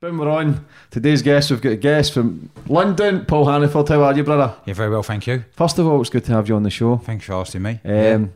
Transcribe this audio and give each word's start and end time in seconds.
Boom, 0.00 0.16
we're 0.16 0.30
on. 0.30 0.64
Today's 0.90 1.20
guest, 1.20 1.50
we've 1.50 1.60
got 1.60 1.72
a 1.72 1.76
guest 1.76 2.14
from 2.14 2.48
London, 2.66 3.26
Paul 3.26 3.44
Hannaford. 3.44 3.86
How 3.90 4.02
are 4.02 4.16
you, 4.16 4.24
brother? 4.24 4.54
Yeah, 4.64 4.72
very 4.72 4.88
well, 4.88 5.02
thank 5.02 5.26
you. 5.26 5.44
First 5.52 5.78
of 5.78 5.86
all, 5.86 6.00
it's 6.00 6.08
good 6.08 6.24
to 6.24 6.32
have 6.32 6.48
you 6.48 6.56
on 6.56 6.62
the 6.62 6.70
show. 6.70 6.96
Thanks 6.96 7.26
for 7.26 7.34
asking 7.34 7.60
me. 7.60 7.80
Um, 7.84 8.32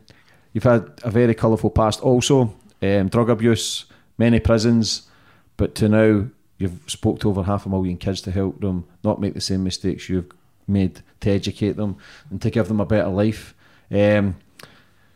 You've 0.53 0.63
had 0.63 0.91
a 1.03 1.09
very 1.09 1.33
colourful 1.33 1.71
past 1.71 2.01
also, 2.01 2.53
um, 2.83 3.09
drug 3.09 3.31
abuse, 3.31 3.85
many 4.19 4.39
prisons, 4.39 5.09
but 5.57 5.73
to 5.75 5.89
now 5.89 6.27
you've 6.59 6.79
spoke 6.85 7.19
to 7.21 7.31
over 7.31 7.41
half 7.41 7.65
a 7.65 7.69
million 7.69 7.97
kids 7.97 8.21
to 8.21 8.31
help 8.31 8.61
them 8.61 8.85
not 9.03 9.19
make 9.19 9.33
the 9.33 9.41
same 9.41 9.63
mistakes 9.63 10.07
you've 10.07 10.31
made, 10.67 11.01
to 11.21 11.31
educate 11.31 11.77
them 11.77 11.97
and 12.29 12.43
to 12.43 12.51
give 12.51 12.67
them 12.67 12.79
a 12.79 12.85
better 12.85 13.09
life. 13.09 13.55
Um, 13.89 14.35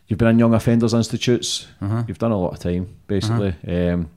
you've 0.08 0.18
been 0.18 0.30
in 0.30 0.40
young 0.40 0.56
offenders 0.56 0.96
institutes. 0.96 1.68
Uh-huh. 1.80 2.06
You've 2.08 2.18
done 2.18 2.32
a 2.32 2.42
lot 2.42 2.54
of 2.54 2.60
time, 2.60 2.96
basically. 3.06 3.54
Um, 3.68 4.10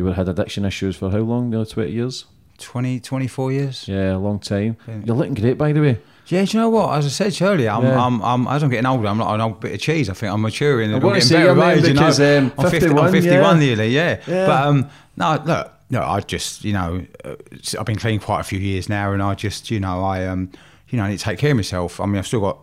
you 0.00 0.06
were 0.06 0.14
had 0.14 0.28
addiction 0.28 0.64
issues 0.64 0.96
for 0.96 1.10
how 1.10 1.18
long? 1.18 1.50
Nearly 1.50 1.66
twenty 1.66 1.92
years. 1.92 2.24
20, 2.58 3.00
24 3.00 3.52
years. 3.52 3.88
Yeah, 3.88 4.16
a 4.16 4.18
long 4.18 4.38
time. 4.38 4.76
You're 4.86 5.16
looking 5.16 5.32
great, 5.32 5.56
by 5.56 5.72
the 5.72 5.80
way. 5.80 5.98
Yeah, 6.26 6.44
do 6.44 6.56
you 6.56 6.60
know 6.62 6.68
what? 6.68 6.94
As 6.98 7.06
I 7.06 7.08
said 7.08 7.32
to 7.32 7.44
you 7.44 7.50
earlier, 7.50 7.70
I'm, 7.70 7.82
Yeah. 7.82 8.04
I'm, 8.04 8.22
I'm, 8.22 8.46
as 8.48 8.62
I'm 8.62 8.68
getting 8.68 8.84
older, 8.84 9.08
I'm 9.08 9.18
like 9.18 9.34
an 9.34 9.40
old 9.40 9.60
bit 9.60 9.72
of 9.72 9.80
cheese. 9.80 10.10
I 10.10 10.12
think 10.12 10.30
I'm 10.30 10.42
maturing 10.42 10.92
and 10.92 10.96
I'm 10.96 11.12
getting 11.12 11.28
better 11.28 11.44
your 11.44 11.54
with 11.54 11.64
name 11.64 11.78
age, 11.78 11.88
you 11.88 11.94
know. 11.94 12.00
because, 12.00 12.20
um, 12.20 12.52
I'm, 12.58 12.70
50, 12.70 12.80
51, 12.80 13.06
I'm 13.06 13.12
51 13.12 13.42
yeah. 13.42 13.66
nearly, 13.66 13.88
yeah. 13.88 14.20
Yeah. 14.26 14.46
But 14.46 14.66
um, 14.66 14.90
no, 15.16 15.42
look, 15.44 15.72
no, 15.88 16.02
I 16.02 16.20
just, 16.20 16.62
you 16.64 16.74
know, 16.74 17.06
uh, 17.24 17.36
I've 17.78 17.86
been 17.86 17.96
clean 17.98 18.20
quite 18.20 18.40
a 18.40 18.44
few 18.44 18.58
years 18.58 18.90
now, 18.90 19.12
and 19.12 19.22
I 19.22 19.34
just, 19.34 19.70
you 19.70 19.80
know, 19.80 20.04
I, 20.04 20.26
um, 20.26 20.50
you 20.90 20.98
know, 20.98 21.04
I 21.04 21.10
need 21.10 21.18
to 21.18 21.24
take 21.24 21.38
care 21.38 21.52
of 21.52 21.56
myself. 21.56 21.98
I 21.98 22.04
mean, 22.04 22.18
I've 22.18 22.26
still 22.26 22.40
got, 22.40 22.58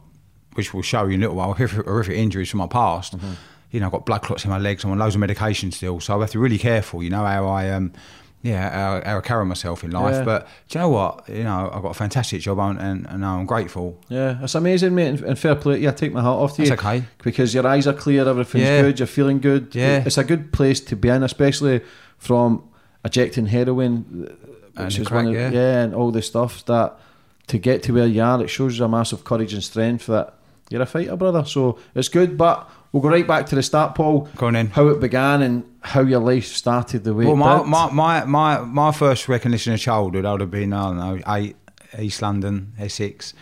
which 0.54 0.76
we'll 0.76 0.84
show 0.84 1.06
you 1.06 1.16
in 1.16 1.22
a 1.22 1.24
little 1.24 1.36
while, 1.38 1.54
horrific, 1.54 1.86
horrific 1.86 2.18
injuries 2.18 2.50
from 2.50 2.60
my 2.60 2.68
past. 2.68 3.18
Mm-hmm. 3.18 3.34
You 3.78 3.82
know, 3.82 3.86
I've 3.86 3.92
got 3.92 4.08
blood 4.08 4.24
clots 4.24 4.44
in 4.44 4.50
my 4.50 4.58
legs. 4.58 4.84
I'm 4.84 4.90
on 4.90 4.98
loads 4.98 5.14
of 5.14 5.22
medication 5.22 5.72
still, 5.72 6.00
so 6.00 6.18
I 6.18 6.22
have 6.22 6.32
to 6.32 6.40
be 6.40 6.42
really 6.42 6.58
careful. 6.58 7.04
You 7.04 7.12
know 7.12 7.24
how 7.24 7.46
I, 7.46 7.70
um, 7.70 7.94
yeah, 8.42 8.72
how, 8.72 9.02
how 9.08 9.18
I 9.20 9.22
carry 9.22 9.46
myself 9.46 9.84
in 9.84 9.92
life. 9.92 10.16
Yeah. 10.16 10.24
But 10.24 10.48
do 10.68 10.80
you 10.80 10.82
know 10.82 10.90
what? 10.90 11.30
You 11.30 11.44
know, 11.44 11.70
I've 11.72 11.84
got 11.84 11.92
a 11.92 11.94
fantastic 11.94 12.42
job, 12.42 12.58
and, 12.58 12.80
and, 12.80 13.06
and 13.08 13.24
I'm 13.24 13.46
grateful. 13.46 14.00
Yeah, 14.10 14.40
it's 14.42 14.56
amazing, 14.56 14.96
mate, 14.96 15.10
and, 15.10 15.20
and 15.22 15.38
fair 15.38 15.54
play. 15.54 15.78
Yeah, 15.78 15.92
take 15.92 16.12
my 16.12 16.22
hat 16.22 16.28
off 16.30 16.56
to 16.56 16.64
you. 16.64 16.70
That's 16.70 16.82
okay. 16.82 17.04
Because 17.24 17.54
your 17.54 17.68
eyes 17.68 17.86
are 17.86 17.94
clear, 17.94 18.28
everything's 18.28 18.64
Yeah. 18.64 18.82
good, 18.82 18.98
you're 19.00 19.06
feeling 19.06 19.40
good. 19.40 19.76
Yeah. 19.76 20.02
It's 20.04 20.18
a 20.18 20.24
good 20.24 20.52
place 20.52 20.80
to 20.82 20.96
be 20.96 21.10
in, 21.10 21.22
especially 21.22 21.82
from 22.18 22.68
ejecting 23.06 23.46
heroin, 23.46 24.36
And 24.76 24.86
which 24.86 24.96
the 24.96 25.02
is 25.04 25.08
crack, 25.08 25.26
one 25.26 25.28
of, 25.28 25.40
yeah. 25.40 25.52
yeah, 25.52 25.84
and 25.84 25.94
all 25.94 26.10
the 26.10 26.24
stuff 26.24 26.66
that 26.66 26.98
to 27.46 27.60
get 27.60 27.84
to 27.84 27.94
where 27.94 28.08
you 28.08 28.24
are, 28.24 28.42
it 28.44 28.48
shows 28.50 28.80
you 28.80 28.86
a 28.86 28.90
massive 28.90 29.24
courage 29.24 29.54
and 29.54 29.64
strength 29.64 30.08
that 30.08 30.34
you're 30.70 30.82
a 30.82 30.86
fighter, 30.86 31.16
brother. 31.16 31.46
So 31.46 31.78
it's 31.96 32.10
good, 32.10 32.38
but 32.38 32.70
we'll 32.92 33.02
go 33.02 33.10
right 33.10 33.28
back 33.28 33.46
to 33.48 33.56
the 33.56 33.64
start, 33.64 33.96
Paul. 33.96 34.30
Go 34.36 34.48
on 34.48 34.54
then. 34.54 34.68
How 34.68 34.88
it 34.88 35.00
began 35.00 35.42
and 35.42 35.64
how 35.82 36.02
your 36.02 36.20
life 36.20 36.46
started 36.46 37.04
the 37.04 37.14
way 37.14 37.26
Well, 37.26 37.34
it 37.34 37.38
my, 37.38 37.64
my, 37.64 37.92
my, 37.92 38.26
my, 38.26 38.60
my 38.60 38.92
first 38.92 39.28
recognition 39.28 39.74
of 39.74 39.80
childhood, 39.80 40.26
I 40.26 40.32
would 40.32 40.42
have 40.42 40.52
been, 40.52 40.74
I 40.74 40.84
don't 40.84 40.98
know, 40.98 41.20
eight, 41.28 41.56
East 41.98 42.22
London, 42.22 42.74
Essex. 42.78 43.34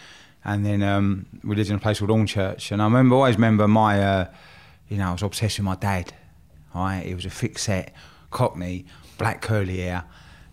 And 0.44 0.66
then 0.66 0.84
um, 0.84 1.26
we 1.44 1.56
lived 1.56 1.70
in 1.70 1.76
a 1.76 1.80
place 1.80 2.00
called 2.00 2.12
Hornchurch. 2.12 2.72
And 2.72 2.82
I 2.82 2.86
remember, 2.86 3.16
always 3.16 3.36
remember 3.36 3.68
my, 3.68 4.02
uh, 4.02 4.28
you 4.88 4.98
know, 4.98 5.10
I 5.10 5.12
was 5.14 5.24
obsessed 5.24 5.58
with 5.58 5.66
my 5.66 5.76
dad. 5.76 6.14
Right? 6.74 7.04
He 7.06 7.16
was 7.16 7.26
a 7.26 7.30
thick 7.30 7.58
set, 7.58 7.94
cockney, 8.30 8.86
black 9.18 9.42
curly 9.42 9.78
hair. 9.78 10.04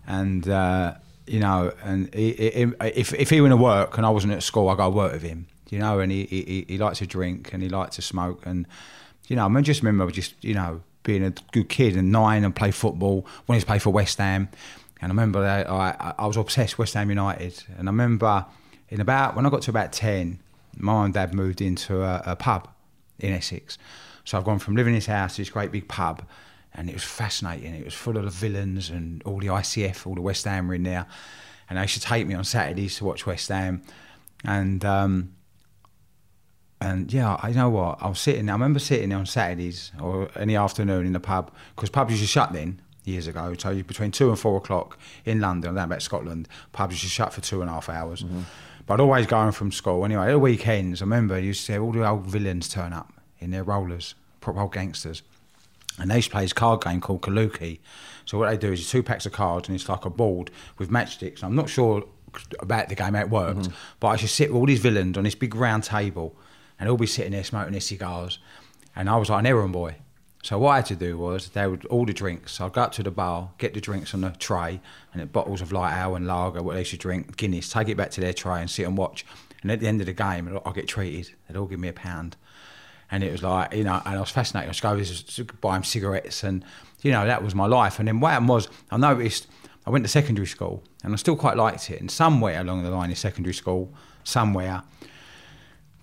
And, 0.07 0.47
uh, 0.49 0.95
you 1.27 1.39
know, 1.39 1.73
and 1.83 2.13
he, 2.13 2.33
he, 2.33 2.73
if, 2.81 3.13
if 3.13 3.29
he 3.29 3.39
went 3.39 3.51
to 3.51 3.57
work 3.57 3.97
and 3.97 4.05
I 4.05 4.09
wasn't 4.09 4.33
at 4.33 4.43
school, 4.43 4.69
I'd 4.69 4.77
go 4.77 4.89
work 4.89 5.13
with 5.13 5.21
him, 5.21 5.47
you 5.73 5.79
know, 5.79 5.99
and 5.99 6.11
he, 6.11 6.25
he, 6.25 6.65
he 6.67 6.77
to 6.77 7.07
drink 7.07 7.51
and 7.51 7.63
he 7.63 7.67
liked 7.67 7.93
to 7.93 8.03
smoke. 8.03 8.45
And, 8.45 8.67
you 9.27 9.35
know, 9.35 9.45
I 9.45 9.47
mean, 9.47 9.63
just 9.63 9.81
remember 9.81 10.11
just, 10.11 10.35
you 10.43 10.53
know, 10.53 10.83
being 11.01 11.23
a 11.23 11.33
good 11.51 11.67
kid 11.67 11.97
and 11.97 12.11
nine 12.11 12.43
and 12.43 12.55
play 12.55 12.69
football, 12.69 13.25
wanted 13.47 13.61
to 13.61 13.65
play 13.65 13.79
for 13.79 13.89
West 13.89 14.19
Ham. 14.19 14.49
And 15.01 15.11
I 15.11 15.13
remember 15.13 15.39
I, 15.39 15.63
I, 15.63 16.13
I 16.19 16.27
was 16.27 16.37
obsessed 16.37 16.77
with 16.77 16.85
West 16.85 16.93
Ham 16.93 17.09
United. 17.09 17.63
And 17.75 17.89
I 17.89 17.91
remember 17.91 18.45
in 18.89 19.01
about, 19.01 19.35
when 19.35 19.47
I 19.47 19.49
got 19.49 19.63
to 19.63 19.71
about 19.71 19.91
10, 19.93 20.39
my 20.77 20.93
mum 20.93 21.05
and 21.05 21.13
dad 21.15 21.33
moved 21.33 21.59
into 21.59 22.03
a, 22.03 22.21
a 22.23 22.35
pub 22.35 22.69
in 23.17 23.33
Essex. 23.33 23.79
So 24.25 24.37
I've 24.37 24.45
gone 24.45 24.59
from 24.59 24.75
living 24.75 24.93
in 24.93 24.97
this 24.99 25.07
house 25.07 25.37
to 25.37 25.41
this 25.41 25.49
great 25.49 25.71
big 25.71 25.87
pub. 25.87 26.23
And 26.75 26.87
it 26.87 26.93
was 26.93 27.03
fascinating. 27.03 27.73
It 27.73 27.83
was 27.83 27.95
full 27.95 28.15
of 28.15 28.25
the 28.25 28.29
villains 28.29 28.91
and 28.91 29.23
all 29.23 29.39
the 29.39 29.47
ICF, 29.47 30.05
all 30.05 30.13
the 30.13 30.21
West 30.21 30.45
Ham 30.45 30.67
were 30.67 30.75
in 30.75 30.83
there. 30.83 31.07
And 31.67 31.79
they 31.79 31.81
used 31.81 31.95
to 31.95 31.99
take 31.99 32.27
me 32.27 32.35
on 32.35 32.43
Saturdays 32.43 32.97
to 32.97 33.05
watch 33.05 33.25
West 33.25 33.49
Ham. 33.49 33.81
And 34.45 34.85
um, 34.85 35.32
and 36.83 37.13
yeah, 37.13 37.37
I 37.41 37.49
you 37.49 37.55
know 37.55 37.69
what 37.69 37.97
I 38.01 38.09
was 38.09 38.19
sitting. 38.19 38.49
I 38.49 38.53
remember 38.53 38.79
sitting 38.79 39.13
on 39.13 39.25
Saturdays 39.25 39.91
or 40.01 40.29
any 40.35 40.57
afternoon 40.57 41.05
in 41.05 41.13
the 41.13 41.19
pub 41.19 41.51
because 41.75 41.89
pubs 41.89 42.11
used 42.11 42.23
to 42.23 42.27
shut 42.27 42.51
then 42.51 42.81
years 43.05 43.25
ago. 43.25 43.55
So 43.57 43.69
you- 43.69 43.85
between 43.85 44.11
two 44.11 44.29
and 44.29 44.37
four 44.37 44.57
o'clock 44.57 44.99
in 45.23 45.39
London, 45.39 45.75
down 45.75 45.85
about 45.85 46.01
Scotland, 46.01 46.49
pubs 46.73 46.95
used 46.95 47.03
to 47.05 47.09
shut 47.09 47.33
for 47.33 47.39
two 47.39 47.61
and 47.61 47.69
a 47.69 47.73
half 47.73 47.87
hours. 47.87 48.23
Mm-hmm. 48.23 48.41
But 48.85 48.95
I'd 48.95 48.99
always 48.99 49.27
going 49.27 49.53
from 49.53 49.71
school 49.71 50.03
anyway. 50.03 50.27
At 50.27 50.31
the 50.31 50.39
weekends, 50.39 51.01
I 51.01 51.05
remember 51.05 51.39
you 51.39 51.53
have 51.67 51.81
all 51.81 51.93
the 51.93 52.05
old 52.05 52.25
villains 52.25 52.67
turn 52.67 52.91
up 52.91 53.13
in 53.39 53.51
their 53.51 53.63
rollers, 53.63 54.15
proper 54.41 54.59
old 54.59 54.73
gangsters. 54.73 55.23
And 55.99 56.11
they 56.11 56.17
used 56.17 56.29
to 56.29 56.31
play 56.33 56.41
this 56.41 56.53
card 56.53 56.83
game 56.83 56.99
called 56.99 57.21
Kaluki. 57.21 57.79
So 58.25 58.37
what 58.37 58.49
they 58.49 58.57
do 58.57 58.73
is 58.73 58.89
two 58.89 59.03
packs 59.03 59.25
of 59.25 59.31
cards 59.31 59.69
and 59.69 59.75
it's 59.75 59.87
like 59.87 60.03
a 60.03 60.09
board 60.09 60.51
with 60.77 60.89
matchsticks. 60.89 61.43
I'm 61.43 61.55
not 61.55 61.69
sure 61.69 62.03
about 62.59 62.89
the 62.89 62.95
game 62.95 63.13
how 63.13 63.21
it 63.21 63.29
worked, 63.29 63.59
mm-hmm. 63.61 63.73
but 64.01 64.07
I 64.07 64.15
should 64.17 64.31
sit 64.31 64.49
with 64.49 64.59
all 64.59 64.65
these 64.65 64.81
villains 64.81 65.17
on 65.17 65.23
this 65.23 65.35
big 65.35 65.55
round 65.55 65.85
table 65.85 66.35
and 66.79 66.87
they'll 66.87 66.97
be 66.97 67.07
sitting 67.07 67.31
there 67.31 67.43
smoking 67.43 67.71
their 67.71 67.81
cigars. 67.81 68.39
And 68.95 69.09
I 69.09 69.17
was 69.17 69.29
like 69.29 69.39
an 69.39 69.45
errand 69.47 69.73
boy. 69.73 69.95
So 70.43 70.59
what 70.59 70.71
I 70.71 70.75
had 70.77 70.85
to 70.87 70.95
do 70.95 71.17
was 71.17 71.49
they 71.49 71.65
would 71.67 71.85
all 71.85 72.05
the 72.05 72.13
drinks. 72.13 72.53
So 72.53 72.65
I'd 72.65 72.73
go 72.73 72.81
up 72.81 72.91
to 72.93 73.03
the 73.03 73.11
bar, 73.11 73.51
get 73.57 73.73
the 73.73 73.79
drinks 73.81 74.13
on 74.13 74.21
the 74.21 74.31
tray, 74.31 74.81
and 75.13 75.21
it 75.21 75.31
bottles 75.31 75.61
of 75.61 75.71
light 75.71 75.97
ale 75.97 76.15
and 76.15 76.27
lager, 76.27 76.61
what 76.61 76.75
they 76.75 76.83
should 76.83 76.99
drink, 76.99 77.37
Guinness, 77.37 77.69
take 77.69 77.87
it 77.87 77.95
back 77.95 78.11
to 78.11 78.21
their 78.21 78.33
tray 78.33 78.59
and 78.59 78.69
sit 78.69 78.85
and 78.85 78.97
watch. 78.97 79.25
And 79.61 79.71
at 79.71 79.79
the 79.79 79.87
end 79.87 80.01
of 80.01 80.07
the 80.07 80.13
game, 80.13 80.59
I'll 80.65 80.73
get 80.73 80.87
treated. 80.87 81.33
They'd 81.47 81.57
all 81.57 81.65
give 81.65 81.79
me 81.79 81.87
a 81.87 81.93
pound 81.93 82.35
and 83.13 83.23
it 83.23 83.31
was 83.31 83.43
like 83.43 83.73
you 83.75 83.83
know, 83.83 84.01
and 84.05 84.15
I 84.15 84.19
was 84.19 84.31
fascinated. 84.31 84.67
I 84.67 84.71
was 84.71 84.81
going 84.81 85.03
to 85.05 85.43
buy 85.61 85.77
him 85.77 85.83
cigarettes, 85.83 86.43
and 86.43 86.65
you 87.03 87.11
know 87.11 87.27
that 87.27 87.43
was 87.43 87.53
my 87.53 87.67
life. 87.67 87.99
And 87.99 88.07
then 88.07 88.19
what 88.19 88.31
happened 88.31 88.49
was, 88.49 88.67
I 88.89 88.97
noticed 88.97 89.45
I 89.85 89.91
went 89.91 90.03
to 90.03 90.09
secondary 90.09 90.47
school, 90.47 90.83
and 91.03 91.13
I 91.13 91.15
still 91.17 91.35
quite 91.35 91.55
liked 91.55 91.91
it. 91.91 92.01
And 92.01 92.09
somewhere 92.09 92.59
along 92.59 92.81
the 92.81 92.89
line 92.89 93.11
in 93.11 93.15
secondary 93.15 93.53
school, 93.53 93.93
somewhere, 94.23 94.81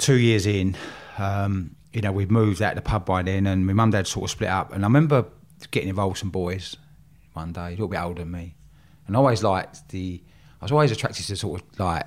two 0.00 0.17
years 0.19 0.47
in, 0.47 0.76
um, 1.19 1.76
you 1.93 2.00
know, 2.00 2.11
we'd 2.12 2.31
moved 2.31 2.61
out 2.62 2.76
of 2.76 2.82
the 2.82 2.88
pub 2.88 3.05
by 3.06 3.23
then, 3.23 3.47
and 3.47 3.67
my 3.67 3.73
mum 3.73 3.85
and 3.85 3.93
dad 3.93 4.06
sort 4.06 4.25
of 4.25 4.31
split 4.31 4.50
up. 4.50 4.73
And 4.73 4.85
I 4.85 4.88
remember 4.88 5.26
getting 5.70 5.88
involved 5.88 6.14
with 6.14 6.19
some 6.20 6.31
boys 6.31 6.76
one 7.35 7.52
day, 7.52 7.69
a 7.69 7.70
little 7.70 7.88
bit 7.88 8.00
older 8.00 8.23
than 8.23 8.31
me, 8.32 8.55
and 9.06 9.17
I 9.17 9.19
always 9.19 9.43
liked 9.43 9.88
the. 9.91 10.20
I 10.61 10.64
was 10.64 10.73
always 10.73 10.91
attracted 10.91 11.25
to 11.26 11.37
sort 11.37 11.61
of 11.62 11.79
like 11.81 12.05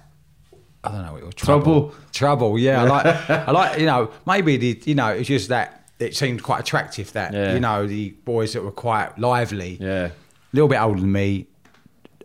I 0.84 0.92
don't 0.92 1.06
know 1.06 1.13
what 1.13 1.22
it 1.22 1.25
was 1.25 1.36
Trouble. 1.36 1.95
Trouble, 2.12 2.60
yeah. 2.60 2.84
I 2.84 2.86
like, 2.88 3.30
I 3.30 3.51
like, 3.51 3.80
you 3.80 3.86
know, 3.86 4.12
maybe 4.28 4.57
the, 4.57 4.81
you 4.86 4.95
know, 4.95 5.07
it's 5.07 5.28
just 5.30 5.48
that 5.50 5.90
it 6.00 6.13
seemed 6.16 6.44
quite 6.44 6.60
attractive 6.60 7.12
that 7.13 7.34
Yeah. 7.34 7.54
you 7.54 7.60
know 7.62 7.88
the 7.88 8.10
boys 8.25 8.51
that 8.54 8.63
were 8.63 8.72
quite 8.72 9.18
lively, 9.18 9.78
Yeah. 9.80 10.07
a 10.07 10.12
little 10.51 10.68
bit 10.68 10.80
older 10.81 11.00
than 11.00 11.12
me, 11.12 11.48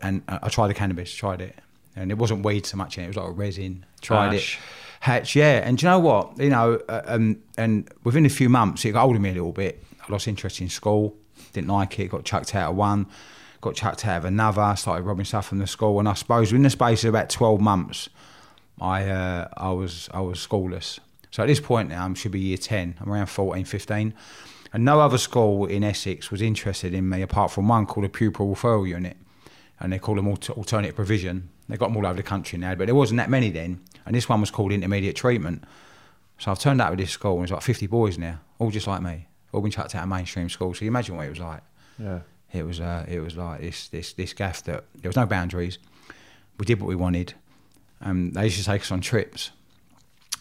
and 0.01 0.21
I 0.27 0.39
I 0.43 0.49
tried 0.49 0.67
the 0.67 0.73
cannabis, 0.73 1.13
tried 1.13 1.41
it, 1.41 1.55
and 1.95 2.11
it 2.11 2.17
wasn't 2.17 2.43
weed 2.45 2.65
so 2.65 2.77
much 2.77 2.97
in 2.97 3.03
it; 3.03 3.05
it 3.05 3.09
was 3.09 3.17
like 3.17 3.27
a 3.27 3.31
resin. 3.31 3.85
Tried 4.01 4.33
Hash. 4.33 4.55
it, 4.57 4.61
Hatch, 5.01 5.35
yeah. 5.35 5.61
And 5.63 5.77
do 5.77 5.85
you 5.85 5.89
know 5.91 5.99
what? 5.99 6.37
You 6.37 6.49
know, 6.49 6.81
uh, 6.89 7.01
um, 7.05 7.41
and 7.57 7.89
within 8.03 8.25
a 8.25 8.29
few 8.29 8.49
months, 8.49 8.83
it 8.85 8.91
got 8.91 9.01
hold 9.01 9.15
of 9.15 9.21
me 9.21 9.29
a 9.29 9.33
little 9.33 9.53
bit. 9.53 9.83
I 10.01 10.11
lost 10.11 10.27
interest 10.27 10.59
in 10.59 10.69
school, 10.69 11.15
didn't 11.53 11.69
like 11.69 11.99
it, 11.99 12.09
got 12.09 12.25
chucked 12.25 12.53
out 12.55 12.71
of 12.71 12.75
one, 12.75 13.07
got 13.61 13.75
chucked 13.75 14.05
out 14.05 14.17
of 14.17 14.25
another, 14.25 14.75
started 14.75 15.03
robbing 15.03 15.25
stuff 15.25 15.47
from 15.47 15.59
the 15.59 15.67
school. 15.67 15.99
And 15.99 16.09
I 16.09 16.13
suppose 16.13 16.51
in 16.51 16.63
the 16.63 16.69
space 16.69 17.03
of 17.03 17.09
about 17.09 17.29
12 17.29 17.61
months, 17.61 18.09
I, 18.81 19.09
uh, 19.09 19.47
I, 19.55 19.71
was, 19.71 20.09
I 20.13 20.21
was 20.21 20.45
schoolless. 20.45 20.99
So 21.31 21.43
at 21.43 21.47
this 21.47 21.59
point 21.59 21.89
now, 21.89 22.07
I 22.07 22.13
should 22.13 22.31
be 22.31 22.39
year 22.39 22.57
10. 22.57 22.95
I'm 22.99 23.11
around 23.11 23.27
14, 23.27 23.65
15. 23.65 24.13
And 24.71 24.85
no 24.85 24.99
other 24.99 25.17
school 25.17 25.65
in 25.65 25.83
Essex 25.83 26.29
was 26.29 26.41
interested 26.41 26.93
in 26.93 27.07
me 27.09 27.21
apart 27.21 27.51
from 27.51 27.67
one 27.67 27.85
called 27.85 28.05
a 28.05 28.09
pupil 28.09 28.47
referral 28.47 28.87
unit. 28.87 29.17
And 29.79 29.93
they 29.93 29.99
call 29.99 30.15
them 30.15 30.27
alter- 30.27 30.53
alternative 30.53 30.95
provision. 30.95 31.49
They've 31.67 31.79
got 31.79 31.87
them 31.87 31.97
all 31.97 32.05
over 32.05 32.17
the 32.17 32.23
country 32.23 32.59
now, 32.59 32.75
but 32.75 32.85
there 32.85 32.95
wasn't 32.95 33.17
that 33.17 33.29
many 33.29 33.49
then. 33.49 33.81
And 34.09 34.15
this 34.15 34.27
one 34.27 34.41
was 34.41 34.49
called 34.49 34.71
intermediate 34.71 35.15
treatment. 35.15 35.63
So 36.39 36.49
I've 36.49 36.57
turned 36.57 36.81
out 36.81 36.89
with 36.89 36.97
this 36.97 37.11
school, 37.11 37.33
and 37.33 37.41
there's 37.41 37.51
like 37.51 37.61
50 37.61 37.85
boys 37.85 38.17
now, 38.17 38.39
all 38.57 38.71
just 38.71 38.87
like 38.87 39.03
me, 39.03 39.27
all 39.53 39.61
been 39.61 39.69
chucked 39.69 39.93
out 39.93 40.01
of 40.01 40.09
mainstream 40.09 40.49
school. 40.49 40.73
So 40.73 40.83
you 40.83 40.87
imagine 40.89 41.15
what 41.15 41.27
it 41.27 41.29
was 41.29 41.37
like. 41.37 41.61
Yeah. 41.99 42.21
It 42.51 42.63
was, 42.63 42.79
uh, 42.79 43.05
it 43.07 43.19
was 43.19 43.37
like 43.37 43.61
this, 43.61 43.87
this, 43.89 44.13
this 44.13 44.33
gaff 44.33 44.63
that 44.63 44.85
there 44.95 45.09
was 45.09 45.15
no 45.15 45.27
boundaries. 45.27 45.77
We 46.57 46.65
did 46.65 46.81
what 46.81 46.87
we 46.87 46.95
wanted. 46.95 47.35
Um, 48.01 48.31
they 48.31 48.45
used 48.45 48.57
to 48.57 48.65
take 48.65 48.81
us 48.81 48.91
on 48.91 49.01
trips, 49.01 49.51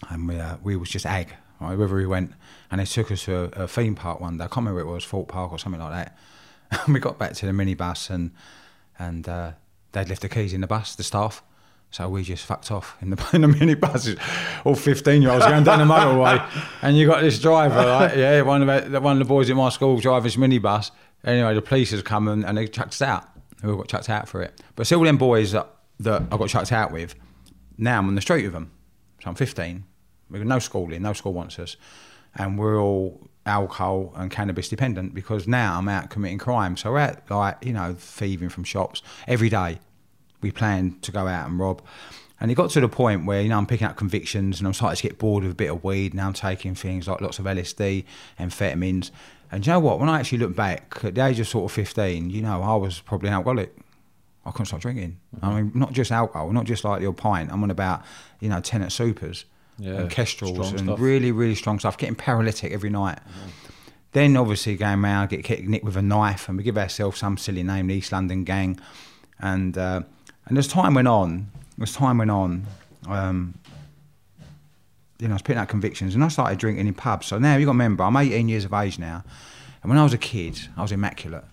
and 0.08 0.26
we, 0.26 0.40
uh, 0.40 0.56
we 0.62 0.74
was 0.74 0.88
just 0.88 1.04
ag, 1.04 1.34
right, 1.60 1.76
wherever 1.76 1.96
we 1.96 2.06
went. 2.06 2.32
And 2.70 2.80
they 2.80 2.86
took 2.86 3.12
us 3.12 3.26
to 3.26 3.54
a, 3.54 3.64
a 3.64 3.68
theme 3.68 3.94
park 3.94 4.18
one 4.18 4.38
day. 4.38 4.44
I 4.44 4.46
can't 4.46 4.64
remember 4.64 4.76
where 4.76 4.90
it 4.90 4.94
was, 4.94 5.04
Thorpe 5.04 5.28
Park 5.28 5.52
or 5.52 5.58
something 5.58 5.82
like 5.82 5.92
that. 5.92 6.18
And 6.86 6.94
we 6.94 7.00
got 7.00 7.18
back 7.18 7.34
to 7.34 7.46
the 7.46 7.52
minibus, 7.52 8.08
and 8.08 8.30
and 8.98 9.28
uh, 9.28 9.52
they'd 9.92 10.08
left 10.08 10.22
the 10.22 10.28
keys 10.30 10.54
in 10.54 10.62
the 10.62 10.66
bus, 10.66 10.94
the 10.94 11.02
staff. 11.02 11.42
So 11.90 12.08
we 12.08 12.22
just 12.22 12.44
fucked 12.44 12.70
off 12.70 12.96
in 13.00 13.10
the, 13.10 13.28
in 13.32 13.42
the 13.42 13.48
minibuses, 13.48 14.18
all 14.64 14.74
15 14.74 15.22
year 15.22 15.30
olds 15.30 15.46
going 15.46 15.64
down 15.64 15.78
the 15.78 15.92
motorway. 15.92 16.44
And 16.82 16.96
you 16.96 17.06
got 17.06 17.22
this 17.22 17.40
driver, 17.40 17.74
right? 17.74 18.16
Yeah, 18.16 18.42
one 18.42 18.68
of, 18.68 18.92
the, 18.92 19.00
one 19.00 19.12
of 19.12 19.18
the 19.18 19.24
boys 19.24 19.50
in 19.50 19.56
my 19.56 19.68
school 19.70 19.98
drive 19.98 20.24
his 20.24 20.36
minibus. 20.36 20.90
Anyway, 21.24 21.54
the 21.54 21.62
police 21.62 21.90
has 21.90 22.02
come 22.02 22.28
and, 22.28 22.44
and 22.44 22.56
they 22.56 22.68
chucked 22.68 22.92
us 22.92 23.02
out. 23.02 23.26
We 23.62 23.70
all 23.70 23.76
got 23.78 23.88
chucked 23.88 24.08
out 24.08 24.28
for 24.28 24.42
it. 24.42 24.62
But 24.76 24.86
still, 24.86 25.02
them 25.02 25.16
boys 25.16 25.52
that, 25.52 25.68
that 26.00 26.22
I 26.30 26.36
got 26.36 26.48
chucked 26.48 26.70
out 26.70 26.92
with, 26.92 27.16
now 27.76 27.98
I'm 27.98 28.06
on 28.06 28.14
the 28.14 28.20
street 28.20 28.44
with 28.44 28.52
them. 28.52 28.70
So 29.22 29.30
I'm 29.30 29.34
15. 29.34 29.84
We've 30.30 30.42
got 30.42 30.48
no 30.48 30.58
schooling, 30.60 31.02
no 31.02 31.14
school 31.14 31.32
wants 31.32 31.58
us. 31.58 31.76
And 32.36 32.58
we're 32.58 32.80
all 32.80 33.28
alcohol 33.44 34.12
and 34.14 34.30
cannabis 34.30 34.68
dependent 34.68 35.14
because 35.14 35.48
now 35.48 35.78
I'm 35.78 35.88
out 35.88 36.10
committing 36.10 36.38
crime. 36.38 36.76
So 36.76 36.92
we're 36.92 36.98
out, 36.98 37.28
like, 37.30 37.64
you 37.64 37.72
know, 37.72 37.96
thieving 37.98 38.50
from 38.50 38.62
shops 38.62 39.02
every 39.26 39.48
day 39.48 39.80
we 40.40 40.50
planned 40.50 41.02
to 41.02 41.12
go 41.12 41.26
out 41.26 41.48
and 41.48 41.58
rob. 41.58 41.82
And 42.40 42.50
it 42.50 42.54
got 42.54 42.70
to 42.70 42.80
the 42.80 42.88
point 42.88 43.26
where, 43.26 43.42
you 43.42 43.48
know, 43.48 43.58
I'm 43.58 43.66
picking 43.66 43.86
up 43.86 43.96
convictions 43.96 44.60
and 44.60 44.66
I'm 44.66 44.72
starting 44.74 44.96
to 44.96 45.02
get 45.02 45.18
bored 45.18 45.42
with 45.42 45.52
a 45.52 45.56
bit 45.56 45.70
of 45.70 45.82
weed. 45.82 46.14
Now 46.14 46.28
I'm 46.28 46.32
taking 46.34 46.74
things 46.76 47.08
like 47.08 47.20
lots 47.20 47.38
of 47.40 47.46
LSD, 47.46 48.04
amphetamines. 48.38 49.10
And 49.50 49.66
you 49.66 49.72
know 49.72 49.80
what? 49.80 49.98
When 49.98 50.08
I 50.08 50.20
actually 50.20 50.38
look 50.38 50.54
back, 50.54 50.98
at 51.02 51.14
the 51.16 51.24
age 51.24 51.40
of 51.40 51.48
sort 51.48 51.64
of 51.64 51.74
15, 51.74 52.30
you 52.30 52.42
know, 52.42 52.62
I 52.62 52.76
was 52.76 53.00
probably 53.00 53.28
an 53.28 53.34
alcoholic. 53.34 53.74
I 54.46 54.50
couldn't 54.52 54.66
stop 54.66 54.80
drinking. 54.80 55.18
Mm-hmm. 55.36 55.44
I 55.44 55.62
mean, 55.62 55.72
not 55.74 55.92
just 55.92 56.12
alcohol, 56.12 56.52
not 56.52 56.64
just 56.64 56.84
like 56.84 57.02
your 57.02 57.12
pint. 57.12 57.50
I'm 57.52 57.62
on 57.62 57.70
about, 57.70 58.02
you 58.40 58.48
know, 58.48 58.60
Tennent's 58.60 58.94
Supers 58.94 59.44
Yeah, 59.78 59.94
and 59.94 60.10
Kestrels 60.10 60.70
and 60.70 60.80
stuff. 60.80 61.00
really, 61.00 61.32
really 61.32 61.56
strong 61.56 61.78
stuff. 61.80 61.98
Getting 61.98 62.14
paralytic 62.14 62.72
every 62.72 62.90
night. 62.90 63.18
Then 64.12 64.36
obviously 64.36 64.76
going 64.76 65.02
round, 65.02 65.30
get 65.30 65.44
kicked, 65.44 65.68
nicked 65.68 65.84
with 65.84 65.96
a 65.96 66.02
knife, 66.02 66.48
and 66.48 66.56
we 66.56 66.62
give 66.62 66.78
ourselves 66.78 67.18
some 67.18 67.36
silly 67.36 67.62
name, 67.62 67.88
the 67.88 67.94
East 67.96 68.12
London 68.12 68.44
Gang. 68.44 68.80
And 69.40 69.76
uh, 69.76 70.02
and 70.48 70.58
as 70.58 70.66
time 70.66 70.94
went 70.94 71.08
on, 71.08 71.50
as 71.80 71.92
time 71.92 72.18
went 72.18 72.30
on, 72.30 72.66
um, 73.06 73.54
you 75.18 75.26
know, 75.26 75.32
I 75.32 75.36
was 75.36 75.42
picking 75.42 75.60
up 75.60 75.68
convictions, 75.68 76.14
and 76.14 76.22
I 76.22 76.28
started 76.28 76.58
drinking 76.58 76.86
in 76.86 76.94
pubs. 76.94 77.26
So 77.26 77.38
now 77.38 77.56
you've 77.56 77.66
got 77.66 77.72
to 77.72 77.78
remember, 77.78 78.04
I'm 78.04 78.16
18 78.16 78.48
years 78.48 78.64
of 78.64 78.72
age 78.72 78.98
now, 78.98 79.24
and 79.82 79.90
when 79.90 79.98
I 79.98 80.04
was 80.04 80.12
a 80.12 80.18
kid, 80.18 80.58
I 80.76 80.82
was 80.82 80.92
immaculate. 80.92 81.44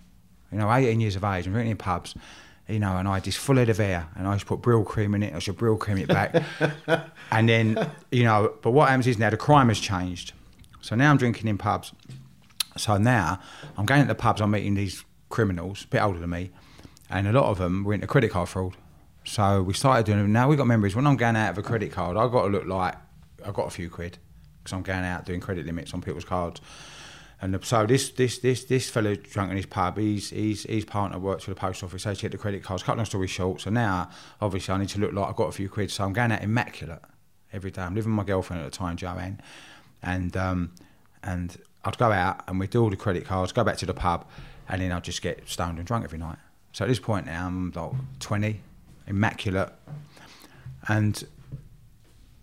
You 0.51 0.59
know, 0.59 0.71
18 0.71 1.01
years 1.01 1.15
of 1.15 1.24
age, 1.24 1.45
I'm 1.47 1.53
drinking 1.53 1.71
in 1.71 1.77
pubs. 1.77 2.15
You 2.68 2.80
know, 2.80 2.97
and 2.97 3.07
I 3.07 3.15
had 3.15 3.24
this 3.24 3.36
full 3.36 3.57
head 3.57 3.69
of 3.69 3.77
hair, 3.77 4.07
and 4.15 4.27
I 4.27 4.33
used 4.33 4.47
to 4.47 4.57
put 4.57 4.62
Brylcreem 4.63 5.13
in 5.13 5.21
it. 5.21 5.36
I 5.36 5.39
should 5.39 5.56
Brylcreem 5.56 6.00
it 6.00 6.07
back, 6.07 6.44
and 7.31 7.48
then 7.48 7.91
you 8.12 8.24
know. 8.24 8.56
But 8.63 8.71
what 8.71 8.89
happens 8.89 9.06
is 9.06 9.19
now 9.19 9.30
the 9.30 9.38
crime 9.38 9.68
has 9.68 9.80
changed. 9.80 10.33
So 10.81 10.95
now 10.95 11.12
I'm 11.12 11.18
drinking 11.18 11.48
in 11.48 11.59
pubs. 11.59 11.91
So 12.75 12.98
now 12.98 13.39
I'm 13.77 13.86
going 13.86 14.01
to 14.01 14.07
the 14.07 14.15
pubs. 14.15 14.41
I'm 14.41 14.50
meeting 14.50 14.74
these 14.74 15.06
criminals, 15.30 15.83
a 15.83 15.88
bit 15.89 16.01
older 16.01 16.18
than 16.18 16.31
me, 16.31 16.50
and 17.07 17.27
a 17.27 17.31
lot 17.33 17.45
of 17.45 17.59
them 17.59 17.83
were 17.83 17.94
into 17.94 18.07
credit 18.07 18.31
card 18.31 18.50
fraud. 18.50 18.75
So 19.25 19.63
we 19.63 19.74
started 19.74 20.06
doing 20.06 20.19
it. 20.19 20.27
Now 20.27 20.48
we've 20.48 20.57
got 20.57 20.68
memories. 20.68 20.95
When 20.95 21.07
I'm 21.07 21.18
going 21.18 21.36
out 21.36 21.50
of 21.50 21.57
a 21.57 21.63
credit 21.63 21.92
card, 21.92 22.16
I've 22.16 22.31
got 22.31 22.44
to 22.44 22.48
look 22.48 22.66
like 22.66 22.95
I've 23.45 23.54
got 23.54 23.68
a 23.68 23.72
few 23.72 23.89
quid 23.89 24.18
because 24.60 24.74
I'm 24.74 24.83
going 24.83 25.04
out 25.04 25.25
doing 25.25 25.39
credit 25.39 25.66
limits 25.66 25.94
on 25.94 26.01
people's 26.01 26.25
cards. 26.25 26.62
And 27.42 27.63
so 27.66 27.86
this 27.86 28.12
this 28.12 28.39
this 28.39 28.63
this 28.66 28.89
fellow 28.89 29.16
drunk 29.16 29.51
in 29.51 29.57
his 29.57 29.66
pub, 29.66 29.98
he's 29.98 30.30
he's 30.30 30.63
his 30.63 30.86
partner 30.86 31.19
works 31.19 31.44
for 31.44 31.50
the 31.50 31.56
post 31.56 31.83
office. 31.83 32.04
They 32.04 32.16
check 32.16 32.31
the 32.31 32.38
credit 32.38 32.63
cards. 32.63 32.83
Cut 32.83 32.98
long 32.98 33.06
story 33.06 33.27
short, 33.27 33.62
so 33.62 33.69
now 33.69 34.10
obviously 34.39 34.74
I 34.74 34.77
need 34.77 34.89
to 34.89 35.00
look 35.00 35.12
like 35.12 35.27
I've 35.27 35.36
got 35.36 35.50
a 35.50 35.51
few 35.51 35.69
quid. 35.69 35.92
So 35.92 36.06
I'm 36.06 36.13
going 36.13 36.31
out 36.31 36.44
immaculate 36.44 37.01
every 37.51 37.72
day. 37.72 37.81
I'm 37.81 37.95
living 37.95 38.16
with 38.16 38.18
my 38.18 38.24
girlfriend 38.24 38.63
at 38.63 38.72
the 38.72 38.77
time, 38.77 38.95
Joanne, 38.95 39.42
and 40.01 40.38
um, 40.38 40.72
and 41.24 41.57
I'd 41.83 41.98
go 41.98 42.12
out 42.12 42.44
and 42.48 42.60
we'd 42.60 42.69
do 42.69 42.81
all 42.81 42.89
the 42.89 42.95
credit 42.95 43.25
cards, 43.25 43.51
go 43.51 43.63
back 43.63 43.77
to 43.77 43.86
the 43.86 43.94
pub, 43.94 44.25
and 44.69 44.81
then 44.81 44.92
I'd 44.92 45.04
just 45.04 45.22
get 45.22 45.48
stoned 45.50 45.77
and 45.77 45.86
drunk 45.86 46.06
every 46.06 46.19
night. 46.19 46.38
So 46.72 46.86
at 46.86 46.88
this 46.88 47.00
point 47.00 47.25
now 47.25 47.48
I'm 47.48 47.72
like 47.72 47.92
20, 48.19 48.62
immaculate, 49.07 49.71
and 50.87 51.23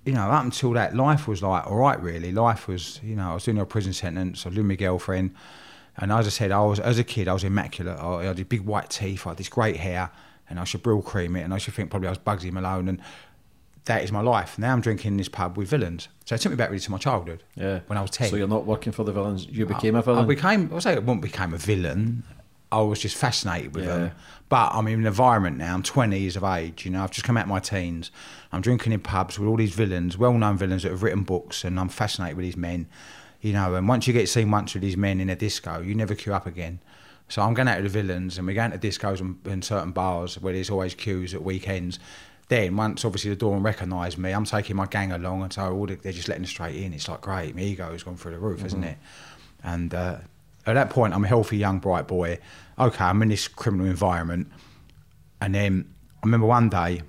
you 0.05 0.13
know, 0.13 0.23
up 0.31 0.45
until 0.45 0.73
that, 0.73 0.97
life 0.97 1.29
was 1.29 1.43
like 1.43 1.67
all 1.67 1.77
right. 1.77 2.01
Really, 2.03 2.33
life 2.33 2.67
was 2.69 3.01
you 3.03 3.17
know, 3.17 3.31
I 3.31 3.35
was 3.35 3.45
doing 3.45 3.59
a 3.59 3.67
prison 3.67 3.93
sentence. 3.93 4.45
I 4.45 4.49
was 4.51 4.59
with 4.59 4.67
my 4.67 4.75
girlfriend, 4.75 5.35
and 5.97 6.11
as 6.13 6.27
I 6.27 6.31
said, 6.31 6.51
I 6.53 6.61
was 6.63 6.81
as 6.81 6.99
a 6.99 7.05
kid, 7.05 7.29
I 7.29 7.33
was 7.33 7.45
immaculate. 7.45 7.99
I, 7.99 8.15
I 8.17 8.25
had 8.25 8.49
big 8.49 8.63
white 8.63 8.91
teeth, 8.91 9.27
I 9.27 9.31
had 9.31 9.39
this 9.39 9.49
great 9.49 9.77
hair, 9.77 10.11
and 10.51 10.59
I 10.59 10.65
should 10.65 10.83
Brylcreem 10.83 11.39
it, 11.39 11.43
and 11.43 11.55
I 11.55 11.59
should 11.59 11.75
think 11.75 11.91
probably 11.91 12.09
I 12.09 12.11
was 12.13 12.19
Bugsy 12.19 12.51
Malone, 12.51 12.89
and 12.89 13.01
that 13.85 14.05
is 14.05 14.13
my 14.13 14.21
life. 14.21 14.59
Now 14.59 14.73
I'm 14.73 14.81
drinking 14.81 15.13
in 15.13 15.17
this 15.17 15.29
pub 15.29 15.57
with 15.57 15.69
villains. 15.69 16.09
So 16.25 16.35
it 16.37 16.41
took 16.41 16.51
me 16.51 16.57
back 16.57 16.71
really 16.71 16.81
to 16.81 16.91
my 16.91 16.99
childhood. 16.99 17.43
Yeah. 17.57 17.81
when 17.87 17.99
I 17.99 18.03
was 18.03 18.11
ten. 18.11 18.29
So 18.31 18.37
you're 18.37 18.47
not 18.49 18.65
working 18.67 18.93
for 18.93 19.05
the 19.05 19.13
villains. 19.13 19.47
You 19.47 19.67
became 19.67 19.97
I- 19.97 20.01
a 20.01 20.03
villain. 20.03 20.25
I 20.25 20.27
became. 20.27 20.73
I 20.75 20.79
say 20.81 20.93
I 20.95 20.99
wouldn't 20.99 21.23
became 21.23 21.53
a 21.55 21.59
villain. 21.59 22.23
I 22.73 22.81
was 22.81 22.99
just 23.01 23.17
fascinated 23.17 23.75
with 23.75 23.85
Yeah. 23.85 23.97
them. 23.97 24.11
But 24.49 24.73
I'm 24.75 24.87
in 24.89 25.01
an 25.01 25.07
environment 25.07 25.57
now. 25.57 25.73
I'm 25.75 25.83
20 25.83 26.19
years 26.19 26.37
of 26.37 26.45
age. 26.45 26.85
You 26.85 26.91
know, 26.91 27.03
I've 27.05 27.11
just 27.11 27.25
come 27.25 27.37
out 27.37 27.45
of 27.45 27.49
my 27.49 27.61
teens. 27.61 28.11
I'm 28.53 28.61
drinking 28.61 28.93
in 28.93 29.01
pubs 29.01 29.39
with 29.39 29.49
all 29.49 29.57
these 29.57 29.75
villains, 29.75 30.19
well-known 30.19 30.59
villains 30.59 30.83
that 30.83 30.91
have 30.91 31.03
written 31.03 31.23
books, 31.23 31.65
and 31.65 31.79
I'm 31.81 31.89
fascinated 31.89 32.37
with 32.37 32.45
these 32.47 32.57
men. 32.57 32.87
You 33.41 33.53
know, 33.55 33.75
and 33.75 33.89
once 33.89 34.07
you 34.07 34.13
get 34.13 34.29
seen 34.29 34.51
once 34.51 34.75
with 34.75 34.83
these 34.83 34.97
men 34.97 35.21
in 35.21 35.31
a 35.31 35.37
disco, 35.37 35.81
you 35.81 35.95
never 35.95 36.15
queue 36.15 36.35
up 36.35 36.47
again. 36.47 36.81
So 37.29 37.41
I'm 37.41 37.55
going 37.55 37.67
out 37.69 37.83
with 37.83 37.93
the 37.93 38.03
villains, 38.03 38.37
and 38.37 38.47
we're 38.47 38.55
going 38.55 38.73
to 38.73 38.79
discos 38.79 39.21
and, 39.21 39.39
and 39.47 39.65
certain 39.65 39.93
bars 39.93 40.39
where 40.41 40.53
there's 40.53 40.69
always 40.71 40.95
queues 40.95 41.33
at 41.35 41.43
weekends. 41.43 41.99
Then 42.49 42.77
once 42.77 43.05
obviously 43.07 43.31
the 43.31 43.37
door 43.37 43.57
recognise 43.57 44.19
me, 44.19 44.33
I'm 44.33 44.45
taking 44.45 44.77
my 44.77 44.87
gang 44.87 45.13
along, 45.13 45.43
and 45.43 45.53
so 45.53 45.73
all 45.75 45.87
the, 45.87 45.95
they're 45.95 46.13
just 46.13 46.29
letting 46.29 46.45
us 46.45 46.51
straight 46.51 46.77
in. 46.77 46.93
It's 46.93 47.09
like 47.09 47.23
great, 47.23 47.55
my 47.57 47.63
ego's 47.63 48.03
gone 48.03 48.17
through 48.17 48.33
the 48.33 48.39
roof, 48.39 48.65
isn't 48.67 48.85
it? 48.85 48.99
And 49.65 49.95
uh, 49.95 50.17
at 50.67 50.75
that 50.75 50.91
point, 50.91 51.15
I'm 51.15 51.25
a 51.25 51.29
healthy 51.29 51.57
young 51.57 51.79
bright 51.79 52.07
boy. 52.07 52.39
Okay, 52.79 53.05
I'm 53.05 53.21
in 53.23 53.29
this 53.29 53.49
criminal 53.49 53.87
environment, 53.87 54.49
and 55.41 55.55
then 55.55 55.95
I 56.23 56.27
remember 56.27 56.47
one 56.47 56.69
day, 56.69 57.03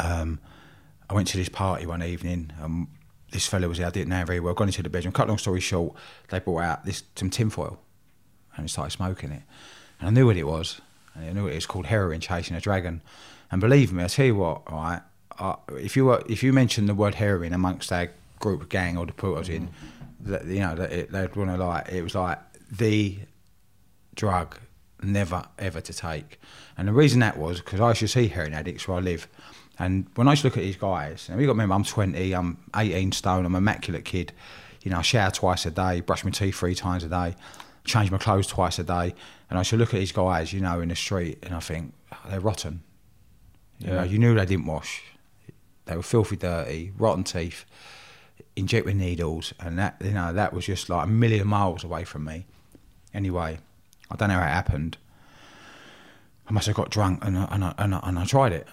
um, 0.00 0.38
I 1.08 1.14
went 1.14 1.28
to 1.28 1.36
this 1.36 1.48
party 1.48 1.86
one 1.86 2.02
evening. 2.02 2.52
Um, 2.62 2.88
this 3.30 3.46
fellow 3.46 3.68
was 3.68 3.78
there. 3.78 3.86
I 3.86 3.90
didn't 3.90 4.08
know 4.08 4.16
him 4.16 4.26
very 4.26 4.40
well. 4.40 4.54
Got 4.54 4.64
into 4.64 4.82
the 4.82 4.90
bedroom. 4.90 5.12
Cut 5.12 5.28
long 5.28 5.38
story 5.38 5.60
short, 5.60 5.94
they 6.28 6.38
brought 6.38 6.62
out 6.62 6.84
this 6.84 7.02
some 7.16 7.30
tinfoil, 7.30 7.78
and 8.56 8.70
started 8.70 8.90
smoking 8.90 9.32
it. 9.32 9.42
And 10.00 10.08
I 10.08 10.10
knew 10.10 10.26
what 10.26 10.36
it 10.36 10.46
was. 10.46 10.80
And 11.14 11.24
I 11.24 11.32
knew 11.32 11.46
it 11.48 11.54
was 11.54 11.66
called 11.66 11.86
heroin, 11.86 12.20
chasing 12.20 12.56
a 12.56 12.60
dragon. 12.60 13.02
And 13.50 13.60
believe 13.60 13.92
me, 13.92 14.04
I 14.04 14.08
tell 14.08 14.26
you 14.26 14.36
what, 14.36 14.70
right? 14.70 15.00
Uh, 15.38 15.56
if 15.70 15.96
you 15.96 16.06
were, 16.06 16.22
if 16.28 16.42
you 16.42 16.52
mention 16.52 16.86
the 16.86 16.94
word 16.94 17.14
heroin 17.14 17.52
amongst 17.52 17.92
our 17.92 18.10
group 18.40 18.68
gang 18.68 18.96
or 18.96 19.06
the 19.06 19.12
pool 19.12 19.36
I 19.36 19.38
was 19.38 19.48
in, 19.48 19.70
that 20.20 20.44
you 20.46 20.60
know 20.60 20.74
that 20.74 20.92
it, 20.92 21.12
they'd 21.12 21.34
want 21.36 21.50
to 21.50 21.56
like 21.56 21.88
it 21.90 22.02
was 22.02 22.14
like 22.14 22.38
the 22.70 23.18
drug 24.14 24.58
never 25.02 25.44
ever 25.58 25.80
to 25.80 25.92
take. 25.92 26.40
And 26.76 26.88
the 26.88 26.92
reason 26.92 27.20
that 27.20 27.36
was 27.38 27.60
because 27.60 27.80
I 27.80 27.88
used 27.90 28.00
to 28.00 28.08
see 28.08 28.28
heroin 28.28 28.54
addicts 28.54 28.86
where 28.88 28.96
I 28.98 29.00
live. 29.00 29.28
And 29.78 30.06
when 30.16 30.26
I 30.26 30.32
used 30.32 30.42
to 30.42 30.48
look 30.48 30.56
at 30.56 30.62
these 30.64 30.76
guys, 30.76 31.28
and 31.28 31.38
we 31.38 31.44
got 31.44 31.50
to 31.50 31.54
remember 31.54 31.74
I'm 31.74 31.84
20, 31.84 32.32
I'm 32.32 32.58
18 32.74 33.12
stone, 33.12 33.46
I'm 33.46 33.54
an 33.54 33.58
immaculate 33.62 34.04
kid. 34.04 34.32
You 34.82 34.90
know, 34.90 34.98
I 34.98 35.02
shower 35.02 35.30
twice 35.30 35.66
a 35.66 35.70
day, 35.70 36.00
brush 36.00 36.24
my 36.24 36.30
teeth 36.32 36.56
three 36.56 36.74
times 36.74 37.04
a 37.04 37.08
day, 37.08 37.36
change 37.84 38.10
my 38.10 38.18
clothes 38.18 38.48
twice 38.48 38.78
a 38.80 38.84
day. 38.84 39.14
And 39.48 39.56
I 39.56 39.60
used 39.60 39.70
to 39.70 39.76
look 39.76 39.94
at 39.94 40.00
these 40.00 40.10
guys, 40.12 40.52
you 40.52 40.60
know, 40.60 40.80
in 40.80 40.88
the 40.88 40.96
street, 40.96 41.38
and 41.44 41.54
I 41.54 41.60
think 41.60 41.94
"Oh, 42.12 42.16
they're 42.28 42.40
rotten. 42.40 42.82
You 43.78 43.88
Yeah. 43.88 43.94
know, 43.98 44.02
you 44.02 44.18
knew 44.18 44.34
they 44.34 44.46
didn't 44.46 44.66
wash. 44.66 45.02
They 45.84 45.94
were 45.96 46.02
filthy 46.02 46.36
dirty, 46.36 46.92
rotten 46.98 47.22
teeth, 47.24 47.64
inject 48.56 48.84
with 48.84 48.96
needles, 48.96 49.54
and 49.60 49.78
that 49.78 49.96
you 50.04 50.10
know 50.10 50.32
that 50.32 50.52
was 50.52 50.66
just 50.66 50.88
like 50.88 51.04
a 51.06 51.10
million 51.10 51.46
miles 51.46 51.84
away 51.84 52.02
from 52.04 52.24
me. 52.24 52.46
Anyway, 53.14 53.58
I 54.10 54.16
don't 54.16 54.28
know 54.28 54.34
how 54.34 54.46
it 54.46 54.50
happened. 54.50 54.98
I 56.48 56.52
must 56.52 56.66
have 56.66 56.76
got 56.76 56.90
drunk 56.90 57.24
and 57.24 57.36
I, 57.38 57.48
and 57.50 57.64
I, 57.64 57.74
and 57.78 57.94
I, 57.94 58.00
and 58.04 58.18
I 58.18 58.24
tried 58.24 58.52
it. 58.52 58.66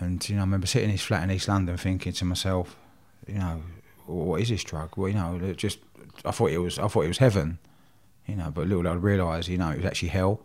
And 0.00 0.26
you 0.28 0.36
know, 0.36 0.42
I 0.42 0.44
remember 0.44 0.66
sitting 0.66 0.88
in 0.88 0.92
his 0.92 1.02
flat 1.02 1.22
in 1.22 1.30
East 1.30 1.48
London, 1.48 1.76
thinking 1.76 2.12
to 2.12 2.24
myself, 2.24 2.76
you 3.26 3.34
know, 3.34 3.62
what 4.06 4.40
is 4.40 4.48
this 4.48 4.64
drug? 4.64 4.96
Well, 4.96 5.08
you 5.08 5.14
know, 5.14 5.38
it 5.42 5.56
just 5.56 5.78
I 6.24 6.30
thought 6.30 6.50
it 6.50 6.58
was 6.58 6.78
I 6.78 6.88
thought 6.88 7.04
it 7.04 7.08
was 7.08 7.18
heaven, 7.18 7.58
you 8.26 8.36
know, 8.36 8.50
but 8.50 8.66
little 8.66 8.82
did 8.82 8.92
I 8.92 8.94
realise, 8.94 9.48
you 9.48 9.58
know, 9.58 9.70
it 9.70 9.78
was 9.78 9.86
actually 9.86 10.08
hell. 10.08 10.40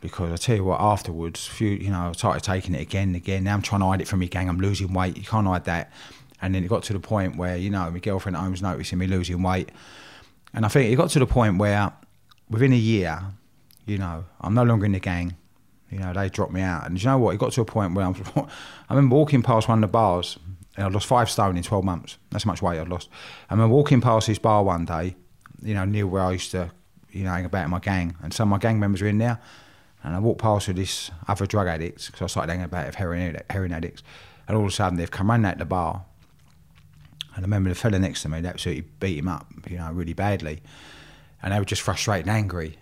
Because 0.00 0.32
I 0.32 0.36
tell 0.36 0.56
you 0.56 0.64
what, 0.64 0.80
afterwards, 0.80 1.46
few, 1.46 1.68
you 1.68 1.90
know, 1.90 2.08
I 2.08 2.12
started 2.12 2.42
taking 2.42 2.74
it 2.74 2.80
again 2.80 3.08
and 3.08 3.16
again. 3.16 3.44
Now 3.44 3.54
I'm 3.54 3.62
trying 3.62 3.82
to 3.82 3.86
hide 3.86 4.00
it 4.00 4.08
from 4.08 4.18
my 4.18 4.26
gang. 4.26 4.48
I'm 4.48 4.58
losing 4.58 4.92
weight. 4.92 5.16
You 5.16 5.22
can't 5.22 5.46
hide 5.46 5.64
that. 5.66 5.92
And 6.40 6.52
then 6.52 6.64
it 6.64 6.68
got 6.68 6.82
to 6.84 6.92
the 6.92 6.98
point 6.98 7.36
where, 7.36 7.56
you 7.56 7.70
know, 7.70 7.88
my 7.88 8.00
girlfriend 8.00 8.34
at 8.34 8.40
home 8.40 8.50
was 8.50 8.60
noticing 8.60 8.98
me 8.98 9.06
losing 9.06 9.44
weight. 9.44 9.70
And 10.54 10.64
I 10.64 10.68
think 10.68 10.92
it 10.92 10.96
got 10.96 11.10
to 11.10 11.18
the 11.18 11.26
point 11.26 11.58
where 11.58 11.92
within 12.50 12.72
a 12.72 12.76
year, 12.76 13.22
you 13.86 13.98
know, 13.98 14.24
I'm 14.40 14.54
no 14.54 14.62
longer 14.62 14.86
in 14.86 14.92
the 14.92 15.00
gang. 15.00 15.36
You 15.90 15.98
know, 15.98 16.12
they 16.12 16.28
dropped 16.28 16.52
me 16.52 16.62
out. 16.62 16.86
And 16.86 17.00
you 17.00 17.08
know 17.08 17.18
what? 17.18 17.34
It 17.34 17.38
got 17.38 17.52
to 17.52 17.60
a 17.60 17.64
point 17.64 17.94
where 17.94 18.06
I'm, 18.06 18.14
I 18.36 18.94
remember 18.94 19.16
walking 19.16 19.42
past 19.42 19.68
one 19.68 19.78
of 19.78 19.88
the 19.88 19.92
bars 19.92 20.38
and 20.76 20.86
I 20.86 20.88
lost 20.88 21.06
five 21.06 21.30
stone 21.30 21.56
in 21.56 21.62
12 21.62 21.84
months. 21.84 22.18
That's 22.30 22.44
how 22.44 22.50
much 22.50 22.62
weight 22.62 22.80
I'd 22.80 22.88
lost. 22.88 23.08
I 23.50 23.54
remember 23.54 23.74
walking 23.74 24.00
past 24.00 24.26
this 24.26 24.38
bar 24.38 24.62
one 24.64 24.84
day, 24.84 25.16
you 25.62 25.74
know, 25.74 25.84
near 25.84 26.06
where 26.06 26.22
I 26.22 26.32
used 26.32 26.50
to, 26.52 26.70
you 27.10 27.24
know, 27.24 27.30
hang 27.30 27.44
about 27.44 27.64
in 27.64 27.70
my 27.70 27.78
gang. 27.78 28.16
And 28.22 28.32
some 28.32 28.48
of 28.48 28.50
my 28.50 28.58
gang 28.58 28.80
members 28.80 29.02
were 29.02 29.08
in 29.08 29.18
there. 29.18 29.38
And 30.02 30.14
I 30.16 30.18
walked 30.18 30.40
past 30.40 30.68
with 30.68 30.76
this 30.76 31.10
other 31.28 31.46
drug 31.46 31.68
addicts 31.68 32.06
because 32.06 32.22
I 32.22 32.26
started 32.26 32.52
hanging 32.52 32.64
about 32.64 32.86
with 32.86 32.94
heroin, 32.96 33.36
heroin 33.50 33.72
addicts. 33.72 34.02
And 34.48 34.56
all 34.56 34.64
of 34.64 34.68
a 34.70 34.72
sudden 34.72 34.98
they've 34.98 35.10
come 35.10 35.30
running 35.30 35.46
out 35.46 35.58
the 35.58 35.64
bar 35.64 36.04
and 37.34 37.38
I 37.38 37.46
remember 37.46 37.70
the 37.70 37.74
fella 37.74 37.98
next 37.98 38.22
to 38.22 38.28
me, 38.28 38.40
they 38.40 38.48
absolutely 38.48 38.84
beat 39.00 39.18
him 39.18 39.28
up, 39.28 39.46
you 39.68 39.78
know, 39.78 39.90
really 39.92 40.12
badly. 40.12 40.62
And 41.42 41.52
they 41.52 41.58
were 41.58 41.64
just 41.64 41.82
frustrated 41.82 42.28
and 42.28 42.36
angry. 42.36 42.78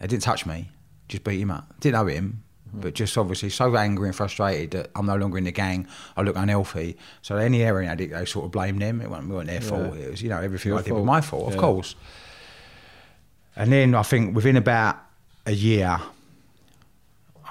They 0.00 0.06
didn't 0.06 0.22
touch 0.22 0.46
me, 0.46 0.70
just 1.08 1.24
beat 1.24 1.40
him 1.40 1.50
up. 1.50 1.80
Didn't 1.80 2.00
know 2.00 2.06
him, 2.06 2.42
mm-hmm. 2.68 2.80
but 2.80 2.94
just 2.94 3.16
obviously 3.16 3.48
so 3.50 3.76
angry 3.76 4.08
and 4.08 4.16
frustrated 4.16 4.70
that 4.72 4.90
I'm 4.94 5.06
no 5.06 5.16
longer 5.16 5.38
in 5.38 5.44
the 5.44 5.52
gang. 5.52 5.86
I 6.16 6.22
look 6.22 6.36
unhealthy. 6.36 6.96
So 7.22 7.36
any 7.36 7.60
heroin 7.60 7.88
addict, 7.88 8.12
they 8.12 8.24
sort 8.24 8.44
of 8.44 8.52
blamed 8.52 8.82
them. 8.82 9.00
It 9.00 9.08
wasn't, 9.08 9.30
it 9.30 9.34
wasn't 9.34 9.50
their 9.50 9.62
yeah. 9.62 9.86
fault. 9.86 9.96
It 9.96 10.10
was, 10.10 10.22
you 10.22 10.28
know, 10.28 10.40
everything 10.40 10.70
Your 10.70 10.78
I 10.78 10.82
did 10.82 10.90
fault. 10.90 11.00
was 11.00 11.06
my 11.06 11.20
fault, 11.20 11.48
yeah. 11.48 11.54
of 11.54 11.60
course. 11.60 11.94
And 13.56 13.72
then 13.72 13.94
I 13.94 14.02
think 14.02 14.34
within 14.34 14.56
about 14.56 14.96
a 15.46 15.52
year, 15.52 16.00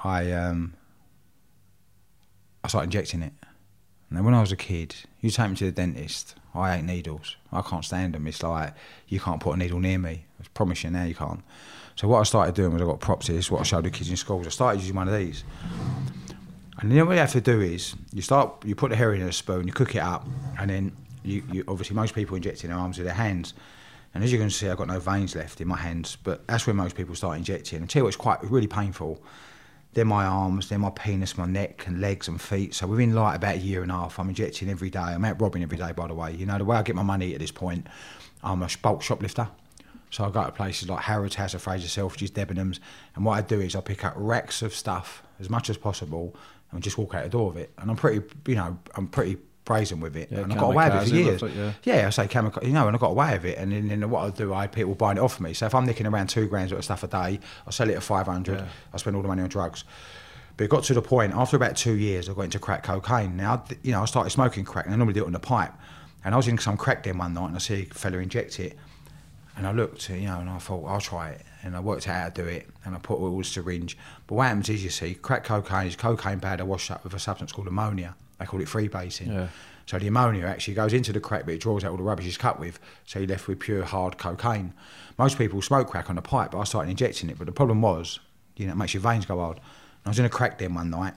I 0.04 0.32
um, 0.34 0.74
I 2.64 2.68
started 2.68 2.88
injecting 2.88 3.22
it. 3.22 3.34
And 4.10 4.18
then 4.18 4.26
when 4.26 4.34
I 4.34 4.42
was 4.42 4.52
a 4.52 4.58
kid, 4.58 4.96
you 5.22 5.30
take 5.30 5.50
me 5.50 5.56
to 5.58 5.66
the 5.66 5.72
dentist. 5.72 6.36
I 6.56 6.76
hate 6.76 6.86
needles. 6.86 7.36
I 7.52 7.62
can't 7.62 7.84
stand 7.84 8.14
them. 8.14 8.28
It's 8.28 8.44
like 8.44 8.74
you 9.08 9.20
can't 9.20 9.42
put 9.42 9.56
a 9.56 9.58
needle 9.58 9.80
near 9.80 9.98
me. 9.98 10.26
I 10.40 10.46
promise 10.54 10.84
you 10.84 10.92
now 10.92 11.04
you 11.04 11.16
can't. 11.16 11.42
So 11.96 12.08
what 12.08 12.20
I 12.20 12.24
started 12.24 12.56
doing 12.56 12.74
was 12.74 12.82
I 12.82 12.86
got 12.86 13.00
props 13.00 13.28
here. 13.28 13.36
This 13.36 13.46
is 13.46 13.52
what 13.52 13.62
I 13.62 13.64
showed 13.64 13.86
the 13.86 13.92
kids 13.92 14.10
in 14.10 14.18
schools. 14.18 14.46
I 14.46 14.50
started 14.50 14.82
using 14.82 14.96
one 14.96 15.08
of 15.08 15.18
these. 15.18 15.44
And 16.80 16.92
then 16.92 17.06
what 17.06 17.14
you 17.14 17.20
have 17.20 17.32
to 17.32 17.42
do 17.42 17.62
is 17.62 17.96
you 18.12 18.22
start 18.22 18.66
you 18.66 18.76
put 18.76 18.90
the 18.90 18.96
heroin 18.96 19.22
in 19.22 19.28
a 19.28 19.32
spoon, 19.32 19.68
you 19.68 19.74
cook 19.74 19.96
it 19.96 20.02
up, 20.02 20.28
and 20.60 20.70
then 20.70 20.92
you, 21.24 21.44
you 21.52 21.64
obviously 21.68 21.96
most 21.96 22.14
people 22.14 22.36
inject 22.36 22.64
in 22.64 22.70
their 22.70 22.80
arms 22.80 22.98
with 22.98 23.06
their 23.06 23.16
hands. 23.16 23.54
And 24.14 24.24
as 24.24 24.32
you 24.32 24.38
can 24.38 24.50
see, 24.50 24.70
I've 24.70 24.78
got 24.78 24.88
no 24.88 25.00
veins 25.00 25.36
left 25.36 25.60
in 25.62 25.68
my 25.68 25.78
hands, 25.78 26.18
but 26.24 26.46
that's 26.48 26.68
where 26.68 26.74
most 26.74 26.96
people 26.96 27.16
start 27.16 27.38
injecting. 27.38 27.80
And 27.80 27.90
tell 27.90 28.02
you 28.02 28.04
what, 28.04 28.10
it's 28.10 28.18
quite 28.18 28.44
really 28.44 28.68
painful 28.68 29.24
they're 29.94 30.06
my 30.06 30.26
arms, 30.26 30.70
they're 30.70 30.80
my 30.80 30.90
penis, 30.90 31.38
my 31.38 31.46
neck 31.46 31.88
and 31.88 32.02
legs 32.02 32.28
and 32.28 32.42
feet. 32.42 32.74
So 32.74 32.88
within 32.88 33.14
like 33.14 33.36
about 33.36 33.56
a 33.56 33.60
year 33.60 33.84
and 33.84 33.92
a 33.92 33.96
half, 33.96 34.20
I'm 34.20 34.30
injecting 34.30 34.70
every 34.70 34.90
day. 34.90 35.00
I'm 35.00 35.24
out 35.26 35.40
robbing 35.42 35.64
every 35.64 35.78
day, 35.78 35.92
by 35.92 36.08
the 36.08 36.14
way. 36.14 36.34
You 36.34 36.46
know, 36.46 36.58
the 36.58 36.66
way 36.66 36.78
I 36.78 36.82
get 36.84 36.96
my 36.96 37.04
money 37.04 37.34
at 37.34 37.40
this 37.40 37.52
point, 37.52 37.88
I'm 38.44 38.62
a 38.64 38.70
bulk 38.82 39.02
shoplifter. 39.02 39.48
So 40.10 40.26
I 40.26 40.30
go 40.30 40.44
to 40.44 40.52
places 40.52 40.90
like 40.90 41.02
Harrods, 41.02 41.36
House 41.36 41.56
of 41.56 41.62
Fraser, 41.64 41.88
Selfridges, 41.88 42.30
Debenhams, 42.30 42.80
and 43.16 43.26
what 43.26 43.34
I 43.34 43.42
do 43.42 43.60
is 43.60 43.76
I 43.76 43.82
pick 43.82 44.06
up 44.06 44.14
racks 44.16 44.62
of 44.62 44.76
stuff 44.76 45.24
as 45.40 45.50
much 45.50 45.72
as 45.72 45.78
possible 45.78 46.36
and 46.72 46.84
just 46.84 46.98
walk 47.00 47.16
out 47.16 47.24
the 47.24 47.30
door 47.30 47.48
with 47.52 47.58
it. 47.58 47.72
And 47.80 47.90
I'm 47.90 47.98
pretty, 47.98 48.24
you 48.48 48.56
know, 48.56 48.78
I'm 48.96 49.08
pretty 49.08 49.38
brazen 49.66 50.00
with 50.00 50.16
it. 50.16 50.30
Yeah, 50.32 50.40
and 50.40 50.54
I 50.54 50.56
got 50.56 50.72
away 50.72 50.90
with 50.90 51.04
it 51.04 51.10
for 51.10 51.16
years. 51.16 51.42
Like, 51.42 51.56
yeah. 51.56 51.74
yeah. 51.84 52.08
I 52.08 52.10
say 52.10 52.28
kamikaze, 52.28 52.66
you 52.66 52.74
know, 52.74 52.88
and 52.88 52.96
I 52.96 53.00
got 53.00 53.12
away 53.12 53.34
with 53.34 53.46
it. 53.46 53.58
And 53.58 53.72
then, 53.72 53.88
then 53.88 54.10
what 54.10 54.26
I 54.26 54.30
do, 54.30 54.54
I 54.54 54.68
people 54.68 54.96
buying 54.96 55.18
it 55.18 55.22
off 55.22 55.40
me. 55.40 55.54
So 55.54 55.66
if 55.66 55.76
I'm 55.76 55.86
nicking 55.86 56.06
around 56.06 56.28
two 56.28 56.48
grams 56.48 56.72
worth 56.72 56.80
of 56.80 56.86
stuff 56.86 57.04
a 57.04 57.08
day, 57.08 57.40
I 57.66 57.72
sell 57.72 57.90
it 57.90 57.96
at 57.96 58.04
500. 58.04 58.58
Yeah. 58.58 58.66
I 58.94 58.98
spend 58.98 59.16
all 59.16 59.22
the 59.22 59.28
money 59.28 59.42
on 59.42 59.50
drugs. 59.50 59.84
But 60.56 60.66
it 60.66 60.70
got 60.70 60.84
to 60.86 60.94
the 60.94 61.02
point, 61.02 61.34
after 61.34 61.56
about 61.56 61.76
two 61.76 61.94
years, 61.94 62.30
I 62.30 62.34
got 62.34 62.44
into 62.44 62.60
crack 62.60 62.84
cocaine. 62.84 63.36
Now, 63.36 63.64
you 63.82 63.92
know, 63.92 64.02
I 64.02 64.06
started 64.06 64.30
smoking 64.30 64.66
crack, 64.66 64.86
and 64.86 64.94
I 64.94 64.98
normally 64.98 65.14
do 65.14 65.24
it 65.24 65.28
on 65.28 65.34
the 65.34 65.40
pipe. 65.40 65.74
And 66.24 66.34
I 66.34 66.38
was 66.38 66.48
in 66.48 66.58
some 66.58 66.78
crack 66.78 67.04
den 67.04 67.18
one 67.18 67.34
night, 67.34 67.48
and 67.48 67.56
I 67.56 67.60
see 67.60 67.88
a 67.90 67.94
fella 67.94 68.18
inject 68.18 68.60
it. 68.60 68.78
And 69.56 69.68
I 69.68 69.72
looked, 69.72 70.10
you 70.10 70.22
know, 70.22 70.40
and 70.40 70.50
I 70.50 70.58
thought, 70.60 70.86
I'll 70.86 71.02
try 71.02 71.30
it. 71.30 71.42
And 71.64 71.76
I 71.76 71.80
worked 71.80 72.08
out 72.08 72.22
how 72.22 72.30
to 72.30 72.44
do 72.44 72.48
it, 72.48 72.70
and 72.86 72.96
I 72.96 73.00
put 73.00 73.16
it 73.16 73.22
all 73.22 73.38
in 73.38 73.44
syringe. 73.44 73.98
But 74.28 74.36
what 74.36 74.48
happens 74.48 74.70
is, 74.70 74.84
you 74.84 74.90
see, 74.90 75.16
crack 75.16 75.44
cocaine 75.44 75.88
is 75.88 75.96
cocaine 75.96 76.40
powder 76.40 76.66
washed 76.66 76.92
up 76.92 77.04
with 77.04 77.14
a 77.14 77.20
substance 77.20 77.52
called 77.52 77.68
ammonia. 77.68 78.16
They 78.40 78.46
call 78.46 78.62
it 78.62 78.68
freebasing. 78.68 79.28
Yeah. 79.28 79.48
So 79.86 80.00
the 80.00 80.08
ammonia 80.08 80.46
actually 80.46 80.76
goes 80.76 80.94
into 80.94 81.12
the 81.12 81.20
crack, 81.20 81.46
but 81.46 81.56
it 81.56 81.62
draws 81.62 81.84
out 81.84 81.92
all 81.92 81.98
the 81.98 82.04
rubbish 82.04 82.26
it's 82.26 82.38
cut 82.38 82.60
with. 82.60 82.80
So 83.06 83.20
you're 83.20 83.28
left 83.28 83.48
with 83.48 83.60
pure 83.60 83.84
hard 83.84 84.18
cocaine. 84.18 84.74
Most 85.18 85.38
people 85.38 85.62
smoke 85.62 85.90
crack 85.90 86.10
on 86.10 86.18
a 86.18 86.22
pipe, 86.22 86.52
but 86.52 86.60
I 86.60 86.64
started 86.64 86.90
injecting 86.90 87.30
it. 87.30 87.38
But 87.38 87.48
the 87.48 87.54
problem 87.54 87.82
was, 87.82 88.20
you 88.56 88.66
know, 88.66 88.74
it 88.74 88.78
makes 88.78 88.94
your 88.94 89.02
veins 89.02 89.26
go 89.26 89.40
hard. 89.40 89.60
I 90.06 90.10
was 90.10 90.20
in 90.20 90.26
a 90.26 90.30
crack 90.30 90.58
den 90.58 90.74
one 90.74 90.90
night, 90.90 91.14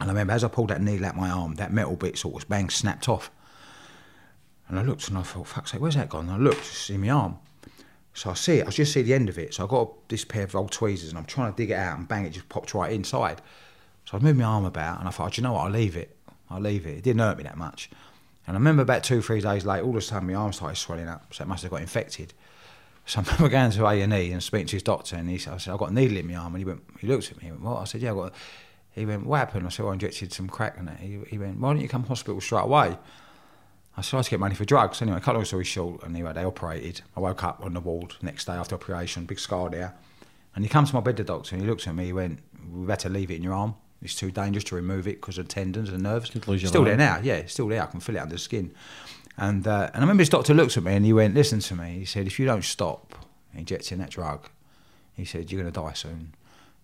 and 0.00 0.10
I 0.10 0.12
remember 0.12 0.32
as 0.32 0.44
I 0.44 0.48
pulled 0.48 0.68
that 0.70 0.80
needle 0.80 1.06
out 1.06 1.16
my 1.16 1.30
arm, 1.30 1.54
that 1.54 1.72
metal 1.72 1.96
bit 1.96 2.18
sort 2.18 2.42
of 2.42 2.48
bang 2.48 2.68
snapped 2.70 3.08
off. 3.08 3.30
And 4.68 4.78
I 4.78 4.82
looked 4.82 5.08
and 5.08 5.18
I 5.18 5.22
thought, 5.22 5.46
fuck's 5.46 5.72
sake, 5.72 5.80
where's 5.80 5.94
that 5.94 6.08
gone? 6.08 6.28
And 6.28 6.32
I 6.32 6.38
looked 6.38 6.64
to 6.64 6.74
see 6.74 6.96
my 6.96 7.10
arm. 7.10 7.38
So 8.14 8.30
I 8.30 8.34
see 8.34 8.58
it, 8.58 8.66
I 8.66 8.70
just 8.70 8.92
see 8.92 9.02
the 9.02 9.12
end 9.12 9.28
of 9.28 9.38
it. 9.38 9.54
So 9.54 9.64
I 9.64 9.66
got 9.66 10.08
this 10.08 10.24
pair 10.24 10.44
of 10.44 10.54
old 10.54 10.70
tweezers 10.70 11.10
and 11.10 11.18
I'm 11.18 11.24
trying 11.24 11.52
to 11.52 11.56
dig 11.56 11.70
it 11.70 11.74
out 11.74 11.98
and 11.98 12.06
bang, 12.06 12.24
it 12.24 12.30
just 12.30 12.48
popped 12.48 12.72
right 12.72 12.92
inside. 12.92 13.42
So 14.04 14.16
I 14.16 14.20
moved 14.20 14.38
my 14.38 14.44
arm 14.44 14.64
about 14.64 15.00
and 15.00 15.08
I 15.08 15.10
thought, 15.10 15.26
oh, 15.26 15.30
do 15.30 15.40
you 15.40 15.42
know 15.42 15.52
what, 15.54 15.64
I'll 15.64 15.70
leave 15.70 15.96
it. 15.96 16.13
I'll 16.54 16.60
leave 16.60 16.86
it. 16.86 16.98
It 16.98 17.02
didn't 17.02 17.20
hurt 17.20 17.36
me 17.36 17.44
that 17.44 17.56
much. 17.56 17.90
And 18.46 18.56
I 18.56 18.58
remember 18.58 18.82
about 18.82 19.02
two, 19.02 19.22
three 19.22 19.40
days 19.40 19.64
later, 19.64 19.84
all 19.84 19.90
of 19.90 19.96
a 19.96 20.00
sudden 20.00 20.28
my 20.28 20.34
arm 20.34 20.52
started 20.52 20.76
swelling 20.76 21.08
up. 21.08 21.34
So 21.34 21.42
it 21.42 21.48
must 21.48 21.62
have 21.62 21.70
got 21.70 21.80
infected. 21.80 22.32
So 23.06 23.20
I 23.20 23.24
remember 23.24 23.48
going 23.48 23.70
to 23.72 23.86
A 23.86 24.00
and 24.02 24.12
E 24.14 24.32
and 24.32 24.42
speaking 24.42 24.66
to 24.68 24.76
his 24.76 24.82
doctor, 24.82 25.16
and 25.16 25.28
he 25.28 25.38
said, 25.38 25.54
"I 25.54 25.58
said 25.58 25.72
I've 25.72 25.78
got 25.78 25.90
a 25.90 25.94
needle 25.94 26.16
in 26.16 26.26
my 26.26 26.36
arm," 26.36 26.54
and 26.54 26.58
he 26.58 26.64
went, 26.64 26.82
he 27.00 27.06
looked 27.06 27.30
at 27.30 27.36
me, 27.38 27.44
he 27.44 27.50
went, 27.50 27.62
"What?" 27.62 27.82
I 27.82 27.84
said, 27.84 28.00
"Yeah, 28.00 28.12
I 28.12 28.14
got." 28.14 28.34
He 28.92 29.04
went, 29.04 29.26
"What 29.26 29.38
happened?" 29.38 29.66
I 29.66 29.70
said, 29.70 29.82
well, 29.82 29.90
"I 29.90 29.94
injected 29.94 30.32
some 30.32 30.48
crack 30.48 30.78
in 30.78 30.88
it." 30.88 31.00
He, 31.00 31.18
he 31.28 31.38
went, 31.38 31.58
"Why 31.58 31.72
don't 31.72 31.82
you 31.82 31.88
come 31.88 32.02
to 32.02 32.08
hospital 32.08 32.40
straight 32.40 32.64
away?" 32.64 32.96
I 33.96 34.00
said, 34.00 34.16
"I 34.16 34.18
had 34.18 34.24
to 34.24 34.30
get 34.30 34.40
money 34.40 34.54
for 34.54 34.64
drugs." 34.64 35.02
Anyway, 35.02 35.20
cut 35.20 35.34
long 35.34 35.44
story 35.44 35.64
short, 35.64 36.02
anyway, 36.04 36.32
they 36.32 36.44
operated. 36.44 37.02
I 37.16 37.20
woke 37.20 37.44
up 37.44 37.60
on 37.62 37.74
the 37.74 37.80
ward 37.80 38.14
next 38.22 38.46
day 38.46 38.54
after 38.54 38.74
operation, 38.74 39.26
big 39.26 39.38
scar 39.38 39.68
there, 39.68 39.94
and 40.54 40.64
he 40.64 40.68
comes 40.68 40.90
to 40.90 40.94
my 40.94 41.00
bed, 41.02 41.16
the 41.16 41.24
doctor, 41.24 41.56
and 41.56 41.62
he 41.62 41.68
looks 41.68 41.86
at 41.86 41.94
me. 41.94 42.06
He 42.06 42.12
went, 42.12 42.40
"We 42.72 42.86
better 42.86 43.08
leave 43.08 43.30
it 43.30 43.36
in 43.36 43.42
your 43.42 43.54
arm." 43.54 43.74
It's 44.02 44.14
too 44.14 44.30
dangerous 44.30 44.64
to 44.64 44.74
remove 44.74 45.08
it 45.08 45.20
because 45.20 45.38
of 45.38 45.48
tendons 45.48 45.88
and 45.88 46.02
nerves. 46.02 46.30
Still 46.30 46.84
there 46.84 46.96
now, 46.96 47.20
yeah, 47.22 47.46
still 47.46 47.68
there. 47.68 47.82
I 47.82 47.86
can 47.86 48.00
feel 48.00 48.16
it 48.16 48.18
under 48.18 48.34
the 48.34 48.40
skin. 48.40 48.74
And 49.36 49.66
uh, 49.66 49.90
and 49.92 49.96
I 49.96 50.00
remember 50.00 50.20
his 50.20 50.28
doctor 50.28 50.54
looked 50.54 50.76
at 50.76 50.82
me 50.82 50.94
and 50.94 51.04
he 51.04 51.12
went, 51.12 51.34
"Listen 51.34 51.60
to 51.60 51.74
me." 51.74 51.98
He 51.98 52.04
said, 52.04 52.26
"If 52.26 52.38
you 52.38 52.46
don't 52.46 52.62
stop, 52.62 53.14
injecting 53.56 53.98
that 53.98 54.10
drug. 54.10 54.48
He 55.14 55.24
said, 55.24 55.50
You're 55.50 55.62
going 55.62 55.72
to 55.72 55.80
die 55.80 55.92
soon. 55.92 56.34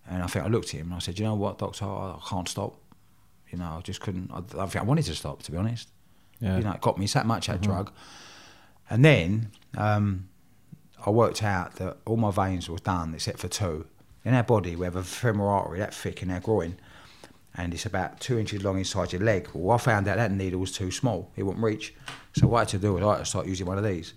And 0.09 0.23
I 0.23 0.27
think 0.27 0.45
I 0.45 0.49
looked 0.49 0.75
at 0.75 0.81
him 0.81 0.87
and 0.87 0.95
I 0.95 0.99
said, 0.99 1.19
You 1.19 1.25
know 1.25 1.35
what, 1.35 1.59
doctor, 1.59 1.85
I, 1.85 2.17
I 2.17 2.21
can't 2.29 2.49
stop. 2.49 2.77
You 3.51 3.59
know, 3.59 3.77
I 3.79 3.81
just 3.83 4.01
couldn't. 4.01 4.31
I, 4.33 4.39
I, 4.39 4.67
think 4.67 4.77
I 4.77 4.85
wanted 4.85 5.05
to 5.07 5.15
stop, 5.15 5.43
to 5.43 5.53
be 5.53 5.59
honest. 5.59 5.89
Yeah. 6.41 6.59
You 6.59 6.65
know, 6.65 6.73
it 6.73 6.81
got 6.81 6.99
me 6.99 7.07
that 7.07 7.27
much, 7.27 7.49
that 7.49 7.61
mm-hmm. 7.61 7.71
drug. 7.71 7.93
And 8.89 9.05
then 9.05 9.51
um, 9.77 10.29
I 11.05 11.11
worked 11.11 11.43
out 11.43 11.77
that 11.77 11.99
all 12.07 12.17
my 12.17 12.31
veins 12.31 12.69
were 12.69 12.79
done 12.79 13.15
except 13.15 13.39
for 13.39 13.49
two. 13.49 13.87
In 14.25 14.35
our 14.35 14.43
body, 14.43 14.77
we 14.77 14.85
have 14.85 14.97
a 14.97 15.03
femoral 15.03 15.49
artery 15.49 15.79
that 15.79 15.95
thick 15.95 16.23
in 16.23 16.31
our 16.31 16.41
groin, 16.41 16.79
and 17.57 17.75
it's 17.75 17.87
about 17.87 18.21
two 18.21 18.39
inches 18.39 18.63
long 18.63 18.79
inside 18.79 19.13
your 19.13 19.23
leg. 19.23 19.49
Well, 19.53 19.75
I 19.75 19.79
found 19.79 20.09
out 20.09 20.17
that 20.17 20.33
needle 20.33 20.61
was 20.61 20.73
too 20.73 20.91
small; 20.91 21.31
it 21.37 21.43
wouldn't 21.43 21.65
reach. 21.65 21.95
So 22.33 22.47
what 22.47 22.59
I 22.59 22.61
had 22.61 22.69
to 22.69 22.79
do 22.79 22.95
was 22.95 23.03
I 23.03 23.11
had 23.13 23.19
to 23.19 23.25
start 23.25 23.47
using 23.47 23.67
one 23.67 23.79
of 23.79 23.85
these 23.85 24.15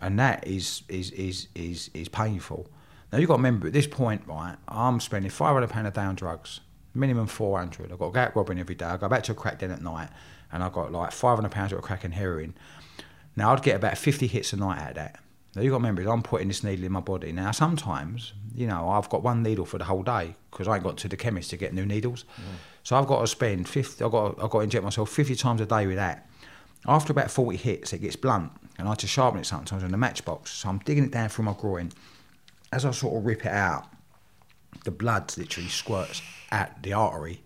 and 0.00 0.18
that 0.18 0.46
is 0.46 0.82
is 0.88 1.10
is 1.12 1.48
is 1.54 1.90
is 1.94 2.08
painful. 2.08 2.68
Now 3.12 3.18
you've 3.18 3.28
got 3.28 3.36
to 3.36 3.42
remember 3.42 3.66
at 3.66 3.72
this 3.72 3.86
point, 3.86 4.22
right? 4.26 4.56
I'm 4.68 5.00
spending 5.00 5.30
five 5.30 5.52
hundred 5.54 5.70
pound 5.70 5.86
a 5.86 5.90
day 5.90 6.02
on 6.02 6.14
drugs, 6.14 6.60
minimum 6.94 7.26
four 7.26 7.58
hundred. 7.58 7.92
I've 7.92 7.98
got 7.98 8.12
to 8.12 8.30
go 8.30 8.40
robbing 8.40 8.58
every 8.58 8.74
day. 8.74 8.86
I 8.86 8.96
go 8.96 9.08
back 9.08 9.22
to 9.24 9.32
a 9.32 9.34
crack 9.34 9.58
den 9.58 9.70
at 9.70 9.82
night, 9.82 10.08
and 10.52 10.62
I've 10.62 10.72
got 10.72 10.92
like 10.92 11.12
five 11.12 11.36
hundred 11.36 11.52
pounds 11.52 11.72
of 11.72 11.82
crack 11.82 12.04
and 12.04 12.14
heroin. 12.14 12.54
Now 13.36 13.52
I'd 13.52 13.62
get 13.62 13.76
about 13.76 13.98
fifty 13.98 14.26
hits 14.26 14.52
a 14.52 14.56
night 14.56 14.80
out 14.80 14.90
of 14.90 14.94
that. 14.96 15.20
Now 15.54 15.62
you've 15.62 15.72
got 15.72 15.78
to 15.78 15.82
remember, 15.82 16.08
I'm 16.08 16.22
putting 16.22 16.48
this 16.48 16.62
needle 16.62 16.84
in 16.84 16.92
my 16.92 17.00
body. 17.00 17.32
Now 17.32 17.50
sometimes, 17.50 18.32
you 18.54 18.66
know, 18.66 18.88
I've 18.88 19.08
got 19.08 19.22
one 19.22 19.42
needle 19.42 19.64
for 19.64 19.78
the 19.78 19.84
whole 19.84 20.02
day 20.02 20.36
because 20.50 20.68
I 20.68 20.76
ain't 20.76 20.84
got 20.84 20.96
to 20.98 21.08
the 21.08 21.16
chemist 21.16 21.50
to 21.50 21.56
get 21.56 21.74
new 21.74 21.84
needles. 21.84 22.24
Mm. 22.36 22.42
So 22.84 22.96
I've 22.96 23.06
got 23.06 23.20
to 23.20 23.26
spend 23.26 23.68
fifty. 23.68 24.04
I've 24.04 24.12
got 24.12 24.36
to, 24.36 24.44
I've 24.44 24.50
got 24.50 24.58
to 24.58 24.64
inject 24.64 24.84
myself 24.84 25.10
fifty 25.10 25.34
times 25.34 25.60
a 25.60 25.66
day 25.66 25.86
with 25.86 25.96
that. 25.96 26.28
After 26.86 27.12
about 27.12 27.30
forty 27.30 27.56
hits, 27.56 27.92
it 27.92 27.98
gets 27.98 28.16
blunt 28.16 28.52
and 28.78 28.88
I 28.88 28.94
to 28.94 29.06
sharpen 29.06 29.40
it 29.40 29.44
sometimes 29.44 29.82
on 29.82 29.90
the 29.90 29.98
matchbox. 29.98 30.50
So 30.52 30.68
I'm 30.68 30.78
digging 30.78 31.04
it 31.04 31.10
down 31.10 31.28
through 31.28 31.44
my 31.46 31.54
groin. 31.54 31.90
As 32.72 32.84
I 32.84 32.92
sort 32.92 33.16
of 33.16 33.26
rip 33.26 33.44
it 33.44 33.52
out, 33.52 33.86
the 34.84 34.92
blood 34.92 35.36
literally 35.36 35.68
squirts 35.68 36.22
at 36.52 36.82
the 36.82 36.92
artery. 36.92 37.42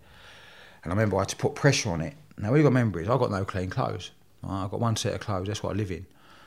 And 0.82 0.92
I 0.92 0.94
remember 0.94 1.16
I 1.16 1.20
had 1.20 1.30
to 1.30 1.36
put 1.36 1.54
pressure 1.54 1.90
on 1.90 2.02
it. 2.02 2.14
Now, 2.36 2.50
what 2.50 2.58
you 2.58 2.62
got 2.62 2.68
to 2.68 2.74
remember 2.74 3.00
is 3.00 3.08
I've 3.08 3.18
got 3.18 3.30
no 3.30 3.44
clean 3.44 3.70
clothes. 3.70 4.10
I've 4.46 4.70
got 4.70 4.80
one 4.80 4.96
set 4.96 5.14
of 5.14 5.20
clothes, 5.20 5.46
that's 5.46 5.62
what 5.62 5.74
I 5.74 5.78
live 5.78 5.90
in. 5.90 6.04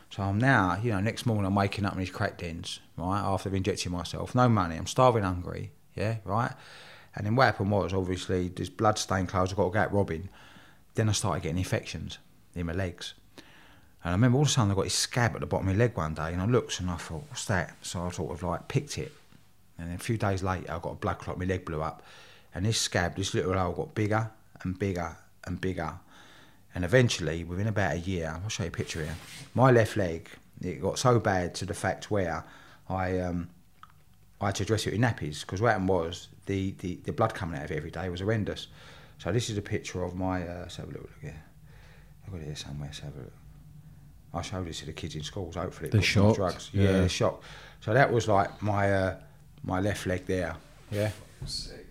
So 0.10 0.24
I'm 0.24 0.38
now, 0.40 0.80
you 0.82 0.92
know, 0.92 1.00
next 1.00 1.26
morning 1.26 1.46
I'm 1.46 1.56
waking 1.56 1.86
up 1.86 1.94
in 1.94 2.00
these 2.00 2.10
crack 2.10 2.38
dens, 2.38 2.80
right, 2.98 3.20
after 3.20 3.54
injected 3.54 3.92
myself. 3.92 4.34
No 4.34 4.48
money, 4.48 4.76
I'm 4.76 4.88
starving 4.88 5.24
hungry, 5.24 5.72
yeah, 5.96 6.18
right? 6.24 6.52
And 7.16 7.26
then 7.26 7.36
what 7.36 7.46
happened 7.46 7.72
was, 7.72 7.94
obviously, 7.94 8.48
this 8.50 8.70
blood-stained 8.70 9.28
clothes, 9.28 9.52
I've 9.52 9.58
got 9.58 9.74
to 9.74 9.80
out 9.80 9.94
robbing. 9.94 10.30
Then 10.96 11.10
I 11.10 11.12
started 11.12 11.44
getting 11.44 11.58
infections 11.58 12.20
in 12.56 12.66
my 12.68 12.74
legs. 12.74 13.14
And 14.04 14.12
I 14.12 14.12
remember 14.12 14.38
all 14.38 14.44
of 14.44 14.48
a 14.48 14.52
sudden 14.52 14.72
I 14.72 14.76
got 14.76 14.84
this 14.86 14.94
scab 14.94 15.34
at 15.36 15.42
the 15.42 15.48
bottom 15.48 15.68
of 15.68 15.76
my 15.76 15.80
leg 15.80 15.98
one 15.98 16.14
day, 16.14 16.32
and 16.32 16.42
I 16.42 16.46
looked 16.46 16.80
and 16.80 16.90
I 16.90 16.96
thought, 16.96 17.24
what's 17.30 17.46
that? 17.46 17.76
So 17.82 18.02
I 18.02 18.12
sort 18.12 18.32
of 18.32 18.44
like 18.44 18.68
picked 18.68 18.98
it. 18.98 19.12
And 19.78 19.90
then 19.90 19.96
a 19.96 20.00
few 20.00 20.18
days 20.18 20.42
later, 20.42 20.72
I 20.72 20.80
got 20.80 20.92
a 20.92 20.96
blood 20.96 21.20
clot, 21.20 21.38
my 21.38 21.46
leg 21.46 21.66
blew 21.66 21.82
up. 21.82 22.04
And 22.56 22.66
this 22.66 22.80
scab, 22.80 23.16
this 23.16 23.34
little 23.34 23.54
hole 23.54 23.74
got 23.74 23.94
bigger 23.94 24.32
and 24.64 24.78
bigger 24.78 25.16
and 25.46 25.60
bigger. 25.60 25.94
And 26.78 26.86
eventually, 26.86 27.44
within 27.44 27.66
about 27.66 27.94
a 27.96 28.00
year, 28.00 28.40
I'll 28.44 28.50
show 28.50 28.62
you 28.62 28.68
a 28.68 28.72
picture 28.72 29.00
here. 29.04 29.16
My 29.56 29.72
left 29.72 29.98
leg, 29.98 30.30
it 30.62 30.80
got 30.80 31.00
so 31.00 31.20
bad 31.20 31.56
to 31.56 31.66
the 31.66 31.74
fact 31.74 32.12
where 32.12 32.44
I 32.88 33.18
um, 33.20 33.50
I 34.40 34.46
had 34.46 34.56
to 34.58 34.66
dress 34.66 34.86
it 34.86 34.94
in 34.94 35.02
nappies 35.02 35.42
because 35.42 35.60
what 35.60 35.70
happened 35.70 35.90
was 35.90 36.28
the, 36.46 36.76
the, 36.78 37.00
the 37.04 37.14
blood 37.14 37.34
coming 37.34 37.58
out 37.58 37.66
of 37.66 37.72
it 37.72 37.78
every 37.78 37.90
day 37.90 38.10
was 38.10 38.20
horrendous. 38.22 38.68
So 39.18 39.32
this 39.32 39.50
is 39.50 39.58
a 39.58 39.62
picture 39.64 40.04
of 40.04 40.14
my. 40.14 40.48
Uh, 40.48 40.60
let's 40.60 40.76
have 40.76 40.88
a 40.90 40.92
look, 40.92 41.02
look 41.02 41.12
here. 41.20 41.42
I've 42.28 42.32
got 42.34 42.42
it 42.42 42.46
here 42.46 42.56
somewhere. 42.56 42.90
Let's 42.90 43.00
have 43.00 43.16
a 43.16 43.22
look. 43.22 43.34
I 44.36 44.42
showed 44.44 44.68
this 44.68 44.82
to 44.82 44.86
the 44.86 44.94
kids 44.94 45.16
in 45.16 45.24
schools. 45.24 45.56
Hopefully, 45.56 45.88
it 45.90 45.94
The 45.94 45.98
puts 45.98 46.08
shock, 46.08 46.36
drugs. 46.36 46.70
yeah. 46.74 46.84
Yeah, 46.84 46.92
the 47.00 47.10
shock. 47.10 47.42
So 47.82 47.92
that 47.96 48.14
was 48.14 48.28
like 48.28 48.62
my 48.62 48.94
uh, 48.94 49.16
my 49.64 49.80
left 49.80 50.06
leg 50.06 50.28
there. 50.28 50.56
Yeah. 50.92 51.10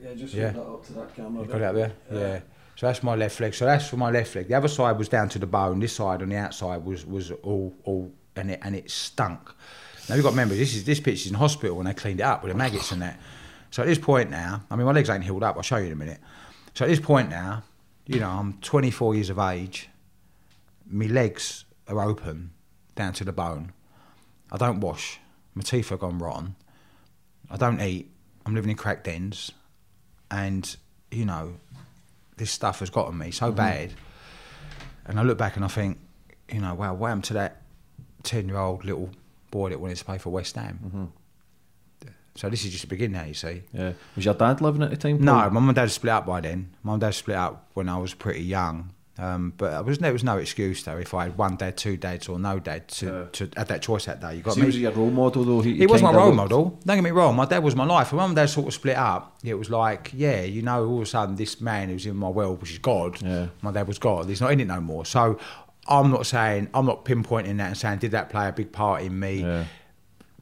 Yeah, 0.00 0.14
just 0.14 0.33
Yeah. 0.33 0.50
that 0.50 0.61
up 0.62 0.87
to 0.87 0.93
that 0.93 1.12
camera. 1.16 1.43
You 1.43 1.49
got 1.49 1.57
it 1.61 1.64
up 1.64 1.75
there? 1.75 1.93
Yeah. 2.12 2.40
So 2.76 2.87
that's 2.87 3.02
my 3.02 3.14
left 3.14 3.40
leg. 3.40 3.54
So 3.54 3.64
that's 3.64 3.88
for 3.88 3.97
my 3.97 4.11
left 4.11 4.35
leg. 4.37 4.49
The 4.49 4.54
other 4.54 4.68
side 4.68 4.99
was 4.99 5.09
down 5.09 5.30
to 5.30 5.38
the 5.38 5.47
bone. 5.47 5.80
This 5.80 5.95
side 5.95 6.23
on 6.23 6.28
the 6.28 6.37
outside 6.37 6.85
was 6.85 7.06
was 7.06 7.30
all 7.42 7.75
all 7.85 8.12
and 8.37 8.50
it 8.50 8.61
and 8.62 8.76
it 8.76 8.90
stunk. 8.90 9.40
Now 10.09 10.14
you've 10.14 10.23
got 10.23 10.30
to 10.30 10.35
remember 10.35 10.54
this 10.54 10.75
is 10.75 10.85
this 10.85 11.00
picture's 11.00 11.30
in 11.30 11.35
hospital 11.35 11.76
when 11.76 11.87
they 11.87 11.95
cleaned 11.95 12.21
it 12.21 12.25
up 12.25 12.42
with 12.42 12.52
the 12.52 12.59
maggots 12.59 12.92
and 12.92 13.00
that. 13.02 13.18
So 13.71 13.83
at 13.83 13.88
this 13.88 13.99
point 13.99 14.30
now, 14.30 14.62
I 14.71 14.76
mean 14.76 14.87
my 14.87 14.92
legs 14.92 15.09
ain't 15.09 15.25
healed 15.25 15.42
up. 15.42 15.56
I'll 15.56 15.62
show 15.62 15.78
you 15.78 15.87
in 15.87 15.92
a 15.92 15.97
minute. 15.97 16.21
So 16.75 16.85
at 16.85 16.88
this 16.88 17.00
point 17.00 17.30
now, 17.30 17.64
you 18.06 18.21
know 18.21 18.28
I'm 18.28 18.59
24 18.61 19.14
years 19.14 19.30
of 19.30 19.38
age. 19.38 19.88
My 20.87 21.06
legs 21.06 21.64
are 21.88 22.00
open 22.00 22.50
down 22.95 23.14
to 23.14 23.25
the 23.25 23.33
bone. 23.33 23.73
I 24.52 24.59
don't 24.59 24.80
wash. 24.80 25.18
My 25.54 25.62
teeth 25.62 25.90
are 25.90 25.97
gone 25.97 26.18
rotten. 26.18 26.56
I 27.50 27.56
don't 27.56 27.80
eat. 27.80 28.11
I'm 28.45 28.54
living 28.54 28.71
in 28.71 28.76
crack 28.76 29.02
dens, 29.02 29.50
and 30.30 30.76
you 31.11 31.25
know, 31.25 31.54
this 32.37 32.50
stuff 32.50 32.81
has 32.81 32.90
gotten 32.90 33.16
me 33.19 33.31
so 33.31 33.47
mm-hmm. 33.47 33.57
bad. 33.57 33.95
And 35.07 35.21
I 35.21 35.23
look 35.23 35.38
back 35.38 35.57
and 35.57 35.64
I 35.64 35.69
think, 35.69 35.99
you 36.50 36.61
know, 36.61 36.75
wow, 36.75 36.95
what 36.95 37.09
happened 37.09 37.25
to 37.25 37.35
that 37.35 37.62
ten-year-old 38.23 38.85
little 38.85 39.11
boy 39.50 39.71
that 39.71 39.81
wanted 39.81 39.97
to 39.97 40.05
play 40.05 40.19
for 40.19 40.31
West 40.31 40.57
Ham? 40.57 40.81
Mm-hmm. 40.85 41.05
So 42.35 42.50
this 42.50 42.66
is 42.66 42.71
just 42.71 42.83
the 42.83 42.88
beginning 42.88 43.12
now, 43.12 43.25
you 43.25 43.33
see. 43.33 43.62
Yeah. 43.73 43.93
Was 44.14 44.26
your 44.26 44.35
dad 44.35 44.61
living 44.61 44.83
at 44.83 44.90
the 44.90 44.97
time? 44.97 45.25
No, 45.25 45.35
my 45.35 45.49
mum 45.49 45.71
and 45.71 45.76
dad 45.76 45.90
split 45.90 46.12
up 46.12 46.26
by 46.26 46.43
then. 46.43 46.69
My 46.83 46.88
mum 46.88 46.95
and 46.95 47.00
dad 47.00 47.14
split 47.14 47.38
up 47.38 47.71
when 47.73 47.88
I 47.88 47.97
was 47.97 48.12
pretty 48.12 48.43
young. 48.43 48.90
Um, 49.18 49.54
but 49.56 49.70
there 49.70 49.82
was, 49.82 49.99
there 49.99 50.12
was 50.12 50.25
no 50.25 50.37
excuse 50.37 50.82
though 50.82 50.99
if 50.99 51.14
I 51.14 51.25
had 51.25 51.38
one 51.38 51.56
dad, 51.56 51.76
two 51.78 51.96
dads, 51.96 52.28
or 52.28 52.38
no 52.38 52.58
dad 52.58 52.87
to, 52.88 53.06
Yeah. 53.06 53.25
to 53.32 53.50
have 53.56 53.68
that 53.68 53.80
choice 53.80 54.04
that 54.04 54.20
day. 54.20 54.37
You 54.37 54.42
got 54.42 54.54
So 54.54 54.61
me. 54.61 54.64
he 54.64 54.66
was 54.66 54.78
your 54.78 54.92
role 54.92 55.11
model 55.11 55.44
though. 55.44 55.61
He, 55.62 55.75
He 55.76 55.87
was 55.87 56.02
my 56.02 56.12
role 56.12 56.32
model. 56.32 56.78
Don't 56.85 56.96
get 56.99 57.02
me 57.02 57.11
wrong. 57.12 57.35
My 57.35 57.46
dad 57.46 57.62
was 57.62 57.75
my 57.75 57.87
life. 57.87 58.12
When 58.12 58.28
my 58.28 58.35
dad 58.35 58.46
sort 58.50 58.66
of 58.68 58.75
split 58.75 58.96
up, 58.96 59.38
it 59.42 59.54
was 59.54 59.70
like, 59.70 60.11
yeah, 60.14 60.42
you 60.42 60.61
know, 60.62 60.87
all 60.87 60.96
of 60.96 61.02
a 61.02 61.06
sudden 61.06 61.37
this 61.37 61.61
man 61.61 61.88
who's 61.88 62.04
in 62.04 62.16
my 62.16 62.28
world, 62.28 62.61
which 62.61 62.73
is 62.73 62.78
God, 62.78 63.20
Yeah. 63.23 63.46
my 63.62 63.73
dad 63.73 63.88
was 63.88 63.99
God. 63.99 64.26
He's 64.28 64.40
not 64.42 64.52
in 64.52 64.61
it 64.61 64.66
no 64.66 64.80
more. 64.80 65.06
So 65.06 65.38
I'm 65.88 66.11
not 66.11 66.26
saying, 66.26 66.68
I'm 66.75 66.85
not 66.85 67.04
pinpointing 67.04 67.56
that 67.58 67.68
and 67.68 67.76
saying, 67.76 68.00
did 68.00 68.11
that 68.11 68.28
play 68.28 68.49
a 68.49 68.52
big 68.52 68.70
part 68.73 69.02
in 69.02 69.18
me? 69.18 69.42
Yeah. 69.42 69.64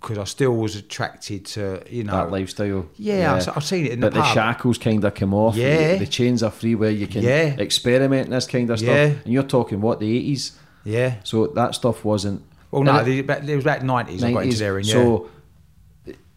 Because 0.05 0.19
I 0.19 0.25
still 0.25 0.55
was 0.55 0.77
attracted 0.77 1.47
to, 1.47 1.83
you 1.91 2.05
know, 2.05 2.13
That 2.13 2.31
lifestyle. 2.31 2.85
Yeah, 2.97 3.35
I've- 3.37 3.51
I've 3.57 3.65
seen 3.65 3.87
it 3.87 3.93
in 3.93 4.01
the 4.01 4.07
but 4.09 4.15
the 4.15 4.21
pub. 4.21 4.35
shackles 4.35 4.77
kind 4.77 5.03
of 5.03 5.15
come 5.15 5.33
off. 5.33 5.57
Yeah. 5.57 5.93
The, 5.95 6.01
the 6.01 6.07
chains 6.07 6.43
are 6.43 6.51
free 6.51 6.75
where 6.75 6.91
you 6.91 7.07
can 7.07 7.23
Yeah. 7.23 7.55
experiment 7.59 8.29
this 8.29 8.47
kind 8.47 8.69
of 8.69 8.79
stuff. 8.79 8.91
Yeah. 8.91 9.05
And 9.25 9.33
you're 9.33 9.43
talking 9.45 9.81
what 9.81 10.01
the 10.01 10.15
eighties. 10.17 10.53
yeah. 10.85 11.15
So 11.25 11.47
that 11.49 11.75
stuff 11.75 12.05
wasn't. 12.05 12.43
Well, 12.71 12.83
no, 12.83 12.99
it- 12.99 13.09
it 13.31 13.57
was 13.57 13.65
about 13.65 13.83
90s, 13.83 14.23
I 14.23 14.33
got 14.33 14.43
into 14.45 14.57
90s. 14.57 14.59
there. 14.59 14.77
And, 14.77 14.87
yeah. 14.87 14.93
So 14.93 15.29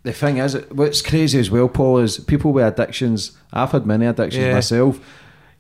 the 0.03 0.13
thing 0.13 0.37
is, 0.37 0.55
what's 0.71 1.01
crazy 1.01 1.37
as 1.39 1.51
well, 1.51 1.67
Paul, 1.67 1.97
is 1.99 2.19
people 2.19 2.53
with 2.53 2.63
addictions. 2.65 3.31
I've 3.51 3.71
had 3.71 3.85
many 3.85 4.05
addictions 4.05 4.45
Yeah. 4.45 4.53
myself. 4.53 4.99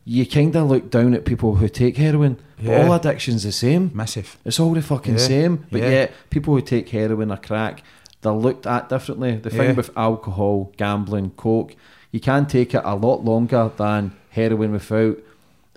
You 0.05 0.25
kind 0.25 0.55
of 0.55 0.69
look 0.69 0.89
down 0.89 1.13
at 1.13 1.25
people 1.25 1.55
who 1.55 1.67
take 1.67 1.97
heroin. 1.97 2.37
yeah. 2.59 2.77
But 2.77 2.87
all 2.87 2.93
addictions 2.93 3.43
the 3.43 3.51
same. 3.51 3.91
massive. 3.93 4.37
It's 4.45 4.59
all 4.59 4.73
the 4.73 4.81
fucking 4.81 5.15
Yeah. 5.15 5.19
same. 5.19 5.65
But 5.69 5.81
Yeah. 5.81 5.89
yet, 5.89 6.11
people 6.29 6.55
who 6.55 6.61
take 6.61 6.87
heroin 6.89 7.29
or 7.31 7.37
crack, 7.37 7.83
they're 8.21 8.31
looked 8.31 8.65
at 8.67 8.89
differently. 8.89 9.35
The 9.35 9.49
thing 9.49 9.69
Yeah. 9.69 9.71
with 9.73 9.91
alcohol, 9.97 10.71
gambling, 10.77 11.31
coke, 11.37 11.75
you 12.11 12.19
can 12.19 12.45
take 12.45 12.73
it 12.73 12.81
a 12.83 12.95
lot 12.95 13.23
longer 13.23 13.71
than 13.77 14.13
heroin 14.31 14.71
without 14.71 15.17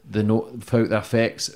the 0.09 0.23
no, 0.23 0.49
without 0.53 0.89
the 0.89 0.99
effects 0.99 1.51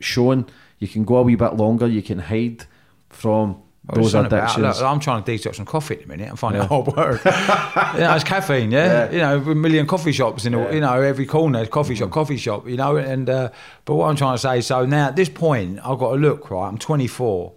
shown. 0.00 0.46
You 0.78 0.88
can 0.88 1.04
go 1.04 1.16
a 1.16 1.22
wee 1.22 1.34
bit 1.36 1.54
longer. 1.54 1.86
You 1.86 2.02
can 2.02 2.18
hide 2.18 2.64
from 3.08 3.56
those 3.92 4.12
something 4.12 4.26
about- 4.38 4.56
addictions. 4.56 4.82
I'm 4.82 5.00
trying 5.00 5.22
to 5.24 5.32
detox 5.32 5.56
some 5.56 5.64
coffee 5.66 5.94
at 5.94 6.02
the 6.02 6.06
minute. 6.06 6.28
I'm 6.30 6.36
finding 6.36 6.62
it 6.62 6.68
hard 6.68 6.86
work. 6.88 7.24
you 7.24 7.30
know, 8.00 8.14
it's 8.14 8.24
caffeine, 8.24 8.70
yeah? 8.70 9.10
You 9.10 9.18
know, 9.18 9.38
a 9.38 9.54
million 9.54 9.86
coffee 9.86 10.12
shops 10.12 10.44
in, 10.44 10.54
all 10.54 10.72
you 10.72 10.80
know, 10.80 11.00
every 11.00 11.26
corner, 11.26 11.66
coffee 11.66 11.94
shop, 11.94 12.10
coffee 12.10 12.36
shop, 12.36 12.68
you 12.68 12.76
know. 12.76 12.96
And 12.96 13.28
uh, 13.28 13.50
But 13.84 13.94
what 13.96 14.08
I'm 14.08 14.16
trying 14.16 14.34
to 14.34 14.38
say, 14.38 14.60
so 14.60 14.86
now 14.86 15.08
at 15.08 15.16
this 15.16 15.28
point, 15.28 15.78
I've 15.80 15.98
got 15.98 16.10
to 16.12 16.16
look, 16.16 16.50
right? 16.50 16.68
I'm 16.68 16.78
24 16.78 17.52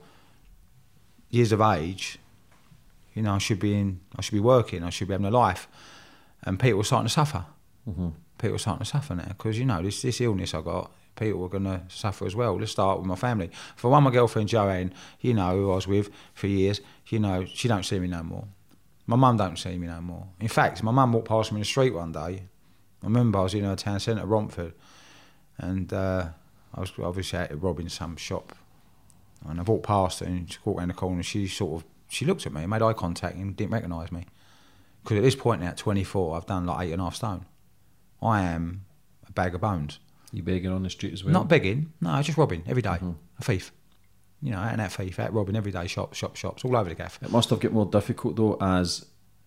years 1.29 1.51
of 1.51 1.61
age. 1.61 2.17
You 3.13 3.21
know, 3.21 3.33
I 3.33 3.37
should 3.37 3.59
be 3.59 3.75
in, 3.75 3.99
I 4.17 4.21
should 4.21 4.33
be 4.33 4.39
working, 4.39 4.83
I 4.83 4.89
should 4.89 5.07
be 5.07 5.13
having 5.13 5.27
a 5.27 5.31
life. 5.31 5.67
And 6.43 6.59
people 6.59 6.81
are 6.81 6.83
starting 6.83 7.07
to 7.07 7.13
suffer. 7.13 7.45
People 8.37 8.55
are 8.55 8.59
starting 8.59 8.83
to 8.83 8.89
suffer 8.89 9.15
now 9.15 9.27
because, 9.27 9.57
you 9.57 9.65
know, 9.65 9.81
this, 9.81 10.01
this 10.01 10.19
illness 10.19 10.53
I 10.53 10.61
got, 10.61 10.91
people 11.15 11.43
are 11.45 11.49
going 11.49 11.65
to 11.65 11.81
suffer 11.87 12.25
as 12.25 12.35
well. 12.35 12.57
Let's 12.57 12.71
start 12.71 12.97
with 12.99 13.07
my 13.07 13.15
family. 13.15 13.51
For 13.75 13.89
one, 13.89 14.03
my 14.03 14.11
girlfriend 14.11 14.49
Joanne, 14.49 14.93
you 15.21 15.33
know, 15.33 15.51
who 15.51 15.71
I 15.71 15.75
was 15.75 15.87
with 15.87 16.09
for 16.33 16.47
years, 16.47 16.81
you 17.07 17.19
know, 17.19 17.45
she 17.45 17.67
don't 17.67 17.83
see 17.83 17.99
me 17.99 18.07
no 18.07 18.23
more. 18.23 18.47
My 19.05 19.15
mum 19.15 19.37
don't 19.37 19.57
see 19.57 19.77
me 19.77 19.87
no 19.87 20.01
more. 20.01 20.27
In 20.39 20.47
fact, 20.47 20.81
my 20.81 20.91
mum 20.91 21.13
walked 21.13 21.27
past 21.27 21.51
me 21.51 21.57
in 21.57 21.61
the 21.61 21.65
street 21.65 21.93
one 21.93 22.11
day. 22.11 22.43
I 23.01 23.05
remember 23.05 23.39
I 23.39 23.43
was 23.43 23.53
in 23.53 23.65
her 23.65 23.75
town 23.75 23.99
centre, 23.99 24.25
Romford, 24.25 24.73
and 25.57 25.91
uh, 25.91 26.29
I 26.73 26.79
was 26.79 26.91
obviously 27.01 27.39
out 27.39 27.61
robbing 27.61 27.89
some 27.89 28.15
shop. 28.15 28.55
And 29.47 29.59
I 29.59 29.63
walked 29.63 29.85
past 29.85 30.21
her 30.21 30.25
and 30.25 30.51
she 30.51 30.57
walked 30.63 30.79
around 30.79 30.87
the 30.87 30.93
corner 30.93 31.17
and 31.17 31.25
she 31.25 31.47
sort 31.47 31.81
of, 31.81 31.87
she 32.09 32.25
looked 32.25 32.45
at 32.45 32.53
me, 32.53 32.65
made 32.65 32.81
eye 32.81 32.93
contact 32.93 33.35
and 33.35 33.55
didn't 33.55 33.71
recognise 33.71 34.11
me. 34.11 34.25
Because 35.03 35.17
at 35.17 35.23
this 35.23 35.35
point 35.35 35.61
now, 35.61 35.69
at 35.69 35.77
24, 35.77 36.37
I've 36.37 36.45
done 36.45 36.65
like 36.65 36.87
eight 36.87 36.91
and 36.93 37.01
a 37.01 37.05
half 37.05 37.15
stone. 37.15 37.45
I 38.21 38.41
am 38.43 38.85
a 39.27 39.31
bag 39.31 39.53
of 39.55 39.61
bones. 39.61 39.99
you 40.31 40.41
begging 40.41 40.71
on 40.71 40.83
the 40.83 40.89
street 40.89 41.13
as 41.13 41.23
well. 41.23 41.33
Not 41.33 41.47
begging, 41.47 41.91
no, 42.01 42.21
just 42.21 42.37
robbing 42.37 42.63
every 42.67 42.81
day. 42.81 42.89
Mm-hmm. 42.89 43.11
A 43.39 43.43
thief. 43.43 43.71
You 44.41 44.51
know, 44.51 44.57
out 44.57 44.71
and 44.71 44.79
that 44.79 44.91
thief, 44.91 45.19
out 45.19 45.33
robbing 45.33 45.55
every 45.55 45.71
day, 45.71 45.87
shop, 45.87 46.13
shop, 46.13 46.35
shops, 46.35 46.65
all 46.65 46.75
over 46.75 46.89
the 46.89 46.95
gaff. 46.95 47.19
It 47.21 47.31
must 47.31 47.49
have 47.49 47.59
got 47.59 47.71
more 47.71 47.85
difficult 47.85 48.35
though 48.35 48.57
as 48.59 49.05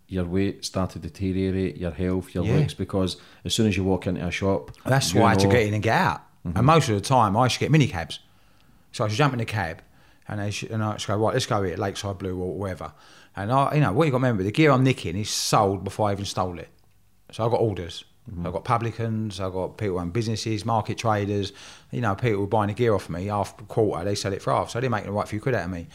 your 0.09 0.25
weight 0.25 0.65
started 0.65 1.03
to 1.03 1.09
deteriorate, 1.09 1.77
your 1.77 1.91
health, 1.91 2.35
your 2.35 2.45
Yeah. 2.45 2.57
looks, 2.59 2.75
because 2.75 3.17
as 3.45 3.55
soon 3.55 3.67
as 3.67 3.77
you 3.77 3.85
walk 3.85 4.07
into 4.07 4.25
a 4.25 4.31
shop, 4.31 4.71
That's 4.85 5.13
why 5.13 5.23
I 5.23 5.31
had 5.31 5.41
to 5.41 5.49
get 5.49 5.67
in 5.67 5.75
and 5.75 5.83
get 5.83 5.97
out. 6.01 6.23
And 6.45 6.55
mm-hmm. 6.55 6.65
most 6.65 6.89
of 6.89 6.95
the 6.95 7.01
time, 7.01 7.37
I 7.37 7.45
used 7.45 7.55
to 7.55 7.61
get 7.61 7.71
mini 7.73 7.89
cabs. 7.89 8.21
So 8.93 9.05
I 9.05 9.09
should 9.09 9.17
jump 9.19 9.33
in 9.33 9.39
the 9.41 9.45
cab, 9.45 9.83
and 10.29 10.41
they 10.41 10.51
should, 10.51 10.71
and 10.71 10.83
I 10.83 10.95
just 10.95 11.07
go 11.07 11.17
right. 11.17 11.33
Let's 11.33 11.47
go 11.47 11.63
here, 11.63 11.77
Lakeside 11.77 12.19
Blue 12.19 12.39
or 12.39 12.57
wherever. 12.57 12.93
And 13.35 13.53
I, 13.53 13.75
you 13.75 13.81
know, 13.81 13.93
what 13.93 14.07
you 14.07 14.11
got 14.11 14.19
to 14.19 14.23
remember: 14.23 14.43
the 14.43 14.53
gear 14.53 14.71
I'm 14.71 14.85
nicking 14.85 15.17
is 15.17 15.31
sold 15.31 15.85
before 15.85 16.09
I 16.09 16.13
even 16.13 16.25
stole 16.25 16.59
it. 16.59 16.69
So 17.33 17.45
I've 17.45 17.51
got 17.51 17.61
orders. 17.61 18.05
Mm-hmm. 18.31 18.47
I've 18.47 18.53
got 18.53 18.65
publicans. 18.65 19.41
I've 19.41 19.53
got 19.53 19.77
people 19.77 19.97
who 19.97 20.01
own 20.01 20.11
businesses, 20.11 20.65
market 20.65 20.99
traders. 20.99 21.53
You 21.93 22.01
know, 22.01 22.15
people 22.15 22.47
buying 22.47 22.69
the 22.69 22.75
gear 22.75 22.95
off 22.95 23.09
me 23.09 23.27
half 23.27 23.57
quarter. 23.69 24.05
They 24.05 24.15
sell 24.15 24.33
it 24.33 24.43
for 24.43 24.53
half, 24.53 24.71
so 24.71 24.81
they're 24.81 24.91
making 24.91 25.07
the 25.07 25.13
right 25.13 25.29
few 25.29 25.41
quid 25.41 25.55
out 25.55 25.65
of 25.65 25.71
me. 25.71 25.87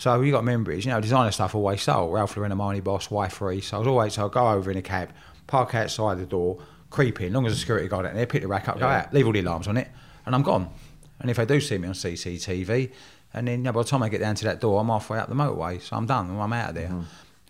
So 0.00 0.18
you 0.22 0.32
got 0.32 0.48
is, 0.48 0.86
you 0.86 0.92
know, 0.92 1.00
designer 1.00 1.30
stuff 1.30 1.54
always 1.54 1.82
sold. 1.82 2.14
Ralph 2.14 2.34
Lauren, 2.34 2.52
Armani 2.52 2.82
Boss, 2.82 3.08
Y3. 3.08 3.62
So 3.62 3.76
I 3.76 3.78
was 3.80 3.86
always, 3.86 4.14
so 4.14 4.26
I 4.26 4.28
go 4.30 4.48
over 4.48 4.70
in 4.70 4.78
a 4.78 4.82
cab, 4.82 5.10
park 5.46 5.74
outside 5.74 6.18
the 6.18 6.24
door, 6.24 6.58
creep 6.88 7.20
in, 7.20 7.34
long 7.34 7.46
as 7.46 7.52
the 7.52 7.58
security 7.58 7.86
guard 7.86 8.06
out 8.06 8.14
there, 8.14 8.24
pick 8.24 8.40
the 8.40 8.48
rack 8.48 8.66
up, 8.66 8.78
go 8.78 8.86
out, 8.86 9.12
leave 9.12 9.26
all 9.26 9.32
the 9.32 9.40
alarms 9.40 9.68
on 9.68 9.76
it, 9.76 9.88
and 10.24 10.34
I'm 10.34 10.42
gone. 10.42 10.70
And 11.18 11.30
if 11.30 11.36
they 11.36 11.44
do 11.44 11.60
see 11.60 11.76
me 11.76 11.88
on 11.88 11.92
CCTV, 11.92 12.92
and 13.32 13.46
then 13.46 13.60
you 13.60 13.64
know, 13.64 13.72
by 13.72 13.82
the 13.82 13.88
time 13.88 14.02
I 14.02 14.08
get 14.08 14.20
down 14.20 14.34
to 14.36 14.44
that 14.44 14.60
door, 14.60 14.80
I'm 14.80 14.88
halfway 14.88 15.18
up 15.18 15.28
the 15.28 15.34
motorway, 15.34 15.80
so 15.80 15.96
I'm 15.96 16.06
done, 16.06 16.30
and 16.30 16.40
I'm 16.40 16.52
out 16.52 16.70
of 16.70 16.74
there. 16.74 16.88
Mm-hmm. 16.88 17.02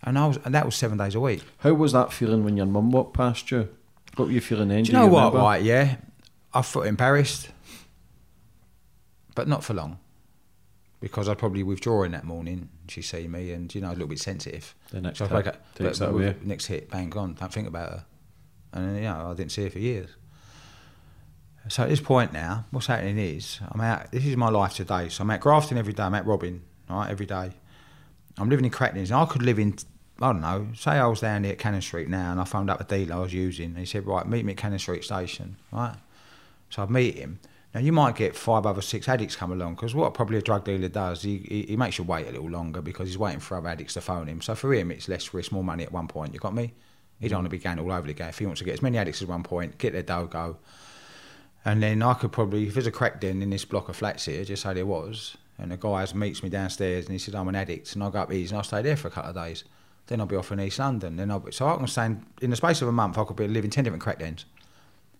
And 0.02 0.18
I 0.18 0.26
was, 0.26 0.38
and 0.44 0.54
that 0.54 0.64
was 0.64 0.74
seven 0.76 0.98
days 0.98 1.14
a 1.14 1.20
week. 1.20 1.42
How 1.58 1.74
was 1.74 1.92
that 1.92 2.12
feeling 2.12 2.44
when 2.44 2.56
your 2.56 2.66
mum 2.66 2.90
walked 2.90 3.14
past 3.14 3.50
you? 3.50 3.68
What 4.16 4.26
were 4.26 4.32
you 4.32 4.40
feeling 4.40 4.68
then? 4.68 4.84
Do 4.84 4.92
you 4.92 4.98
know 4.98 5.06
what? 5.06 5.26
remember? 5.26 5.38
Right, 5.38 5.62
yeah, 5.62 5.96
I 6.52 6.62
felt 6.62 6.86
embarrassed, 6.86 7.50
but 9.34 9.48
not 9.48 9.62
for 9.64 9.74
long, 9.74 9.98
because 11.00 11.28
I'd 11.28 11.38
probably 11.38 11.62
withdraw 11.62 12.02
in 12.02 12.12
that 12.12 12.24
morning. 12.24 12.68
She 12.88 13.02
see 13.02 13.28
me, 13.28 13.52
and 13.52 13.72
you 13.74 13.80
know, 13.80 13.90
a 13.90 13.92
little 13.92 14.08
bit 14.08 14.18
sensitive. 14.18 14.74
The 14.90 15.00
next 15.00 15.18
so 15.18 15.26
hit 15.26 15.46
up, 15.46 15.74
takes 15.74 15.98
that 16.00 16.10
away. 16.10 16.34
Next 16.42 16.66
hit, 16.66 16.90
bang, 16.90 17.08
gone. 17.08 17.36
Don't 17.38 17.52
think 17.52 17.68
about 17.68 17.90
her, 17.90 18.04
and 18.74 18.96
you 18.96 19.02
know, 19.02 19.30
I 19.30 19.34
didn't 19.34 19.52
see 19.52 19.64
her 19.64 19.70
for 19.70 19.78
years. 19.78 20.10
So 21.70 21.84
at 21.84 21.88
this 21.88 22.00
point 22.00 22.32
now, 22.32 22.64
what's 22.72 22.88
happening 22.88 23.16
is 23.18 23.60
I'm 23.70 23.80
out. 23.80 24.10
This 24.10 24.26
is 24.26 24.36
my 24.36 24.48
life 24.48 24.74
today. 24.74 25.08
So 25.08 25.22
I'm 25.22 25.30
out 25.30 25.40
grafting 25.40 25.78
every 25.78 25.92
day. 25.92 26.02
I'm 26.02 26.14
out 26.14 26.26
robbing, 26.26 26.62
right, 26.88 27.08
every 27.08 27.26
day. 27.26 27.52
I'm 28.38 28.48
living 28.48 28.64
in 28.64 28.72
crack 28.72 28.94
dens, 28.94 29.10
and 29.10 29.20
I 29.20 29.24
could 29.26 29.42
live 29.42 29.58
in 29.58 29.76
I 30.20 30.32
don't 30.32 30.42
know, 30.42 30.68
say 30.74 30.90
I 30.90 31.06
was 31.06 31.20
down 31.20 31.44
here 31.44 31.52
at 31.52 31.58
Cannon 31.58 31.80
Street 31.80 32.08
now 32.08 32.30
and 32.30 32.38
I 32.38 32.44
phoned 32.44 32.68
up 32.68 32.78
a 32.78 32.84
dealer 32.84 33.14
I 33.14 33.20
was 33.20 33.32
using. 33.32 33.74
He 33.74 33.86
said, 33.86 34.06
right, 34.06 34.26
meet 34.28 34.44
me 34.44 34.52
at 34.52 34.58
Cannon 34.58 34.78
Street 34.78 35.02
Station, 35.02 35.56
right? 35.72 35.96
So 36.68 36.82
I'd 36.82 36.90
meet 36.90 37.16
him. 37.16 37.40
Now 37.74 37.80
you 37.80 37.92
might 37.92 38.16
get 38.16 38.36
five 38.36 38.66
other 38.66 38.82
six 38.82 39.08
addicts 39.08 39.34
come 39.34 39.50
along 39.50 39.76
because 39.76 39.94
what 39.94 40.12
probably 40.12 40.36
a 40.36 40.42
drug 40.42 40.64
dealer 40.64 40.88
does, 40.88 41.22
he, 41.22 41.38
he, 41.38 41.62
he 41.62 41.76
makes 41.76 41.96
you 41.96 42.04
wait 42.04 42.26
a 42.26 42.32
little 42.32 42.50
longer 42.50 42.82
because 42.82 43.08
he's 43.08 43.16
waiting 43.16 43.40
for 43.40 43.56
other 43.56 43.68
addicts 43.68 43.94
to 43.94 44.02
phone 44.02 44.26
him. 44.26 44.42
So 44.42 44.54
for 44.54 44.74
him, 44.74 44.90
it's 44.90 45.08
less 45.08 45.32
risk, 45.32 45.52
more 45.52 45.64
money 45.64 45.84
at 45.84 45.92
one 45.92 46.06
point. 46.06 46.34
You 46.34 46.40
got 46.40 46.54
me? 46.54 46.74
He 47.18 47.28
don't 47.28 47.38
want 47.38 47.46
to 47.46 47.50
be 47.50 47.58
going 47.58 47.78
all 47.78 47.92
over 47.92 48.06
the 48.06 48.12
game. 48.12 48.28
If 48.28 48.40
he 48.40 48.46
wants 48.46 48.58
to 48.58 48.64
get 48.66 48.74
as 48.74 48.82
many 48.82 48.98
addicts 48.98 49.22
at 49.22 49.28
one 49.28 49.42
point, 49.42 49.78
get 49.78 49.94
their 49.94 50.02
dough, 50.02 50.26
go. 50.26 50.58
And 51.64 51.82
then 51.82 52.02
I 52.02 52.14
could 52.14 52.32
probably, 52.32 52.66
if 52.66 52.74
there's 52.74 52.86
a 52.86 52.90
crack 52.90 53.20
den 53.20 53.42
in 53.42 53.50
this 53.50 53.64
block 53.64 53.88
of 53.88 53.96
flats 53.96 54.24
here, 54.24 54.44
just 54.44 54.62
say 54.62 54.72
there 54.72 54.86
was, 54.86 55.36
and 55.58 55.70
the 55.70 55.76
guy 55.76 56.06
meets 56.14 56.42
me 56.42 56.48
downstairs 56.48 57.04
and 57.04 57.12
he 57.12 57.18
says, 57.18 57.34
I'm 57.34 57.48
an 57.48 57.54
addict, 57.54 57.94
and 57.94 58.02
I 58.02 58.10
go 58.10 58.20
up 58.20 58.32
easy 58.32 58.50
and 58.50 58.58
I'll 58.58 58.64
stay 58.64 58.80
there 58.80 58.96
for 58.96 59.08
a 59.08 59.10
couple 59.10 59.30
of 59.30 59.36
days. 59.36 59.64
Then 60.06 60.20
I'll 60.20 60.26
be 60.26 60.36
off 60.36 60.50
in 60.50 60.58
East 60.58 60.78
London. 60.78 61.16
Then 61.16 61.30
I'll 61.30 61.40
be, 61.40 61.52
so 61.52 61.68
I 61.68 61.76
can 61.76 61.86
stay 61.86 62.06
in, 62.06 62.24
in 62.40 62.50
the 62.50 62.56
space 62.56 62.80
of 62.82 62.88
a 62.88 62.92
month. 62.92 63.18
I 63.18 63.24
could 63.24 63.36
be 63.36 63.46
living 63.46 63.70
ten 63.70 63.84
different 63.84 64.02
crack 64.02 64.18
dens. 64.18 64.46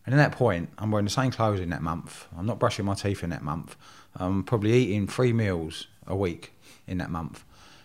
And 0.06 0.14
at 0.14 0.18
that 0.18 0.36
point, 0.36 0.70
I'm 0.78 0.90
wearing 0.90 1.04
the 1.04 1.10
same 1.10 1.30
clothes 1.30 1.60
in 1.60 1.68
that 1.70 1.82
month. 1.82 2.26
I'm 2.36 2.46
not 2.46 2.58
brushing 2.58 2.86
my 2.86 2.94
teeth 2.94 3.22
in 3.22 3.30
that 3.30 3.42
month. 3.42 3.76
I'm 4.16 4.42
probably 4.42 4.72
eating 4.72 5.06
three 5.06 5.32
meals 5.32 5.88
a 6.06 6.16
week 6.16 6.52
in 6.86 6.98
that 6.98 7.10
month. 7.10 7.44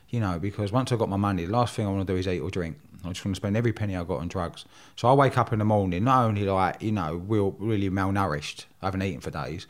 You 0.09 0.21
know, 0.21 0.39
because 0.39 0.71
once 0.71 0.93
I've 0.93 0.99
got 0.99 1.09
my 1.09 1.17
money, 1.17 1.45
the 1.45 1.51
last 1.51 1.75
thing 1.75 1.85
I 1.85 1.89
want 1.89 2.07
to 2.07 2.13
do 2.13 2.17
is 2.17 2.27
eat 2.27 2.39
or 2.39 2.49
drink. 2.49 2.79
I 3.05 3.11
just 3.11 3.25
want 3.25 3.35
to 3.35 3.39
spend 3.39 3.55
every 3.55 3.73
penny 3.73 3.95
I've 3.95 4.07
got 4.07 4.19
on 4.19 4.27
drugs. 4.27 4.65
So 4.95 5.07
I 5.07 5.13
wake 5.13 5.37
up 5.37 5.53
in 5.53 5.59
the 5.59 5.65
morning, 5.65 6.03
not 6.03 6.25
only 6.25 6.43
like, 6.43 6.81
you 6.81 6.91
know, 6.91 7.15
real, 7.27 7.51
really 7.59 7.89
malnourished, 7.89 8.65
I 8.81 8.87
haven't 8.87 9.03
eaten 9.03 9.21
for 9.21 9.31
days. 9.31 9.67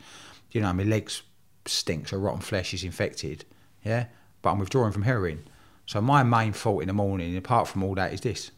You 0.52 0.60
know, 0.60 0.72
my 0.72 0.84
legs 0.84 1.22
stink, 1.66 2.08
so 2.08 2.16
rotten 2.16 2.40
flesh 2.40 2.72
is 2.74 2.84
infected. 2.84 3.44
Yeah? 3.84 4.06
But 4.42 4.50
I'm 4.52 4.58
withdrawing 4.58 4.92
from 4.92 5.02
heroin. 5.02 5.44
So 5.86 6.00
my 6.00 6.22
main 6.22 6.52
fault 6.52 6.82
in 6.82 6.88
the 6.88 6.94
morning, 6.94 7.36
apart 7.36 7.68
from 7.68 7.82
all 7.82 7.94
that, 7.94 8.12
is 8.12 8.20
this. 8.20 8.50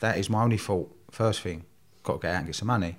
That 0.00 0.18
is 0.18 0.28
my 0.28 0.42
only 0.42 0.58
fault. 0.58 0.94
First 1.10 1.40
thing, 1.40 1.64
got 2.02 2.14
to 2.14 2.18
get 2.26 2.34
out 2.34 2.38
and 2.38 2.46
get 2.46 2.56
some 2.56 2.68
money. 2.68 2.98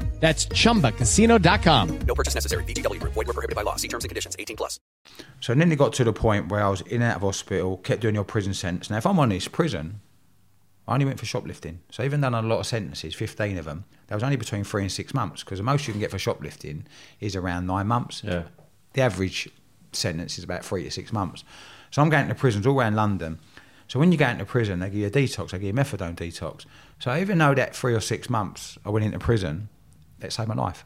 That's 0.21 0.45
chumbacasino.com. 0.45 1.99
No 2.07 2.15
purchase 2.15 2.35
necessary. 2.35 2.63
VGW 2.63 2.99
Group. 2.99 3.13
Void 3.13 3.27
were 3.27 3.33
prohibited 3.33 3.55
by 3.55 3.63
law. 3.63 3.75
See 3.75 3.87
terms 3.87 4.05
and 4.05 4.09
conditions. 4.09 4.35
18 4.39 4.55
plus. 4.55 4.79
So 5.41 5.53
then 5.53 5.71
it 5.71 5.75
got 5.77 5.93
to 5.93 6.03
the 6.03 6.13
point 6.13 6.49
where 6.49 6.63
I 6.63 6.69
was 6.69 6.81
in 6.81 7.01
and 7.01 7.11
out 7.11 7.15
of 7.17 7.21
hospital, 7.23 7.77
kept 7.77 8.01
doing 8.01 8.15
your 8.15 8.23
prison 8.23 8.53
sentence. 8.53 8.89
Now, 8.89 8.97
if 8.97 9.07
I'm 9.07 9.19
honest, 9.19 9.51
prison, 9.51 9.99
I 10.87 10.93
only 10.93 11.05
went 11.05 11.19
for 11.19 11.25
shoplifting. 11.25 11.79
So 11.89 12.03
even 12.03 12.21
done 12.21 12.35
a 12.35 12.41
lot 12.41 12.59
of 12.59 12.67
sentences, 12.67 13.15
15 13.15 13.57
of 13.57 13.65
them, 13.65 13.85
that 14.07 14.15
was 14.15 14.23
only 14.23 14.35
between 14.35 14.63
three 14.63 14.83
and 14.83 14.91
six 14.91 15.13
months 15.13 15.43
because 15.43 15.57
the 15.57 15.63
most 15.63 15.87
you 15.87 15.93
can 15.93 15.99
get 15.99 16.11
for 16.11 16.19
shoplifting 16.19 16.85
is 17.19 17.35
around 17.35 17.65
nine 17.65 17.87
months. 17.87 18.21
Yeah. 18.23 18.43
The 18.93 19.01
average 19.01 19.49
sentence 19.91 20.37
is 20.37 20.43
about 20.43 20.63
three 20.63 20.83
to 20.83 20.91
six 20.91 21.11
months. 21.11 21.43
So 21.89 22.01
I'm 22.01 22.09
going 22.09 22.27
to 22.27 22.35
prisons 22.35 22.67
all 22.67 22.79
around 22.79 22.95
London. 22.95 23.39
So 23.87 23.99
when 23.99 24.11
you 24.11 24.17
go 24.17 24.27
into 24.27 24.45
prison, 24.45 24.79
they 24.79 24.87
give 24.87 24.99
you 24.99 25.07
a 25.07 25.11
detox, 25.11 25.49
they 25.49 25.59
give 25.59 25.75
you 25.75 25.81
a 25.81 25.83
methadone 25.83 26.15
detox. 26.15 26.65
So 26.99 27.15
even 27.15 27.37
though 27.39 27.53
that 27.53 27.75
three 27.75 27.93
or 27.93 27.99
six 27.99 28.29
months 28.29 28.77
I 28.85 28.89
went 28.89 29.05
into 29.05 29.19
prison, 29.19 29.69
that 30.21 30.33
saved 30.33 30.49
my 30.49 30.55
life. 30.55 30.85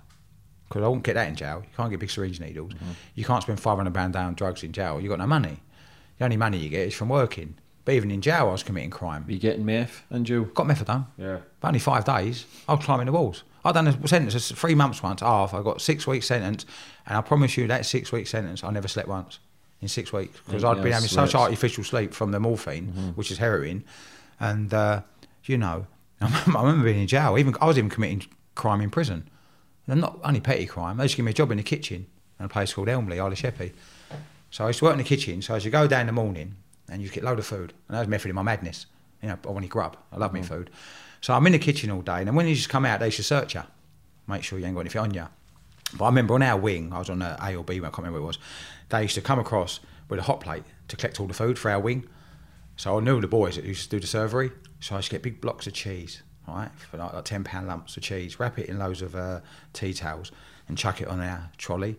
Because 0.68 0.84
I 0.84 0.88
won't 0.88 1.04
get 1.04 1.14
that 1.14 1.28
in 1.28 1.36
jail. 1.36 1.62
You 1.64 1.70
can't 1.78 1.92
get 1.92 2.00
big 2.00 2.10
syringe 2.10 2.40
needles. 2.40 2.72
You 3.14 3.24
can't 3.24 3.44
spend 3.44 3.60
£500 3.60 4.12
down 4.12 4.34
drugs 4.34 4.64
in 4.64 4.72
jail. 4.72 5.00
You've 5.00 5.10
got 5.12 5.20
no 5.20 5.28
money. 5.28 5.60
The 6.18 6.26
only 6.26 6.38
money 6.38 6.58
you 6.58 6.70
get 6.70 6.88
is 6.88 6.94
from 6.96 7.10
working. 7.10 7.56
But 7.84 7.94
even 7.94 8.10
in 8.10 8.22
jail, 8.22 8.48
I 8.50 8.52
was 8.52 8.64
committing 8.64 8.90
crime. 8.90 9.26
You 9.28 9.38
getting 9.38 9.64
meth 9.64 10.02
and 10.10 10.28
you 10.28 10.46
Got 10.56 10.66
meth 10.66 10.84
methadone. 10.84 11.06
Yeah. 11.18 11.38
But 11.60 11.68
only 11.68 11.80
five 11.80 12.04
days. 12.04 12.46
I 12.68 12.74
was 12.74 12.84
climbing 12.84 13.06
the 13.06 13.12
walls. 13.12 13.44
I 13.64 13.72
done 13.72 13.88
a 13.88 14.08
sentence 14.08 14.52
of 14.52 14.58
three 14.58 14.76
months 14.76 15.04
once, 15.04 15.22
half. 15.22 15.54
I 15.54 15.62
got 15.62 15.82
six 15.82 16.06
weeks 16.08 16.28
sentence, 16.28 16.66
and 17.08 17.18
I 17.18 17.22
promise 17.22 17.58
you 17.58 17.68
that 17.68 17.86
six 17.86 18.12
week 18.12 18.28
sentence, 18.28 18.64
I 18.64 18.70
never 18.72 18.88
slept 18.88 19.08
once 19.10 19.40
in 19.82 19.88
six 19.88 20.14
weeks 20.14 20.40
because 20.46 20.64
Yeah, 20.64 20.70
I'd 20.70 20.84
been 20.84 20.92
having 20.92 21.10
such 21.10 21.34
artificial 21.36 21.84
sleep 21.84 22.14
from 22.14 22.32
the 22.32 22.40
morphine, 22.40 23.14
which 23.16 23.32
is 23.32 23.40
heroin, 23.40 23.84
and 24.40 24.72
uh, 24.72 25.02
you 25.46 25.58
know, 25.58 25.88
I 26.22 26.44
remember 26.46 26.86
being 26.86 27.02
in 27.02 27.08
jail. 27.08 27.38
Even 27.40 27.56
I 27.60 27.66
was 27.66 27.78
even 27.80 27.90
committing 27.90 28.26
crime 28.56 28.82
in 28.82 28.90
prison, 28.90 29.30
and 29.88 30.02
not 30.02 30.20
only 30.24 30.40
petty 30.40 30.66
crime. 30.66 30.98
They 30.98 31.06
just 31.06 31.16
give 31.16 31.26
me 31.26 31.32
a 31.32 31.36
job 31.36 31.52
in 31.52 31.58
the 31.58 31.64
kitchen 31.64 32.08
in 32.40 32.46
a 32.46 32.50
place 32.50 32.74
called 32.74 32.90
Elmley, 32.90 33.20
Isle 33.20 33.32
of 33.32 33.38
Sheppey. 33.38 33.74
So 34.50 34.64
I 34.64 34.68
used 34.68 34.80
to 34.80 34.86
work 34.86 34.94
in 34.94 35.00
the 35.00 35.04
kitchen. 35.04 35.42
So 35.42 35.56
as 35.56 35.66
you 35.66 35.72
go 35.72 35.88
down 35.88 36.02
in 36.02 36.08
the 36.08 36.14
morning 36.14 36.56
and 36.90 37.02
you 37.02 37.10
get 37.10 37.24
a 37.24 37.26
load 37.26 37.40
of 37.40 37.46
food, 37.46 37.74
and 37.88 37.96
that 37.96 38.00
was 38.00 38.08
method 38.08 38.30
in 38.30 38.36
my 38.36 38.42
madness. 38.42 38.86
You 39.22 39.30
know, 39.30 39.38
I 39.46 39.50
want 39.50 39.64
to 39.64 39.70
grub. 39.70 39.98
I 40.12 40.18
love 40.18 40.34
me 40.34 40.42
mm. 40.42 40.46
food. 40.46 40.70
So 41.22 41.34
I'm 41.34 41.46
in 41.48 41.54
the 41.54 41.60
kitchen 41.60 41.90
all 41.90 42.02
day, 42.02 42.20
and 42.20 42.28
then 42.28 42.36
when 42.36 42.48
you 42.48 42.56
just 42.56 42.70
come 42.70 42.86
out, 42.86 43.00
they 43.00 43.10
should 43.10 43.26
search 43.26 43.56
you, 43.56 43.64
make 44.28 44.44
sure 44.44 44.60
you 44.60 44.66
ain't 44.66 44.76
got 44.76 44.82
anything 44.82 45.02
on 45.02 45.14
you. 45.14 45.28
But 45.98 46.06
I 46.06 46.08
remember 46.10 46.36
on 46.36 46.44
our 46.44 46.58
wing, 46.58 46.94
I 46.94 47.00
was 47.00 47.10
on 47.10 47.22
a 47.22 47.38
A 47.42 47.56
or 47.56 47.64
B, 47.64 47.78
I 47.78 47.80
can't 47.80 47.98
remember 48.00 48.22
what 48.22 48.26
it 48.26 48.28
was. 48.28 48.38
They 48.90 49.02
used 49.04 49.16
to 49.16 49.22
come 49.22 49.40
across 49.40 49.80
with 50.10 50.20
a 50.20 50.24
hot 50.24 50.42
plate 50.42 50.64
to 50.88 50.96
collect 50.96 51.20
all 51.20 51.28
the 51.28 51.34
food 51.34 51.58
for 51.58 51.72
our 51.72 51.80
wing. 51.80 52.08
So 52.78 52.98
I 52.98 53.02
knew 53.02 53.20
the 53.22 53.28
boys 53.28 53.56
that 53.56 53.66
used 53.66 53.90
to 53.90 53.90
do 53.90 54.00
the 54.00 54.08
servery. 54.08 54.52
So 54.80 54.96
I 54.96 55.00
used 55.00 55.10
to 55.10 55.16
get 55.16 55.24
big 55.24 55.42
blocks 55.42 55.66
of 55.66 55.74
cheese, 55.74 56.22
right, 56.48 56.70
for 56.90 56.98
like, 56.98 57.14
like 57.14 57.26
ten 57.26 57.44
pound 57.44 57.68
lumps 57.68 57.98
of 57.98 58.04
cheese, 58.04 58.40
wrap 58.40 58.58
it 58.60 58.70
in 58.70 58.80
loads 58.80 59.02
of 59.02 59.16
uh, 59.16 59.42
tea 59.74 59.94
towels, 59.94 60.32
and 60.68 60.78
chuck 60.78 61.02
it 61.02 61.08
on 61.08 61.22
our 61.22 61.50
trolley. 61.58 61.98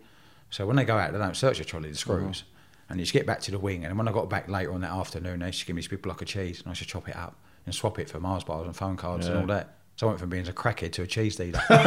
So 0.51 0.67
when 0.67 0.77
they 0.77 0.85
go 0.85 0.97
out, 0.97 1.13
they 1.13 1.19
don't 1.19 1.37
search 1.37 1.59
the 1.59 1.65
trolley, 1.65 1.91
the 1.91 1.97
mm-hmm. 1.97 2.11
screws. 2.11 2.45
And 2.89 3.01
you 3.01 3.05
just 3.05 3.13
get 3.13 3.27
back 3.27 3.41
to 3.41 3.51
the 3.51 3.59
wing. 3.59 3.85
And 3.85 3.99
when 3.99 4.07
I 4.07 4.13
got 4.13 4.31
back 4.31 4.49
later 4.49 4.73
on 4.73 4.81
that 4.83 4.93
afternoon, 4.93 5.41
they 5.41 5.47
used 5.47 5.59
to 5.59 5.67
give 5.67 5.75
me 5.75 5.83
this 5.83 5.89
big 5.89 6.03
block 6.03 6.23
of 6.23 6.29
cheese, 6.29 6.61
and 6.61 6.69
I 6.69 6.71
used 6.71 6.83
to 6.83 6.89
chop 6.89 7.09
it 7.09 7.17
up 7.17 7.35
and 7.65 7.75
swap 7.75 7.99
it 7.99 8.09
for 8.09 8.21
Mars 8.21 8.45
bars 8.45 8.67
and 8.67 8.77
phone 8.77 8.97
cards 8.97 9.27
and 9.27 9.39
all 9.39 9.47
that. 9.47 9.75
So 9.97 10.07
I 10.07 10.11
went 10.11 10.21
from 10.21 10.29
being 10.29 10.47
a 10.47 10.53
crackhead 10.53 10.93
to 10.93 11.03
a 11.03 11.07
cheese 11.07 11.37
dealer. 11.37 11.59
Half 11.69 11.83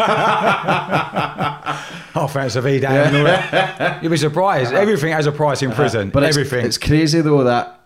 ounce 2.35 2.55
of 2.55 2.65
and 2.65 2.85
all 2.85 3.23
that. 3.23 4.01
You'd 4.01 4.09
be 4.09 4.17
surprised. 4.17 4.73
Uh-huh. 4.73 4.81
Everything 4.81 5.13
has 5.13 5.27
a 5.27 5.31
price 5.31 5.61
in 5.61 5.69
uh-huh. 5.69 5.79
prison. 5.79 6.09
But 6.09 6.23
it's, 6.23 6.35
Everything. 6.35 6.65
it's 6.65 6.79
crazy 6.79 7.21
though 7.21 7.43
that 7.43 7.81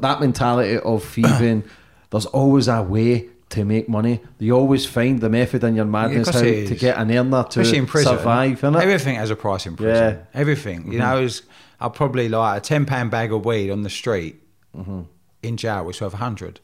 that 0.00 0.20
mentality 0.20 0.78
of 0.78 1.04
thieving. 1.04 1.64
there's 2.10 2.26
always 2.26 2.68
a 2.68 2.82
way 2.82 3.28
to 3.50 3.64
make 3.64 3.88
money. 3.88 4.20
You 4.38 4.56
always 4.56 4.86
find 4.86 5.20
the 5.20 5.28
method 5.28 5.62
in 5.64 5.74
your 5.74 5.84
madness 5.84 6.26
course 6.30 6.36
how 6.36 6.42
to 6.42 6.74
get 6.76 6.96
an 6.98 7.10
earner 7.10 7.42
to 7.44 7.60
Especially 7.60 7.78
in 7.78 7.86
prison. 7.86 8.16
survive. 8.18 8.60
Innit? 8.60 8.80
Everything 8.82 9.16
has 9.16 9.30
a 9.30 9.36
price 9.36 9.66
in 9.66 9.76
prison. 9.76 9.94
Yeah. 10.04 10.10
Mm-hmm. 10.12 10.38
Everything. 10.40 10.92
You 10.92 10.98
know, 11.00 11.18
is 11.22 11.42
I'll 11.80 11.90
probably 11.90 12.28
like 12.28 12.58
a 12.58 12.60
ten 12.60 12.86
pound 12.86 13.10
bag 13.10 13.32
of 13.32 13.44
weed 13.44 13.70
on 13.70 13.82
the 13.82 13.90
street 13.90 14.36
Mm-hmm. 14.76 15.00
in 15.42 15.56
jail 15.56 15.84
was 15.84 16.00
worth 16.00 16.14
a 16.14 16.18
hundred. 16.18 16.60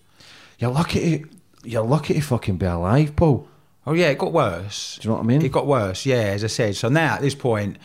You're 0.60 0.70
lucky. 0.70 1.18
To, 1.18 1.28
you're 1.64 1.82
lucky 1.84 2.14
to 2.14 2.20
fucking 2.20 2.56
be 2.56 2.66
alive, 2.66 3.16
Paul. 3.16 3.48
Oh 3.84 3.92
yeah, 3.94 4.10
it 4.10 4.18
got 4.18 4.32
worse. 4.32 4.98
Do 5.00 5.06
you 5.06 5.10
know 5.10 5.16
what 5.16 5.24
I 5.24 5.26
mean? 5.26 5.42
It 5.42 5.50
got 5.50 5.66
worse. 5.66 6.06
Yeah, 6.06 6.18
as 6.36 6.44
I 6.44 6.46
said. 6.46 6.76
So 6.76 6.88
now 6.88 7.14
at 7.14 7.20
this 7.20 7.34
point, 7.34 7.78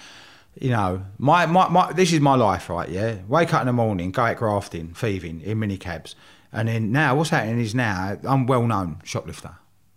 you 0.60 0.70
know, 0.70 1.04
my, 1.18 1.48
my, 1.48 1.68
my 1.70 1.92
this 1.94 2.14
is 2.14 2.20
my 2.20 2.36
life, 2.36 2.70
right? 2.70 2.88
Yeah, 2.90 3.16
wake 3.28 3.52
up 3.54 3.62
in 3.62 3.68
the 3.68 3.74
morning, 3.74 4.12
go 4.12 4.22
out 4.24 4.38
grafting, 4.38 4.94
thieving 4.94 5.42
in 5.42 5.58
mini 5.60 5.78
cabs, 5.78 6.16
and 6.54 6.68
then 6.68 6.92
now 6.92 7.16
what's 7.16 7.30
happening 7.30 7.60
is 7.60 7.74
now 7.76 8.18
I'm 8.24 8.46
well 8.48 8.66
known 8.68 9.02
shoplifter, 9.04 9.52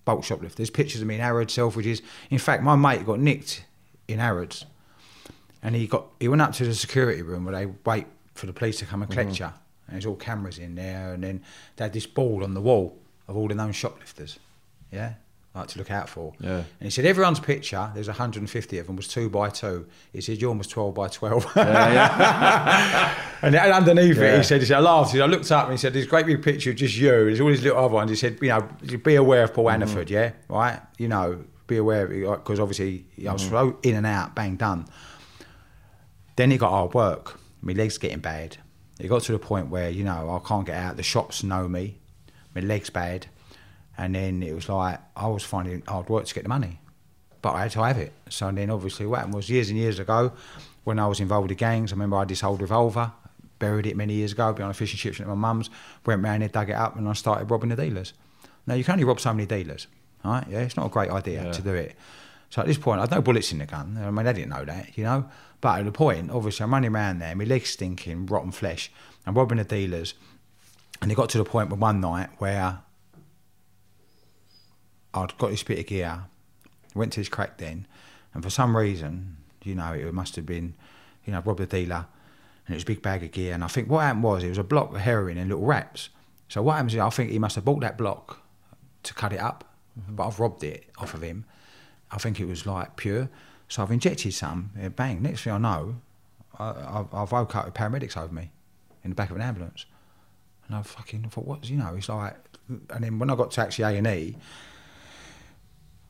bulk 0.04 0.24
shoplifter. 0.24 0.56
There's 0.56 0.70
pictures 0.70 1.00
of 1.00 1.06
me 1.08 1.16
in 1.16 1.20
Harrods, 1.20 1.54
Selfridges. 1.54 2.02
In 2.30 2.38
fact, 2.38 2.62
my 2.62 2.76
mate 2.76 3.04
got 3.06 3.18
nicked 3.20 3.64
in 4.08 4.18
Harrods, 4.18 4.64
and 5.62 5.74
he 5.74 5.86
got 5.86 6.06
he 6.20 6.28
went 6.28 6.42
up 6.42 6.52
to 6.54 6.64
the 6.64 6.74
security 6.74 7.22
room 7.22 7.44
where 7.44 7.54
they 7.54 7.72
wait 7.84 8.06
for 8.34 8.46
the 8.46 8.52
police 8.52 8.78
to 8.78 8.86
come 8.86 9.02
and 9.02 9.10
collect 9.10 9.30
Mm-hmm. 9.30 9.44
you. 9.44 9.50
And 9.86 9.94
there's 9.96 10.06
all 10.06 10.16
cameras 10.16 10.58
in 10.58 10.74
there, 10.76 11.12
and 11.12 11.22
then 11.22 11.42
they 11.76 11.84
had 11.84 11.92
this 11.92 12.06
board 12.06 12.42
on 12.42 12.54
the 12.54 12.60
wall 12.60 12.96
of 13.28 13.36
all 13.36 13.48
the 13.48 13.54
known 13.54 13.72
shoplifters. 13.72 14.38
Yeah, 14.90 15.14
like 15.54 15.68
to 15.68 15.78
look 15.78 15.90
out 15.90 16.08
for. 16.08 16.32
Yeah. 16.40 16.56
And 16.56 16.66
he 16.80 16.90
said 16.90 17.04
everyone's 17.06 17.38
picture, 17.38 17.90
there's 17.94 18.08
150 18.08 18.78
of 18.78 18.86
them, 18.86 18.96
was 18.96 19.06
two 19.06 19.30
by 19.30 19.50
two. 19.50 19.86
He 20.12 20.20
said 20.20 20.40
yours 20.40 20.58
was 20.58 20.66
12 20.66 20.94
by 20.94 21.08
12. 21.08 21.52
and 21.56 23.54
then 23.54 23.72
underneath 23.72 24.18
it, 24.18 24.38
he 24.38 24.42
said, 24.42 24.60
he 24.60 24.66
said, 24.66 24.78
I 24.78 24.80
laughed. 24.80 25.12
He 25.12 25.18
said, 25.18 25.24
I 25.24 25.26
looked 25.26 25.50
up 25.52 25.64
and 25.64 25.74
he 25.74 25.78
said, 25.78 25.92
there's 25.92 26.06
a 26.06 26.08
great 26.08 26.26
big 26.26 26.42
picture 26.42 26.70
of 26.70 26.76
just 26.76 26.96
you. 26.96 27.08
There's 27.08 27.40
all 27.40 27.48
these 27.48 27.62
little 27.62 27.78
other 27.78 27.94
ones. 27.94 28.10
He 28.10 28.16
said, 28.16 28.38
you 28.42 28.48
know, 28.48 28.68
be 29.02 29.14
aware 29.14 29.44
of 29.44 29.54
Paul 29.54 29.66
mm-hmm. 29.66 29.80
Hannaford, 29.80 30.10
yeah? 30.10 30.32
Right? 30.48 30.80
You 30.98 31.06
know, 31.06 31.44
be 31.68 31.76
aware 31.76 32.08
because 32.08 32.58
obviously 32.58 33.06
I 33.26 33.32
was 33.32 33.42
mm-hmm. 33.42 33.52
so 33.52 33.78
in 33.82 33.94
and 33.94 34.06
out, 34.06 34.34
bang, 34.34 34.56
done. 34.56 34.86
Then 36.36 36.50
it 36.50 36.58
got 36.58 36.70
hard 36.70 36.94
work. 36.94 37.38
My 37.62 37.74
legs 37.74 37.96
getting 37.96 38.18
bad. 38.18 38.56
It 38.98 39.08
got 39.08 39.22
to 39.22 39.32
the 39.32 39.38
point 39.38 39.70
where, 39.70 39.88
you 39.88 40.04
know, 40.04 40.30
I 40.30 40.46
can't 40.46 40.66
get 40.66 40.76
out. 40.76 40.96
The 40.96 41.02
shops 41.02 41.44
know 41.44 41.68
me. 41.68 41.98
My 42.54 42.60
legs 42.60 42.90
bad. 42.90 43.26
And 43.96 44.14
then 44.14 44.42
it 44.42 44.54
was 44.54 44.68
like, 44.68 44.98
I 45.16 45.26
was 45.28 45.44
finding 45.44 45.82
hard 45.86 46.08
work 46.08 46.24
to 46.26 46.34
get 46.34 46.42
the 46.42 46.48
money. 46.48 46.80
But 47.42 47.54
I 47.54 47.62
had 47.62 47.70
to 47.72 47.82
have 47.82 47.98
it. 47.98 48.12
So 48.28 48.50
then 48.50 48.70
obviously 48.70 49.06
what 49.06 49.18
happened 49.18 49.34
was 49.34 49.48
years 49.50 49.68
and 49.68 49.78
years 49.78 49.98
ago, 49.98 50.32
when 50.84 50.98
I 50.98 51.06
was 51.06 51.20
involved 51.20 51.48
with 51.48 51.58
gangs, 51.58 51.92
I 51.92 51.94
remember 51.94 52.16
I 52.16 52.20
had 52.20 52.28
this 52.28 52.42
old 52.42 52.60
revolver, 52.60 53.12
buried 53.58 53.86
it 53.86 53.96
many 53.96 54.14
years 54.14 54.32
ago, 54.32 54.52
behind 54.52 54.70
a 54.70 54.74
fish 54.74 54.92
and 54.92 54.98
chip 54.98 55.20
at 55.20 55.26
my 55.28 55.34
mum's, 55.34 55.70
went 56.04 56.22
round 56.22 56.42
there, 56.42 56.48
dug 56.48 56.70
it 56.70 56.74
up, 56.74 56.96
and 56.96 57.08
I 57.08 57.12
started 57.12 57.50
robbing 57.50 57.70
the 57.70 57.76
dealers. 57.76 58.12
Now, 58.66 58.74
you 58.74 58.84
can 58.84 58.92
only 58.92 59.04
rob 59.04 59.20
so 59.20 59.32
many 59.32 59.46
dealers. 59.46 59.86
right? 60.24 60.44
Yeah, 60.48 60.60
it's 60.60 60.76
not 60.76 60.86
a 60.86 60.88
great 60.88 61.10
idea 61.10 61.52
to 61.52 61.62
do 61.62 61.74
it. 61.74 61.94
So 62.50 62.62
at 62.62 62.66
this 62.68 62.78
point, 62.78 62.98
I 62.98 63.02
had 63.02 63.10
no 63.10 63.20
bullets 63.20 63.52
in 63.52 63.58
the 63.58 63.66
gun. 63.66 63.98
I 64.00 64.10
mean, 64.10 64.24
they 64.24 64.32
didn't 64.32 64.50
know 64.50 64.64
that, 64.64 64.96
you 64.96 65.04
know. 65.04 65.28
But 65.60 65.80
at 65.80 65.84
the 65.86 65.92
point, 65.92 66.30
obviously, 66.30 66.64
I'm 66.64 66.72
running 66.72 66.94
around 66.94 67.18
there, 67.18 67.34
my 67.34 67.44
legs 67.44 67.70
stinking, 67.70 68.26
rotten 68.26 68.52
flesh. 68.52 68.90
I'm 69.26 69.34
robbing 69.34 69.58
the 69.58 69.64
dealers. 69.64 70.14
And 71.02 71.10
it 71.10 71.14
got 71.14 71.28
to 71.30 71.38
the 71.38 71.44
point 71.44 71.70
where 71.70 71.78
one 71.78 72.00
night 72.00 72.30
where 72.38 72.78
I'd 75.14 75.38
got 75.38 75.50
this 75.50 75.62
bit 75.62 75.78
of 75.78 75.86
gear, 75.86 76.24
went 76.94 77.12
to 77.14 77.20
this 77.20 77.28
crack 77.28 77.56
den, 77.58 77.86
and 78.34 78.42
for 78.42 78.50
some 78.50 78.76
reason, 78.76 79.36
you 79.62 79.74
know, 79.74 79.92
it 79.92 80.12
must 80.12 80.36
have 80.36 80.44
been, 80.44 80.74
you 81.24 81.32
know, 81.32 81.40
robbed 81.40 81.60
a 81.60 81.66
dealer, 81.66 82.06
and 82.66 82.74
it 82.74 82.76
was 82.76 82.82
a 82.82 82.86
big 82.86 83.00
bag 83.00 83.22
of 83.22 83.30
gear. 83.30 83.54
And 83.54 83.62
I 83.62 83.68
think 83.68 83.88
what 83.88 84.00
happened 84.00 84.24
was 84.24 84.42
it 84.42 84.48
was 84.48 84.58
a 84.58 84.64
block 84.64 84.92
of 84.92 85.00
heroin 85.00 85.38
in 85.38 85.48
little 85.48 85.64
wraps. 85.64 86.08
So 86.48 86.62
what 86.62 86.74
happens 86.74 86.94
is 86.94 87.00
I 87.00 87.10
think 87.10 87.30
he 87.30 87.38
must 87.38 87.54
have 87.54 87.64
bought 87.64 87.80
that 87.80 87.96
block 87.96 88.42
to 89.04 89.14
cut 89.14 89.32
it 89.32 89.40
up, 89.40 89.64
mm-hmm. 89.98 90.16
but 90.16 90.26
I've 90.26 90.40
robbed 90.40 90.64
it 90.64 90.90
off 90.98 91.14
of 91.14 91.22
him. 91.22 91.44
I 92.10 92.18
think 92.18 92.40
it 92.40 92.46
was 92.46 92.66
like 92.66 92.96
pure. 92.96 93.28
So 93.68 93.82
I've 93.82 93.90
injected 93.90 94.34
some, 94.34 94.70
and 94.78 94.94
bang, 94.94 95.22
next 95.22 95.44
thing 95.44 95.52
I 95.52 95.58
know, 95.58 95.96
I, 96.58 96.70
I've, 96.70 97.14
I've 97.14 97.32
woke 97.32 97.56
up 97.56 97.66
with 97.66 97.74
paramedics 97.74 98.16
over 98.16 98.32
me 98.32 98.50
in 99.02 99.10
the 99.10 99.16
back 99.16 99.30
of 99.30 99.36
an 99.36 99.42
ambulance. 99.42 99.86
And 100.66 100.76
I 100.76 100.82
fucking 100.82 101.28
thought, 101.30 101.46
what's, 101.46 101.70
you 101.70 101.76
know, 101.76 101.94
it's 101.96 102.08
like, 102.08 102.36
and 102.68 103.04
then 103.04 103.18
when 103.18 103.30
I 103.30 103.36
got 103.36 103.50
to 103.52 103.60
actually 103.60 103.98
A&E, 103.98 104.36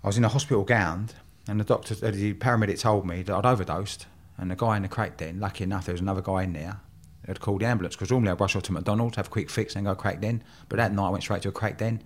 I 0.04 0.06
was 0.06 0.18
in 0.18 0.24
a 0.24 0.28
hospital 0.28 0.64
gown, 0.64 1.08
and 1.48 1.58
the 1.58 1.64
doctor, 1.64 1.94
uh, 2.06 2.10
the 2.10 2.34
paramedic 2.34 2.78
told 2.78 3.06
me 3.06 3.22
that 3.22 3.34
I'd 3.34 3.46
overdosed, 3.46 4.04
and 4.36 4.50
the 4.50 4.54
guy 4.54 4.76
in 4.76 4.82
the 4.82 4.88
crack 4.88 5.16
den, 5.16 5.40
lucky 5.40 5.64
enough, 5.64 5.86
there 5.86 5.94
was 5.94 6.02
another 6.02 6.20
guy 6.20 6.42
in 6.42 6.52
there, 6.52 6.78
had 7.26 7.40
called 7.40 7.62
the 7.62 7.66
ambulance, 7.66 7.96
because 7.96 8.10
normally 8.10 8.30
I'd 8.30 8.38
rush 8.38 8.54
off 8.54 8.64
to 8.64 8.72
McDonald's, 8.72 9.16
have 9.16 9.28
a 9.28 9.30
quick 9.30 9.48
fix, 9.48 9.74
and 9.74 9.86
go 9.86 9.94
crack 9.94 10.20
den, 10.20 10.44
but 10.68 10.76
that 10.76 10.92
night 10.92 11.06
I 11.06 11.08
went 11.08 11.24
straight 11.24 11.40
to 11.42 11.48
a 11.48 11.52
crack 11.52 11.78
den, 11.78 12.02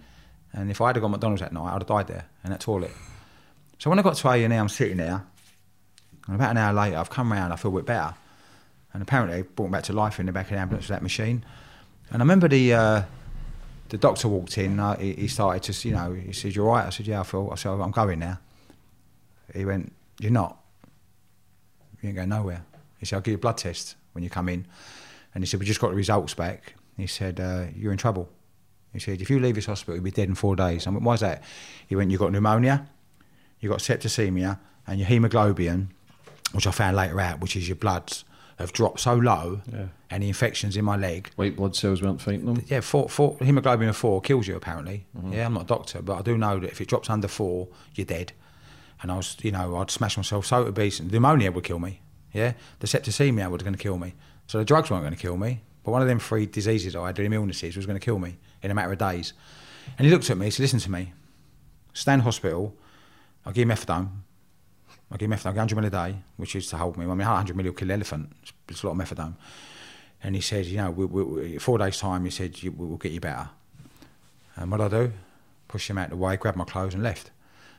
and 0.53 0.71
if 0.71 0.81
I 0.81 0.87
had 0.87 1.01
gone 1.01 1.11
McDonald's 1.11 1.43
that 1.43 1.53
night, 1.53 1.73
I'd 1.75 1.83
have 1.83 1.87
died 1.87 2.07
there, 2.07 2.27
in 2.45 2.51
that 2.53 2.61
toilet. 2.61 2.93
So 3.81 3.91
when 3.91 3.99
I 3.99 4.03
got 4.03 4.15
to 4.15 4.29
A&E, 4.29 4.45
I'm 4.45 4.69
sitting 4.69 4.99
there, 4.99 5.27
and 6.29 6.37
about 6.37 6.53
an 6.53 6.57
hour 6.57 6.73
later, 6.73 6.99
I've 6.99 7.11
come 7.11 7.33
round, 7.33 7.53
I 7.53 7.57
feel 7.57 7.73
a 7.73 7.81
bit 7.81 7.87
better, 7.87 8.15
and 8.93 9.03
apparently 9.03 9.43
brought 9.43 9.67
me 9.67 9.73
back 9.73 9.85
to 9.85 9.93
life 9.93 10.21
in 10.21 10.27
the 10.27 10.33
back 10.33 10.47
of 10.47 10.53
the 10.53 10.59
ambulance 10.59 10.85
with 10.85 10.95
that 10.95 11.03
machine. 11.03 11.45
And 12.13 12.23
I 12.23 12.25
remember 12.25 12.47
the 12.47 12.75
uh, 12.75 13.03
the 13.89 13.99
doctor 13.99 14.29
walked 14.29 14.59
in. 14.59 14.79
Uh, 14.79 14.97
he, 14.99 15.15
he 15.15 15.29
started 15.29 15.63
to, 15.65 15.89
you 15.89 15.95
know, 15.95 16.13
he 16.13 16.33
said, 16.33 16.55
"You're 16.55 16.67
right." 16.67 16.87
I 16.87 16.91
said, 16.91 17.07
"Yeah, 17.07 17.21
I 17.21 17.23
feel." 17.23 17.49
I 17.51 17.57
said, 17.57 17.71
"I'm 17.71 17.91
going 17.91 18.19
now." 18.19 18.39
He 19.55 19.65
went, 19.65 19.93
"You're 20.21 20.33
not. 20.33 20.59
You 22.01 22.09
ain't 22.09 22.17
going 22.17 22.29
nowhere." 22.29 22.65
He 22.99 23.07
said, 23.07 23.17
"I'll 23.17 23.23
give 23.23 23.33
you 23.33 23.39
a 23.39 23.41
blood 23.41 23.59
test 23.59 23.97
when 24.13 24.25
you 24.25 24.31
come 24.31 24.49
in." 24.49 24.67
And 25.35 25.43
he 25.43 25.47
said, 25.47 25.61
"We 25.61 25.67
just 25.67 25.81
got 25.81 25.91
the 25.91 25.97
results 25.97 26.35
back." 26.35 26.75
He 26.97 27.07
said, 27.07 27.41
uh, 27.41 27.67
"You're 27.75 27.93
in 27.93 27.99
trouble." 27.99 28.29
He 28.93 28.99
said, 28.99 29.21
"If 29.21 29.31
you 29.31 29.41
leave 29.41 29.55
this 29.55 29.67
hospital, 29.67 29.95
you'll 29.95 30.05
be 30.05 30.11
dead 30.11 30.29
in 30.29 30.35
four 30.35 30.57
days." 30.57 30.87
I 30.87 30.91
went, 30.91 31.03
"Why's 31.03 31.21
that?" 31.21 31.43
He 31.87 31.97
went, 31.97 32.11
"You've 32.11 32.21
got 32.21 32.33
pneumonia, 32.33 32.87
you've 33.61 33.71
got 33.71 33.81
septicemia, 33.81 34.59
and 34.87 34.99
your 34.99 35.09
hemoglobin, 35.09 35.91
which 36.53 36.67
I 36.67 36.71
found 36.71 36.97
later 36.97 37.21
out, 37.21 37.41
which 37.41 37.57
is 37.57 37.69
your 37.69 37.77
bloods." 37.77 38.25
Have 38.59 38.73
dropped 38.73 38.99
so 39.01 39.15
low, 39.15 39.61
Yeah. 39.73 39.87
and 40.11 40.23
the 40.23 40.29
infections 40.29 40.77
in 40.77 40.85
my 40.85 40.97
leg, 40.97 41.31
White 41.37 41.55
blood 41.57 41.77
cells 41.77 42.03
weren't 42.03 42.21
fighting 42.21 42.45
them. 42.47 42.65
yeah, 42.67 42.81
four, 42.81 43.09
four, 43.09 43.37
hemoglobin 43.41 43.89
of 43.89 43.97
four 43.97 44.21
kills 44.21 44.49
you 44.49 44.57
apparently. 44.57 45.07
Mm-hmm. 45.17 45.33
Yeah, 45.33 45.47
I'm 45.47 45.55
not 45.55 45.63
a 45.63 45.67
doctor, 45.67 46.03
but 46.03 46.19
I 46.19 46.23
do 46.23 46.37
know 46.37 46.59
that 46.59 46.71
if 46.71 46.81
it 46.81 46.89
drops 46.89 47.09
under 47.09 47.29
four, 47.29 47.69
you're 47.95 48.05
dead. 48.05 48.33
And 49.01 49.13
I 49.13 49.17
was, 49.17 49.37
you 49.43 49.53
know, 49.53 49.77
I'd 49.77 49.93
smash 49.93 50.17
myself 50.17 50.45
so 50.45 50.67
obese, 50.67 50.99
and 50.99 51.09
the 51.09 51.15
pneumonia 51.15 51.53
would 51.53 51.63
kill 51.63 51.79
me. 51.79 52.01
Yeah, 52.33 52.55
the 52.81 52.89
septicemia 52.89 53.49
was 53.49 53.63
going 53.63 53.75
to 53.75 53.79
kill 53.83 53.97
me. 53.97 54.15
So 54.49 54.59
the 54.59 54.65
drugs 54.65 54.91
weren't 54.91 55.05
going 55.05 55.15
to 55.15 55.21
kill 55.21 55.37
me, 55.37 55.61
but 55.85 55.93
one 55.93 56.03
of 56.03 56.09
them 56.09 56.19
three 56.19 56.47
diseases 56.47 56.97
I 56.97 57.07
had, 57.07 57.17
them 57.17 57.33
illnesses, 57.33 57.77
was 57.77 57.87
going 57.87 57.99
to 57.99 58.05
kill 58.05 58.19
me 58.19 58.39
in 58.63 58.71
a 58.73 58.75
matter 58.75 58.91
of 58.93 58.99
days. 58.99 59.35
And 59.97 60.05
he 60.07 60.13
looked 60.13 60.29
at 60.31 60.37
me, 60.37 60.47
he 60.47 60.51
said, 60.51 60.63
"Listen 60.63 60.81
to 60.81 60.91
me, 60.91 61.13
stay 61.95 62.13
in 62.15 62.21
hospital. 62.21 62.75
I'll 63.47 63.53
give 63.53 63.69
you 63.69 63.73
methadone. 63.75 64.09
I'll 65.11 65.19
give 65.19 65.31
methadone, 65.31 65.55
you 65.55 65.75
100 65.75 65.77
mil 65.77 65.85
a 65.87 65.91
day, 65.91 66.19
which 66.37 66.55
is 66.55 66.67
to 66.69 66.77
hold 66.77 66.97
me. 66.97 67.05
I 67.05 67.09
mean, 67.09 67.19
100 67.19 67.57
mil 67.57 67.67
will 67.67 67.73
kill 67.73 67.91
an 67.91 67.95
elephant. 67.95 68.33
It's, 68.43 68.53
it's 68.69 68.83
a 68.83 68.89
lot 68.89 68.93
of 68.93 69.09
methadone." 69.09 69.35
And 70.23 70.35
he 70.35 70.41
said, 70.41 70.67
you 70.67 70.79
know, 70.79 70.91
we, 70.91 71.05
we, 71.07 71.59
four 71.59 71.79
days' 71.79 71.99
time, 71.99 72.25
he 72.25 72.31
said, 72.31 72.61
you, 72.63 72.73
we'll 72.73 72.97
get 72.97 73.13
you 73.13 73.21
better. 73.21 73.51
And 74.57 74.71
what 74.71 74.81
I 74.81 74.89
do? 74.89 75.13
Push 75.69 75.91
him 75.91 75.99
out 75.99 76.11
the 76.11 76.17
way, 76.17 76.37
grabbed 76.37 76.57
my 76.57 76.65
clothes 76.65 76.95
and 76.95 77.03
left. 77.03 77.31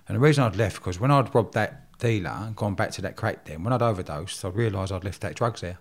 And 0.07 0.15
the 0.15 0.19
reason 0.19 0.43
I'd 0.43 0.55
left, 0.55 0.77
because 0.77 0.99
when 0.99 1.11
I'd 1.11 1.33
robbed 1.35 1.53
that 1.55 1.97
dealer 1.99 2.31
and 2.31 2.55
gone 2.55 2.75
back 2.75 2.91
to 2.91 3.01
that 3.01 3.17
crack 3.17 3.45
den, 3.45 3.63
when 3.63 3.73
I'd 3.73 3.81
overdosed, 3.81 4.43
I 4.45 4.49
realised 4.49 4.91
I'd 4.91 5.03
left 5.03 5.21
that 5.21 5.35
drugs 5.35 5.61
there. 5.61 5.79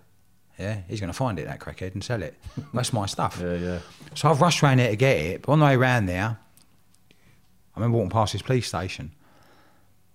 Yeah, 0.57 0.81
he's 0.89 0.99
going 0.99 1.11
to 1.11 1.17
find 1.17 1.39
it, 1.39 1.45
that 1.45 1.61
crackhead, 1.61 1.93
and 1.93 2.03
sell 2.03 2.21
it. 2.21 2.35
That's 2.73 2.91
my 2.91 3.05
stuff. 3.05 3.39
Yeah, 3.41 3.53
yeah. 3.53 3.79
So 4.13 4.29
I've 4.29 4.41
rushed 4.41 4.61
round 4.61 4.81
there 4.81 4.89
to 4.89 4.97
get 4.97 5.17
it, 5.17 5.41
but 5.43 5.53
on 5.53 5.59
the 5.59 5.65
way 5.65 5.77
round 5.77 6.09
there, 6.09 6.37
I 7.75 7.79
remember 7.79 7.97
walking 7.97 8.09
past 8.09 8.33
this 8.33 8.41
police 8.41 8.67
station. 8.67 9.13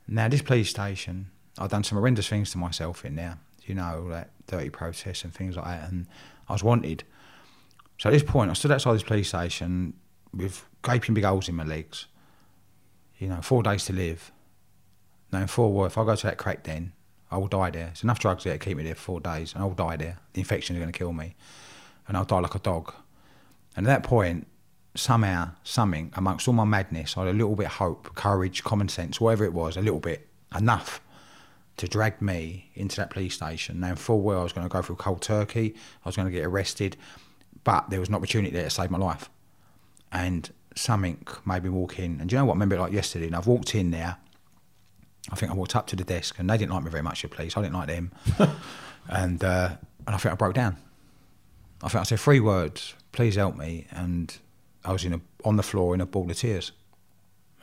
Now, 0.06 0.28
this 0.28 0.42
police 0.42 0.70
station, 0.70 1.30
I've 1.58 1.70
done 1.70 1.84
some 1.84 1.96
horrendous 1.98 2.28
things 2.28 2.50
to 2.52 2.58
myself 2.58 3.04
in 3.04 3.16
there, 3.16 3.38
you 3.64 3.74
know, 3.74 4.08
that 4.10 4.30
dirty 4.46 4.70
process 4.70 5.24
and 5.24 5.32
things 5.32 5.56
like 5.56 5.64
that, 5.64 5.90
and 5.90 6.06
I 6.48 6.52
was 6.52 6.62
wanted. 6.62 7.04
So 7.98 8.10
at 8.10 8.12
this 8.12 8.22
point, 8.22 8.50
I 8.50 8.54
stood 8.54 8.72
outside 8.72 8.94
this 8.94 9.02
police 9.02 9.28
station 9.28 9.94
with 10.32 10.66
gaping 10.82 11.14
big 11.14 11.24
holes 11.24 11.48
in 11.48 11.54
my 11.54 11.64
legs, 11.64 12.06
you 13.18 13.28
know, 13.28 13.40
four 13.40 13.62
days 13.62 13.84
to 13.86 13.92
live. 13.92 14.32
Knowing 15.32 15.46
full 15.46 15.72
well, 15.72 15.86
if 15.86 15.96
I 15.96 16.04
go 16.04 16.14
to 16.14 16.26
that 16.26 16.38
crack 16.38 16.64
den, 16.64 16.92
I 17.30 17.38
will 17.38 17.48
die 17.48 17.70
there. 17.70 17.86
There's 17.86 18.04
enough 18.04 18.18
drugs 18.18 18.44
there 18.44 18.52
to 18.52 18.58
keep 18.58 18.76
me 18.76 18.84
there 18.84 18.94
for 18.94 19.00
four 19.00 19.20
days, 19.20 19.54
and 19.54 19.62
I'll 19.62 19.70
die 19.70 19.96
there. 19.96 20.18
The 20.34 20.40
infection 20.40 20.76
is 20.76 20.80
going 20.80 20.92
to 20.92 20.98
kill 20.98 21.12
me, 21.12 21.34
and 22.06 22.16
I'll 22.16 22.24
die 22.24 22.40
like 22.40 22.54
a 22.54 22.60
dog. 22.60 22.92
And 23.76 23.86
at 23.86 24.02
that 24.02 24.08
point, 24.08 24.46
somehow, 24.94 25.50
something 25.64 26.12
amongst 26.16 26.46
all 26.46 26.54
my 26.54 26.64
madness, 26.64 27.16
I 27.16 27.26
had 27.26 27.34
a 27.34 27.38
little 27.38 27.56
bit 27.56 27.66
of 27.66 27.72
hope, 27.72 28.14
courage, 28.14 28.62
common 28.62 28.88
sense, 28.88 29.20
whatever 29.20 29.44
it 29.44 29.52
was, 29.52 29.76
a 29.76 29.82
little 29.82 30.00
bit, 30.00 30.26
enough 30.56 31.00
to 31.76 31.88
drag 31.88 32.22
me 32.22 32.70
into 32.74 32.96
that 32.96 33.10
police 33.10 33.34
station, 33.34 33.80
knowing 33.80 33.96
full 33.96 34.20
well 34.20 34.40
I 34.40 34.42
was 34.44 34.52
going 34.52 34.66
to 34.66 34.72
go 34.72 34.80
through 34.82 34.96
cold 34.96 35.22
turkey, 35.22 35.74
I 36.04 36.08
was 36.08 36.16
going 36.16 36.26
to 36.26 36.32
get 36.32 36.44
arrested, 36.44 36.96
but 37.64 37.90
there 37.90 37.98
was 37.98 38.08
an 38.08 38.14
opportunity 38.14 38.54
there 38.54 38.64
to 38.64 38.70
save 38.70 38.90
my 38.90 38.98
life. 38.98 39.28
And 40.12 40.48
something 40.76 41.26
made 41.44 41.64
me 41.64 41.70
walk 41.70 41.98
in. 41.98 42.20
And 42.20 42.30
do 42.30 42.36
you 42.36 42.38
know 42.38 42.44
what? 42.44 42.52
I 42.52 42.56
remember 42.56 42.76
it 42.76 42.80
like 42.80 42.92
yesterday, 42.92 43.26
and 43.26 43.34
I've 43.34 43.48
walked 43.48 43.74
in 43.74 43.90
there. 43.90 44.16
I 45.32 45.34
think 45.34 45.50
I 45.50 45.54
walked 45.54 45.74
up 45.74 45.86
to 45.88 45.96
the 45.96 46.04
desk, 46.04 46.38
and 46.38 46.48
they 46.48 46.56
didn't 46.56 46.72
like 46.72 46.84
me 46.84 46.90
very 46.90 47.02
much, 47.02 47.22
the 47.22 47.28
police. 47.28 47.56
I 47.56 47.62
didn't 47.62 47.74
like 47.74 47.88
them. 47.88 48.12
and, 49.08 49.42
uh, 49.42 49.70
and 50.06 50.14
I 50.14 50.18
think 50.18 50.32
I 50.32 50.36
broke 50.36 50.54
down. 50.54 50.76
I 51.82 51.88
think 51.88 52.00
I 52.00 52.04
said 52.04 52.20
three 52.20 52.40
words, 52.40 52.94
please 53.12 53.34
help 53.34 53.56
me. 53.56 53.86
And 53.90 54.36
I 54.84 54.92
was 54.92 55.04
in 55.04 55.14
a, 55.14 55.20
on 55.44 55.56
the 55.56 55.62
floor 55.62 55.94
in 55.94 56.00
a 56.00 56.06
ball 56.06 56.30
of 56.30 56.36
tears. 56.36 56.72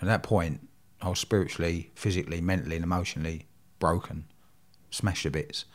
At 0.01 0.07
that 0.07 0.23
point, 0.23 0.67
I 1.01 1.09
was 1.09 1.19
spiritually, 1.19 1.91
physically, 1.95 2.41
mentally, 2.41 2.75
and 2.75 2.83
emotionally 2.83 3.45
broken, 3.79 4.25
smashed 4.89 5.23
to 5.23 5.31
bits. 5.31 5.65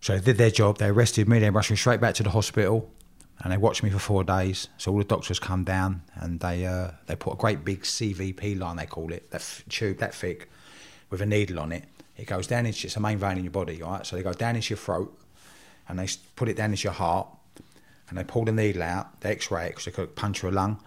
So 0.00 0.16
they 0.16 0.20
did 0.20 0.38
their 0.38 0.50
job. 0.50 0.78
They 0.78 0.88
arrested 0.88 1.28
me. 1.28 1.38
They 1.38 1.50
rushed 1.50 1.70
me 1.70 1.76
straight 1.76 2.00
back 2.00 2.14
to 2.16 2.24
the 2.24 2.30
hospital, 2.30 2.90
and 3.40 3.52
they 3.52 3.56
watched 3.56 3.84
me 3.84 3.90
for 3.90 4.00
four 4.00 4.24
days. 4.24 4.68
So 4.76 4.90
all 4.92 4.98
the 4.98 5.04
doctors 5.04 5.38
come 5.38 5.62
down, 5.62 6.02
and 6.14 6.40
they 6.40 6.66
uh, 6.66 6.90
they 7.06 7.14
put 7.14 7.34
a 7.34 7.36
great 7.36 7.64
big 7.64 7.82
CVP 7.82 8.58
line, 8.58 8.76
they 8.76 8.86
call 8.86 9.12
it, 9.12 9.30
that 9.30 9.40
f- 9.40 9.64
tube 9.68 9.98
that 9.98 10.14
thick, 10.14 10.50
with 11.10 11.20
a 11.20 11.26
needle 11.26 11.60
on 11.60 11.70
it. 11.70 11.84
It 12.16 12.26
goes 12.26 12.48
down 12.48 12.66
into 12.66 12.86
it's 12.86 12.96
a 12.96 13.00
main 13.00 13.18
vein 13.18 13.38
in 13.38 13.44
your 13.44 13.52
body, 13.52 13.80
right? 13.80 14.04
So 14.04 14.16
they 14.16 14.22
go 14.22 14.32
down 14.32 14.56
into 14.56 14.70
your 14.70 14.78
throat, 14.78 15.16
and 15.88 16.00
they 16.00 16.08
put 16.34 16.48
it 16.48 16.56
down 16.56 16.70
into 16.70 16.82
your 16.82 16.92
heart, 16.92 17.28
and 18.12 18.18
they 18.18 18.24
pull 18.24 18.44
the 18.44 18.52
needle 18.52 18.82
out. 18.82 19.22
They 19.22 19.30
X-ray 19.30 19.64
it 19.64 19.68
because 19.70 19.86
they 19.86 19.90
could 19.90 20.14
puncture 20.14 20.46
a 20.46 20.50
lung 20.50 20.82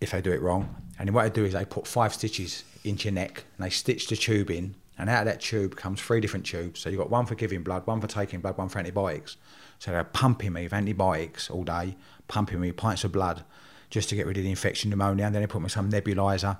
if 0.00 0.10
they 0.10 0.20
do 0.20 0.32
it 0.32 0.42
wrong. 0.42 0.74
And 0.98 1.08
what 1.14 1.22
they 1.22 1.30
do 1.30 1.44
is 1.44 1.52
they 1.52 1.64
put 1.64 1.86
five 1.86 2.12
stitches 2.12 2.64
into 2.82 3.04
your 3.04 3.14
neck, 3.14 3.44
and 3.56 3.64
they 3.64 3.70
stitch 3.70 4.08
the 4.08 4.16
tube 4.16 4.50
in, 4.50 4.74
and 4.98 5.08
out 5.08 5.20
of 5.20 5.26
that 5.26 5.40
tube 5.40 5.76
comes 5.76 6.00
three 6.00 6.20
different 6.20 6.44
tubes. 6.44 6.80
So 6.80 6.88
you've 6.90 6.98
got 6.98 7.10
one 7.10 7.26
for 7.26 7.36
giving 7.36 7.62
blood, 7.62 7.86
one 7.86 8.00
for 8.00 8.08
taking 8.08 8.40
blood, 8.40 8.58
one 8.58 8.68
for 8.68 8.80
antibiotics. 8.80 9.36
So 9.78 9.92
they're 9.92 10.02
pumping 10.02 10.52
me 10.52 10.64
with 10.64 10.72
antibiotics 10.72 11.48
all 11.48 11.62
day, 11.62 11.94
pumping 12.26 12.58
me 12.58 12.72
pints 12.72 13.04
of 13.04 13.12
blood 13.12 13.44
just 13.88 14.08
to 14.08 14.16
get 14.16 14.26
rid 14.26 14.36
of 14.36 14.42
the 14.42 14.50
infection, 14.50 14.90
pneumonia, 14.90 15.26
and 15.26 15.34
then 15.36 15.42
they 15.42 15.46
put 15.46 15.62
me 15.62 15.68
some 15.68 15.92
nebulizer. 15.92 16.58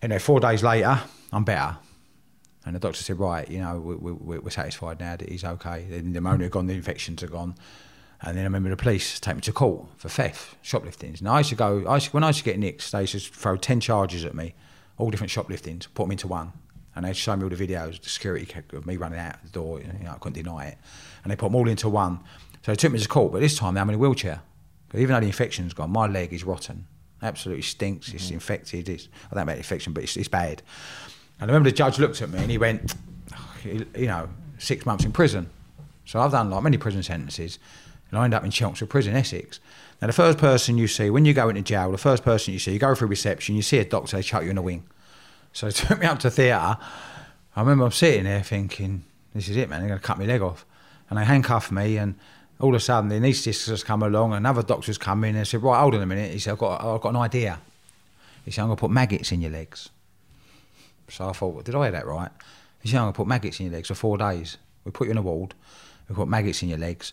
And 0.00 0.12
then 0.12 0.20
four 0.20 0.38
days 0.38 0.62
later, 0.62 1.00
I'm 1.32 1.42
better. 1.42 1.78
And 2.64 2.76
the 2.76 2.78
doctor 2.78 3.02
said, 3.02 3.18
right, 3.18 3.50
you 3.50 3.58
know, 3.58 3.80
we, 3.80 4.12
we, 4.12 4.38
we're 4.38 4.50
satisfied 4.50 5.00
now 5.00 5.16
that 5.16 5.28
he's 5.28 5.42
okay. 5.42 5.84
The 5.90 6.02
pneumonia 6.02 6.48
gone, 6.48 6.68
the 6.68 6.74
infections 6.74 7.24
are 7.24 7.28
gone. 7.28 7.56
And 8.22 8.36
then 8.36 8.44
I 8.44 8.46
remember 8.46 8.70
the 8.70 8.76
police 8.76 9.20
take 9.20 9.36
me 9.36 9.40
to 9.42 9.52
court 9.52 9.86
for 9.98 10.08
theft, 10.08 10.56
shoplifting. 10.62 11.16
Now 11.20 11.34
I 11.34 11.38
used 11.38 11.50
to 11.50 11.56
go, 11.56 11.84
I 11.86 11.96
used 11.96 12.06
to, 12.06 12.12
when 12.12 12.24
I 12.24 12.28
used 12.28 12.38
to 12.40 12.44
get 12.44 12.58
nicked, 12.58 12.90
they 12.90 13.02
used 13.02 13.12
to 13.12 13.20
throw 13.20 13.56
10 13.56 13.80
charges 13.80 14.24
at 14.24 14.34
me, 14.34 14.54
all 14.96 15.10
different 15.10 15.30
shopliftings, 15.30 15.86
put 15.94 16.04
them 16.04 16.12
into 16.12 16.26
one. 16.26 16.52
And 16.94 17.04
they 17.04 17.12
show 17.12 17.36
me 17.36 17.42
all 17.44 17.50
the 17.50 17.56
videos, 17.56 18.00
the 18.00 18.08
security 18.08 18.48
of 18.72 18.86
me 18.86 18.96
running 18.96 19.18
out 19.18 19.42
the 19.42 19.50
door, 19.50 19.80
you 19.80 19.86
know, 19.86 20.10
I 20.10 20.18
couldn't 20.18 20.42
deny 20.42 20.68
it. 20.68 20.78
And 21.22 21.30
they 21.30 21.36
put 21.36 21.46
them 21.46 21.56
all 21.56 21.68
into 21.68 21.90
one. 21.90 22.20
So 22.64 22.72
they 22.72 22.76
took 22.76 22.90
me 22.90 22.98
to 22.98 23.08
court, 23.08 23.32
but 23.32 23.40
this 23.40 23.56
time 23.56 23.76
I'm 23.76 23.88
in 23.90 23.96
a 23.96 23.98
wheelchair. 23.98 24.40
Even 24.94 25.14
though 25.14 25.20
the 25.20 25.26
infection's 25.26 25.74
gone, 25.74 25.90
my 25.90 26.06
leg 26.06 26.32
is 26.32 26.42
rotten. 26.42 26.86
Absolutely 27.22 27.62
stinks, 27.62 28.12
it's 28.14 28.26
mm-hmm. 28.26 28.34
infected. 28.34 28.88
It's, 28.88 29.08
I 29.30 29.34
don't 29.34 29.36
know 29.36 29.42
about 29.42 29.58
infection, 29.58 29.92
but 29.92 30.04
it's, 30.04 30.16
it's 30.16 30.28
bad. 30.28 30.62
And 31.38 31.50
I 31.50 31.52
remember 31.52 31.70
the 31.70 31.76
judge 31.76 31.98
looked 31.98 32.22
at 32.22 32.30
me 32.30 32.38
and 32.38 32.50
he 32.50 32.56
went, 32.56 32.94
you 33.64 34.06
know, 34.06 34.28
six 34.58 34.86
months 34.86 35.04
in 35.04 35.12
prison. 35.12 35.50
So 36.06 36.20
I've 36.20 36.30
done 36.30 36.50
like 36.50 36.62
many 36.62 36.78
prison 36.78 37.02
sentences, 37.02 37.58
and 38.16 38.22
I 38.22 38.24
end 38.24 38.34
up 38.34 38.44
in 38.44 38.50
Chelmsford 38.50 38.88
Prison, 38.88 39.14
Essex. 39.14 39.60
Now 40.00 40.06
the 40.06 40.12
first 40.14 40.38
person 40.38 40.78
you 40.78 40.88
see 40.88 41.10
when 41.10 41.26
you 41.26 41.34
go 41.34 41.50
into 41.50 41.60
jail, 41.60 41.92
the 41.92 41.98
first 41.98 42.24
person 42.24 42.54
you 42.54 42.58
see, 42.58 42.72
you 42.72 42.78
go 42.78 42.94
through 42.94 43.08
reception, 43.08 43.56
you 43.56 43.62
see 43.62 43.78
a 43.78 43.84
doctor, 43.84 44.16
they 44.16 44.22
chuck 44.22 44.42
you 44.42 44.50
in 44.50 44.58
a 44.58 44.62
wing. 44.62 44.84
So 45.52 45.66
they 45.66 45.72
took 45.72 46.00
me 46.00 46.06
up 46.06 46.18
to 46.20 46.30
theatre. 46.30 46.78
I 47.54 47.60
remember 47.60 47.84
I'm 47.84 47.92
sitting 47.92 48.24
there 48.24 48.42
thinking, 48.42 49.04
this 49.34 49.48
is 49.48 49.56
it, 49.56 49.68
man. 49.68 49.80
They're 49.80 49.88
going 49.88 50.00
to 50.00 50.06
cut 50.06 50.18
my 50.18 50.24
leg 50.24 50.40
off. 50.40 50.64
And 51.10 51.18
they 51.18 51.24
handcuffed 51.24 51.70
me, 51.70 51.98
and 51.98 52.14
all 52.58 52.70
of 52.70 52.74
a 52.76 52.80
sudden, 52.80 53.10
the 53.10 53.16
anaesthetist 53.16 53.68
has 53.68 53.84
come 53.84 54.02
along, 54.02 54.32
another 54.32 54.62
doctor's 54.62 54.98
come 54.98 55.22
in 55.24 55.36
and 55.36 55.46
said, 55.46 55.62
right, 55.62 55.78
hold 55.78 55.94
on 55.94 56.02
a 56.02 56.06
minute. 56.06 56.32
He 56.32 56.38
said, 56.38 56.52
I've 56.52 56.58
got, 56.58 56.82
I've 56.82 57.00
got 57.00 57.10
an 57.10 57.16
idea. 57.16 57.60
He 58.44 58.50
said, 58.50 58.62
I'm 58.62 58.68
going 58.68 58.76
to 58.76 58.80
put 58.80 58.90
maggots 58.90 59.30
in 59.30 59.40
your 59.42 59.50
legs. 59.50 59.90
So 61.08 61.28
I 61.28 61.32
thought, 61.32 61.54
well, 61.54 61.62
did 61.62 61.74
I 61.74 61.82
hear 61.82 61.92
that 61.92 62.06
right? 62.06 62.30
He 62.82 62.88
said, 62.88 62.96
I'm 62.96 63.04
going 63.04 63.12
to 63.12 63.16
put 63.16 63.26
maggots 63.26 63.60
in 63.60 63.66
your 63.66 63.74
legs 63.74 63.88
for 63.88 63.94
four 63.94 64.18
days. 64.18 64.56
We 64.84 64.90
put 64.90 65.06
you 65.06 65.12
in 65.12 65.18
a 65.18 65.22
ward, 65.22 65.54
we 66.08 66.14
put 66.14 66.28
maggots 66.28 66.62
in 66.62 66.68
your 66.68 66.78
legs. 66.78 67.12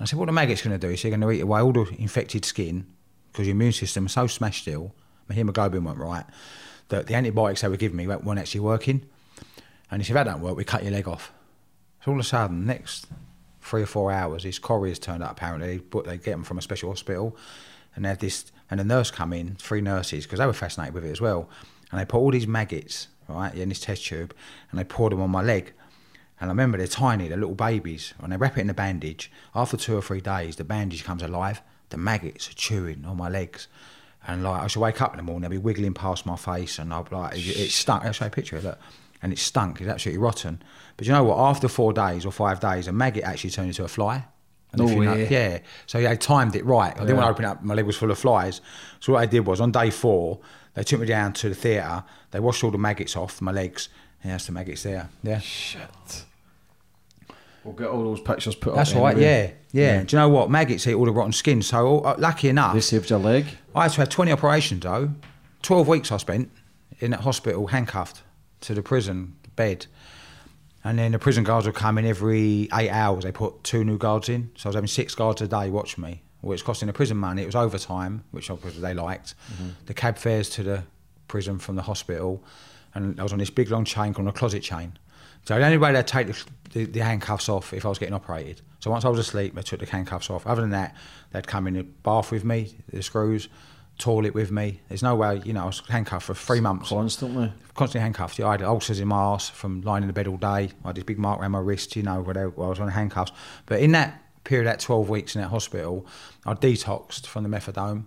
I 0.00 0.04
said, 0.06 0.18
what 0.18 0.26
the 0.26 0.32
maggots 0.32 0.62
going 0.62 0.78
to 0.78 0.86
do? 0.86 0.96
Said, 0.96 1.12
they're 1.12 1.18
going 1.18 1.32
to 1.32 1.38
eat 1.38 1.42
away 1.42 1.60
all 1.60 1.72
the 1.72 1.86
infected 1.98 2.44
skin 2.44 2.86
because 3.32 3.46
your 3.46 3.54
immune 3.54 3.72
system 3.72 4.06
is 4.06 4.12
so 4.12 4.26
smashed 4.26 4.62
still, 4.62 4.94
my 5.28 5.34
hemoglobin 5.34 5.84
went 5.84 5.98
right, 5.98 6.24
that 6.88 7.06
the 7.06 7.14
antibiotics 7.14 7.62
they 7.62 7.68
were 7.68 7.76
giving 7.76 7.96
me 7.96 8.06
weren't 8.06 8.38
actually 8.38 8.60
working. 8.60 9.06
And 9.90 10.00
he 10.00 10.06
said, 10.06 10.16
if 10.16 10.24
that 10.24 10.30
don't 10.32 10.40
work, 10.40 10.56
we 10.56 10.64
cut 10.64 10.82
your 10.82 10.92
leg 10.92 11.08
off. 11.08 11.32
So 12.04 12.10
all 12.10 12.18
of 12.18 12.24
a 12.24 12.28
sudden, 12.28 12.66
next 12.66 13.06
three 13.60 13.82
or 13.82 13.86
four 13.86 14.12
hours, 14.12 14.44
his 14.44 14.58
couriers 14.58 14.98
turned 14.98 15.22
up 15.22 15.32
apparently, 15.32 15.78
but 15.78 16.04
they 16.04 16.16
get 16.16 16.32
them 16.32 16.44
from 16.44 16.58
a 16.58 16.62
special 16.62 16.90
hospital. 16.90 17.36
And 17.96 18.04
they 18.04 18.10
had 18.10 18.20
this, 18.20 18.52
and 18.70 18.80
a 18.80 18.84
nurse 18.84 19.10
come 19.10 19.32
in, 19.32 19.54
three 19.54 19.80
nurses, 19.80 20.24
because 20.24 20.38
they 20.38 20.46
were 20.46 20.52
fascinated 20.52 20.94
with 20.94 21.04
it 21.04 21.10
as 21.10 21.20
well. 21.20 21.48
And 21.90 22.00
they 22.00 22.04
put 22.04 22.18
all 22.18 22.30
these 22.30 22.46
maggots, 22.46 23.08
right, 23.28 23.54
in 23.54 23.68
this 23.68 23.80
test 23.80 24.04
tube, 24.04 24.34
and 24.70 24.78
they 24.78 24.84
poured 24.84 25.12
them 25.12 25.20
on 25.22 25.30
my 25.30 25.42
leg. 25.42 25.72
And 26.44 26.50
I 26.50 26.52
remember 26.52 26.76
they're 26.76 26.86
tiny, 26.86 27.26
they're 27.26 27.38
little 27.38 27.54
babies. 27.54 28.12
and 28.20 28.30
they 28.30 28.36
wrap 28.36 28.58
it 28.58 28.60
in 28.60 28.68
a 28.68 28.74
bandage, 28.74 29.32
after 29.54 29.78
two 29.78 29.96
or 29.96 30.02
three 30.02 30.20
days, 30.20 30.56
the 30.56 30.64
bandage 30.64 31.02
comes 31.02 31.22
alive. 31.22 31.62
The 31.88 31.96
maggots 31.96 32.50
are 32.50 32.52
chewing 32.52 33.06
on 33.06 33.16
my 33.16 33.30
legs. 33.30 33.66
And 34.26 34.44
like 34.44 34.62
I 34.62 34.66
should 34.66 34.80
wake 34.80 35.00
up 35.00 35.12
in 35.12 35.16
the 35.16 35.22
morning, 35.22 35.40
they'll 35.40 35.58
be 35.58 35.64
wiggling 35.64 35.94
past 35.94 36.26
my 36.26 36.36
face, 36.36 36.78
and 36.78 36.92
I'll 36.92 37.04
be 37.04 37.16
like, 37.16 37.34
it, 37.38 37.46
it 37.46 37.70
stunk. 37.70 38.04
I'll 38.04 38.12
show 38.12 38.26
you 38.26 38.28
a 38.28 38.30
picture, 38.30 38.56
of 38.56 38.64
look. 38.64 38.78
And 39.22 39.32
it 39.32 39.38
stunk, 39.38 39.80
it's 39.80 39.88
absolutely 39.88 40.18
rotten. 40.18 40.62
But 40.98 41.06
you 41.06 41.14
know 41.14 41.24
what? 41.24 41.38
After 41.38 41.66
four 41.66 41.94
days 41.94 42.26
or 42.26 42.30
five 42.30 42.60
days, 42.60 42.88
a 42.88 42.92
maggot 42.92 43.24
actually 43.24 43.48
turned 43.48 43.68
into 43.68 43.82
a 43.82 43.88
fly. 43.88 44.26
And 44.72 44.82
if 44.82 44.90
oh, 44.90 44.92
you 44.92 45.04
know- 45.06 45.14
way. 45.14 45.28
yeah. 45.30 45.58
So 45.86 46.02
they 46.02 46.14
timed 46.18 46.56
it 46.56 46.66
right. 46.66 46.94
I 46.94 47.00
didn't 47.06 47.16
want 47.16 47.26
to 47.26 47.30
open 47.30 47.44
it 47.46 47.48
up, 47.48 47.62
my 47.62 47.72
leg 47.72 47.86
was 47.86 47.96
full 47.96 48.10
of 48.10 48.18
flies. 48.18 48.60
So 49.00 49.14
what 49.14 49.20
I 49.20 49.26
did 49.26 49.46
was 49.46 49.62
on 49.62 49.72
day 49.72 49.88
four, 49.88 50.40
they 50.74 50.82
took 50.82 51.00
me 51.00 51.06
down 51.06 51.32
to 51.34 51.48
the 51.48 51.54
theatre, 51.54 52.04
they 52.32 52.40
washed 52.40 52.62
all 52.64 52.70
the 52.70 52.76
maggots 52.76 53.16
off 53.16 53.40
my 53.40 53.52
legs, 53.52 53.88
and 54.22 54.32
that's 54.32 54.44
the 54.44 54.52
maggots 54.52 54.82
there. 54.82 55.08
Yeah. 55.22 55.38
Shit. 55.38 56.24
We'll 57.64 57.74
get 57.74 57.88
all 57.88 58.04
those 58.04 58.20
pictures 58.20 58.54
put 58.54 58.74
That's 58.74 58.92
up. 58.92 59.02
right, 59.02 59.16
anyway. 59.16 59.54
yeah, 59.72 59.82
yeah. 59.96 60.02
Do 60.02 60.16
you 60.16 60.20
know 60.20 60.28
what? 60.28 60.50
Maggots 60.50 60.86
eat 60.86 60.94
all 60.94 61.06
the 61.06 61.12
rotten 61.12 61.32
skin. 61.32 61.62
So, 61.62 62.00
uh, 62.00 62.14
lucky 62.18 62.48
enough, 62.48 62.74
They 62.74 62.80
saved 62.80 63.08
your 63.10 63.18
leg. 63.18 63.46
I 63.74 63.84
had 63.84 63.92
to 63.92 64.00
have 64.02 64.08
20 64.10 64.32
operations 64.32 64.82
though. 64.82 65.10
12 65.62 65.88
weeks 65.88 66.12
I 66.12 66.18
spent 66.18 66.50
in 67.00 67.10
that 67.12 67.20
hospital, 67.20 67.66
handcuffed 67.68 68.22
to 68.62 68.74
the 68.74 68.82
prison 68.82 69.36
bed. 69.56 69.86
And 70.86 70.98
then 70.98 71.12
the 71.12 71.18
prison 71.18 71.44
guards 71.44 71.64
would 71.66 71.74
come 71.74 71.96
in 71.96 72.04
every 72.04 72.68
eight 72.74 72.90
hours. 72.90 73.24
They 73.24 73.32
put 73.32 73.64
two 73.64 73.82
new 73.84 73.96
guards 73.96 74.28
in. 74.28 74.50
So 74.56 74.66
I 74.66 74.68
was 74.68 74.74
having 74.74 74.88
six 74.88 75.14
guards 75.14 75.40
a 75.40 75.48
day 75.48 75.70
watching 75.70 76.04
me, 76.04 76.22
which 76.42 76.56
was 76.56 76.62
costing 76.62 76.88
the 76.88 76.92
prison 76.92 77.16
money. 77.16 77.42
It 77.42 77.46
was 77.46 77.54
overtime, 77.54 78.24
which 78.32 78.50
obviously 78.50 78.82
they 78.82 78.92
liked. 78.92 79.34
The 79.86 79.94
cab 79.94 80.18
fares 80.18 80.50
to 80.50 80.62
the 80.62 80.84
prison 81.26 81.58
from 81.58 81.76
the 81.76 81.82
hospital. 81.82 82.44
And 82.94 83.18
I 83.18 83.22
was 83.22 83.32
on 83.32 83.38
this 83.38 83.48
big 83.50 83.70
long 83.70 83.84
chain 83.86 84.12
called 84.12 84.28
a 84.28 84.32
closet 84.32 84.62
chain. 84.62 84.98
So 85.44 85.58
the 85.58 85.64
only 85.64 85.78
way 85.78 85.92
they'd 85.92 86.06
take 86.06 86.26
the, 86.28 86.44
the, 86.72 86.84
the 86.86 87.00
handcuffs 87.00 87.48
off 87.48 87.72
if 87.72 87.84
I 87.84 87.88
was 87.88 87.98
getting 87.98 88.14
operated. 88.14 88.62
So 88.80 88.90
once 88.90 89.04
I 89.04 89.08
was 89.08 89.18
asleep, 89.18 89.54
they 89.54 89.62
took 89.62 89.80
the 89.80 89.86
handcuffs 89.86 90.30
off. 90.30 90.46
Other 90.46 90.62
than 90.62 90.70
that, 90.70 90.94
they'd 91.32 91.46
come 91.46 91.66
in 91.66 91.74
the 91.74 91.82
bath 91.82 92.30
with 92.30 92.44
me, 92.44 92.76
the 92.90 93.02
screws, 93.02 93.48
toilet 93.98 94.34
with 94.34 94.50
me. 94.50 94.80
There's 94.88 95.02
no 95.02 95.14
way, 95.14 95.40
you 95.44 95.52
know, 95.52 95.62
I 95.62 95.66
was 95.66 95.82
handcuffed 95.88 96.26
for 96.26 96.34
three 96.34 96.60
months. 96.60 96.88
Constantly. 96.88 97.52
Constantly 97.74 98.02
handcuffed. 98.02 98.38
Yeah, 98.38 98.48
I 98.48 98.52
had 98.52 98.62
ulcers 98.62 99.00
in 99.00 99.08
my 99.08 99.16
arse 99.16 99.48
from 99.48 99.82
lying 99.82 100.02
in 100.02 100.06
the 100.06 100.12
bed 100.12 100.26
all 100.26 100.36
day. 100.36 100.70
I 100.84 100.88
had 100.88 100.96
this 100.96 101.04
big 101.04 101.18
mark 101.18 101.40
around 101.40 101.52
my 101.52 101.60
wrist, 101.60 101.94
you 101.96 102.02
know, 102.02 102.22
where, 102.22 102.46
I 102.46 102.46
was 102.46 102.80
on 102.80 102.88
handcuffs. 102.88 103.32
But 103.66 103.80
in 103.80 103.92
that 103.92 104.20
period, 104.44 104.66
that 104.66 104.80
12 104.80 105.08
weeks 105.08 105.34
in 105.34 105.42
that 105.42 105.48
hospital, 105.48 106.06
I 106.44 106.54
detoxed 106.54 107.26
from 107.26 107.44
the 107.44 107.48
methadone. 107.48 108.04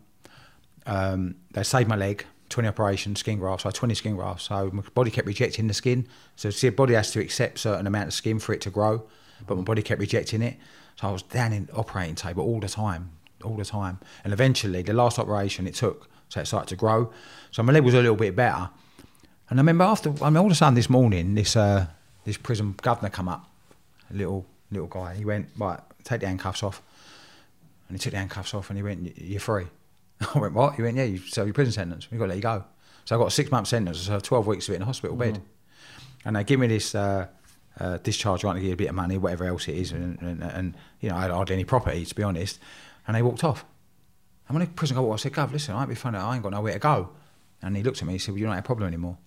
Um, 0.86 1.36
they 1.52 1.64
saved 1.64 1.90
my 1.90 1.96
leg, 1.96 2.26
20 2.50 2.68
operations, 2.68 3.20
skin 3.20 3.40
grafts. 3.40 3.66
I 3.66 3.70
had 3.70 3.76
20 3.76 3.96
skin 3.96 4.16
grafts. 4.16 4.46
So 4.46 4.70
my 4.72 4.84
body 4.94 5.12
kept 5.12 5.28
rejecting 5.28 5.68
the 5.68 5.74
skin. 5.74 6.08
So 6.36 6.50
see, 6.50 6.70
the 6.70 6.76
body 6.76 6.94
has 6.94 7.12
to 7.12 7.20
accept 7.20 7.60
certain 7.60 7.88
amount 7.88 8.08
of 8.08 8.14
skin 8.14 8.40
for 8.40 8.54
it 8.54 8.62
to 8.62 8.70
grow, 8.70 9.04
but 9.46 9.58
my 9.58 9.64
body 9.64 9.82
kept 9.82 10.00
rejecting 10.00 10.42
it. 10.42 10.58
So 11.00 11.10
I 11.10 11.12
was 11.12 11.22
down 11.22 11.54
in 11.54 11.66
the 11.66 11.74
operating 11.74 12.16
table 12.16 12.44
all 12.44 12.60
the 12.60 12.68
time, 12.68 13.12
all 13.44 13.56
the 13.56 13.66
time. 13.66 14.00
And 14.24 14.34
eventually, 14.34 14.82
the 14.82 14.94
last 14.94 15.20
operation 15.20 15.68
it 15.68 15.76
took, 15.76 16.10
so 16.30 16.42
it 16.42 16.46
started 16.48 16.70
to 16.70 16.76
grow. 16.76 17.12
So 17.52 17.64
my 17.64 17.74
leg 17.74 17.84
was 17.84 17.94
a 17.94 18.02
little 18.02 18.16
bit 18.16 18.36
better. 18.36 18.70
And 19.50 19.60
I 19.60 19.62
remember 19.62 19.84
after, 19.84 20.12
I 20.22 20.30
mean, 20.30 20.38
all 20.38 20.48
of 20.48 20.52
a 20.52 20.56
sudden 20.56 20.76
this 20.76 20.90
morning, 20.90 21.36
this 21.36 21.56
uh, 21.56 21.88
this 22.26 22.38
prison 22.38 22.76
governor 22.82 23.10
come 23.10 23.30
up, 23.30 23.50
a 24.12 24.14
little 24.14 24.46
little 24.72 24.88
guy. 24.88 25.16
He 25.16 25.24
went, 25.24 25.50
right, 25.58 25.80
take 26.04 26.22
the 26.22 26.28
handcuffs 26.28 26.64
off. 26.64 26.82
And 27.88 27.98
he 27.98 28.02
took 28.02 28.12
the 28.12 28.18
handcuffs 28.18 28.54
off 28.54 28.70
and 28.70 28.78
he 28.78 28.84
went, 28.84 29.18
you're 29.18 29.40
free. 29.40 29.68
I 30.36 30.40
went, 30.40 30.54
what? 30.54 30.76
He 30.76 30.82
went, 30.82 30.98
yeah, 30.98 31.04
you 31.04 31.18
serve 31.20 31.48
your 31.48 31.54
prison 31.54 31.74
sentence. 31.74 32.10
We've 32.10 32.20
got 32.20 32.26
to 32.26 32.30
let 32.30 32.38
you 32.38 32.44
go. 32.44 32.64
So 33.06 33.16
I 33.16 33.20
got 33.20 33.28
a 33.28 33.32
six 33.32 33.52
month 33.52 33.68
sentence, 33.68 34.00
so 34.00 34.20
12 34.20 34.48
weeks 34.48 34.68
of 34.68 34.74
it 34.74 34.78
in 34.78 34.82
a 34.82 34.86
hospital 34.86 35.16
bed. 35.16 35.42
And 36.26 36.36
they 36.36 36.44
give 36.44 36.60
me 36.60 36.68
this 36.68 36.94
uh, 36.94 37.28
uh, 37.80 37.98
discharge, 37.98 38.44
right, 38.44 38.54
to 38.54 38.60
give 38.60 38.68
you 38.68 38.74
a 38.74 38.78
bit 38.78 38.90
of 38.90 38.96
money, 38.96 39.18
whatever 39.18 39.46
else 39.46 39.68
it 39.68 39.76
is. 39.76 39.92
And, 39.92 40.22
and, 40.22 40.44
and 40.44 40.76
you 41.00 41.10
know, 41.10 41.16
I 41.16 41.22
had 41.22 41.32
hardly 41.32 41.54
any 41.54 41.64
property, 41.64 42.06
to 42.06 42.16
be 42.16 42.24
honest. 42.24 42.60
And 43.08 43.16
they 43.16 43.22
walked 43.22 43.44
off. 43.44 43.66
And 44.48 44.58
when 44.58 44.66
the 44.66 44.74
prison 44.74 44.98
got 44.98 45.10
I 45.10 45.16
said, 45.18 45.34
Gov, 45.34 45.52
listen, 45.52 45.76
I 45.76 45.82
ain't 45.82 45.90
be 45.90 45.96
funny, 45.96 46.18
I 46.18 46.34
ain't 46.34 46.44
got 46.44 46.52
nowhere 46.52 46.74
to 46.74 46.80
go. 46.80 47.10
And 47.62 47.76
he 47.76 47.84
looked 47.84 48.02
at 48.02 48.08
me, 48.08 48.14
he 48.14 48.20
said, 48.20 48.34
well, 48.34 48.40
you're 48.40 48.48
not 48.48 48.56
have 48.56 48.64
a 48.64 48.68
problem 48.68 48.88
anymore. 48.88 49.18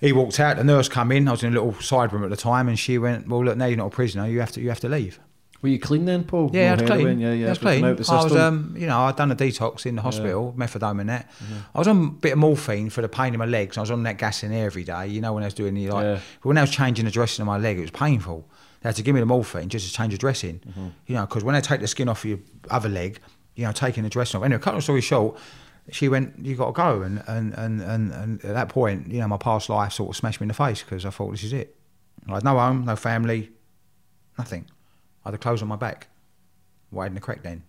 He 0.00 0.12
walked 0.12 0.38
out, 0.38 0.56
the 0.56 0.64
nurse 0.64 0.88
come 0.88 1.10
in, 1.10 1.26
I 1.26 1.32
was 1.32 1.42
in 1.42 1.52
a 1.52 1.60
little 1.60 1.80
side 1.80 2.12
room 2.12 2.22
at 2.24 2.30
the 2.30 2.36
time, 2.36 2.68
and 2.68 2.78
she 2.78 2.98
went, 2.98 3.26
well, 3.28 3.44
look, 3.44 3.56
now 3.56 3.66
you're 3.66 3.78
not 3.78 3.86
a 3.86 3.90
prisoner, 3.90 4.26
you 4.26 4.40
have 4.40 4.52
to, 4.52 4.60
you 4.60 4.68
have 4.68 4.80
to 4.80 4.88
leave. 4.88 5.18
Were 5.66 5.70
you 5.70 5.80
clean 5.80 6.04
then, 6.04 6.22
Paul? 6.22 6.50
Yeah, 6.52 6.70
I 6.70 6.74
was 6.74 6.82
clean. 6.82 7.00
heroin? 7.00 7.18
Yeah, 7.18 7.32
yeah. 7.32 7.46
I 7.46 7.48
was 7.48 7.58
clean. 7.58 7.84
I 7.84 7.92
was, 7.92 8.36
um, 8.36 8.76
you 8.78 8.86
know, 8.86 9.00
I'd 9.00 9.16
done 9.16 9.32
a 9.32 9.34
detox 9.34 9.84
in 9.84 9.96
the 9.96 10.02
hospital, 10.02 10.54
methadone 10.56 11.00
and 11.00 11.08
that. 11.08 11.28
I 11.74 11.78
was 11.80 11.88
on 11.88 12.04
a 12.04 12.10
bit 12.10 12.34
of 12.34 12.38
morphine 12.38 12.88
for 12.88 13.02
the 13.02 13.08
pain 13.08 13.34
in 13.34 13.40
my 13.40 13.46
legs. 13.46 13.76
I 13.76 13.80
was 13.80 13.90
on 13.90 14.04
that 14.04 14.16
gas 14.16 14.44
in 14.44 14.52
there 14.52 14.66
every 14.66 14.84
day. 14.84 15.08
You 15.08 15.20
know, 15.20 15.32
when 15.32 15.42
I 15.42 15.48
was 15.48 15.54
doing 15.54 15.74
the 15.74 15.88
like, 15.88 16.04
Yeah. 16.04 16.20
when 16.42 16.56
I 16.56 16.60
was 16.60 16.70
changing 16.70 17.04
the 17.04 17.10
dressing 17.10 17.42
of 17.42 17.46
my 17.48 17.58
leg, 17.58 17.78
it 17.78 17.80
was 17.80 17.90
painful. 17.90 18.48
They 18.80 18.90
had 18.90 18.94
to 18.94 19.02
give 19.02 19.12
me 19.16 19.20
the 19.20 19.26
morphine 19.26 19.68
just 19.68 19.88
to 19.88 19.92
change 19.92 20.12
the 20.12 20.18
dressing. 20.18 20.60
Mm-hmm. 20.60 20.86
You 21.08 21.14
know, 21.16 21.26
because 21.26 21.42
when 21.42 21.56
they 21.56 21.60
take 21.60 21.80
the 21.80 21.88
skin 21.88 22.08
off 22.08 22.24
your 22.24 22.38
other 22.70 22.88
leg, 22.88 23.18
you 23.56 23.64
know, 23.64 23.72
taking 23.72 24.04
the 24.04 24.10
dressing 24.10 24.38
off. 24.38 24.44
Anyway, 24.44 24.60
cut 24.60 24.76
the 24.76 24.80
story 24.82 25.00
short. 25.00 25.36
She 25.90 26.08
went, 26.08 26.34
"You 26.46 26.54
got 26.54 26.66
to 26.66 26.72
go," 26.72 27.02
and 27.02 27.24
and, 27.26 27.54
and 27.54 27.80
and 27.82 28.12
and 28.12 28.44
at 28.44 28.54
that 28.54 28.68
point, 28.68 29.10
you 29.10 29.18
know, 29.18 29.26
my 29.26 29.36
past 29.36 29.68
life 29.68 29.94
sort 29.94 30.10
of 30.10 30.16
smashed 30.16 30.40
me 30.40 30.44
in 30.44 30.48
the 30.48 30.54
face 30.54 30.84
because 30.84 31.04
I 31.04 31.10
thought, 31.10 31.32
"This 31.32 31.42
is 31.42 31.52
it." 31.52 31.74
I 32.28 32.34
had 32.34 32.44
no 32.44 32.56
home, 32.56 32.84
no 32.84 32.94
family, 32.94 33.50
nothing. 34.38 34.66
I 35.26 35.30
had 35.30 35.34
the 35.34 35.38
clothes 35.38 35.60
on 35.60 35.66
my 35.66 35.74
back. 35.74 36.06
Why 36.90 37.06
hadn't 37.06 37.16
the 37.16 37.20
crack 37.20 37.42
den? 37.42 37.64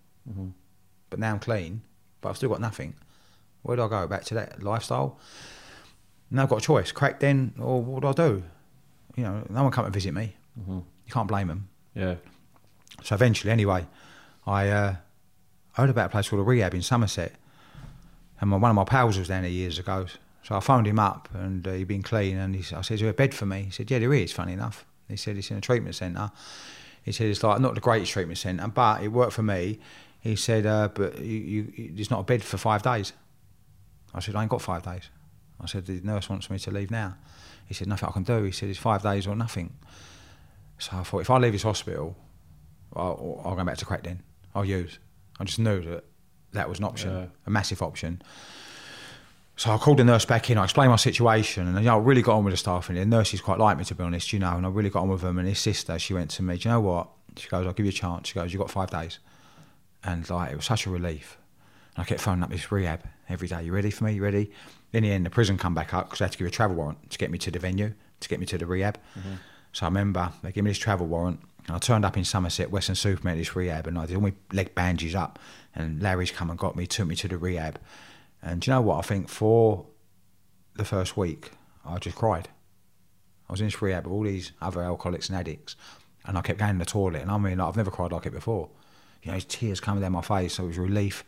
But 1.10 1.18
now 1.18 1.32
I'm 1.32 1.40
clean, 1.40 1.82
but 2.20 2.28
I've 2.28 2.36
still 2.36 2.50
got 2.50 2.60
nothing. 2.60 2.94
Where 3.62 3.76
do 3.76 3.82
I 3.82 3.88
go? 3.88 4.06
Back 4.06 4.22
to 4.26 4.34
that 4.34 4.62
lifestyle? 4.62 5.18
Now 6.30 6.44
I've 6.44 6.48
got 6.50 6.58
a 6.58 6.64
choice: 6.64 6.92
crack 6.92 7.18
den, 7.18 7.54
or 7.58 7.82
what 7.82 8.02
do 8.02 8.08
I 8.08 8.12
do? 8.12 8.44
You 9.16 9.24
know, 9.24 9.44
no 9.50 9.64
one 9.64 9.72
come 9.72 9.86
to 9.86 9.90
visit 9.90 10.14
me. 10.14 10.36
You 10.68 10.84
can't 11.10 11.26
blame 11.26 11.48
them. 11.48 11.68
yeah. 11.96 12.14
So 13.02 13.16
eventually, 13.16 13.50
anyway, 13.50 13.88
I 14.46 14.68
uh, 14.68 14.96
heard 15.72 15.90
about 15.90 16.06
a 16.06 16.08
place 16.10 16.28
called 16.28 16.40
a 16.40 16.44
rehab 16.44 16.74
in 16.74 16.82
Somerset, 16.82 17.32
and 18.40 18.50
my, 18.50 18.56
one 18.56 18.70
of 18.70 18.76
my 18.76 18.84
pals 18.84 19.18
was 19.18 19.26
down 19.26 19.42
there 19.42 19.50
years 19.50 19.80
ago. 19.80 20.06
So 20.44 20.54
I 20.54 20.60
phoned 20.60 20.86
him 20.86 21.00
up, 21.00 21.28
and 21.34 21.66
uh, 21.66 21.72
he'd 21.72 21.88
been 21.88 22.04
clean, 22.04 22.36
and 22.36 22.54
he, 22.54 22.60
I 22.72 22.82
said, 22.82 22.94
"Is 22.94 23.00
there 23.00 23.10
a 23.10 23.14
bed 23.14 23.34
for 23.34 23.46
me?" 23.46 23.62
He 23.62 23.70
said, 23.72 23.90
"Yeah, 23.90 23.98
there 23.98 24.14
is." 24.14 24.30
Funny 24.30 24.52
enough, 24.52 24.86
he 25.08 25.16
said 25.16 25.36
it's 25.36 25.50
in 25.50 25.56
a 25.56 25.60
treatment 25.60 25.96
centre. 25.96 26.30
He 27.08 27.12
said 27.12 27.28
it's 27.28 27.42
like 27.42 27.58
not 27.58 27.74
the 27.74 27.80
greatest 27.80 28.12
treatment 28.12 28.36
centre, 28.38 28.68
but 28.68 29.02
it 29.02 29.08
worked 29.08 29.32
for 29.32 29.42
me. 29.42 29.78
He 30.20 30.36
said, 30.36 30.66
uh, 30.66 30.88
"But 30.92 31.18
you, 31.20 31.38
you, 31.74 31.92
it's 31.96 32.10
not 32.10 32.20
a 32.20 32.22
bed 32.22 32.42
for 32.44 32.58
five 32.58 32.82
days." 32.82 33.14
I 34.14 34.20
said, 34.20 34.34
"I 34.36 34.42
ain't 34.42 34.50
got 34.50 34.60
five 34.60 34.82
days." 34.82 35.08
I 35.58 35.64
said, 35.66 35.86
"The 35.86 36.00
nurse 36.02 36.28
wants 36.28 36.50
me 36.50 36.58
to 36.58 36.70
leave 36.70 36.90
now." 36.90 37.16
He 37.64 37.72
said, 37.72 37.88
"Nothing 37.88 38.10
I 38.10 38.12
can 38.12 38.24
do." 38.24 38.42
He 38.42 38.52
said, 38.52 38.68
"It's 38.68 38.78
five 38.78 39.02
days 39.02 39.26
or 39.26 39.34
nothing." 39.34 39.72
So 40.78 40.98
I 40.98 41.02
thought, 41.02 41.20
if 41.20 41.30
I 41.30 41.38
leave 41.38 41.52
this 41.52 41.62
hospital, 41.62 42.14
I'll, 42.94 43.40
I'll 43.44 43.56
go 43.56 43.64
back 43.64 43.78
to 43.78 43.86
crack 43.86 44.02
den. 44.02 44.22
I'll 44.54 44.66
use. 44.66 44.98
I 45.40 45.44
just 45.44 45.58
knew 45.58 45.80
that 45.80 46.04
that 46.52 46.68
was 46.68 46.78
an 46.78 46.84
option, 46.84 47.10
Yeah. 47.10 47.26
a 47.46 47.50
massive 47.50 47.80
option. 47.80 48.20
So 49.58 49.72
I 49.72 49.76
called 49.76 49.98
the 49.98 50.04
nurse 50.04 50.24
back 50.24 50.50
in. 50.50 50.56
I 50.56 50.62
explained 50.62 50.90
my 50.90 50.96
situation, 50.96 51.66
and 51.66 51.76
you 51.78 51.86
know, 51.86 51.96
I 51.96 52.00
really 52.00 52.22
got 52.22 52.36
on 52.36 52.44
with 52.44 52.52
the 52.52 52.56
staff. 52.56 52.88
And 52.88 52.96
the 52.96 53.04
nurses 53.04 53.40
quite 53.40 53.58
liked 53.58 53.76
me, 53.76 53.84
to 53.86 53.94
be 53.96 54.04
honest, 54.04 54.32
you 54.32 54.38
know. 54.38 54.56
And 54.56 54.64
I 54.64 54.68
really 54.68 54.88
got 54.88 55.02
on 55.02 55.08
with 55.08 55.22
them. 55.22 55.36
And 55.36 55.48
his 55.48 55.58
sister, 55.58 55.98
she 55.98 56.14
went 56.14 56.30
to 56.30 56.44
me. 56.44 56.58
Do 56.58 56.68
you 56.68 56.72
know 56.74 56.80
what? 56.80 57.08
She 57.36 57.48
goes, 57.48 57.66
"I'll 57.66 57.72
give 57.72 57.84
you 57.84 57.90
a 57.90 57.92
chance." 57.92 58.28
She 58.28 58.34
goes, 58.34 58.52
"You 58.52 58.60
have 58.60 58.68
got 58.68 58.72
five 58.72 58.90
days," 59.02 59.18
and 60.04 60.30
like 60.30 60.52
it 60.52 60.56
was 60.56 60.64
such 60.64 60.86
a 60.86 60.90
relief. 60.90 61.38
And 61.96 62.04
I 62.04 62.06
kept 62.06 62.20
phoning 62.20 62.44
up 62.44 62.50
this 62.50 62.70
rehab 62.70 63.00
every 63.28 63.48
day. 63.48 63.64
You 63.64 63.72
ready 63.72 63.90
for 63.90 64.04
me? 64.04 64.12
You 64.12 64.22
ready? 64.22 64.52
In 64.92 65.02
the 65.02 65.10
end, 65.10 65.26
the 65.26 65.30
prison 65.30 65.58
come 65.58 65.74
back 65.74 65.92
up 65.92 66.06
because 66.06 66.20
they 66.20 66.26
had 66.26 66.32
to 66.32 66.38
give 66.38 66.46
a 66.46 66.50
travel 66.50 66.76
warrant 66.76 67.10
to 67.10 67.18
get 67.18 67.32
me 67.32 67.38
to 67.38 67.50
the 67.50 67.58
venue, 67.58 67.94
to 68.20 68.28
get 68.28 68.38
me 68.38 68.46
to 68.46 68.58
the 68.58 68.66
rehab. 68.66 68.96
Mm-hmm. 69.18 69.34
So 69.72 69.86
I 69.86 69.88
remember 69.88 70.30
they 70.44 70.52
gave 70.52 70.62
me 70.62 70.70
this 70.70 70.78
travel 70.78 71.08
warrant, 71.08 71.40
and 71.66 71.74
I 71.74 71.80
turned 71.80 72.04
up 72.04 72.16
in 72.16 72.24
Somerset, 72.24 72.70
Weston-super-Mare, 72.70 73.34
this 73.34 73.56
rehab, 73.56 73.88
and 73.88 73.98
I 73.98 74.06
did 74.06 74.14
all 74.14 74.22
my 74.22 74.34
leg 74.52 74.76
bandages 74.76 75.16
up. 75.16 75.40
And 75.74 76.00
Larry's 76.00 76.30
come 76.30 76.48
and 76.48 76.58
got 76.58 76.76
me, 76.76 76.86
took 76.86 77.08
me 77.08 77.16
to 77.16 77.26
the 77.26 77.38
rehab. 77.38 77.80
And 78.42 78.60
do 78.60 78.70
you 78.70 78.74
know 78.74 78.80
what? 78.82 78.98
I 78.98 79.02
think 79.02 79.28
for 79.28 79.86
the 80.76 80.84
first 80.84 81.16
week, 81.16 81.50
I 81.84 81.98
just 81.98 82.16
cried. 82.16 82.48
I 83.48 83.52
was 83.52 83.60
in 83.60 83.66
this 83.66 83.80
rehab 83.80 84.04
with 84.04 84.12
all 84.12 84.22
these 84.24 84.52
other 84.60 84.82
alcoholics 84.82 85.28
and 85.28 85.38
addicts, 85.38 85.74
and 86.26 86.36
I 86.36 86.42
kept 86.42 86.58
going 86.58 86.74
to 86.78 86.84
the 86.84 86.90
toilet. 86.90 87.22
And 87.22 87.30
I 87.30 87.38
mean, 87.38 87.58
like, 87.58 87.68
I've 87.68 87.76
never 87.76 87.90
cried 87.90 88.12
like 88.12 88.26
it 88.26 88.32
before. 88.32 88.68
You 89.22 89.32
know, 89.32 89.38
tears 89.40 89.80
coming 89.80 90.02
down 90.02 90.12
my 90.12 90.22
face. 90.22 90.54
So 90.54 90.64
it 90.64 90.68
was 90.68 90.78
relief, 90.78 91.24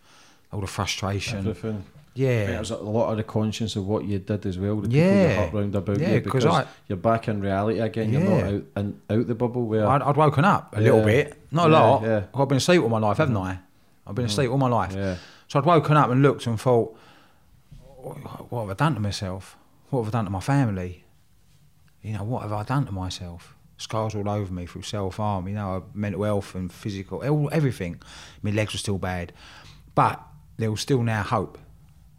all 0.53 0.61
the 0.61 0.67
frustration. 0.67 1.39
Everything. 1.41 1.85
Yeah. 2.15 2.57
It 2.57 2.59
was 2.59 2.71
a 2.71 2.77
lot 2.77 3.11
of 3.11 3.17
the 3.17 3.23
conscience 3.25 3.77
of 3.77 3.87
what 3.87 4.05
you 4.05 4.19
did 4.19 4.45
as 4.45 4.59
well. 4.59 4.77
The 4.77 4.83
people 4.89 4.97
Yeah. 4.99 5.31
you 5.31 5.37
hurt 5.37 5.53
round 5.53 5.75
about 5.75 5.99
Yeah, 6.01 6.09
you 6.15 6.21
'cause 6.21 6.25
because 6.25 6.47
I- 6.47 6.67
you're 6.89 6.99
back 6.99 7.29
in 7.29 7.41
reality 7.41 7.79
again. 7.81 8.13
You're 8.13 8.23
Yeah. 8.23 8.29
not 8.41 8.45
out 8.55 8.63
and 8.77 9.01
out 9.11 9.27
the 9.27 9.35
bubble 9.35 9.65
where 9.67 9.87
I'd, 9.87 10.03
I'd 10.03 10.17
woken 10.17 10.45
up 10.45 10.77
a 10.77 10.81
little 10.81 11.03
bit, 11.03 11.41
not 11.51 11.69
a 11.69 11.71
Yeah, 11.73 11.81
lot. 11.81 12.03
yeah. 12.03 12.23
I've 12.35 12.49
been 12.49 12.59
asleep 12.59 12.83
all 12.83 12.89
my 12.89 12.99
life, 12.99 13.17
haven't 13.19 13.37
I? 13.37 13.59
I've 14.07 14.15
been 14.15 14.25
mm. 14.27 14.29
asleep 14.29 14.51
all 14.51 14.59
my 14.59 14.69
life. 14.69 14.95
So 15.51 15.59
I'd 15.59 15.65
woken 15.65 15.97
up 15.97 16.09
and 16.11 16.23
looked 16.23 16.47
and 16.47 16.61
thought, 16.61 16.97
what 17.81 18.61
have 18.61 18.71
I 18.71 18.75
done 18.75 18.95
to 18.95 19.01
myself? 19.01 19.57
What 19.91 20.05
have 20.05 20.15
I 20.15 20.19
done 20.19 20.27
to 20.27 20.31
my 20.31 20.39
family? 20.39 21.05
You 22.03 22.13
know, 22.13 22.23
what 22.23 22.43
have 22.43 22.53
I 22.53 22.63
done 22.63 22.87
to 22.87 22.93
myself? 22.93 23.57
Scars 23.77 24.15
all 24.15 24.29
over 24.29 24.53
me 24.53 24.67
through 24.67 24.83
self 24.83 25.17
harm, 25.17 25.49
you 25.49 25.55
know, 25.55 25.87
mental 25.93 26.23
health 26.23 26.55
and 26.55 26.73
physical, 26.73 27.49
everything. 27.53 28.01
My 28.43 28.53
legs 28.53 28.75
were 28.75 28.79
still 28.79 28.99
bad. 28.99 29.33
But 29.97 30.23
there 30.57 30.71
was 30.71 30.83
still 30.83 31.03
now 31.03 31.25
hope. 31.25 31.59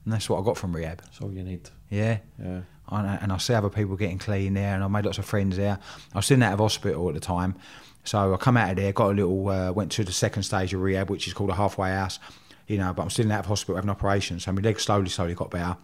And 0.03 0.13
that's 0.13 0.29
what 0.29 0.41
I 0.41 0.43
got 0.43 0.57
from 0.57 0.75
rehab. 0.75 1.01
that's 1.01 1.21
all 1.21 1.31
you 1.31 1.43
need. 1.43 1.69
Yeah. 1.89 2.17
Yeah. 2.37 2.61
And 2.89 3.07
I, 3.07 3.15
and 3.21 3.31
I 3.31 3.37
see 3.37 3.53
other 3.53 3.69
people 3.69 3.95
getting 3.95 4.17
clean 4.17 4.55
there, 4.55 4.75
and 4.75 4.83
I 4.83 4.89
made 4.89 5.05
lots 5.05 5.19
of 5.19 5.25
friends 5.25 5.55
there. 5.55 5.79
I 6.13 6.17
was 6.17 6.25
still 6.25 6.43
out 6.43 6.51
of 6.51 6.59
hospital 6.59 7.07
at 7.07 7.13
the 7.13 7.21
time, 7.21 7.55
so 8.03 8.33
I 8.33 8.37
come 8.37 8.57
out 8.57 8.71
of 8.71 8.75
there, 8.75 8.91
got 8.91 9.11
a 9.11 9.13
little, 9.13 9.47
uh, 9.47 9.71
went 9.71 9.93
to 9.93 10.03
the 10.03 10.11
second 10.11 10.43
stage 10.43 10.73
of 10.73 10.81
rehab, 10.81 11.09
which 11.09 11.27
is 11.27 11.33
called 11.33 11.51
a 11.51 11.55
halfway 11.55 11.91
house, 11.91 12.19
you 12.67 12.77
know. 12.77 12.93
But 12.93 13.03
I'm 13.03 13.09
still 13.09 13.31
out 13.31 13.41
of 13.41 13.45
hospital 13.47 13.75
having 13.75 13.89
an 13.89 13.95
operation, 13.95 14.39
so 14.39 14.51
my 14.51 14.61
leg 14.61 14.79
slowly, 14.79 15.09
slowly 15.09 15.33
got 15.33 15.51
better, 15.51 15.77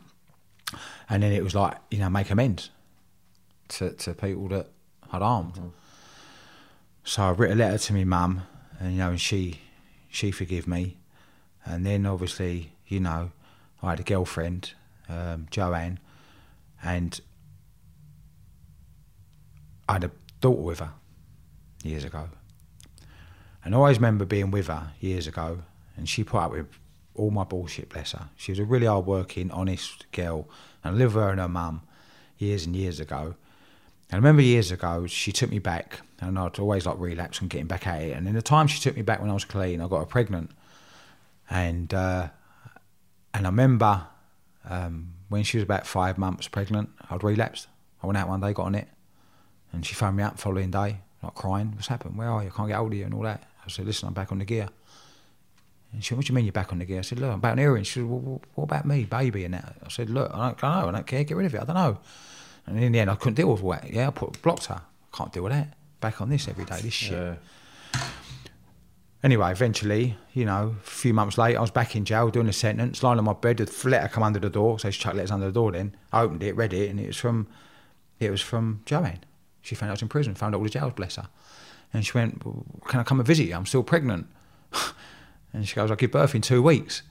and 1.09 1.23
then 1.23 1.31
it 1.31 1.43
was 1.43 1.55
like, 1.55 1.77
you 1.91 1.99
know, 1.99 2.09
make 2.09 2.29
amends 2.29 2.69
to 3.69 3.91
to 3.91 4.13
people 4.13 4.47
that 4.49 4.69
I'd 5.11 5.21
harmed. 5.21 5.59
So 7.03 7.23
I 7.23 7.31
wrote 7.31 7.51
a 7.51 7.55
letter 7.55 7.77
to 7.77 7.93
my 7.93 8.03
mum, 8.03 8.43
and 8.79 8.91
you 8.93 8.97
know, 8.99 9.09
and 9.09 9.21
she 9.21 9.61
she 10.09 10.31
forgave 10.31 10.67
me, 10.67 10.97
and 11.65 11.85
then 11.85 12.05
obviously, 12.05 12.73
you 12.87 12.99
know, 12.99 13.31
I 13.81 13.91
had 13.91 13.99
a 13.99 14.03
girlfriend, 14.03 14.73
um, 15.09 15.47
Joanne, 15.51 15.99
and 16.83 17.19
I 19.87 19.93
had 19.93 20.03
a 20.05 20.11
daughter 20.41 20.61
with 20.61 20.79
her 20.79 20.91
years 21.83 22.03
ago. 22.03 22.29
And 23.63 23.75
I 23.75 23.77
always 23.77 23.97
remember 23.97 24.25
being 24.25 24.51
with 24.51 24.67
her 24.67 24.91
years 24.99 25.27
ago, 25.27 25.59
and 25.97 26.07
she 26.07 26.23
put 26.23 26.37
up 26.37 26.51
with 26.51 26.67
all 27.15 27.31
my 27.31 27.43
bullshit, 27.43 27.89
bless 27.89 28.11
her. 28.11 28.29
She 28.37 28.51
was 28.51 28.59
a 28.59 28.63
really 28.63 28.85
hard 28.85 29.05
working, 29.05 29.51
honest 29.51 30.09
girl, 30.11 30.47
and 30.83 30.95
I 30.95 30.97
lived 30.97 31.15
with 31.15 31.23
her 31.23 31.31
and 31.31 31.39
her 31.39 31.49
mum 31.49 31.81
years 32.37 32.65
and 32.65 32.75
years 32.75 32.99
ago. 32.99 33.35
And 34.09 34.13
I 34.13 34.15
remember 34.17 34.41
years 34.41 34.71
ago, 34.71 35.07
she 35.07 35.31
took 35.31 35.49
me 35.49 35.59
back, 35.59 36.01
and 36.21 36.37
I'd 36.39 36.59
always 36.59 36.85
like 36.85 36.97
relapse 36.99 37.41
and 37.41 37.49
getting 37.49 37.67
back 37.67 37.87
at 37.87 38.03
it. 38.03 38.15
And 38.15 38.27
in 38.27 38.35
the 38.35 38.41
time 38.41 38.67
she 38.67 38.79
took 38.79 38.95
me 38.95 39.01
back 39.01 39.19
when 39.19 39.29
I 39.29 39.33
was 39.33 39.45
clean, 39.45 39.81
I 39.81 39.87
got 39.87 39.99
her 39.99 40.05
pregnant. 40.05 40.51
And 41.49 41.93
uh, 41.93 42.29
and 43.33 43.45
I 43.45 43.49
remember 43.49 44.07
um, 44.69 45.13
when 45.29 45.43
she 45.43 45.57
was 45.57 45.63
about 45.63 45.87
five 45.87 46.17
months 46.17 46.47
pregnant, 46.47 46.89
I'd 47.09 47.23
relapsed. 47.23 47.67
I 48.01 48.07
went 48.07 48.17
out 48.17 48.27
one 48.27 48.41
day, 48.41 48.53
got 48.53 48.63
on 48.63 48.75
it, 48.75 48.87
and 49.73 49.85
she 49.85 49.93
phoned 49.93 50.17
me 50.17 50.23
up 50.23 50.35
the 50.35 50.41
following 50.41 50.71
day, 50.71 50.99
like 51.23 51.35
crying. 51.35 51.71
What's 51.73 51.87
happened? 51.87 52.17
Where 52.17 52.29
are 52.29 52.43
you? 52.43 52.49
I 52.49 52.51
can't 52.55 52.67
get 52.69 52.77
hold 52.77 52.93
of 52.93 52.97
you 52.97 53.05
and 53.05 53.13
all 53.13 53.23
that. 53.23 53.43
I 53.65 53.69
said, 53.69 53.85
listen, 53.85 54.07
I'm 54.07 54.13
back 54.13 54.31
on 54.31 54.39
the 54.39 54.45
gear. 54.45 54.69
And 55.97 56.03
she 56.03 56.09
said, 56.09 56.17
what 56.17 56.27
do 56.27 56.31
you 56.31 56.35
mean 56.35 56.45
you're 56.45 56.51
back 56.51 56.71
on 56.71 56.77
the 56.77 56.85
gear? 56.85 56.99
I 56.99 57.01
said, 57.01 57.19
look, 57.19 57.33
I'm 57.33 57.39
back 57.39 57.53
on 57.53 57.57
heroin. 57.57 57.83
She 57.83 57.93
said, 57.93 58.03
well, 58.03 58.39
what 58.53 58.65
about 58.65 58.85
me, 58.85 59.03
baby, 59.05 59.45
and 59.45 59.55
that? 59.55 59.77
I 59.83 59.89
said, 59.89 60.11
look, 60.11 60.29
I 60.31 60.49
don't, 60.49 60.63
I 60.63 60.81
know, 60.81 60.89
I 60.89 60.91
don't 60.91 61.07
care, 61.07 61.23
get 61.23 61.35
rid 61.35 61.47
of 61.47 61.55
it, 61.55 61.61
I 61.61 61.65
don't 61.65 61.75
know. 61.75 61.97
And 62.67 62.77
in 62.83 62.91
the 62.91 62.99
end, 62.99 63.09
I 63.09 63.15
couldn't 63.15 63.33
deal 63.33 63.51
with 63.51 63.63
that. 63.63 63.91
Yeah, 63.91 64.09
I 64.09 64.11
put, 64.11 64.39
blocked 64.43 64.67
her. 64.67 64.79
I 65.11 65.17
can't 65.17 65.33
deal 65.33 65.41
with 65.41 65.53
that. 65.53 65.75
Back 65.99 66.21
on 66.21 66.29
this 66.29 66.47
every 66.47 66.65
day, 66.65 66.79
this 66.81 66.93
shit. 66.93 67.13
Yeah. 67.13 67.35
Anyway, 69.23 69.49
eventually, 69.51 70.15
you 70.33 70.45
know, 70.45 70.75
a 70.79 70.87
few 70.87 71.15
months 71.15 71.35
later, 71.39 71.57
I 71.57 71.61
was 71.61 71.71
back 71.71 71.95
in 71.95 72.05
jail 72.05 72.29
doing 72.29 72.47
a 72.47 72.53
sentence, 72.53 73.01
lying 73.01 73.17
on 73.17 73.25
my 73.25 73.33
bed, 73.33 73.59
a 73.59 73.87
letter 73.89 74.07
come 74.07 74.21
under 74.21 74.37
the 74.39 74.51
door, 74.51 74.77
so 74.77 74.91
she 74.91 75.01
chucked 75.01 75.15
letters 75.15 75.31
under 75.31 75.47
the 75.47 75.51
door 75.51 75.71
then. 75.71 75.95
I 76.13 76.21
opened 76.21 76.43
it, 76.43 76.55
read 76.55 76.73
it, 76.73 76.91
and 76.91 76.99
it 76.99 77.07
was 77.07 77.17
from 77.17 77.47
it 78.19 78.29
was 78.29 78.41
from 78.41 78.81
Joanne. 78.85 79.23
She 79.63 79.73
found 79.73 79.89
out 79.89 79.93
I 79.93 79.95
was 79.95 80.01
in 80.03 80.09
prison, 80.09 80.35
found 80.35 80.53
out 80.53 80.59
all 80.59 80.63
the 80.63 80.69
jails, 80.69 80.93
bless 80.95 81.15
her. 81.15 81.27
And 81.93 82.05
she 82.05 82.11
went, 82.13 82.45
well, 82.45 82.63
Can 82.85 82.99
I 82.99 83.03
come 83.03 83.19
and 83.19 83.25
visit 83.25 83.47
you? 83.47 83.55
I'm 83.55 83.65
still 83.65 83.83
pregnant. 83.83 84.27
and 85.53 85.67
she 85.67 85.75
goes, 85.75 85.89
I'll 85.89 85.97
give 85.97 86.11
birth 86.11 86.35
in 86.35 86.41
two 86.41 86.61
weeks. 86.61 87.03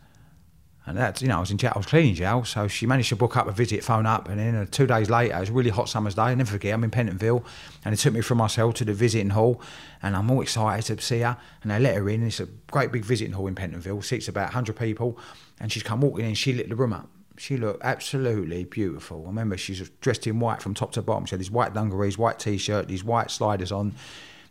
And 0.88 0.96
that's, 0.96 1.20
you 1.20 1.26
know, 1.26 1.38
I 1.38 1.40
was 1.40 1.50
in 1.50 1.58
jail, 1.58 1.72
I 1.74 1.78
was 1.78 1.86
cleaning 1.86 2.14
jail, 2.14 2.44
so 2.44 2.68
she 2.68 2.86
managed 2.86 3.08
to 3.08 3.16
book 3.16 3.36
up 3.36 3.48
a 3.48 3.52
visit, 3.52 3.82
phone 3.82 4.06
up, 4.06 4.28
and 4.28 4.38
then 4.38 4.54
uh, 4.54 4.66
two 4.70 4.86
days 4.86 5.10
later, 5.10 5.36
it 5.36 5.40
was 5.40 5.48
a 5.48 5.52
really 5.52 5.70
hot 5.70 5.88
summer's 5.88 6.14
day, 6.14 6.22
I 6.22 6.34
never 6.36 6.52
forget, 6.52 6.72
I'm 6.74 6.84
in 6.84 6.92
Pentonville, 6.92 7.44
and 7.84 7.92
they 7.92 7.96
took 7.96 8.14
me 8.14 8.20
from 8.20 8.38
my 8.38 8.46
cell 8.46 8.72
to 8.72 8.84
the 8.84 8.94
visiting 8.94 9.30
hall, 9.30 9.60
and 10.00 10.14
I'm 10.14 10.30
all 10.30 10.40
excited 10.40 10.98
to 10.98 11.04
see 11.04 11.20
her, 11.20 11.36
and 11.62 11.72
they 11.72 11.80
let 11.80 11.96
her 11.96 12.08
in, 12.08 12.22
it's 12.24 12.38
a 12.38 12.46
great 12.70 12.92
big 12.92 13.04
visiting 13.04 13.32
hall 13.32 13.48
in 13.48 13.56
Pentonville, 13.56 14.04
seats 14.04 14.28
about 14.28 14.50
100 14.50 14.76
people, 14.76 15.18
and 15.58 15.72
she's 15.72 15.82
come 15.82 16.02
walking 16.02 16.24
in, 16.24 16.34
she 16.34 16.52
lit 16.52 16.68
the 16.68 16.76
room 16.76 16.92
up. 16.92 17.08
She 17.36 17.56
looked 17.56 17.84
absolutely 17.84 18.64
beautiful. 18.64 19.24
I 19.24 19.28
remember 19.28 19.56
she's 19.58 19.86
dressed 20.00 20.26
in 20.26 20.38
white 20.40 20.62
from 20.62 20.72
top 20.72 20.92
to 20.92 21.02
bottom. 21.02 21.26
She 21.26 21.32
had 21.32 21.40
these 21.40 21.50
white 21.50 21.74
dungarees, 21.74 22.16
white 22.16 22.38
t-shirt, 22.38 22.88
these 22.88 23.04
white 23.04 23.30
sliders 23.30 23.70
on, 23.70 23.94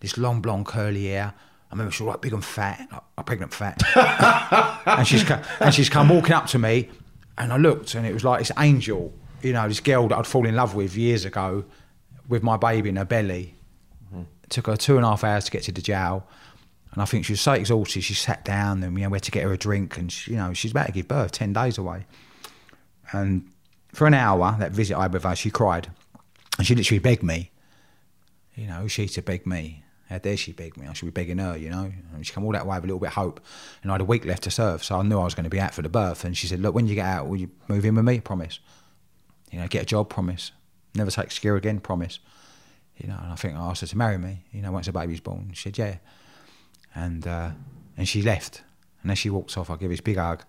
this 0.01 0.17
long 0.17 0.41
blonde 0.41 0.67
curly 0.67 1.07
hair. 1.07 1.33
I 1.76 1.78
remember 1.78 1.91
she 1.91 2.03
was 2.03 2.13
like 2.13 2.21
big 2.21 2.32
and 2.32 2.43
fat, 2.43 2.88
like 2.89 3.01
a 3.17 3.23
pregnant 3.23 3.53
fat. 3.53 3.82
and 4.88 5.05
she's 5.05 5.30
and 5.59 5.73
she's 5.73 5.89
come 5.89 6.07
walking 6.07 6.32
up 6.32 6.45
to 6.47 6.57
me, 6.57 6.88
and 7.38 7.51
I 7.51 7.57
looked, 7.57 7.95
and 7.95 8.07
it 8.07 8.13
was 8.13 8.23
like 8.23 8.39
this 8.39 8.51
angel, 8.57 9.11
you 9.41 9.51
know, 9.51 9.67
this 9.67 9.82
girl 9.82 10.07
that 10.07 10.17
I'd 10.17 10.26
fallen 10.26 10.51
in 10.51 10.55
love 10.55 10.73
with 10.73 10.95
years 10.95 11.26
ago, 11.26 11.65
with 12.30 12.43
my 12.43 12.55
baby 12.55 12.88
in 12.88 12.95
her 12.95 13.03
belly. 13.03 13.55
It 14.13 14.51
took 14.51 14.67
her 14.67 14.78
two 14.78 14.95
and 14.95 15.05
a 15.05 15.09
half 15.09 15.26
hours 15.26 15.43
to 15.45 15.51
get 15.51 15.63
to 15.63 15.73
the 15.73 15.82
jail, 15.82 16.26
and 16.93 17.01
I 17.01 17.05
think 17.05 17.26
she 17.26 17.34
was 17.34 17.41
so 17.41 17.51
exhausted. 17.51 18.05
She 18.05 18.13
sat 18.13 18.45
down, 18.45 18.82
and 18.82 18.97
you 18.97 19.03
know, 19.03 19.09
we 19.09 19.17
had 19.17 19.23
to 19.23 19.32
get 19.32 19.43
her 19.43 19.51
a 19.51 19.57
drink, 19.57 19.97
and 19.97 20.09
she, 20.09 20.32
you 20.32 20.38
know, 20.38 20.53
she's 20.53 20.71
about 20.71 20.86
to 20.86 20.91
give 20.93 21.09
birth, 21.09 21.34
ten 21.34 21.51
days 21.51 21.78
away. 21.78 22.05
And 23.11 23.51
for 23.91 24.07
an 24.07 24.13
hour, 24.13 24.55
that 24.59 24.71
visit 24.71 24.95
I 24.95 25.01
had 25.01 25.13
with 25.13 25.26
her, 25.26 25.36
she 25.36 25.49
cried, 25.51 25.89
and 26.57 26.65
she 26.65 26.73
literally 26.73 26.99
begged 26.99 27.23
me. 27.23 27.51
You 28.53 28.67
know, 28.67 28.88
she 28.88 29.09
to 29.09 29.21
beg 29.21 29.45
me. 29.45 29.84
How 30.10 30.20
dare 30.20 30.38
she 30.38 30.51
beg 30.51 30.78
me? 30.78 30.88
I 30.88 30.93
should 30.93 31.06
be 31.06 31.12
begging 31.12 31.39
her, 31.39 31.58
you 31.58 31.70
know. 31.70 31.91
And 32.14 32.26
she 32.26 32.32
come 32.32 32.45
all 32.45 32.51
that 32.51 32.68
way 32.68 32.76
with 32.76 32.84
a 32.84 32.88
little 32.88 32.99
bit 32.99 33.08
of 33.08 33.14
hope. 33.14 33.39
And 33.82 33.91
I 33.91 33.95
had 33.95 34.01
a 34.01 34.06
week 34.06 34.24
left 34.26 34.43
to 34.43 34.51
serve, 34.51 34.84
so 34.84 34.99
I 34.99 35.01
knew 35.01 35.20
I 35.20 35.24
was 35.24 35.34
going 35.34 35.45
to 35.45 35.49
be 35.49 35.60
out 35.60 35.74
for 35.74 35.82
the 35.82 35.89
birth. 35.89 36.24
And 36.24 36.38
she 36.38 36.47
said, 36.47 36.60
Look, 36.60 36.76
when 36.76 36.88
you 36.88 36.95
get 36.95 37.06
out, 37.06 37.28
will 37.28 37.38
you 37.38 37.49
move 37.68 37.86
in 37.86 37.95
with 37.95 38.06
me? 38.06 38.20
Promise. 38.20 38.60
You 39.51 39.60
know, 39.60 39.68
get 39.68 39.84
a 39.84 39.86
job, 39.86 40.10
promise. 40.10 40.51
Never 40.93 41.12
take 41.12 41.32
skill 41.32 41.56
again, 41.56 41.80
promise. 41.80 42.20
You 42.97 43.10
know, 43.10 43.18
and 43.22 43.32
I 43.32 43.36
think 43.36 43.56
I 43.56 43.60
asked 43.60 43.82
her 43.82 43.88
to 43.88 43.97
marry 43.97 44.18
me, 44.18 44.45
you 44.51 44.62
know, 44.62 44.72
once 44.72 44.86
the 44.86 44.91
baby's 44.91 45.20
born. 45.20 45.51
She 45.53 45.70
said, 45.70 45.78
Yeah. 45.78 45.95
And 46.93 47.28
uh, 47.28 47.51
and 47.97 48.08
she 48.08 48.22
left. 48.22 48.64
And 49.01 49.12
as 49.12 49.18
she 49.18 49.30
walks 49.30 49.58
off, 49.58 49.70
I 49.70 49.76
give 49.76 49.89
this 49.89 50.01
big 50.01 50.18
hug. 50.18 50.43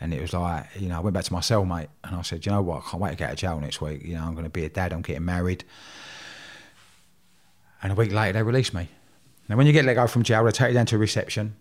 And 0.00 0.14
it 0.14 0.20
was 0.20 0.32
like, 0.32 0.66
you 0.78 0.88
know, 0.88 0.96
I 0.96 1.00
went 1.00 1.14
back 1.14 1.24
to 1.24 1.32
my 1.32 1.40
cellmate 1.40 1.88
and 2.04 2.14
I 2.14 2.22
said, 2.22 2.46
you 2.46 2.52
know 2.52 2.62
what, 2.62 2.84
I 2.84 2.90
can't 2.90 3.02
wait 3.02 3.10
to 3.10 3.16
get 3.16 3.26
out 3.26 3.32
of 3.32 3.38
jail 3.38 3.60
next 3.60 3.80
week. 3.80 4.04
You 4.04 4.14
know, 4.14 4.22
I'm 4.22 4.32
going 4.32 4.44
to 4.44 4.50
be 4.50 4.64
a 4.64 4.68
dad, 4.68 4.92
I'm 4.92 5.02
getting 5.02 5.24
married. 5.24 5.64
And 7.82 7.92
a 7.92 7.94
week 7.94 8.12
later, 8.12 8.34
they 8.34 8.42
released 8.42 8.74
me. 8.74 8.88
Now, 9.48 9.56
when 9.56 9.66
you 9.66 9.72
get 9.72 9.84
let 9.84 9.94
go 9.94 10.06
from 10.06 10.22
jail, 10.22 10.44
they 10.44 10.50
take 10.50 10.68
you 10.68 10.74
down 10.74 10.86
to 10.86 10.96
a 10.96 10.98
reception. 10.98 11.56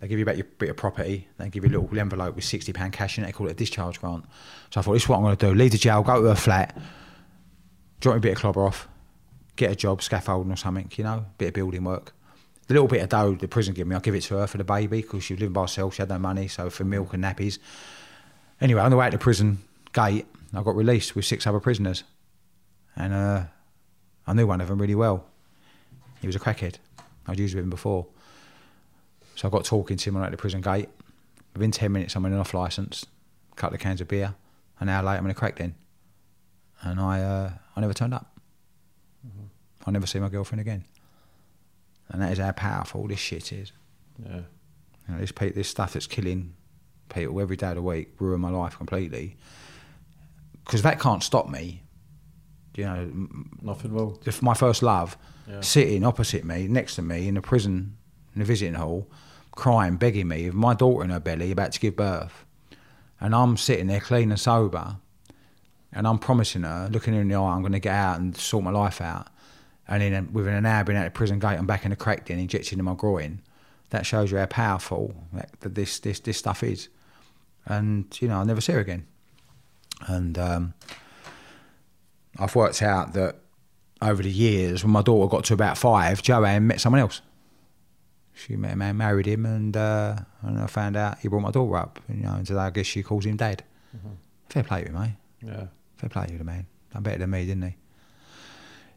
They 0.00 0.08
give 0.08 0.18
you 0.18 0.24
back 0.24 0.36
your 0.36 0.46
bit 0.58 0.70
of 0.70 0.76
property. 0.76 1.28
They 1.38 1.48
give 1.50 1.64
you 1.64 1.70
a 1.70 1.74
little 1.78 1.98
envelope 1.98 2.36
with 2.36 2.44
£60 2.44 2.92
cash 2.92 3.18
in 3.18 3.24
it. 3.24 3.26
They 3.26 3.32
call 3.32 3.48
it 3.48 3.52
a 3.52 3.54
discharge 3.54 4.00
grant. 4.00 4.24
So 4.70 4.80
I 4.80 4.82
thought, 4.82 4.92
this 4.92 5.02
is 5.02 5.08
what 5.08 5.16
I'm 5.16 5.22
going 5.22 5.36
to 5.36 5.46
do. 5.46 5.54
Leave 5.54 5.72
the 5.72 5.78
jail, 5.78 6.02
go 6.02 6.22
to 6.22 6.28
a 6.28 6.36
flat, 6.36 6.78
drop 8.00 8.16
a 8.16 8.20
bit 8.20 8.32
of 8.32 8.38
clobber 8.38 8.64
off, 8.64 8.88
get 9.56 9.72
a 9.72 9.76
job, 9.76 10.02
scaffolding 10.02 10.52
or 10.52 10.56
something, 10.56 10.90
you 10.94 11.04
know, 11.04 11.26
bit 11.36 11.48
of 11.48 11.54
building 11.54 11.84
work. 11.84 12.14
The 12.68 12.74
little 12.74 12.88
bit 12.88 13.02
of 13.02 13.08
dough 13.08 13.34
the 13.34 13.48
prison 13.48 13.74
gave 13.74 13.86
me, 13.86 13.94
I'll 13.94 14.00
give 14.00 14.14
it 14.14 14.22
to 14.24 14.36
her 14.36 14.46
for 14.46 14.58
the 14.58 14.64
baby 14.64 15.02
because 15.02 15.24
she 15.24 15.34
was 15.34 15.40
living 15.40 15.54
by 15.54 15.62
herself. 15.62 15.94
She 15.94 16.02
had 16.02 16.10
no 16.10 16.18
money, 16.18 16.48
so 16.48 16.70
for 16.70 16.84
milk 16.84 17.14
and 17.14 17.24
nappies. 17.24 17.58
Anyway, 18.60 18.80
on 18.80 18.90
the 18.90 18.96
way 18.96 19.06
out 19.06 19.12
the 19.12 19.18
prison 19.18 19.58
gate, 19.92 20.26
I 20.54 20.62
got 20.62 20.76
released 20.76 21.16
with 21.16 21.24
six 21.24 21.46
other 21.46 21.60
prisoners. 21.60 22.04
And 22.94 23.12
uh, 23.12 23.44
I 24.26 24.32
knew 24.34 24.46
one 24.46 24.60
of 24.60 24.68
them 24.68 24.80
really 24.80 24.94
well. 24.94 25.24
He 26.20 26.26
was 26.26 26.36
a 26.36 26.40
crackhead. 26.40 26.76
I'd 27.26 27.38
used 27.38 27.54
with 27.54 27.64
him 27.64 27.70
before. 27.70 28.06
So 29.36 29.48
I 29.48 29.50
got 29.50 29.64
talking 29.64 29.96
to 29.96 30.10
him 30.10 30.16
on 30.16 30.24
at 30.24 30.30
the 30.30 30.36
prison 30.36 30.60
gate. 30.60 30.88
Within 31.54 31.70
10 31.70 31.92
minutes, 31.92 32.16
I'm 32.16 32.24
in 32.26 32.32
an 32.32 32.38
off 32.38 32.54
licence, 32.54 33.06
a 33.52 33.54
couple 33.56 33.74
of 33.74 33.80
cans 33.80 34.00
of 34.00 34.08
beer. 34.08 34.34
An 34.80 34.88
hour 34.88 35.02
later, 35.02 35.18
I'm 35.18 35.24
in 35.24 35.30
a 35.30 35.34
crack 35.34 35.56
den. 35.56 35.74
And 36.82 37.00
I, 37.00 37.20
uh, 37.22 37.50
I 37.76 37.80
never 37.80 37.94
turned 37.94 38.14
up. 38.14 38.34
I 39.86 39.90
never 39.90 40.06
see 40.06 40.18
my 40.18 40.28
girlfriend 40.28 40.60
again. 40.60 40.84
And 42.08 42.20
that 42.22 42.32
is 42.32 42.38
how 42.38 42.52
powerful 42.52 43.06
this 43.08 43.18
shit 43.18 43.52
is. 43.52 43.72
Yeah. 44.24 44.36
You 44.36 45.14
know, 45.14 45.18
this, 45.18 45.32
pe- 45.32 45.52
this 45.52 45.68
stuff 45.68 45.92
that's 45.94 46.06
killing 46.06 46.54
people 47.08 47.40
every 47.40 47.56
day 47.56 47.68
of 47.68 47.76
the 47.76 47.82
week, 47.82 48.10
ruin 48.18 48.40
my 48.40 48.50
life 48.50 48.76
completely. 48.76 49.36
Because 50.64 50.82
that 50.82 51.00
can't 51.00 51.22
stop 51.22 51.48
me. 51.48 51.82
You 52.76 52.84
know, 52.84 53.28
Nothing 53.62 53.92
will. 53.94 54.20
if 54.26 54.42
my 54.42 54.54
first 54.54 54.82
love, 54.82 55.16
Yeah. 55.48 55.60
sitting 55.62 56.04
opposite 56.04 56.44
me, 56.44 56.68
next 56.68 56.96
to 56.96 57.02
me 57.02 57.26
in 57.26 57.34
the 57.34 57.40
prison, 57.40 57.96
in 58.34 58.40
the 58.40 58.44
visiting 58.44 58.74
hall, 58.74 59.08
crying, 59.52 59.96
begging 59.96 60.28
me, 60.28 60.46
with 60.46 60.54
my 60.54 60.74
daughter 60.74 61.04
in 61.04 61.10
her 61.10 61.20
belly, 61.20 61.50
about 61.50 61.72
to 61.72 61.80
give 61.80 61.96
birth, 61.96 62.44
and 63.20 63.34
I'm 63.34 63.56
sitting 63.56 63.86
there 63.86 64.00
clean 64.00 64.30
and 64.30 64.38
sober, 64.38 64.96
and 65.92 66.06
I'm 66.06 66.18
promising 66.18 66.62
her, 66.62 66.88
looking 66.92 67.14
her 67.14 67.20
in 67.22 67.28
the 67.28 67.34
eye, 67.34 67.54
I'm 67.54 67.62
going 67.62 67.72
to 67.72 67.80
get 67.80 67.94
out 67.94 68.20
and 68.20 68.36
sort 68.36 68.62
my 68.62 68.70
life 68.70 69.00
out. 69.00 69.28
And 69.88 70.02
then 70.02 70.32
within 70.32 70.54
an 70.54 70.66
hour 70.66 70.84
being 70.84 70.98
out 70.98 71.04
the 71.04 71.10
prison 71.10 71.38
gate, 71.38 71.56
I'm 71.56 71.66
back 71.66 71.84
in 71.84 71.90
the 71.90 71.96
crack 71.96 72.26
den, 72.26 72.38
injected 72.38 72.78
in 72.78 72.84
my 72.84 72.94
groin. 72.94 73.40
That 73.90 74.04
shows 74.04 74.30
you 74.30 74.36
how 74.36 74.44
powerful 74.44 75.14
that, 75.32 75.50
that 75.60 75.74
this, 75.74 75.98
this, 76.00 76.20
this 76.20 76.36
stuff 76.36 76.62
is. 76.62 76.90
And, 77.64 78.04
you 78.20 78.28
know, 78.28 78.38
I'll 78.38 78.44
never 78.44 78.60
see 78.60 78.72
her 78.72 78.80
again. 78.80 79.06
And 80.06 80.38
um, 80.38 80.74
I've 82.38 82.54
worked 82.54 82.82
out 82.82 83.14
that 83.14 83.36
over 84.00 84.22
the 84.22 84.30
years, 84.30 84.84
when 84.84 84.92
my 84.92 85.02
daughter 85.02 85.28
got 85.28 85.44
to 85.46 85.54
about 85.54 85.76
five, 85.78 86.22
Joanne 86.22 86.66
met 86.66 86.80
someone 86.80 87.00
else. 87.00 87.20
She 88.34 88.54
met 88.54 88.74
a 88.74 88.76
man, 88.76 88.96
married 88.96 89.26
him, 89.26 89.44
and 89.44 89.76
uh, 89.76 90.16
and 90.42 90.60
I 90.60 90.66
found 90.68 90.96
out 90.96 91.18
he 91.18 91.28
brought 91.28 91.42
my 91.42 91.50
daughter 91.50 91.76
up. 91.76 91.98
You 92.08 92.22
know, 92.22 92.34
and 92.34 92.46
today 92.46 92.60
I 92.60 92.70
guess 92.70 92.86
she 92.86 93.02
calls 93.02 93.26
him 93.26 93.36
dad. 93.36 93.64
Fair 94.48 94.62
play 94.62 94.84
to 94.84 94.90
you, 94.90 94.96
mate. 94.96 95.16
Yeah. 95.44 95.66
Fair 95.96 96.08
play 96.08 96.26
to 96.26 96.32
you, 96.32 96.38
the 96.38 96.44
man. 96.44 96.66
Done 96.92 97.02
better 97.02 97.18
than 97.18 97.30
me, 97.30 97.44
didn't 97.46 97.64
he? 97.64 97.76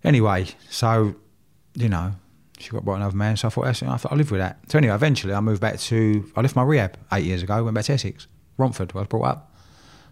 Anyway, 0.03 0.47
so 0.69 1.15
you 1.73 1.89
know, 1.89 2.13
she 2.59 2.69
got 2.69 2.85
brought 2.85 2.97
another 2.97 3.17
man. 3.17 3.35
So 3.37 3.47
I 3.47 3.51
thought, 3.51 3.67
I 3.67 3.73
thought 3.73 4.11
I'll 4.11 4.17
live 4.17 4.29
with 4.29 4.41
that. 4.41 4.59
So 4.67 4.77
anyway, 4.77 4.93
eventually 4.93 5.33
I 5.33 5.39
moved 5.39 5.61
back 5.61 5.79
to. 5.79 6.31
I 6.35 6.41
left 6.41 6.55
my 6.55 6.63
rehab 6.63 6.97
eight 7.11 7.25
years 7.25 7.41
ago. 7.41 7.63
Went 7.63 7.73
back 7.73 7.85
to 7.85 7.93
Essex, 7.93 8.27
Romford, 8.57 8.93
where 8.93 9.01
I 9.01 9.03
was 9.03 9.09
brought 9.09 9.25
up. 9.25 9.50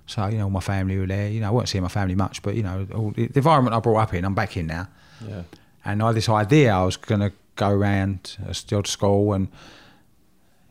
So 0.10 0.26
you 0.28 0.40
know, 0.40 0.46
all 0.46 0.50
my 0.50 0.60
family 0.60 0.98
were 0.98 1.06
there. 1.06 1.30
You 1.30 1.40
know, 1.40 1.48
I 1.48 1.52
won't 1.52 1.70
see 1.70 1.80
my 1.80 1.88
family 1.88 2.16
much, 2.16 2.42
but 2.42 2.56
you 2.56 2.64
know, 2.64 2.88
all, 2.96 3.12
the 3.12 3.30
environment 3.36 3.76
I 3.76 3.80
brought 3.80 4.00
up 4.00 4.14
in, 4.16 4.26
I'm 4.26 4.34
back 4.34 4.58
in 4.58 4.66
now. 4.66 4.88
Yeah. 5.26 5.44
And 5.86 6.02
I 6.02 6.08
had 6.08 6.16
this 6.16 6.28
idea 6.28 6.74
I 6.74 6.84
was 6.84 6.98
going 6.98 7.22
to 7.22 7.32
go 7.56 7.70
around 7.70 8.38
uh, 8.48 8.54
still 8.54 8.82
to 8.82 8.90
school 8.90 9.34
and 9.34 9.50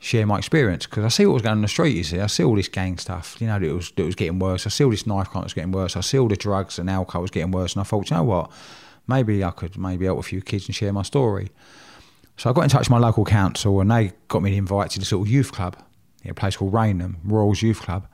share 0.00 0.26
my 0.26 0.38
experience 0.38 0.86
because 0.86 1.04
I 1.04 1.08
see 1.08 1.24
what 1.24 1.34
was 1.34 1.42
going 1.42 1.52
on 1.52 1.58
in 1.58 1.62
the 1.62 1.68
street. 1.68 1.94
You 1.94 2.02
see, 2.02 2.18
I 2.18 2.26
see 2.26 2.42
all 2.42 2.56
this 2.56 2.66
gang 2.68 2.98
stuff. 2.98 3.36
You 3.40 3.46
know, 3.46 3.60
that 3.60 3.66
it 3.66 3.72
was 3.72 3.92
that 3.92 4.02
it 4.02 4.06
was 4.06 4.16
getting 4.16 4.40
worse. 4.40 4.66
I 4.66 4.70
see 4.70 4.82
all 4.82 4.90
this 4.90 5.06
knife 5.06 5.30
crime 5.30 5.44
was 5.44 5.54
getting 5.54 5.72
worse. 5.72 5.96
I 5.96 6.00
see 6.00 6.18
all 6.18 6.28
the 6.28 6.36
drugs 6.36 6.78
and 6.80 6.90
alcohol 6.90 7.22
was 7.22 7.30
getting 7.30 7.52
worse. 7.52 7.74
And 7.74 7.80
I 7.80 7.84
thought, 7.84 8.10
you 8.10 8.16
know 8.16 8.24
what? 8.24 8.50
Maybe 9.06 9.44
I 9.44 9.52
could 9.52 9.78
maybe 9.78 10.06
help 10.06 10.18
a 10.18 10.22
few 10.22 10.42
kids 10.42 10.66
and 10.66 10.74
share 10.74 10.92
my 10.92 11.02
story. 11.02 11.50
So 12.36 12.50
I 12.50 12.52
got 12.52 12.62
in 12.62 12.70
touch 12.70 12.88
with 12.88 12.90
my 12.90 12.98
local 12.98 13.24
council 13.24 13.80
and 13.80 13.90
they 13.90 14.12
got 14.26 14.42
me 14.42 14.56
invited 14.56 14.92
to 14.92 14.98
this 14.98 15.12
little 15.12 15.26
youth 15.26 15.52
club, 15.52 15.76
a 16.24 16.34
place 16.34 16.56
called 16.56 16.72
Rainham, 16.72 17.18
Royals 17.24 17.62
Youth 17.62 17.82
Club. 17.82 18.06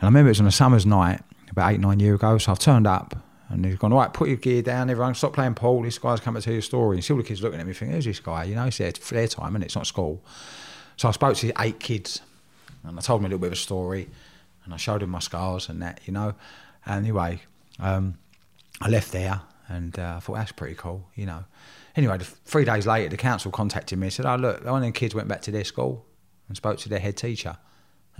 And 0.00 0.06
I 0.06 0.08
remember 0.08 0.28
it 0.28 0.32
was 0.32 0.40
on 0.40 0.46
a 0.46 0.52
summer's 0.52 0.86
night 0.86 1.20
about 1.50 1.72
eight, 1.72 1.80
nine 1.80 2.00
years 2.00 2.14
ago. 2.14 2.38
So 2.38 2.52
I've 2.52 2.58
turned 2.58 2.86
up 2.86 3.14
and 3.50 3.66
he's 3.66 3.76
gone, 3.76 3.92
all 3.92 3.98
right, 3.98 4.12
put 4.12 4.28
your 4.28 4.38
gear 4.38 4.62
down, 4.62 4.88
everyone, 4.88 5.14
stop 5.14 5.34
playing 5.34 5.54
pool. 5.54 5.82
This 5.82 5.98
guy's 5.98 6.20
coming 6.20 6.40
to 6.40 6.44
tell 6.44 6.54
you 6.54 6.60
a 6.60 6.62
story. 6.62 6.96
And 6.96 7.04
see 7.04 7.12
all 7.12 7.18
the 7.18 7.24
kids 7.24 7.42
looking 7.42 7.60
at 7.60 7.66
me 7.66 7.74
thinking, 7.74 7.94
who's 7.94 8.06
this 8.06 8.18
guy? 8.18 8.44
You 8.44 8.54
know, 8.54 8.64
it's 8.64 8.78
their, 8.78 8.92
their 8.92 9.28
time 9.28 9.54
and 9.54 9.62
it's 9.62 9.76
not 9.76 9.86
school. 9.86 10.24
So 10.96 11.08
I 11.08 11.12
spoke 11.12 11.36
to 11.36 11.52
eight 11.58 11.80
kids 11.80 12.22
and 12.82 12.98
I 12.98 13.02
told 13.02 13.20
them 13.20 13.26
a 13.26 13.28
little 13.28 13.40
bit 13.40 13.48
of 13.48 13.52
a 13.52 13.56
story 13.56 14.08
and 14.64 14.72
I 14.72 14.78
showed 14.78 15.02
them 15.02 15.10
my 15.10 15.18
scars 15.18 15.68
and 15.68 15.82
that, 15.82 16.00
you 16.06 16.14
know. 16.14 16.34
Anyway, 16.86 17.42
um, 17.78 18.16
I 18.80 18.88
left 18.88 19.12
there 19.12 19.42
and 19.68 19.98
uh, 19.98 20.14
I 20.16 20.20
thought, 20.20 20.36
that's 20.36 20.52
pretty 20.52 20.76
cool, 20.76 21.06
you 21.14 21.26
know. 21.26 21.44
Anyway, 21.94 22.16
the, 22.16 22.24
three 22.24 22.64
days 22.64 22.86
later, 22.86 23.10
the 23.10 23.16
council 23.18 23.50
contacted 23.50 23.98
me 23.98 24.06
and 24.06 24.12
said, 24.14 24.24
oh, 24.24 24.36
look, 24.36 24.64
one 24.64 24.82
of 24.82 24.86
the 24.86 24.92
kids 24.92 25.14
went 25.14 25.28
back 25.28 25.42
to 25.42 25.50
their 25.50 25.64
school 25.64 26.06
and 26.48 26.56
spoke 26.56 26.78
to 26.78 26.88
their 26.88 27.00
head 27.00 27.16
teacher. 27.16 27.58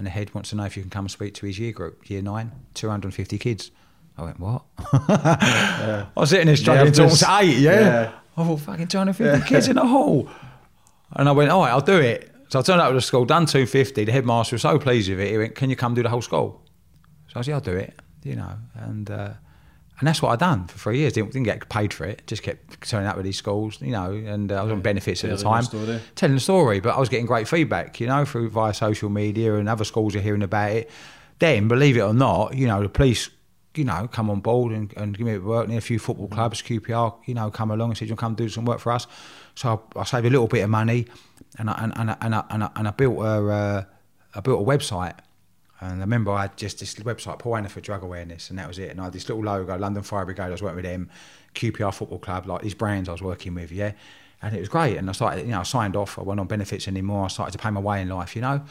And 0.00 0.06
the 0.06 0.10
head 0.12 0.34
wants 0.34 0.48
to 0.48 0.56
know 0.56 0.64
if 0.64 0.78
you 0.78 0.82
can 0.82 0.88
come 0.88 1.04
and 1.04 1.10
speak 1.10 1.34
to 1.34 1.44
his 1.44 1.58
year 1.58 1.72
group, 1.72 2.08
year 2.08 2.22
nine, 2.22 2.52
250 2.72 3.36
kids. 3.36 3.70
I 4.16 4.22
went, 4.22 4.40
what? 4.40 4.62
I 4.78 6.06
was 6.16 6.30
sitting 6.30 6.46
there 6.46 6.56
struggling 6.56 6.94
talk 6.94 7.12
to 7.12 7.26
eight, 7.38 7.58
yeah. 7.58 7.80
Yeah. 7.80 8.12
I 8.34 8.44
thought, 8.44 8.60
fucking 8.60 8.88
250 8.88 9.46
kids 9.46 9.68
in 9.68 9.76
a 9.76 9.86
hall. 9.86 10.26
And 11.12 11.28
I 11.28 11.32
went, 11.32 11.50
all 11.50 11.60
right, 11.60 11.68
I'll 11.68 11.82
do 11.82 11.98
it. 11.98 12.34
So 12.48 12.60
I 12.60 12.62
turned 12.62 12.80
up 12.80 12.88
to 12.88 12.94
the 12.94 13.02
school, 13.02 13.26
done 13.26 13.44
250. 13.44 14.06
The 14.06 14.10
headmaster 14.10 14.54
was 14.54 14.62
so 14.62 14.78
pleased 14.78 15.10
with 15.10 15.20
it. 15.20 15.32
He 15.32 15.36
went, 15.36 15.54
can 15.54 15.68
you 15.68 15.76
come 15.76 15.92
do 15.92 16.02
the 16.02 16.08
whole 16.08 16.22
school? 16.22 16.62
So 17.28 17.38
I 17.38 17.42
said, 17.42 17.52
I'll 17.52 17.60
do 17.60 17.76
it, 17.76 17.92
you 18.22 18.36
know. 18.36 18.54
And 18.76 19.10
uh, 19.10 19.32
and 20.00 20.08
that's 20.08 20.20
what 20.20 20.30
i 20.30 20.36
done 20.36 20.66
for 20.66 20.76
three 20.78 20.98
years. 20.98 21.12
Didn't, 21.12 21.32
didn't 21.32 21.44
get 21.44 21.68
paid 21.68 21.94
for 21.94 22.04
it. 22.04 22.22
Just 22.26 22.42
kept 22.42 22.88
turning 22.88 23.06
up 23.06 23.14
with 23.16 23.24
these 23.24 23.36
schools, 23.38 23.80
you 23.80 23.92
know, 23.92 24.10
and 24.12 24.50
uh, 24.50 24.56
I 24.60 24.62
was 24.64 24.72
on 24.72 24.80
benefits 24.80 25.22
at 25.22 25.30
the 25.30 25.36
time. 25.42 25.62
story. 25.62 26.00
Telling 26.16 26.34
the 26.36 26.40
story, 26.40 26.80
but 26.80 26.96
I 26.96 26.98
was 26.98 27.08
getting 27.08 27.26
great 27.26 27.46
feedback, 27.46 28.00
you 28.00 28.06
know, 28.08 28.24
through 28.24 28.50
via 28.50 28.74
social 28.74 29.08
media 29.10 29.54
and 29.56 29.68
other 29.68 29.84
schools 29.84 30.16
are 30.16 30.20
hearing 30.20 30.42
about 30.42 30.72
it. 30.72 30.90
Then, 31.38 31.68
believe 31.68 31.96
it 31.96 32.00
or 32.02 32.12
not, 32.14 32.54
you 32.56 32.66
know, 32.66 32.82
the 32.82 32.88
police, 32.88 33.30
you 33.74 33.84
know, 33.84 34.08
come 34.10 34.28
on 34.30 34.40
board 34.40 34.72
and, 34.72 34.92
and 34.96 35.16
give 35.16 35.26
me 35.26 35.38
work 35.38 35.68
in 35.68 35.76
a 35.76 35.80
few 35.80 35.98
football 35.98 36.28
clubs, 36.28 36.60
QPR, 36.62 37.14
you 37.26 37.34
know, 37.34 37.50
come 37.50 37.70
along 37.70 37.90
and 37.90 37.98
said, 37.98 38.08
you'll 38.08 38.16
come 38.16 38.34
do 38.34 38.48
some 38.48 38.64
work 38.64 38.80
for 38.80 38.92
us. 38.92 39.06
So 39.54 39.82
I, 39.96 40.00
I 40.00 40.04
saved 40.04 40.26
a 40.26 40.30
little 40.30 40.48
bit 40.48 40.62
of 40.62 40.70
money 40.70 41.06
and 41.58 41.70
I, 41.70 41.74
and, 41.84 41.92
and, 41.96 42.10
I- 42.10 42.16
and, 42.20 42.34
I, 42.34 42.44
and, 42.50 42.64
I, 42.64 42.70
and 42.76 42.88
I 42.88 42.90
built 42.90 43.18
a, 43.18 43.48
uh, 43.48 43.84
I 44.34 44.40
built 44.40 44.60
a 44.60 44.64
website. 44.64 45.14
And 45.80 45.92
I 45.94 46.00
remember 46.00 46.30
I 46.32 46.42
had 46.42 46.56
just 46.58 46.78
this 46.80 46.94
website, 46.96 47.38
Paul 47.38 47.54
Hannaford 47.54 47.82
drug 47.84 48.02
awareness, 48.02 48.50
and 48.50 48.58
that 48.58 48.68
was 48.68 48.78
it. 48.78 48.90
And 48.90 49.00
I 49.00 49.04
had 49.04 49.12
this 49.14 49.28
little 49.28 49.42
logo, 49.42 49.76
London 49.78 50.02
Fire 50.02 50.24
Brigade, 50.26 50.44
I 50.44 50.50
was 50.50 50.62
working 50.62 50.76
with 50.76 50.84
them, 50.84 51.08
QPR 51.54 51.94
Football 51.94 52.18
Club, 52.18 52.46
like 52.46 52.60
these 52.62 52.74
brands 52.74 53.08
I 53.08 53.12
was 53.12 53.22
working 53.22 53.54
with, 53.54 53.72
yeah. 53.72 53.92
And 54.42 54.54
it 54.54 54.60
was 54.60 54.68
great. 54.68 54.96
And 54.98 55.08
I 55.08 55.12
started, 55.12 55.42
you 55.46 55.52
know, 55.52 55.60
I 55.60 55.64
signed 55.64 55.96
off. 55.96 56.18
I 56.18 56.22
wasn't 56.22 56.40
on 56.40 56.46
benefits 56.46 56.86
anymore. 56.88 57.24
I 57.24 57.28
started 57.28 57.52
to 57.52 57.58
pay 57.58 57.70
my 57.70 57.80
way 57.80 58.02
in 58.02 58.08
life, 58.08 58.34
you 58.36 58.42
know. 58.42 58.62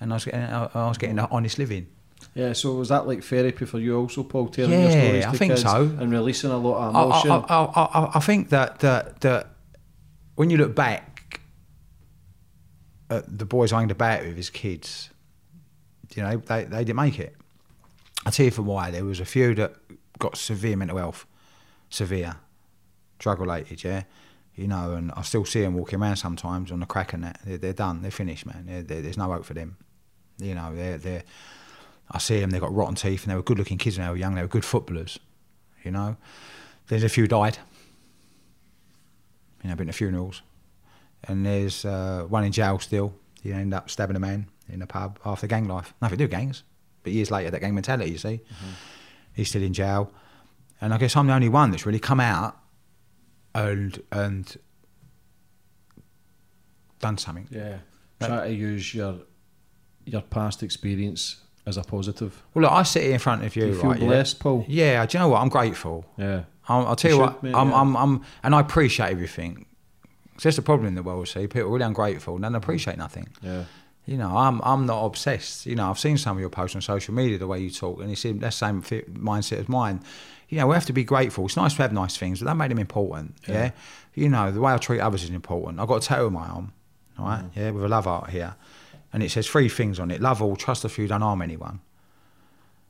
And 0.00 0.12
I 0.12 0.16
was 0.16 0.24
getting, 0.24 0.40
I 0.42 0.68
I 0.74 0.88
was 0.88 0.96
getting 0.98 1.18
an 1.18 1.26
honest 1.30 1.58
living. 1.58 1.86
Yeah, 2.34 2.52
so 2.52 2.74
was 2.74 2.88
that 2.90 3.06
like 3.06 3.22
therapy 3.22 3.64
for 3.64 3.78
you 3.78 3.96
also, 3.98 4.22
Paul, 4.24 4.48
telling 4.48 4.72
your 4.80 4.90
Yeah, 4.90 5.00
stories 5.00 5.24
I 5.26 5.32
to 5.32 5.38
think 5.38 5.52
kids 5.52 5.62
so. 5.62 5.82
and 5.98 6.10
releasing 6.12 6.50
a 6.50 6.56
lot 6.58 6.88
of 6.88 6.94
emotion? 6.94 7.30
I, 7.30 7.36
I, 7.36 7.64
I, 7.64 8.04
I- 8.04 8.10
I 8.16 8.20
think 8.20 8.48
that, 8.50 8.80
that 8.80 9.20
that 9.22 9.48
when 10.36 10.50
you 10.50 10.56
look 10.58 10.74
back 10.74 11.40
at 13.10 13.38
the 13.38 13.44
boys 13.46 13.72
I 13.72 13.78
hanged 13.78 13.90
about 13.90 14.24
with 14.24 14.38
as 14.38 14.50
kids, 14.50 15.10
you 16.14 16.22
know, 16.22 16.36
they, 16.36 16.64
they 16.64 16.84
didn't 16.84 16.96
make 16.96 17.18
it. 17.18 17.36
I'll 18.24 18.32
tell 18.32 18.46
you 18.46 18.50
for 18.50 18.62
why. 18.62 18.90
There 18.90 19.04
was 19.04 19.20
a 19.20 19.24
few 19.24 19.54
that 19.54 19.74
got 20.18 20.36
severe 20.36 20.76
mental 20.76 20.98
health, 20.98 21.26
severe, 21.90 22.36
drug 23.18 23.40
related, 23.40 23.84
yeah. 23.84 24.04
You 24.54 24.66
know, 24.66 24.94
and 24.94 25.12
I 25.12 25.22
still 25.22 25.44
see 25.44 25.62
them 25.62 25.74
walking 25.74 26.00
around 26.00 26.16
sometimes 26.16 26.72
on 26.72 26.80
the 26.80 26.86
crack 26.86 27.12
and 27.12 27.22
that. 27.22 27.40
They're, 27.44 27.58
they're 27.58 27.72
done. 27.72 28.02
They're 28.02 28.10
finished, 28.10 28.44
man. 28.44 28.64
They're, 28.66 28.82
they're, 28.82 29.02
there's 29.02 29.16
no 29.16 29.32
hope 29.32 29.44
for 29.44 29.54
them. 29.54 29.76
You 30.38 30.54
know, 30.54 30.74
they're, 30.74 30.98
they're, 30.98 31.22
I 32.10 32.18
see 32.18 32.40
them, 32.40 32.50
they've 32.50 32.60
got 32.60 32.74
rotten 32.74 32.96
teeth 32.96 33.22
and 33.22 33.30
they 33.30 33.36
were 33.36 33.42
good 33.42 33.58
looking 33.58 33.78
kids 33.78 33.98
when 33.98 34.06
they 34.06 34.10
were 34.10 34.16
young. 34.16 34.34
They 34.34 34.42
were 34.42 34.48
good 34.48 34.64
footballers, 34.64 35.18
you 35.84 35.90
know. 35.90 36.16
There's 36.88 37.04
a 37.04 37.08
few 37.08 37.28
died. 37.28 37.58
You 39.62 39.70
know, 39.70 39.76
been 39.76 39.88
to 39.88 39.92
funerals. 39.92 40.42
And 41.24 41.44
there's 41.44 41.84
uh, 41.84 42.24
one 42.28 42.44
in 42.44 42.52
jail 42.52 42.78
still. 42.78 43.14
He 43.42 43.52
ended 43.52 43.74
up 43.74 43.90
stabbing 43.90 44.16
a 44.16 44.20
man 44.20 44.46
in 44.68 44.82
a 44.82 44.86
pub 44.86 45.18
after 45.24 45.46
gang 45.46 45.66
life. 45.68 45.94
Nothing 46.02 46.18
to 46.18 46.24
do 46.24 46.24
with 46.24 46.30
gangs. 46.38 46.62
But 47.02 47.12
years 47.12 47.30
later, 47.30 47.50
that 47.50 47.60
gang 47.60 47.74
mentality, 47.74 48.10
you 48.10 48.18
see. 48.18 48.40
Mm-hmm. 48.44 48.70
He's 49.34 49.48
still 49.48 49.62
in 49.62 49.72
jail. 49.72 50.12
And 50.80 50.92
I 50.94 50.98
guess 50.98 51.16
I'm 51.16 51.26
the 51.26 51.32
only 51.34 51.48
one 51.48 51.70
that's 51.70 51.86
really 51.86 51.98
come 52.00 52.20
out 52.20 52.56
and 53.54 54.00
and 54.12 54.56
done 57.00 57.18
something. 57.18 57.48
yeah. 57.50 57.78
Try 58.20 58.48
to 58.48 58.52
use 58.54 58.94
your 58.94 59.14
your 60.04 60.22
past 60.22 60.62
experience 60.62 61.36
as 61.66 61.76
a 61.76 61.82
positive. 61.82 62.42
Well, 62.54 62.62
look, 62.64 62.72
I 62.72 62.82
sit 62.82 63.04
here 63.04 63.12
in 63.12 63.18
front 63.20 63.44
of 63.44 63.54
you. 63.54 63.62
Do 63.62 63.68
you 63.68 63.74
feel 63.80 63.90
right, 63.90 64.00
yeah? 64.00 64.06
blessed, 64.06 64.40
Paul? 64.40 64.64
Yeah, 64.68 65.06
do 65.06 65.16
you 65.18 65.22
know 65.22 65.28
what? 65.28 65.40
I'm 65.42 65.48
grateful. 65.50 66.04
Yeah. 66.16 66.44
I'll, 66.68 66.86
I'll 66.88 66.96
tell 66.96 67.10
You 67.12 67.16
you, 67.16 67.22
what, 67.22 67.38
I'm, 67.42 67.68
yeah. 67.70 67.80
I'm, 67.80 67.96
I'm, 67.96 68.22
and 68.42 68.54
I 68.54 68.60
appreciate 68.60 69.10
everything. 69.10 69.66
'Cause 70.34 70.42
that's 70.44 70.56
the 70.56 70.62
problem 70.62 70.86
in 70.88 70.94
the 70.94 71.02
world. 71.02 71.26
See, 71.28 71.46
people 71.48 71.62
are 71.62 71.72
really 71.72 71.84
ungrateful 71.84 72.34
and 72.34 72.42
don't 72.42 72.54
appreciate 72.54 72.96
nothing. 72.98 73.28
Yeah. 73.42 73.64
You 74.08 74.16
know, 74.16 74.34
I'm, 74.34 74.62
I'm 74.64 74.86
not 74.86 75.04
obsessed. 75.04 75.66
You 75.66 75.74
know, 75.74 75.90
I've 75.90 75.98
seen 75.98 76.16
some 76.16 76.38
of 76.38 76.40
your 76.40 76.48
posts 76.48 76.74
on 76.74 76.80
social 76.80 77.12
media, 77.12 77.36
the 77.36 77.46
way 77.46 77.60
you 77.60 77.68
talk, 77.68 78.00
and 78.00 78.10
it's 78.10 78.24
in 78.24 78.38
that 78.38 78.54
same 78.54 78.80
fit 78.80 79.12
mindset 79.12 79.58
as 79.58 79.68
mine. 79.68 80.00
You 80.48 80.56
know, 80.56 80.66
we 80.66 80.74
have 80.74 80.86
to 80.86 80.94
be 80.94 81.04
grateful. 81.04 81.44
It's 81.44 81.58
nice 81.58 81.74
to 81.74 81.82
have 81.82 81.92
nice 81.92 82.16
things, 82.16 82.40
but 82.40 82.46
that 82.46 82.56
made 82.56 82.70
them 82.70 82.78
important. 82.78 83.36
Yeah. 83.46 83.72
You 84.14 84.30
know, 84.30 84.50
the 84.50 84.62
way 84.62 84.72
I 84.72 84.78
treat 84.78 85.00
others 85.00 85.24
is 85.24 85.30
important. 85.30 85.78
I've 85.78 85.88
got 85.88 86.02
a 86.02 86.06
tattoo 86.06 86.24
on 86.24 86.32
my 86.32 86.46
arm, 86.48 86.72
all 87.18 87.26
right? 87.26 87.42
Mm. 87.42 87.50
Yeah, 87.54 87.70
with 87.72 87.84
a 87.84 87.88
love 87.88 88.06
art 88.06 88.30
here. 88.30 88.56
And 89.12 89.22
it 89.22 89.30
says 89.30 89.46
three 89.46 89.68
things 89.68 90.00
on 90.00 90.10
it 90.10 90.22
love 90.22 90.40
all, 90.40 90.56
trust 90.56 90.86
a 90.86 90.88
few, 90.88 91.06
don't 91.06 91.20
harm 91.20 91.42
anyone. 91.42 91.80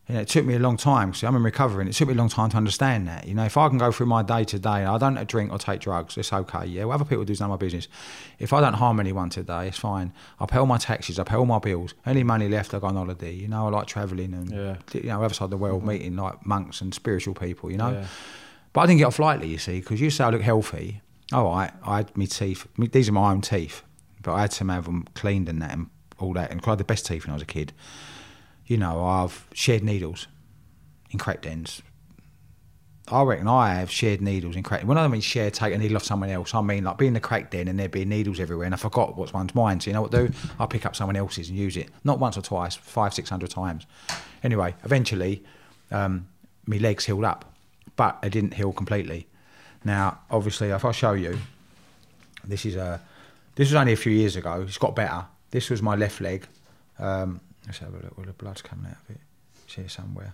You 0.08 0.14
know, 0.14 0.20
it 0.22 0.28
took 0.28 0.46
me 0.46 0.54
a 0.54 0.58
long 0.58 0.78
time 0.78 1.12
See, 1.12 1.26
I'm 1.26 1.36
in 1.36 1.42
recovery, 1.42 1.82
and 1.82 1.90
it 1.90 1.92
took 1.92 2.08
me 2.08 2.14
a 2.14 2.16
long 2.16 2.30
time 2.30 2.48
to 2.50 2.56
understand 2.56 3.06
that. 3.08 3.28
You 3.28 3.34
know, 3.34 3.44
if 3.44 3.58
I 3.58 3.68
can 3.68 3.76
go 3.76 3.92
through 3.92 4.06
my 4.06 4.22
day 4.22 4.42
to 4.44 4.58
day, 4.58 4.70
I 4.86 4.96
don't 4.96 5.22
drink 5.28 5.52
or 5.52 5.58
take 5.58 5.80
drugs, 5.80 6.16
it's 6.16 6.32
okay. 6.32 6.64
Yeah, 6.64 6.84
what 6.84 6.94
other 6.94 7.04
people 7.04 7.24
do 7.26 7.32
is 7.32 7.40
none 7.40 7.50
of 7.50 7.60
my 7.60 7.62
business. 7.62 7.88
If 8.38 8.54
I 8.54 8.62
don't 8.62 8.72
harm 8.74 9.00
anyone 9.00 9.28
today, 9.28 9.68
it's 9.68 9.78
fine. 9.78 10.14
I 10.40 10.46
pay 10.46 10.56
all 10.58 10.64
my 10.66 10.78
taxes, 10.78 11.18
I 11.18 11.24
pay 11.24 11.36
all 11.36 11.44
my 11.44 11.58
bills. 11.58 11.92
Any 12.06 12.22
money 12.22 12.48
left, 12.48 12.72
I 12.72 12.78
go 12.78 12.86
on 12.86 12.94
holiday. 12.96 13.32
You 13.34 13.48
know, 13.48 13.66
I 13.66 13.70
like 13.70 13.86
travelling 13.86 14.32
and 14.32 14.50
Yeah. 14.50 14.76
you 14.94 15.02
know, 15.10 15.22
other 15.22 15.34
side 15.34 15.44
of 15.44 15.50
the 15.50 15.58
world, 15.58 15.80
mm-hmm. 15.80 15.90
meeting 15.90 16.16
like 16.16 16.46
monks 16.46 16.80
and 16.80 16.94
spiritual 16.94 17.34
people. 17.34 17.70
You 17.70 17.76
know, 17.76 17.90
Yeah. 17.90 18.06
but 18.72 18.80
I 18.80 18.86
didn't 18.86 18.98
get 19.00 19.04
off 19.08 19.18
lightly. 19.18 19.48
You 19.48 19.58
see, 19.58 19.80
because 19.80 20.00
you 20.00 20.08
say 20.08 20.24
I 20.24 20.30
look 20.30 20.40
healthy. 20.42 21.02
All 21.34 21.44
right, 21.44 21.70
I 21.84 21.98
had 21.98 22.16
my 22.16 22.24
teeth. 22.24 22.66
me- 22.78 22.86
These 22.86 23.10
are 23.10 23.12
my 23.12 23.30
own 23.30 23.42
teeth, 23.42 23.82
but 24.22 24.32
I 24.32 24.40
had 24.40 24.52
to 24.52 24.64
have 24.64 24.86
them 24.86 25.06
cleaned 25.12 25.50
and 25.50 25.60
that 25.60 25.72
and 25.72 25.90
all 26.18 26.32
that. 26.32 26.50
and 26.50 26.62
I 26.64 26.70
had 26.70 26.78
the 26.78 26.84
best 26.84 27.04
teeth 27.04 27.26
when 27.26 27.32
I 27.32 27.34
was 27.34 27.42
a 27.42 27.46
kid. 27.46 27.74
You 28.68 28.76
know, 28.76 29.02
I've 29.02 29.46
shared 29.54 29.82
needles 29.82 30.28
in 31.10 31.18
crack 31.18 31.42
dens. 31.42 31.82
I 33.10 33.22
reckon 33.22 33.48
I 33.48 33.76
have 33.76 33.90
shared 33.90 34.20
needles 34.20 34.56
in 34.56 34.62
crack. 34.62 34.82
When 34.82 34.98
I 34.98 35.08
mean 35.08 35.22
share, 35.22 35.50
take 35.50 35.74
a 35.74 35.78
needle 35.78 35.96
off 35.96 36.04
someone 36.04 36.28
else, 36.28 36.54
I 36.54 36.60
mean 36.60 36.84
like 36.84 36.98
being 36.98 37.08
in 37.08 37.14
the 37.14 37.20
crack 37.20 37.50
den 37.50 37.66
and 37.66 37.78
there 37.78 37.88
being 37.88 38.10
needles 38.10 38.38
everywhere, 38.38 38.66
and 38.66 38.74
I 38.74 38.76
forgot 38.76 39.16
what's 39.16 39.32
one's 39.32 39.54
mine. 39.54 39.80
So 39.80 39.88
you 39.88 39.94
know 39.94 40.02
what 40.02 40.14
I 40.14 40.26
do? 40.26 40.32
I 40.60 40.66
pick 40.66 40.84
up 40.84 40.94
someone 40.94 41.16
else's 41.16 41.48
and 41.48 41.56
use 41.56 41.78
it. 41.78 41.88
Not 42.04 42.18
once 42.18 42.36
or 42.36 42.42
twice, 42.42 42.76
five, 42.76 43.14
six 43.14 43.30
hundred 43.30 43.50
times. 43.50 43.86
Anyway, 44.42 44.74
eventually, 44.84 45.42
um, 45.90 46.28
my 46.66 46.76
legs 46.76 47.06
healed 47.06 47.24
up, 47.24 47.46
but 47.96 48.20
they 48.20 48.28
didn't 48.28 48.52
heal 48.52 48.74
completely. 48.74 49.26
Now, 49.82 50.18
obviously, 50.30 50.68
if 50.68 50.84
I 50.84 50.92
show 50.92 51.12
you, 51.12 51.38
this 52.44 52.66
is 52.66 52.76
a 52.76 53.00
this 53.54 53.68
was 53.68 53.74
only 53.74 53.94
a 53.94 53.96
few 53.96 54.12
years 54.12 54.36
ago. 54.36 54.66
It's 54.68 54.76
got 54.76 54.94
better. 54.94 55.24
This 55.50 55.70
was 55.70 55.80
my 55.80 55.96
left 55.96 56.20
leg. 56.20 56.46
Um, 56.98 57.40
let's 57.68 57.78
have 57.78 57.90
a 57.94 57.98
look 57.98 58.16
where 58.16 58.26
the 58.26 58.32
blood's 58.32 58.62
coming 58.62 58.86
out 58.86 58.96
of 59.08 59.14
it. 59.14 59.20
It's 59.64 59.74
here 59.74 59.88
somewhere. 59.88 60.32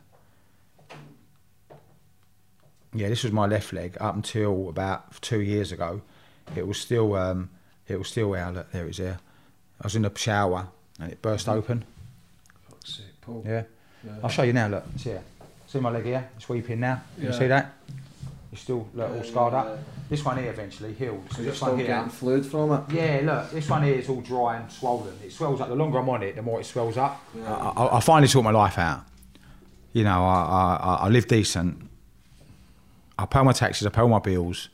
Yeah, 2.95 3.09
this 3.09 3.25
was 3.25 3.33
my 3.33 3.47
left 3.47 3.73
leg 3.73 3.97
up 4.01 4.15
until 4.15 4.69
about 4.69 5.21
two 5.21 5.41
years 5.41 5.73
ago. 5.73 6.01
It 6.55 6.67
was 6.67 6.79
er 6.79 6.81
still 6.81 7.15
um, 7.17 7.51
it 7.89 7.97
was 7.99 8.07
er 8.07 8.11
still 8.11 8.35
out. 8.35 8.55
Look, 8.55 8.71
there 8.71 8.87
it 8.87 8.91
is. 8.91 8.97
There. 8.99 9.19
I 9.81 9.87
was 9.87 9.97
in 9.97 10.03
the 10.03 10.13
shower 10.17 10.59
er 10.61 10.69
and 11.01 11.13
it 11.13 11.21
burst 11.21 11.49
open. 11.49 11.85
Yeah. 13.45 13.65
I'll 14.23 14.31
show 14.31 14.43
you 14.43 14.53
now. 14.53 14.69
Look, 14.69 14.85
it's 14.95 15.05
here. 15.05 15.23
See 15.67 15.81
my 15.81 15.91
leg 15.91 16.05
here? 16.05 16.29
It's 16.37 16.49
weeping 16.49 16.81
now. 16.81 17.03
You 17.19 17.29
Yeah. 17.31 17.39
see 17.39 17.49
that? 17.49 17.73
It's 18.55 18.63
still 18.63 18.87
look, 18.95 19.11
all 19.11 19.25
scarred 19.25 19.53
up. 19.53 19.79
This 20.09 20.25
one 20.25 20.39
here 20.39 20.49
eventually 20.49 20.95
healed. 20.95 21.25
So 21.35 21.43
this 21.43 21.61
one 21.61 21.77
here. 21.77 22.07
fluid 22.09 22.47
from 22.47 22.71
it. 22.71 22.83
Yeah, 22.89 23.21
look, 23.25 23.51
this 23.51 23.69
one 23.69 23.83
here 23.83 23.97
is 23.97 24.09
all 24.09 24.21
dry 24.21 24.59
and 24.59 24.71
swollen. 24.71 25.13
It 25.25 25.33
swells 25.33 25.61
up. 25.61 25.69
The 25.69 25.75
longer 25.75 25.99
I'm 25.99 26.09
on 26.09 26.23
it, 26.23 26.37
the 26.37 26.43
more 26.43 26.61
it 26.61 26.65
swells 26.65 26.97
up. 26.97 27.21
I, 27.45 27.51
I, 27.51 27.97
I 27.97 28.01
finally 28.01 28.29
sort 28.29 28.45
my 28.45 28.53
life 28.53 28.79
out. 28.79 29.03
You 29.93 30.05
know, 30.05 30.25
I, 30.25 30.79
I, 30.81 30.99
I 31.07 31.09
live 31.09 31.27
decent. 31.27 31.91
I 33.19 33.27
pay 33.27 33.43
my 33.43 33.51
taxes. 33.51 33.89
I 33.89 33.91
pay 33.91 34.03
all 34.03 34.09
my 34.09 34.21
bills. 34.21 34.69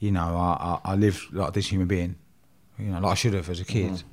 You 0.00 0.10
know, 0.10 0.36
I, 0.36 0.80
I, 0.84 0.92
I 0.92 0.94
live 0.96 1.24
like 1.30 1.52
this 1.52 1.68
human 1.68 1.86
being. 1.86 2.16
You 2.76 2.86
know, 2.86 2.98
like 2.98 3.12
I 3.12 3.14
should 3.14 3.34
have 3.34 3.48
as 3.48 3.60
a 3.60 3.64
kid. 3.64 3.92
Mm-hmm. 3.92 4.08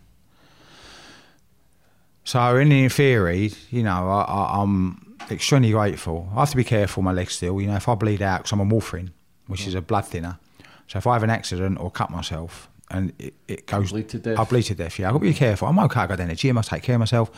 So, 2.26 2.58
in, 2.58 2.72
in 2.72 2.90
theory, 2.90 3.54
you 3.72 3.82
know, 3.82 4.08
I, 4.08 4.22
I, 4.22 4.62
I'm 4.62 5.09
extremely 5.30 5.72
grateful. 5.72 6.30
I 6.36 6.42
have 6.42 6.50
to 6.52 6.58
be 6.58 6.64
careful 6.64 7.04
my 7.04 7.12
legs 7.12 7.36
still. 7.36 7.60
You 7.62 7.68
know, 7.68 7.76
if 7.76 7.88
I 7.88 7.96
bleed 7.96 8.22
out, 8.22 8.40
because 8.40 8.52
I'm 8.52 8.62
on 8.62 8.70
warfarin, 8.70 9.12
which 9.48 9.68
is 9.68 9.76
a 9.76 9.82
blood 9.82 10.06
thinner. 10.06 10.40
So, 10.88 10.98
if 10.98 11.08
I 11.08 11.14
have 11.14 11.24
an 11.24 11.30
accident 11.30 11.80
or 11.80 11.92
cut 11.92 12.10
myself 12.10 12.70
and 12.92 13.14
it, 13.20 13.34
it 13.48 13.66
goes. 13.68 13.92
Bleed 13.92 14.10
to 14.10 14.20
death. 14.20 14.40
I 14.40 14.44
bleed 14.44 14.64
to 14.64 14.76
death, 14.76 14.98
yeah. 14.98 15.08
I've 15.08 15.14
got 15.14 15.20
to 15.20 15.26
be 15.26 15.34
careful. 15.34 15.68
I'm 15.68 15.80
okay. 15.80 16.02
I 16.02 16.08
go 16.08 16.16
down 16.16 16.30
the 16.30 16.36
gym, 16.36 16.58
I 16.58 16.60
must 16.60 16.70
take 16.70 16.84
care 16.84 16.96
of 16.96 17.00
myself. 17.00 17.30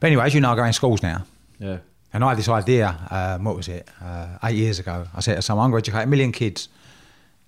But 0.00 0.08
anyway, 0.08 0.24
as 0.24 0.34
you 0.34 0.40
know, 0.40 0.50
I 0.52 0.56
go 0.56 0.64
in 0.64 0.72
schools 0.72 1.02
now. 1.02 1.24
Yeah. 1.58 1.78
And 2.12 2.24
I 2.24 2.30
had 2.30 2.38
this 2.38 2.48
idea, 2.48 2.96
um, 3.10 3.44
what 3.44 3.56
was 3.56 3.68
it, 3.68 3.88
uh, 4.02 4.38
eight 4.42 4.56
years 4.56 4.80
ago. 4.80 5.06
I 5.14 5.20
said 5.20 5.36
to 5.36 5.42
someone, 5.42 5.66
I'm 5.66 5.70
going 5.70 5.82
to 5.82 5.90
educate 5.90 6.04
a 6.04 6.06
million 6.06 6.32
kids. 6.32 6.68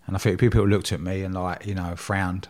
And 0.06 0.14
I 0.14 0.18
think 0.18 0.38
people 0.38 0.66
looked 0.66 0.92
at 0.92 1.00
me 1.00 1.22
and, 1.22 1.34
like, 1.34 1.66
you 1.66 1.74
know, 1.74 1.96
frowned. 1.96 2.48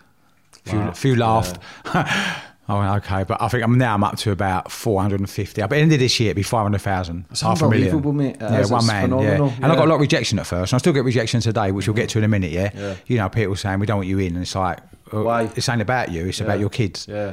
A 0.66 0.70
few, 0.70 0.92
few 0.92 1.16
laughed. 1.16 1.58
I 2.76 2.90
went, 2.90 3.04
okay. 3.04 3.24
But 3.24 3.40
I 3.40 3.48
think 3.48 3.64
I'm 3.64 3.78
now 3.78 3.94
I'm 3.94 4.04
up 4.04 4.16
to 4.18 4.30
about 4.30 4.70
450. 4.70 5.60
By 5.62 5.66
the 5.66 5.76
end 5.76 5.92
of 5.92 5.98
this 5.98 6.18
year, 6.18 6.28
it'd 6.28 6.36
be 6.36 6.42
500,000. 6.42 7.26
That's 7.28 7.40
half 7.40 7.62
a 7.62 7.68
million. 7.68 8.16
mate. 8.16 8.36
Yeah, 8.40 8.60
is. 8.60 8.70
one 8.70 8.86
man. 8.86 9.04
phenomenal. 9.10 9.48
Yeah. 9.48 9.54
And 9.56 9.66
I 9.66 9.74
got 9.76 9.86
a 9.86 9.88
lot 9.88 9.96
of 9.96 10.00
rejection 10.00 10.38
at 10.38 10.46
first. 10.46 10.72
And 10.72 10.76
I 10.76 10.80
still 10.80 10.92
get 10.92 11.04
rejection 11.04 11.40
today, 11.40 11.72
which 11.72 11.86
we'll 11.86 11.94
get 11.94 12.08
to 12.10 12.18
in 12.18 12.24
a 12.24 12.28
minute, 12.28 12.50
yeah? 12.50 12.70
Yeah. 12.74 12.94
You 13.06 13.18
know, 13.18 13.28
people 13.28 13.56
saying, 13.56 13.78
we 13.78 13.86
don't 13.86 13.98
want 13.98 14.08
you 14.08 14.18
in. 14.18 14.34
And 14.34 14.42
it's 14.42 14.54
like, 14.54 14.78
uh, 15.12 15.22
Why? 15.22 15.50
It's 15.56 15.68
ain't 15.68 15.82
about 15.82 16.10
you, 16.10 16.26
it's 16.26 16.40
about 16.40 16.60
your 16.60 16.70
kids. 16.70 17.06
Yeah. 17.08 17.32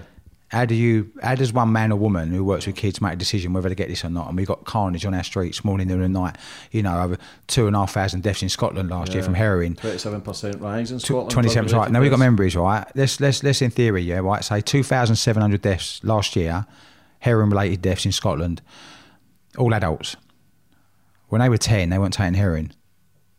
How 0.50 0.66
do 0.66 0.74
you? 0.74 1.12
How 1.22 1.36
does 1.36 1.54
one 1.54 1.72
man 1.72 1.92
or 1.92 1.96
woman 1.96 2.30
who 2.30 2.44
works 2.44 2.66
with 2.66 2.76
kids 2.76 3.00
make 3.02 3.14
a 3.14 3.16
decision 3.16 3.54
whether 3.54 3.70
to 3.70 3.76
get 3.76 3.88
this 3.88 4.04
or 4.04 4.10
not? 4.10 4.28
And 4.28 4.36
we 4.36 4.46
got 4.46 4.66
carnage 4.66 5.06
on 5.06 5.14
our 5.14 5.24
streets 5.24 5.64
morning, 5.64 5.88
noon, 5.88 6.02
and 6.02 6.14
night. 6.14 6.38
You 6.72 6.82
know, 6.82 7.00
over 7.02 7.18
two 7.46 7.68
and 7.68 7.76
a 7.76 7.80
half 7.80 7.94
thousand 7.94 8.24
deaths 8.24 8.42
in 8.42 8.50
Scotland 8.50 8.90
last 8.90 9.14
year 9.14 9.22
from 9.22 9.36
heroin. 9.36 9.76
Twenty-seven 9.76 10.22
percent 10.22 10.60
rise 10.60 10.92
in 10.92 11.00
Scotland. 11.00 11.30
Twenty-seven. 11.30 11.72
Right 11.78 11.92
now 11.92 12.02
we've 12.02 12.10
got 12.10 12.18
memories, 12.18 12.56
right? 12.56 12.86
Let's 12.96 13.20
let's 13.20 13.44
let's 13.44 13.62
in 13.62 13.70
theory, 13.70 14.02
yeah, 14.02 14.18
right. 14.18 14.44
Say 14.44 14.62
two 14.62 14.82
thousand 14.82 15.18
seven 15.18 15.42
hundred 15.42 15.62
deaths 15.62 16.04
last 16.04 16.36
year, 16.36 16.66
heroin-related 17.20 17.84
deaths 17.84 18.06
in 18.06 18.12
Scotland, 18.12 18.64
all 19.56 19.74
adults. 19.76 20.16
When 21.28 21.42
they 21.42 21.50
were 21.50 21.58
ten, 21.58 21.92
they 21.92 22.00
weren't 22.00 22.16
taking 22.16 22.34
heroin. 22.34 22.74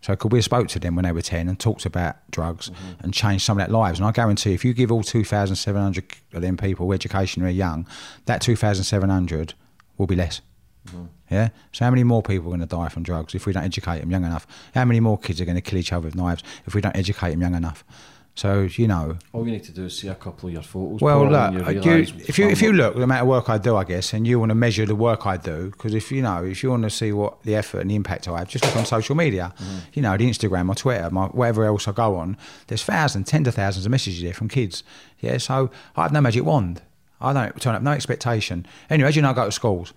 So 0.03 0.17
could 0.17 0.33
we 0.33 0.39
have 0.39 0.45
spoke 0.45 0.69
to 0.69 0.79
them 0.79 0.95
when 0.95 1.05
they 1.05 1.13
were 1.13 1.21
10 1.23 1.49
and 1.49 1.59
talked 1.59 1.85
about 1.85 2.17
drugs 2.31 2.71
Mm-hmm. 2.71 3.05
and 3.05 3.13
changed 3.15 3.45
some 3.45 3.59
of 3.59 3.67
their 3.67 3.73
lives? 3.73 3.99
And 3.99 4.09
I 4.09 4.13
guarantee 4.13 4.55
if 4.55 4.65
you 4.65 4.73
give 4.73 4.91
all 4.91 5.03
2,700 5.03 6.05
of 6.33 6.43
them 6.43 6.57
people 6.57 6.93
education 6.93 7.43
when 7.43 7.49
they're 7.49 7.57
young, 7.57 7.87
that 8.27 8.41
2,700 8.41 9.55
will 9.99 10.07
be 10.07 10.17
less. 10.17 10.41
Mm-hmm. 10.89 11.05
Yeah? 11.31 11.49
So 11.73 11.85
how 11.85 11.91
many 11.91 12.05
more 12.05 12.23
people 12.23 12.47
are 12.49 12.57
going 12.57 12.61
to 12.61 12.67
die 12.67 12.89
from 12.89 13.03
drugs 13.03 13.35
if 13.35 13.47
we 13.47 13.53
don't 13.53 13.65
educate 13.65 14.01
them 14.01 14.11
young 14.11 14.25
enough? 14.25 14.47
How 14.75 14.85
many 14.85 15.01
more 15.01 15.19
kids 15.19 15.41
are 15.41 15.45
going 15.45 15.57
to 15.57 15.61
kill 15.61 15.79
each 15.79 15.93
other 15.93 16.07
with 16.07 16.15
knives 16.15 16.43
if 16.67 16.75
we 16.75 16.81
don't 16.81 16.97
educate 16.97 17.31
them 17.31 17.43
young 17.43 17.55
enough? 17.55 17.85
So, 18.37 18.63
you 18.63 18.89
know, 18.89 19.19
All 19.33 19.45
you 19.45 19.53
need 19.53 19.65
to 19.65 19.73
do 19.73 19.85
is 19.85 19.99
see 19.99 20.09
a 20.09 20.15
couple 20.15 20.49
of 20.49 20.55
your 20.55 20.63
photos. 20.63 21.01
well, 21.03 21.29
look, 21.29 21.75
you 21.75 21.83
you, 21.83 22.07
if 22.27 22.39
you 22.39 22.49
if 22.49 22.63
you 22.63 22.73
look 22.73 22.95
the 22.95 23.03
amount 23.03 23.23
of 23.23 23.29
work 23.29 23.51
I 23.51 23.59
do, 23.59 23.77
I 23.77 23.85
guess, 23.85 24.15
and 24.15 24.27
you 24.27 24.39
want 24.39 24.51
to 24.51 24.55
measure 24.55 24.87
the 24.87 24.95
work 24.95 25.27
I 25.27 25.37
do, 25.37 25.71
because 25.71 25.95
if 25.95 26.11
you 26.11 26.23
know, 26.23 26.45
if 26.45 26.63
you 26.63 26.71
want 26.71 26.85
to 26.85 26.91
see 26.91 27.13
what 27.13 27.43
the 27.43 27.55
effort 27.55 27.81
and 27.81 27.91
the 27.91 27.97
impact 27.97 28.29
I 28.29 28.39
have, 28.39 28.49
just 28.49 28.65
look 28.65 28.77
on 28.77 28.87
social 28.87 29.15
media. 29.15 29.53
Mm-hmm. 29.59 29.79
You 29.93 30.03
know, 30.03 30.17
the 30.17 30.31
Instagram, 30.31 30.67
my 30.67 30.75
Twitter, 30.75 31.11
my 31.11 31.27
whatever 31.27 31.65
else 31.65 31.87
I 31.87 31.93
go 31.93 32.17
on. 32.17 32.39
There's 32.69 32.83
thousands, 32.83 33.29
tens 33.29 33.47
of 33.47 33.55
thousands 33.55 33.85
of 33.85 33.91
messages 33.91 34.23
there 34.23 34.33
from 34.33 34.49
kids. 34.49 34.85
Yeah, 35.19 35.37
so 35.37 35.71
I 35.97 36.03
have 36.03 36.13
no 36.13 36.21
magic 36.23 36.45
wand. 36.45 36.81
I 37.21 37.35
don't 37.35 37.61
turn 37.61 37.75
up 37.75 37.83
no 37.83 37.91
expectation. 37.91 38.67
Anyway, 38.89 39.09
as 39.09 39.17
you 39.17 39.23
know, 39.23 39.31
I 39.31 39.35
go 39.35 39.45
to 39.45 39.53
schools. 39.53 39.93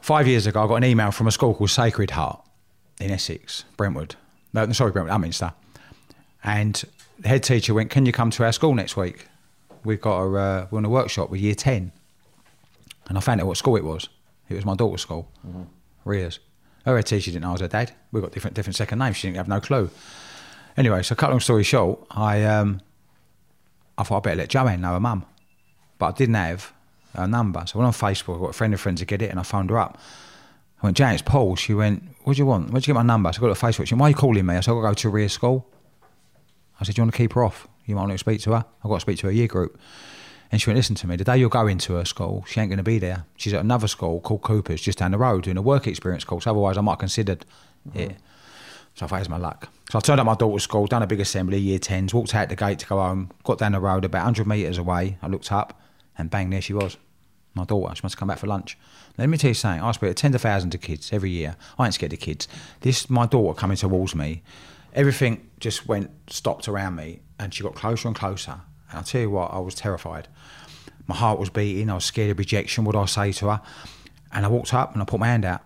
Five 0.00 0.26
years 0.26 0.46
ago, 0.46 0.64
I 0.64 0.66
got 0.66 0.76
an 0.76 0.84
email 0.84 1.10
from 1.12 1.26
a 1.28 1.30
school 1.30 1.54
called 1.54 1.70
Sacred 1.70 2.10
Heart 2.12 2.40
in 3.00 3.10
Essex, 3.10 3.64
Brentwood. 3.76 4.16
No, 4.52 4.70
sorry, 4.72 4.90
Brentwood, 4.90 5.14
Upminster. 5.16 5.52
And 6.44 6.82
the 7.18 7.28
head 7.28 7.42
teacher 7.42 7.74
went, 7.74 7.90
"Can 7.90 8.06
you 8.06 8.12
come 8.12 8.30
to 8.30 8.44
our 8.44 8.52
school 8.52 8.74
next 8.74 8.96
week? 8.96 9.26
We've 9.84 10.00
got 10.00 10.20
a 10.20 10.36
uh, 10.36 10.66
we're 10.70 10.78
on 10.78 10.84
a 10.84 10.88
workshop 10.88 11.30
with 11.30 11.40
year 11.40 11.54
Ten. 11.54 11.92
And 13.08 13.16
I 13.16 13.20
found 13.20 13.40
out 13.40 13.46
what 13.46 13.56
school 13.56 13.76
it 13.76 13.84
was. 13.84 14.08
It 14.48 14.54
was 14.54 14.64
my 14.64 14.74
daughter's 14.74 15.00
school, 15.02 15.30
Ria's. 16.04 16.38
Her 16.84 16.96
head 16.96 17.06
teacher 17.06 17.30
didn't 17.30 17.42
know 17.42 17.50
I 17.50 17.52
was 17.52 17.60
her 17.60 17.68
dad. 17.68 17.92
We've 18.12 18.22
got 18.22 18.32
different 18.32 18.54
different 18.54 18.76
second 18.76 18.98
names. 18.98 19.16
She 19.16 19.28
didn't 19.28 19.38
have 19.38 19.48
no 19.48 19.60
clue. 19.60 19.90
Anyway, 20.76 21.02
so 21.02 21.14
cut 21.14 21.30
long 21.30 21.40
story 21.40 21.64
short, 21.64 22.00
I 22.10 22.44
um, 22.44 22.80
I 23.96 24.04
thought 24.04 24.18
I 24.18 24.20
better 24.20 24.36
let 24.36 24.48
Joanne 24.48 24.80
know 24.80 24.92
her 24.92 25.00
mum, 25.00 25.24
but 25.98 26.06
I 26.06 26.12
didn't 26.12 26.36
have 26.36 26.72
her 27.14 27.26
number. 27.26 27.64
So 27.66 27.78
I 27.78 27.82
went 27.82 27.94
on 28.00 28.10
Facebook. 28.12 28.36
I 28.36 28.40
got 28.40 28.50
a 28.50 28.54
friend 28.54 28.72
of 28.74 28.80
friends 28.80 29.00
to 29.00 29.06
get 29.06 29.22
it, 29.22 29.30
and 29.30 29.40
I 29.40 29.42
phoned 29.42 29.70
her 29.70 29.78
up. 29.78 29.98
I 30.82 30.86
went, 30.86 30.96
Jane, 30.96 31.12
it's 31.12 31.22
Paul. 31.22 31.56
She 31.56 31.74
went, 31.74 32.04
what 32.22 32.36
do 32.36 32.38
you 32.38 32.46
want? 32.46 32.70
Where'd 32.70 32.86
you 32.86 32.94
get 32.94 32.98
my 32.98 33.02
number? 33.02 33.32
So 33.32 33.40
I 33.40 33.48
got 33.48 33.62
on 33.62 33.70
Facebook. 33.70 33.86
She 33.88 33.94
went, 33.94 34.00
why 34.00 34.06
are 34.06 34.10
you 34.10 34.16
calling 34.16 34.46
me? 34.46 34.54
I 34.54 34.60
said, 34.60 34.72
I've 34.72 34.82
got 34.82 34.82
to 34.82 34.94
go 34.94 34.94
to 34.94 35.08
Ria's 35.10 35.32
school. 35.32 35.66
I 36.80 36.84
said, 36.84 36.94
do 36.94 37.00
you 37.00 37.04
want 37.04 37.12
to 37.12 37.18
keep 37.18 37.32
her 37.32 37.44
off? 37.44 37.66
You 37.86 37.94
might 37.94 38.02
want 38.02 38.12
to 38.12 38.18
speak 38.18 38.40
to 38.42 38.52
her. 38.52 38.64
I've 38.84 38.88
got 38.88 38.96
to 38.96 39.00
speak 39.00 39.18
to 39.18 39.26
her 39.26 39.32
year 39.32 39.46
group. 39.48 39.78
And 40.50 40.60
she 40.60 40.70
went, 40.70 40.76
listen 40.76 40.94
to 40.96 41.06
me, 41.06 41.16
the 41.16 41.24
day 41.24 41.36
you're 41.36 41.50
going 41.50 41.78
to 41.78 41.94
her 41.94 42.04
school, 42.04 42.44
she 42.46 42.60
ain't 42.60 42.70
going 42.70 42.78
to 42.78 42.82
be 42.82 42.98
there. 42.98 43.24
She's 43.36 43.52
at 43.52 43.60
another 43.60 43.88
school 43.88 44.20
called 44.20 44.42
Cooper's 44.42 44.80
just 44.80 44.98
down 44.98 45.10
the 45.10 45.18
road 45.18 45.44
doing 45.44 45.58
a 45.58 45.62
work 45.62 45.86
experience 45.86 46.24
course. 46.24 46.46
Otherwise, 46.46 46.78
I 46.78 46.80
might 46.80 46.92
have 46.92 47.00
considered 47.00 47.44
it. 47.94 48.10
Mm. 48.10 48.16
So 48.94 49.04
I 49.04 49.08
thought, 49.08 49.16
here's 49.16 49.28
my 49.28 49.36
luck. 49.36 49.68
So 49.90 49.98
I 49.98 50.00
turned 50.00 50.20
up 50.20 50.26
my 50.26 50.34
daughter's 50.34 50.64
school, 50.64 50.86
done 50.86 51.02
a 51.02 51.06
big 51.06 51.20
assembly, 51.20 51.58
year 51.58 51.78
10s, 51.78 52.12
walked 52.14 52.34
out 52.34 52.48
the 52.48 52.56
gate 52.56 52.78
to 52.80 52.86
go 52.86 52.98
home, 52.98 53.30
got 53.44 53.58
down 53.58 53.72
the 53.72 53.80
road 53.80 54.04
about 54.04 54.24
100 54.24 54.46
metres 54.46 54.78
away. 54.78 55.18
I 55.22 55.28
looked 55.28 55.52
up 55.52 55.80
and 56.16 56.30
bang, 56.30 56.50
there 56.50 56.60
she 56.60 56.72
was. 56.72 56.96
My 57.54 57.64
daughter, 57.64 57.94
she 57.94 58.00
must 58.02 58.14
have 58.14 58.18
come 58.18 58.28
back 58.28 58.38
for 58.38 58.46
lunch. 58.46 58.78
Let 59.16 59.28
me 59.28 59.38
tell 59.38 59.48
you 59.48 59.54
something, 59.54 59.82
I 59.82 59.92
speak 59.92 60.10
to 60.10 60.14
tens 60.14 60.34
of 60.34 60.40
thousands 60.40 60.74
of 60.74 60.80
kids 60.80 61.12
every 61.12 61.30
year. 61.30 61.56
I 61.78 61.84
ain't 61.84 61.94
scared 61.94 62.12
of 62.12 62.20
kids. 62.20 62.48
This, 62.80 63.08
my 63.10 63.26
daughter 63.26 63.58
coming 63.58 63.76
towards 63.76 64.14
me, 64.14 64.42
everything 64.98 65.48
just 65.60 65.86
went, 65.86 66.10
stopped 66.28 66.68
around 66.68 66.96
me 66.96 67.20
and 67.38 67.54
she 67.54 67.62
got 67.62 67.74
closer 67.76 68.08
and 68.08 68.16
closer. 68.16 68.60
And 68.90 68.98
I'll 68.98 69.04
tell 69.04 69.20
you 69.20 69.30
what, 69.30 69.54
I 69.54 69.60
was 69.60 69.76
terrified. 69.76 70.26
My 71.06 71.14
heart 71.14 71.38
was 71.38 71.50
beating, 71.50 71.88
I 71.88 71.94
was 71.94 72.04
scared 72.04 72.30
of 72.32 72.38
rejection, 72.38 72.84
what 72.84 72.96
I 72.96 73.06
say 73.06 73.32
to 73.32 73.48
her? 73.48 73.62
And 74.32 74.44
I 74.44 74.48
walked 74.48 74.74
up 74.74 74.92
and 74.92 75.00
I 75.00 75.04
put 75.04 75.20
my 75.20 75.28
hand 75.28 75.44
out. 75.44 75.62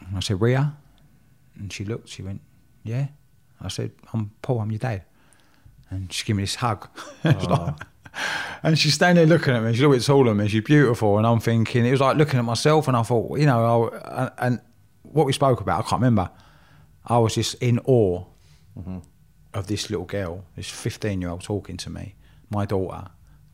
And 0.00 0.16
I 0.16 0.20
said, 0.20 0.40
Ria? 0.40 0.74
And 1.56 1.70
she 1.70 1.84
looked, 1.84 2.08
she 2.08 2.22
went, 2.22 2.40
Yeah. 2.82 3.08
I 3.60 3.68
said, 3.68 3.92
I'm 4.12 4.32
Paul, 4.40 4.60
I'm 4.60 4.72
your 4.72 4.78
dad. 4.78 5.02
And 5.90 6.10
she 6.10 6.24
gave 6.24 6.36
me 6.36 6.42
this 6.42 6.56
hug. 6.56 6.88
And 8.62 8.78
she's 8.78 8.92
standing 8.92 9.26
there 9.26 9.38
looking 9.38 9.54
at 9.54 9.62
me. 9.62 9.72
She's 9.72 9.80
a 9.80 9.88
little 9.88 9.96
bit 9.96 10.04
taller 10.04 10.28
than 10.28 10.36
me. 10.36 10.46
She's 10.46 10.62
beautiful. 10.62 11.16
And 11.16 11.26
I'm 11.26 11.40
thinking, 11.40 11.86
it 11.86 11.90
was 11.90 12.00
like 12.00 12.18
looking 12.18 12.38
at 12.38 12.44
myself. 12.44 12.86
And 12.86 12.94
I 12.94 13.02
thought, 13.02 13.38
you 13.38 13.46
know, 13.46 13.90
I, 13.90 14.30
and 14.36 14.60
what 15.02 15.24
we 15.24 15.32
spoke 15.32 15.62
about, 15.62 15.80
I 15.84 15.88
can't 15.88 16.00
remember. 16.00 16.30
I 17.06 17.16
was 17.18 17.34
just 17.34 17.54
in 17.54 17.80
awe 17.86 18.22
Mm-hmm. 18.78 18.98
of 19.54 19.66
this 19.66 19.90
little 19.90 20.06
girl, 20.06 20.44
this 20.56 20.70
15 20.70 21.20
year 21.20 21.30
old 21.30 21.42
talking 21.42 21.76
to 21.76 21.90
me, 21.90 22.14
my 22.50 22.64
daughter, 22.64 23.08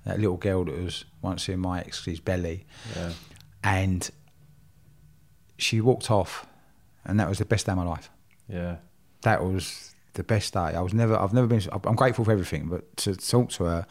that 0.05 0.19
little 0.19 0.37
girl 0.37 0.65
that 0.65 0.81
was 0.81 1.05
once 1.23 1.49
in 1.49 1.61
my 1.61 1.81
ex's 1.81 2.21
belly. 2.21 2.67
Yeah. 2.97 3.13
And 3.63 4.11
she 5.57 5.81
walked 5.81 6.11
off, 6.11 6.47
and 7.05 7.19
that 7.19 7.29
was 7.29 7.39
the 7.39 7.45
best 7.45 7.67
day 7.67 7.73
of 7.73 7.79
my 7.79 7.85
life. 7.85 8.11
Yeah. 8.49 8.77
That 9.23 9.43
was 9.43 9.95
the 10.15 10.23
best 10.23 10.55
day. 10.55 10.61
I 10.61 10.81
was 10.81 10.95
never, 10.95 11.19
I've 11.19 11.35
never 11.35 11.47
been, 11.47 11.63
I'm 11.73 11.97
grateful 11.97 12.25
for 12.25 12.33
everything, 12.33 12.69
but 12.69 12.97
to 12.99 13.17
talk 13.17 13.51
to 13.51 13.65
her, 13.65 13.87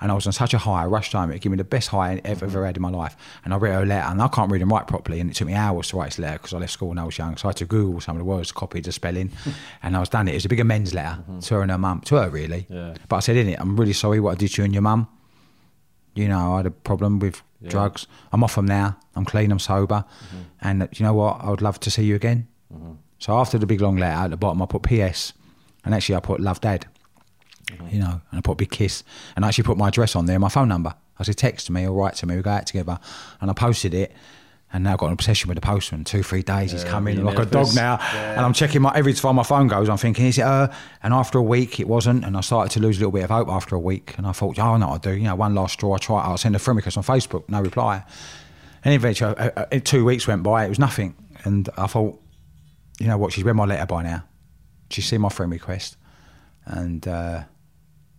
and 0.00 0.10
I 0.10 0.14
was 0.14 0.26
on 0.26 0.32
such 0.32 0.54
a 0.54 0.58
high, 0.58 0.82
I 0.82 0.86
rushed 0.86 1.12
home, 1.12 1.30
it 1.30 1.40
gave 1.40 1.50
me 1.50 1.58
the 1.58 1.64
best 1.64 1.88
high 1.88 2.12
I 2.12 2.20
ever, 2.24 2.46
ever 2.46 2.66
had 2.66 2.76
in 2.76 2.82
my 2.82 2.90
life. 2.90 3.16
And 3.44 3.52
I 3.52 3.58
read 3.58 3.74
her 3.74 3.82
a 3.82 3.86
letter, 3.86 4.08
and 4.08 4.22
I 4.22 4.28
can't 4.28 4.50
read 4.50 4.62
and 4.62 4.70
write 4.70 4.86
properly, 4.86 5.20
and 5.20 5.30
it 5.30 5.34
took 5.34 5.46
me 5.46 5.54
hours 5.54 5.88
to 5.88 5.96
write 5.96 6.06
this 6.06 6.18
letter 6.18 6.38
because 6.38 6.54
I 6.54 6.58
left 6.58 6.72
school 6.72 6.88
when 6.88 6.98
I 6.98 7.04
was 7.04 7.18
young. 7.18 7.36
So 7.36 7.48
I 7.48 7.50
had 7.50 7.56
to 7.58 7.66
Google 7.66 8.00
some 8.00 8.16
of 8.16 8.20
the 8.20 8.24
words, 8.24 8.52
copy 8.52 8.80
the 8.80 8.92
spelling, 8.92 9.30
and 9.82 9.96
I 9.96 10.00
was 10.00 10.08
done 10.08 10.28
it. 10.28 10.32
It 10.32 10.34
was 10.34 10.44
a 10.46 10.48
big 10.48 10.60
amends 10.60 10.94
letter 10.94 11.22
to 11.42 11.54
her 11.54 11.62
and 11.62 11.70
her 11.70 11.78
mum, 11.78 12.00
to 12.02 12.16
her 12.16 12.30
really. 12.30 12.66
Yeah. 12.68 12.94
But 13.08 13.16
I 13.16 13.20
said 13.20 13.36
in 13.36 13.48
it, 13.48 13.60
I'm 13.60 13.76
really 13.78 13.92
sorry 13.92 14.20
what 14.20 14.32
I 14.32 14.34
did 14.36 14.50
to 14.52 14.62
you 14.62 14.64
and 14.64 14.72
your 14.72 14.82
mum. 14.82 15.08
You 16.14 16.28
know, 16.28 16.54
I 16.54 16.58
had 16.58 16.66
a 16.66 16.70
problem 16.70 17.18
with 17.18 17.42
drugs. 17.68 18.06
I'm 18.32 18.42
off 18.42 18.56
them 18.56 18.66
now. 18.66 18.98
I'm 19.14 19.24
clean. 19.24 19.52
I'm 19.52 19.58
sober. 19.58 20.04
Mm-hmm. 20.26 20.38
And 20.62 20.88
you 20.92 21.04
know 21.04 21.14
what? 21.14 21.40
I 21.40 21.50
would 21.50 21.62
love 21.62 21.78
to 21.80 21.90
see 21.90 22.04
you 22.04 22.14
again. 22.16 22.48
So 23.18 23.38
after 23.38 23.58
the 23.58 23.66
big 23.66 23.80
long 23.80 23.96
letter 23.96 24.16
at 24.16 24.30
the 24.30 24.36
bottom, 24.36 24.62
I 24.62 24.66
put 24.66 24.82
PS, 24.82 25.34
and 25.84 25.94
actually 25.94 26.16
I 26.16 26.20
put 26.20 26.40
love 26.40 26.60
dad. 26.60 26.86
You 27.90 27.98
know, 27.98 28.20
and 28.30 28.38
I 28.38 28.40
put 28.40 28.52
a 28.52 28.56
big 28.56 28.70
kiss, 28.70 29.04
and 29.36 29.44
I 29.44 29.48
actually 29.48 29.64
put 29.64 29.76
my 29.76 29.88
address 29.88 30.16
on 30.16 30.26
there, 30.26 30.38
my 30.38 30.48
phone 30.48 30.68
number. 30.68 30.94
I 31.18 31.22
said 31.22 31.36
text 31.36 31.70
me 31.70 31.86
or 31.86 31.92
write 31.92 32.14
to 32.16 32.26
me. 32.26 32.36
We 32.36 32.42
go 32.42 32.50
out 32.50 32.66
together, 32.66 32.98
and 33.40 33.50
I 33.50 33.54
posted 33.54 33.94
it. 33.94 34.12
And 34.72 34.84
now 34.84 34.92
I've 34.92 34.98
got 34.98 35.06
an 35.06 35.14
obsession 35.14 35.48
with 35.48 35.56
the 35.56 35.60
postman. 35.60 36.04
Two, 36.04 36.22
three 36.22 36.44
days, 36.44 36.70
he's 36.70 36.84
coming 36.84 37.24
like 37.24 37.40
a 37.40 37.44
dog 37.44 37.74
now. 37.74 37.98
And 38.14 38.40
I'm 38.40 38.52
checking 38.52 38.80
my 38.80 38.92
every 38.94 39.12
time 39.14 39.34
my 39.34 39.42
phone 39.42 39.66
goes, 39.66 39.88
I'm 39.88 39.96
thinking, 39.96 40.26
is 40.26 40.38
it 40.38 40.44
her? 40.44 40.72
And 41.02 41.12
after 41.12 41.38
a 41.38 41.42
week, 41.42 41.80
it 41.80 41.88
wasn't. 41.88 42.24
And 42.24 42.36
I 42.36 42.40
started 42.40 42.70
to 42.74 42.80
lose 42.80 42.98
a 42.98 43.00
little 43.00 43.10
bit 43.10 43.24
of 43.24 43.30
hope 43.30 43.48
after 43.48 43.74
a 43.74 43.80
week. 43.80 44.14
And 44.16 44.28
I 44.28 44.32
thought, 44.32 44.60
oh, 44.60 44.62
I 44.62 44.78
know 44.78 44.90
I'll 44.90 44.98
do. 44.98 45.10
You 45.10 45.24
know, 45.24 45.34
one 45.34 45.56
last 45.56 45.72
straw. 45.72 45.94
I 45.94 45.98
try. 45.98 46.22
I'll 46.22 46.38
send 46.38 46.54
a 46.54 46.60
friend 46.60 46.76
request 46.76 46.96
on 46.96 47.02
Facebook. 47.02 47.48
No 47.48 47.60
reply. 47.60 48.04
And 48.84 48.94
eventually, 48.94 49.34
uh, 49.36 49.50
uh, 49.56 49.80
two 49.82 50.04
weeks 50.04 50.28
went 50.28 50.44
by. 50.44 50.66
It 50.66 50.68
was 50.68 50.78
nothing. 50.78 51.16
And 51.42 51.68
I 51.76 51.88
thought, 51.88 52.22
you 53.00 53.08
know 53.08 53.18
what? 53.18 53.32
She's 53.32 53.42
read 53.42 53.56
my 53.56 53.64
letter 53.64 53.86
by 53.86 54.04
now. 54.04 54.22
She's 54.90 55.06
seen 55.06 55.20
my 55.20 55.30
friend 55.30 55.50
request, 55.50 55.96
and 56.64 57.06
uh, 57.08 57.42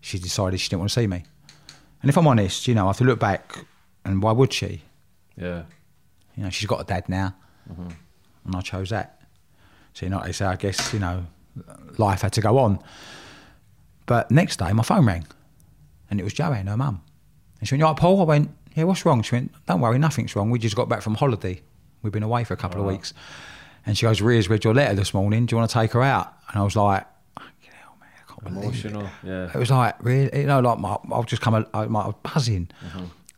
she 0.01 0.19
decided 0.19 0.59
she 0.59 0.69
didn't 0.69 0.81
want 0.81 0.91
to 0.91 0.99
see 0.99 1.07
me. 1.07 1.23
And 2.01 2.09
if 2.09 2.17
I'm 2.17 2.27
honest, 2.27 2.67
you 2.67 2.75
know, 2.75 2.85
I 2.85 2.87
have 2.87 2.97
to 2.97 3.03
look 3.03 3.19
back, 3.19 3.65
and 4.03 4.21
why 4.21 4.31
would 4.31 4.51
she? 4.51 4.81
Yeah. 5.37 5.63
You 6.35 6.43
know, 6.43 6.49
she's 6.49 6.67
got 6.67 6.81
a 6.81 6.83
dad 6.83 7.07
now, 7.07 7.35
mm-hmm. 7.71 7.89
and 8.45 8.55
I 8.55 8.61
chose 8.61 8.89
that. 8.89 9.21
So, 9.93 10.05
you 10.05 10.09
know, 10.09 10.21
they 10.23 10.31
say, 10.31 10.45
I 10.45 10.55
guess, 10.55 10.93
you 10.93 10.99
know, 10.99 11.25
life 11.97 12.21
had 12.21 12.33
to 12.33 12.41
go 12.41 12.57
on. 12.57 12.79
But 14.05 14.31
next 14.31 14.57
day, 14.57 14.73
my 14.73 14.83
phone 14.83 15.05
rang, 15.05 15.27
and 16.09 16.19
it 16.19 16.23
was 16.23 16.33
Joanne, 16.33 16.67
her 16.67 16.77
mum. 16.77 17.01
And 17.59 17.67
she 17.67 17.75
went, 17.75 17.79
You 17.79 17.85
all 17.85 17.93
right, 17.93 17.99
Paul? 17.99 18.21
I 18.21 18.23
went, 18.23 18.51
Yeah, 18.75 18.85
what's 18.85 19.05
wrong? 19.05 19.21
She 19.21 19.35
went, 19.35 19.51
Don't 19.67 19.81
worry, 19.81 19.99
nothing's 19.99 20.35
wrong. 20.35 20.49
We 20.49 20.59
just 20.59 20.75
got 20.75 20.89
back 20.89 21.01
from 21.01 21.15
holiday. 21.15 21.61
We've 22.01 22.13
been 22.13 22.23
away 22.23 22.43
for 22.43 22.53
a 22.53 22.57
couple 22.57 22.81
of 22.81 22.87
weeks. 22.87 23.13
And 23.85 23.97
she 23.97 24.05
goes, 24.05 24.21
Ria's 24.21 24.49
read 24.49 24.63
your 24.63 24.73
letter 24.73 24.95
this 24.95 25.13
morning. 25.13 25.45
Do 25.45 25.53
you 25.53 25.57
want 25.59 25.69
to 25.69 25.73
take 25.73 25.91
her 25.93 26.01
out? 26.01 26.33
And 26.49 26.59
I 26.59 26.63
was 26.63 26.75
like, 26.75 27.05
"Fucking 27.37 27.71
hell, 27.71 27.95
man, 27.99 28.09
I 28.15 28.27
can't 28.27 28.27
believe 28.27 28.29
it." 28.29 28.30
Emotional. 28.45 29.07
Yeah. 29.23 29.49
It 29.53 29.55
was 29.55 29.69
like, 29.69 29.95
really? 30.03 30.41
You 30.41 30.47
know, 30.47 30.59
like, 30.59 30.79
my, 30.79 30.97
I've 31.13 31.25
just 31.25 31.41
come, 31.41 31.55
I, 31.55 31.65
I 31.73 31.85
was 31.85 32.15
buzzing. 32.23 32.69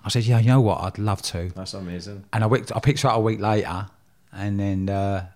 I 0.06 0.10
said, 0.10 0.24
Yeah, 0.24 0.40
you 0.40 0.48
know 0.48 0.62
what? 0.62 0.82
I'd 0.82 0.98
love 0.98 1.22
to. 1.24 1.50
That's 1.56 1.74
amazing. 1.74 2.26
And 2.34 2.44
I, 2.44 2.48
wicked, 2.48 2.72
I 2.74 2.80
picked 2.80 3.02
her 3.02 3.10
up 3.10 3.18
a 3.18 3.22
week 3.22 3.40
later, 3.40 3.88
and 4.32 4.60
then 4.60 4.90
uh, 4.90 5.28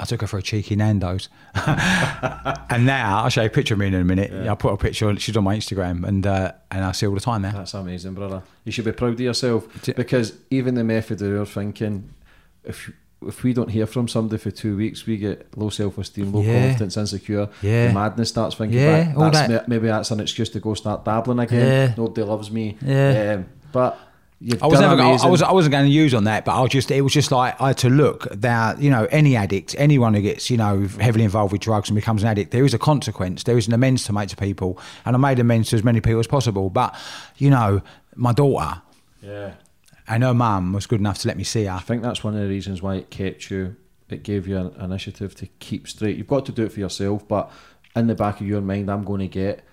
I 0.00 0.04
took 0.04 0.20
her 0.22 0.26
for 0.26 0.38
a 0.38 0.42
cheeky 0.42 0.76
Nando's. 0.76 1.28
and 1.54 2.86
now 2.86 3.22
I'll 3.22 3.28
show 3.28 3.42
you 3.42 3.48
a 3.48 3.50
picture 3.50 3.74
of 3.74 3.80
me 3.80 3.88
in 3.88 3.94
a 3.94 4.04
minute. 4.04 4.32
I 4.48 4.54
put 4.54 4.72
a 4.72 4.76
picture. 4.76 5.14
She's 5.18 5.36
on 5.36 5.44
my 5.44 5.56
Instagram, 5.56 6.06
and 6.06 6.26
uh, 6.26 6.52
and 6.70 6.84
I 6.84 6.92
see 6.92 7.06
all 7.06 7.14
the 7.14 7.20
time 7.20 7.42
now. 7.42 7.52
That's 7.52 7.74
amazing, 7.74 8.14
brother. 8.14 8.42
You 8.64 8.72
should 8.72 8.84
be 8.84 8.92
proud 8.92 9.14
of 9.14 9.20
yourself 9.20 9.66
because 9.96 10.34
even 10.50 10.74
the 10.74 10.84
method 10.84 11.20
of 11.20 11.28
your 11.28 11.46
thinking, 11.46 12.14
if 12.64 12.90
if 13.26 13.42
we 13.42 13.52
don't 13.52 13.70
hear 13.70 13.86
from 13.86 14.06
somebody 14.08 14.38
for 14.38 14.50
two 14.50 14.76
weeks, 14.76 15.06
we 15.06 15.16
get 15.16 15.46
low 15.56 15.70
self 15.70 15.98
esteem, 15.98 16.32
low 16.32 16.42
Yeah. 16.42 16.66
confidence, 16.68 16.96
insecure. 16.96 17.48
Yeah. 17.62 17.88
The 17.88 17.92
madness 17.94 18.28
starts 18.28 18.54
thinking 18.56 18.78
Yeah, 18.78 19.04
back. 19.14 19.16
That's 19.32 19.48
that. 19.48 19.68
maybe 19.68 19.88
that's 19.88 20.10
an 20.10 20.20
excuse 20.20 20.48
to 20.50 20.60
go 20.60 20.74
start 20.74 21.04
dabbling 21.04 21.40
again. 21.40 21.66
Yeah. 21.88 21.94
Nobody 21.96 22.22
loves 22.22 22.50
me. 22.50 22.76
Yeah. 22.84 23.34
Um, 23.38 23.46
but 23.72 23.98
you've 24.40 24.62
I 24.62 24.66
was 24.68 24.78
done 24.78 24.96
never. 24.96 25.02
I, 25.02 25.16
I 25.16 25.26
was. 25.28 25.42
I 25.42 25.50
wasn't 25.52 25.72
going 25.72 25.86
to 25.86 25.90
use 25.90 26.14
on 26.14 26.24
that, 26.24 26.44
but 26.44 26.52
I 26.52 26.60
was 26.60 26.70
just. 26.70 26.90
It 26.92 27.00
was 27.00 27.12
just 27.12 27.32
like 27.32 27.60
I 27.60 27.68
had 27.68 27.78
to 27.78 27.90
look 27.90 28.28
that 28.30 28.80
you 28.80 28.88
know 28.88 29.08
any 29.10 29.34
addict, 29.34 29.74
anyone 29.78 30.14
who 30.14 30.22
gets 30.22 30.48
you 30.48 30.56
know 30.56 30.86
heavily 31.00 31.24
involved 31.24 31.50
with 31.52 31.60
drugs 31.60 31.88
and 31.90 31.96
becomes 31.96 32.22
an 32.22 32.28
addict, 32.28 32.52
there 32.52 32.64
is 32.64 32.72
a 32.72 32.78
consequence. 32.78 33.42
There 33.42 33.58
is 33.58 33.66
an 33.66 33.74
amends 33.74 34.04
to 34.04 34.12
make 34.12 34.28
to 34.28 34.36
people, 34.36 34.78
and 35.04 35.16
I 35.16 35.18
made 35.18 35.40
amends 35.40 35.70
to 35.70 35.76
as 35.76 35.82
many 35.82 36.00
people 36.00 36.20
as 36.20 36.28
possible. 36.28 36.70
But 36.70 36.94
you 37.36 37.50
know, 37.50 37.82
my 38.14 38.32
daughter 38.32 38.80
Yeah. 39.22 39.50
And 40.08 40.20
know 40.20 40.34
mum 40.34 40.72
was 40.72 40.86
good 40.86 41.00
enough 41.00 41.18
to 41.18 41.28
let 41.28 41.36
me 41.36 41.44
see 41.44 41.64
her. 41.64 41.72
I 41.72 41.80
think 41.80 42.02
that's 42.02 42.24
one 42.24 42.34
of 42.34 42.40
the 42.40 42.48
reasons 42.48 42.82
why 42.82 42.96
it 42.96 43.10
kept 43.10 43.50
you. 43.50 43.76
It 44.08 44.22
gave 44.22 44.48
you 44.48 44.56
an 44.56 44.74
initiative 44.80 45.34
to 45.36 45.46
keep 45.58 45.86
straight. 45.86 46.16
You've 46.16 46.26
got 46.26 46.46
to 46.46 46.52
do 46.52 46.64
it 46.64 46.72
for 46.72 46.80
yourself, 46.80 47.28
but 47.28 47.50
in 47.94 48.06
the 48.06 48.14
back 48.14 48.40
of 48.40 48.46
your 48.46 48.62
mind, 48.62 48.90
I'm 48.90 49.04
going 49.04 49.20
to 49.20 49.28
get 49.28 49.64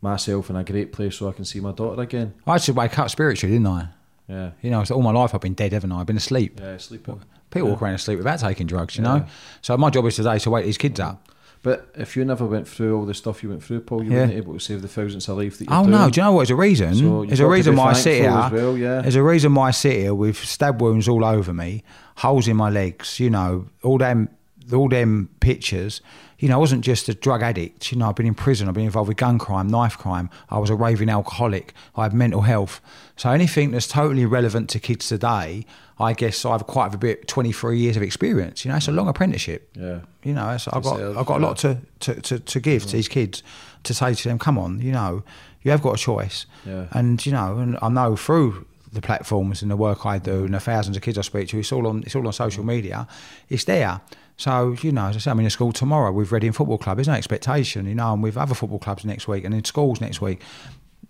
myself 0.00 0.50
in 0.50 0.56
a 0.56 0.64
great 0.64 0.92
place 0.92 1.16
so 1.16 1.28
I 1.28 1.32
can 1.32 1.44
see 1.44 1.60
my 1.60 1.72
daughter 1.72 2.02
again. 2.02 2.34
I 2.46 2.58
to 2.58 2.72
wake 2.72 2.98
up 2.98 3.10
spiritually, 3.10 3.54
didn't 3.54 3.68
I? 3.68 3.88
Yeah. 4.28 4.50
You 4.60 4.70
know, 4.70 4.82
all 4.90 5.02
my 5.02 5.12
life 5.12 5.34
I've 5.34 5.40
been 5.40 5.54
dead, 5.54 5.72
haven't 5.72 5.92
I? 5.92 6.00
I've 6.00 6.06
been 6.06 6.16
asleep. 6.16 6.58
Yeah, 6.60 6.78
sleeping. 6.78 7.22
People 7.50 7.68
walk 7.70 7.80
around 7.80 7.94
asleep 7.94 8.18
without 8.18 8.40
taking 8.40 8.66
drugs, 8.66 8.96
you 8.96 9.04
know. 9.04 9.24
So 9.62 9.76
my 9.76 9.88
job 9.90 10.04
is 10.06 10.16
today 10.16 10.38
to 10.40 10.50
wake 10.50 10.64
these 10.64 10.78
kids 10.78 10.98
up. 10.98 11.28
But 11.66 11.88
if 11.96 12.16
you 12.16 12.24
never 12.24 12.46
went 12.46 12.68
through 12.68 12.96
all 12.96 13.04
the 13.06 13.12
stuff 13.12 13.42
you 13.42 13.48
went 13.48 13.60
through, 13.64 13.80
Paul, 13.80 14.04
you 14.04 14.12
Yeah. 14.12 14.18
weren't 14.18 14.34
able 14.34 14.52
to 14.54 14.60
save 14.60 14.82
the 14.82 14.86
thousands 14.88 15.28
of 15.28 15.36
lives 15.36 15.58
that 15.58 15.68
you're 15.68 15.76
Oh 15.76 15.82
doing. 15.82 15.90
no! 15.98 16.08
Do 16.10 16.20
you 16.20 16.24
know 16.24 16.30
what? 16.30 16.42
There's 16.42 16.50
a 16.50 16.54
reason. 16.68 16.94
So 16.94 17.24
There's 17.26 17.40
a 17.40 17.46
reason 17.48 17.74
why 17.74 17.86
I 17.90 17.92
sit 17.94 18.20
here. 18.22 18.30
well, 18.52 18.78
yeah. 18.78 19.00
There's 19.02 19.16
a 19.16 19.22
reason 19.32 19.52
why 19.56 19.66
I 19.68 19.70
sit 19.72 19.96
here 19.96 20.14
with 20.14 20.36
stab 20.36 20.80
wounds 20.80 21.08
all 21.08 21.24
over 21.24 21.52
me, 21.52 21.82
holes 22.18 22.46
in 22.46 22.56
my 22.56 22.70
legs. 22.70 23.18
You 23.18 23.30
know, 23.30 23.64
all 23.82 23.98
them, 23.98 24.28
all 24.72 24.88
them 24.88 25.28
pictures. 25.40 26.00
You 26.38 26.48
know, 26.48 26.56
I 26.56 26.58
wasn't 26.58 26.84
just 26.84 27.08
a 27.08 27.14
drug 27.14 27.42
addict. 27.42 27.90
You 27.92 27.98
know, 27.98 28.08
I've 28.08 28.14
been 28.14 28.26
in 28.26 28.34
prison. 28.34 28.68
I've 28.68 28.74
been 28.74 28.84
involved 28.84 29.08
with 29.08 29.16
gun 29.16 29.38
crime, 29.38 29.68
knife 29.68 29.96
crime. 29.96 30.28
I 30.50 30.58
was 30.58 30.70
a 30.70 30.74
raving 30.74 31.08
alcoholic. 31.08 31.72
I 31.96 32.04
had 32.04 32.12
mental 32.12 32.42
health. 32.42 32.80
So 33.16 33.30
anything 33.30 33.70
that's 33.70 33.86
totally 33.86 34.26
relevant 34.26 34.68
to 34.70 34.78
kids 34.78 35.08
today, 35.08 35.64
I 35.98 36.12
guess 36.12 36.44
I 36.44 36.52
have 36.52 36.66
quite 36.66 36.94
a 36.94 36.98
bit. 36.98 37.26
23 37.26 37.78
years 37.78 37.96
of 37.96 38.02
experience. 38.02 38.64
You 38.64 38.70
know, 38.70 38.76
it's 38.76 38.88
a 38.88 38.92
long 38.92 39.08
apprenticeship. 39.08 39.70
Yeah. 39.74 40.00
You 40.24 40.34
know, 40.34 40.46
I've 40.46 40.82
got 40.82 41.00
I've 41.00 41.26
got 41.26 41.40
a 41.40 41.44
lot 41.44 41.56
to, 41.58 41.78
to, 42.00 42.20
to, 42.20 42.38
to 42.38 42.60
give 42.60 42.82
to 42.82 42.88
mm-hmm. 42.88 42.96
these 42.96 43.08
kids 43.08 43.42
to 43.84 43.94
say 43.94 44.14
to 44.14 44.28
them, 44.28 44.38
come 44.38 44.58
on, 44.58 44.80
you 44.80 44.92
know, 44.92 45.22
you 45.62 45.70
have 45.70 45.82
got 45.82 45.94
a 45.94 45.98
choice. 45.98 46.46
Yeah. 46.66 46.86
And 46.92 47.24
you 47.24 47.32
know, 47.32 47.58
and 47.58 47.78
I 47.80 47.88
know 47.88 48.16
through 48.16 48.66
the 48.92 49.00
platforms 49.00 49.62
and 49.62 49.70
the 49.70 49.76
work 49.76 50.04
I 50.04 50.18
do 50.18 50.44
and 50.44 50.54
the 50.54 50.60
thousands 50.60 50.96
of 50.96 51.02
kids 51.02 51.18
I 51.18 51.22
speak 51.22 51.48
to, 51.48 51.58
it's 51.58 51.72
all 51.72 51.86
on 51.86 52.02
it's 52.02 52.14
all 52.14 52.26
on 52.26 52.32
social 52.32 52.62
mm-hmm. 52.62 52.70
media. 52.70 53.08
It's 53.48 53.64
there. 53.64 54.00
So, 54.36 54.76
you 54.82 54.92
know, 54.92 55.06
as 55.06 55.16
I 55.16 55.18
say, 55.18 55.30
I'm 55.30 55.40
in 55.40 55.46
a 55.46 55.50
school 55.50 55.72
tomorrow 55.72 56.12
with 56.12 56.30
Reading 56.30 56.52
Football 56.52 56.78
Club. 56.78 56.98
There's 56.98 57.08
no 57.08 57.14
expectation, 57.14 57.86
you 57.86 57.94
know, 57.94 58.12
and 58.12 58.22
with 58.22 58.36
other 58.36 58.54
football 58.54 58.78
clubs 58.78 59.04
next 59.04 59.26
week 59.26 59.44
and 59.44 59.54
in 59.54 59.64
schools 59.64 60.00
next 60.00 60.20
week. 60.20 60.42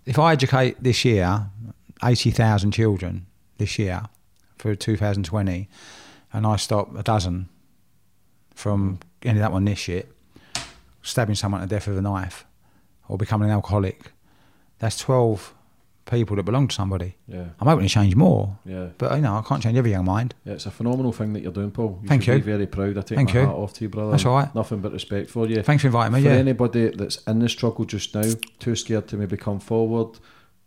If 0.05 0.19
I 0.19 0.33
educate 0.33 0.81
this 0.83 1.05
year 1.05 1.51
80,000 2.05 2.71
children 2.71 3.27
this 3.59 3.79
year 3.79 4.03
for 4.59 4.75
2020 4.75 5.69
and 6.33 6.47
I 6.47 6.57
stop 6.57 6.95
a 6.97 7.03
dozen 7.03 7.49
from 8.55 9.01
ending 9.23 9.43
up 9.43 9.53
on 9.53 9.65
this 9.65 9.79
shit, 9.79 10.09
stabbing 11.03 11.35
someone 11.35 11.61
to 11.63 11.67
death 11.67 11.89
with 11.89 11.99
a 11.99 12.03
knife 12.03 12.47
or 13.09 13.19
becoming 13.19 13.49
an 13.49 13.55
alcoholic, 13.55 14.13
that's 14.79 14.99
12 14.99 15.53
people 16.11 16.37
that 16.37 16.45
belong 16.45 16.69
to 16.69 16.75
somebody. 16.75 17.17
Yeah. 17.27 17.47
I'm 17.61 17.67
hoping 17.67 17.87
to 17.87 17.93
change 17.93 18.15
more. 18.17 18.57
Yeah. 18.65 18.89
But, 18.97 19.15
you 19.17 19.21
know, 19.23 19.37
I 19.37 19.43
can't 19.43 19.63
change 19.63 19.77
every 19.77 19.91
young 19.91 20.05
mind. 20.05 20.35
Yeah, 20.45 20.55
it's 20.55 20.67
a 20.67 20.71
phenomenal 20.71 21.13
thing 21.13 21.33
that 21.33 21.43
you're 21.43 21.53
doing, 21.53 21.71
Paul. 21.73 21.99
You 22.03 22.09
Thank 22.09 22.23
should 22.23 22.33
you. 22.35 22.39
Be 22.39 22.53
very 22.53 22.67
proud. 22.67 22.97
I 22.97 23.01
take 23.03 23.17
Thank 23.17 23.35
my 23.35 23.41
you. 23.41 23.47
hat 23.47 23.55
off 23.55 23.73
to 23.75 23.85
you, 23.85 23.89
brother. 23.89 24.13
That's 24.13 24.25
all 24.25 24.35
right. 24.37 24.55
Nothing 24.55 24.81
but 24.81 24.93
respect 24.93 25.31
for 25.31 25.47
you. 25.47 25.63
Thanks 25.63 25.83
for 25.83 25.89
inviting 25.89 26.13
me, 26.15 26.23
For 26.23 26.29
yeah. 26.29 26.35
anybody 26.37 26.89
that's 26.91 27.17
in 27.25 27.41
the 27.41 27.49
struggle 27.49 27.85
just 27.85 28.15
now, 28.15 28.23
too 28.61 28.77
scared 28.77 29.09
to 29.09 29.17
maybe 29.17 29.37
come 29.37 29.59
forward, 29.61 30.19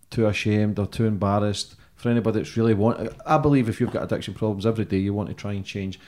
too 0.10 0.28
ashamed 0.28 0.78
or 0.78 0.86
too 0.86 1.06
embarrassed. 1.06 1.76
For 1.96 2.10
anybody 2.10 2.40
that's 2.40 2.56
really 2.56 2.74
want, 2.74 3.10
I 3.26 3.38
believe 3.38 3.68
if 3.70 3.80
you've 3.82 3.92
got 3.92 4.04
addiction 4.04 4.34
problems 4.34 4.66
every 4.66 4.86
day, 4.86 4.98
you 4.98 5.14
want 5.14 5.30
to 5.30 5.36
try 5.36 5.54
and 5.54 5.66
change. 5.66 6.00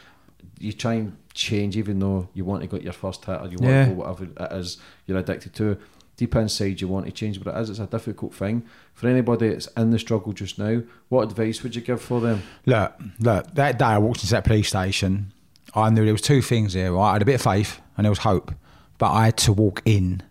You 0.59 0.71
try 0.73 0.93
and 0.93 1.17
change, 1.33 1.75
even 1.75 1.99
though 1.99 2.29
you 2.33 2.45
want 2.45 2.61
to 2.61 2.67
get 2.67 2.81
your 2.81 2.93
first 2.93 3.25
hit 3.25 3.39
or 3.41 3.47
you 3.47 3.57
want 3.59 3.63
Yeah. 3.73 3.85
to 3.85 3.91
go 3.91 3.95
whatever 3.97 4.23
it 4.25 4.51
is 4.53 4.77
you're 5.05 5.17
addicted 5.17 5.53
to. 5.55 5.77
Deep 6.17 6.35
inside, 6.35 6.81
you 6.81 6.87
want 6.87 7.05
to 7.05 7.11
change, 7.11 7.41
but 7.41 7.55
it 7.55 7.59
is. 7.61 7.69
It's 7.71 7.79
a 7.79 7.87
difficult 7.87 8.33
thing. 8.33 8.63
For 8.93 9.07
anybody 9.07 9.49
that's 9.49 9.67
in 9.77 9.89
the 9.91 9.97
struggle 9.99 10.33
just 10.33 10.59
now, 10.59 10.83
what 11.09 11.23
advice 11.23 11.63
would 11.63 11.75
you 11.75 11.81
give 11.81 12.01
for 12.01 12.21
them? 12.21 12.43
Look, 12.65 12.93
look, 13.19 13.53
that 13.55 13.79
day 13.79 13.85
I 13.85 13.97
walked 13.97 14.21
into 14.21 14.31
that 14.33 14.43
police 14.43 14.69
station, 14.69 15.33
I 15.73 15.89
knew 15.89 16.03
there 16.03 16.13
was 16.13 16.21
two 16.21 16.41
things 16.41 16.73
there. 16.73 16.93
Right? 16.93 17.09
I 17.09 17.13
had 17.13 17.21
a 17.21 17.25
bit 17.25 17.35
of 17.35 17.41
faith 17.41 17.81
and 17.97 18.05
there 18.05 18.11
was 18.11 18.19
hope, 18.19 18.53
but 18.97 19.11
I 19.11 19.25
had 19.25 19.37
to 19.37 19.53
walk 19.53 19.81
in 19.85 20.21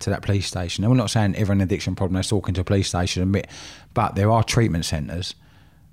to 0.00 0.10
that 0.10 0.22
police 0.22 0.46
station. 0.46 0.84
And 0.84 0.90
we're 0.90 0.96
not 0.96 1.10
saying 1.10 1.36
every 1.36 1.60
addiction 1.60 1.94
problem 1.94 2.16
has 2.16 2.28
to 2.28 2.34
walk 2.34 2.48
into 2.48 2.60
a 2.60 2.64
police 2.64 2.88
station, 2.88 3.22
admit, 3.22 3.48
but 3.94 4.14
there 4.14 4.30
are 4.30 4.42
treatment 4.42 4.84
centres. 4.84 5.34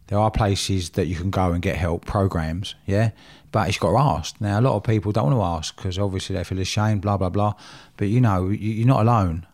There 0.07 0.19
are 0.19 0.29
places 0.29 0.91
that 0.91 1.07
you 1.07 1.15
can 1.15 1.29
go 1.29 1.51
and 1.51 1.61
get 1.61 1.77
help, 1.77 2.05
programs, 2.05 2.75
yeah? 2.85 3.11
But 3.53 3.67
you've 3.67 3.79
got 3.79 3.91
to 3.91 3.97
ask. 3.99 4.41
Now, 4.41 4.59
a 4.59 4.61
lot 4.61 4.75
of 4.75 4.83
people 4.83 5.11
don't 5.11 5.25
want 5.31 5.37
to 5.37 5.43
ask 5.43 5.75
because 5.75 5.97
obviously 5.99 6.35
they 6.35 6.43
feel 6.43 6.59
ashamed, 6.59 7.03
blah, 7.03 7.17
blah, 7.17 7.29
blah. 7.29 7.53
But 7.97 8.07
you 8.09 8.19
know, 8.19 8.49
you- 8.49 8.73
you're 8.73 8.87
not 8.87 9.01
alone. 9.01 9.45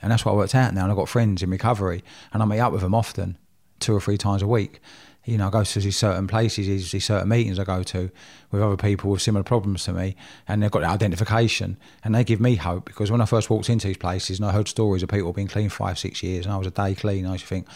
And 0.00 0.12
that's 0.12 0.24
what 0.24 0.32
I 0.32 0.36
worked 0.36 0.54
out 0.54 0.72
now. 0.74 0.84
And 0.84 0.92
I've 0.92 0.96
got 0.96 1.08
friends 1.08 1.42
in 1.42 1.50
recovery 1.50 2.04
and 2.32 2.40
I 2.40 2.46
meet 2.46 2.60
up 2.60 2.72
with 2.72 2.82
them 2.82 2.94
often, 2.94 3.36
two 3.80 3.94
or 3.94 4.00
three 4.00 4.16
times 4.16 4.42
a 4.42 4.46
week. 4.46 4.80
You 5.24 5.38
know, 5.38 5.48
I 5.48 5.50
go 5.50 5.64
to 5.64 5.80
these 5.80 5.96
certain 5.96 6.28
places, 6.28 6.92
these, 6.92 7.04
certain 7.04 7.28
meetings 7.28 7.58
I 7.58 7.64
go 7.64 7.82
to 7.82 8.10
with 8.52 8.62
other 8.62 8.76
people 8.76 9.10
with 9.10 9.20
similar 9.20 9.42
problems 9.42 9.84
to 9.84 9.92
me, 9.92 10.14
and 10.46 10.62
they've 10.62 10.70
got 10.70 10.80
that 10.82 10.92
identification, 10.92 11.76
and 12.02 12.14
they 12.14 12.24
give 12.24 12.40
me 12.40 12.54
hope 12.54 12.86
because 12.86 13.10
when 13.10 13.20
I 13.20 13.26
first 13.26 13.50
walked 13.50 13.68
into 13.68 13.88
these 13.88 13.98
places 13.98 14.38
and 14.38 14.48
I 14.48 14.52
heard 14.52 14.68
stories 14.68 15.02
of 15.02 15.10
people 15.10 15.32
being 15.34 15.48
clean 15.48 15.68
five, 15.68 15.98
six 15.98 16.22
years, 16.22 16.46
and 16.46 16.54
I 16.54 16.56
was 16.56 16.66
a 16.68 16.70
day 16.70 16.94
clean, 16.94 17.26
I 17.26 17.32
used 17.32 17.44
to 17.44 17.48
think, 17.48 17.66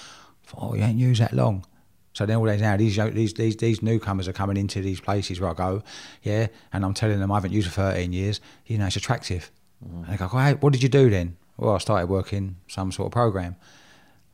oh, 0.56 0.74
you 0.74 0.82
ain't 0.82 0.98
used 0.98 1.20
that 1.20 1.34
long. 1.34 1.66
So 2.12 2.26
then 2.26 2.36
all 2.36 2.46
days 2.46 2.60
now, 2.60 2.76
these, 2.76 2.96
these 2.96 3.32
these 3.34 3.56
these 3.56 3.82
newcomers 3.82 4.28
are 4.28 4.32
coming 4.34 4.56
into 4.56 4.82
these 4.82 5.00
places 5.00 5.40
where 5.40 5.50
I 5.50 5.54
go, 5.54 5.82
yeah, 6.22 6.48
and 6.72 6.84
I'm 6.84 6.94
telling 6.94 7.18
them 7.20 7.32
I 7.32 7.36
haven't 7.36 7.52
used 7.52 7.68
it 7.68 7.70
for 7.70 7.82
13 7.92 8.12
years. 8.12 8.40
You 8.66 8.78
know, 8.78 8.86
it's 8.86 8.96
attractive. 8.96 9.50
And 9.84 10.06
they 10.06 10.16
go, 10.16 10.28
hey, 10.28 10.54
what 10.54 10.72
did 10.72 10.82
you 10.82 10.88
do 10.88 11.08
then? 11.10 11.36
Well, 11.56 11.74
I 11.74 11.78
started 11.78 12.08
working 12.08 12.56
some 12.68 12.92
sort 12.92 13.06
of 13.06 13.12
program. 13.12 13.56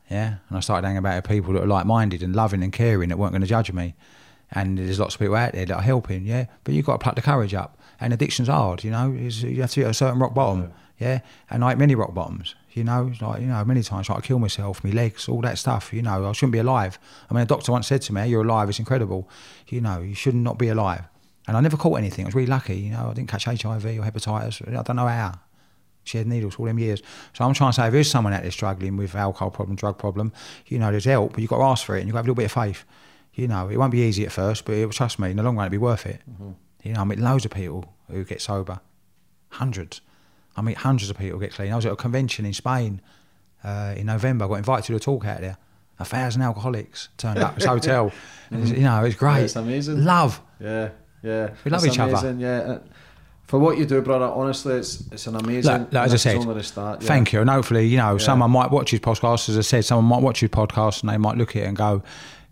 Yeah, 0.09 0.35
and 0.49 0.57
I 0.57 0.59
started 0.61 0.85
hanging 0.87 0.97
about 0.99 1.15
with 1.23 1.29
people 1.29 1.53
that 1.53 1.61
were 1.61 1.67
like-minded 1.67 2.23
and 2.23 2.35
loving 2.35 2.63
and 2.63 2.73
caring 2.73 3.09
that 3.09 3.17
weren't 3.17 3.31
going 3.31 3.41
to 3.41 3.47
judge 3.47 3.71
me. 3.71 3.95
And 4.51 4.77
there's 4.77 4.99
lots 4.99 5.13
of 5.15 5.19
people 5.19 5.35
out 5.35 5.53
there 5.53 5.65
that 5.65 5.75
are 5.75 5.81
helping. 5.81 6.25
Yeah, 6.25 6.45
but 6.63 6.73
you've 6.73 6.85
got 6.85 6.93
to 6.93 6.97
pluck 6.99 7.15
the 7.15 7.21
courage 7.21 7.53
up. 7.53 7.77
And 8.01 8.11
addiction's 8.13 8.47
hard. 8.47 8.83
You 8.83 8.91
know, 8.91 9.13
It's- 9.13 9.43
you 9.43 9.61
have 9.61 9.71
to 9.71 9.81
hit 9.81 9.89
a 9.89 9.93
certain 9.93 10.19
rock 10.19 10.33
bottom. 10.33 10.71
Yeah, 10.99 11.19
and 11.49 11.61
like 11.61 11.77
many 11.77 11.93
rock 11.95 12.13
bottoms. 12.13 12.55
You 12.79 12.85
know, 12.85 13.11
like 13.19 13.41
you 13.41 13.47
know, 13.47 13.63
many 13.65 13.83
times 13.83 14.09
I 14.09 14.13
tried 14.13 14.21
to 14.21 14.27
kill 14.27 14.39
myself, 14.39 14.83
my 14.85 14.91
legs, 14.91 15.27
all 15.27 15.41
that 15.41 15.57
stuff. 15.57 15.91
You 15.91 16.01
know, 16.01 16.29
I 16.29 16.31
shouldn't 16.31 16.53
be 16.53 16.59
alive. 16.59 16.97
I 17.29 17.33
mean, 17.33 17.43
a 17.43 17.45
doctor 17.45 17.73
once 17.73 17.87
said 17.87 18.01
to 18.03 18.13
me, 18.13 18.25
"You're 18.27 18.43
alive. 18.43 18.69
It's 18.69 18.79
incredible. 18.79 19.29
You 19.67 19.81
know, 19.81 19.99
you 19.99 20.15
should 20.15 20.33
not 20.33 20.57
be 20.57 20.69
alive." 20.69 21.03
And 21.45 21.57
I 21.57 21.59
never 21.59 21.75
caught 21.75 21.97
anything. 21.97 22.23
I 22.23 22.27
was 22.27 22.35
really 22.35 22.47
lucky. 22.47 22.77
You 22.77 22.91
know, 22.91 23.09
I 23.09 23.13
didn't 23.13 23.29
catch 23.29 23.43
HIV 23.43 23.85
or 23.85 24.03
hepatitis. 24.03 24.65
I 24.65 24.81
don't 24.81 24.95
know 24.95 25.07
how. 25.07 25.39
She 26.05 26.17
had 26.17 26.27
needles 26.27 26.55
all 26.55 26.65
them 26.67 26.79
years. 26.79 27.01
So 27.33 27.43
I'm 27.43 27.53
trying 27.53 27.71
to 27.71 27.75
say, 27.75 27.87
if 27.87 27.93
there's 27.93 28.09
someone 28.09 28.33
out 28.33 28.43
there 28.43 28.51
struggling 28.51 28.95
with 28.95 29.13
alcohol 29.13 29.51
problem, 29.51 29.75
drug 29.75 29.97
problem, 29.97 30.31
you 30.67 30.79
know, 30.79 30.89
there's 30.89 31.05
help, 31.05 31.33
but 31.33 31.41
you've 31.41 31.49
got 31.49 31.57
to 31.57 31.63
ask 31.63 31.85
for 31.85 31.97
it 31.97 31.99
and 31.99 32.07
you've 32.07 32.13
got 32.13 32.19
to 32.19 32.21
have 32.21 32.27
a 32.27 32.31
little 32.31 32.35
bit 32.35 32.45
of 32.45 32.51
faith. 32.51 32.85
You 33.33 33.47
know, 33.47 33.67
it 33.67 33.77
won't 33.77 33.91
be 33.91 33.99
easy 33.99 34.25
at 34.25 34.31
first, 34.31 34.63
but 34.63 34.75
it, 34.75 34.89
trust 34.91 35.19
me, 35.19 35.31
in 35.31 35.37
the 35.37 35.43
long 35.43 35.57
run, 35.57 35.65
it'll 35.65 35.71
be 35.71 35.77
worth 35.77 36.05
it. 36.05 36.21
Mm-hmm. 36.31 36.51
You 36.83 36.93
know, 36.93 37.01
I 37.01 37.03
meet 37.03 37.19
loads 37.19 37.45
of 37.45 37.51
people 37.51 37.93
who 38.09 38.23
get 38.23 38.41
sober, 38.41 38.79
hundreds. 39.49 40.01
I 40.59 40.61
meet 40.61 40.77
hundreds 40.77 41.09
of 41.09 41.17
people 41.17 41.39
get 41.39 41.53
clean. 41.53 41.71
I 41.71 41.75
was 41.75 41.85
at 41.85 41.91
a 41.91 41.95
convention 41.95 42.45
in 42.45 42.53
Spain 42.53 43.01
uh, 43.63 43.93
in 43.97 44.05
November. 44.05 44.45
I 44.45 44.47
got 44.49 44.55
invited 44.55 44.85
to 44.87 44.95
a 44.95 44.99
talk 44.99 45.25
out 45.25 45.41
there. 45.41 45.57
A 45.99 46.05
thousand 46.05 46.41
alcoholics 46.43 47.09
turned 47.17 47.39
up. 47.39 47.57
It's 47.57 47.65
a 47.65 47.69
hotel. 47.69 48.11
And 48.51 48.61
it's- 48.63 48.77
you 48.77 48.83
know, 48.83 49.03
it's 49.03 49.15
great. 49.15 49.37
Yeah, 49.37 49.43
it's 49.43 49.55
amazing. 49.55 50.05
Love. 50.05 50.41
Yeah, 50.59 50.89
yeah. 51.23 51.49
We 51.65 51.71
love 51.71 51.83
It's 51.83 51.93
each 51.93 51.99
other. 51.99 52.33
Yeah. 52.37 52.79
For 53.47 53.57
what 53.57 53.79
you 53.79 53.85
do, 53.85 53.99
brother, 54.01 54.25
honestly, 54.25 54.75
it's 54.75 55.03
it's 55.11 55.25
an 55.25 55.35
amazing. 55.35 55.71
Like, 55.71 55.93
like 55.93 56.05
as 56.05 56.11
I 56.11 56.13
this 56.13 56.21
said, 56.21 56.35
only 56.35 56.53
the 56.53 56.63
start. 56.63 57.01
Yeah. 57.01 57.07
thank 57.07 57.33
you. 57.33 57.41
And 57.41 57.49
hopefully, 57.49 57.87
you 57.87 57.97
know, 57.97 58.17
someone 58.19 58.51
might 58.51 58.69
watch 58.69 58.91
his 58.91 58.99
podcast. 58.99 59.49
As 59.49 59.57
I 59.57 59.61
said, 59.61 59.85
someone 59.85 60.05
might 60.05 60.21
watch 60.21 60.41
his 60.41 60.51
podcast 60.51 61.01
and 61.01 61.09
they 61.09 61.17
might 61.17 61.35
look 61.35 61.55
at 61.55 61.63
it 61.63 61.65
and 61.65 61.75
go, 61.75 62.03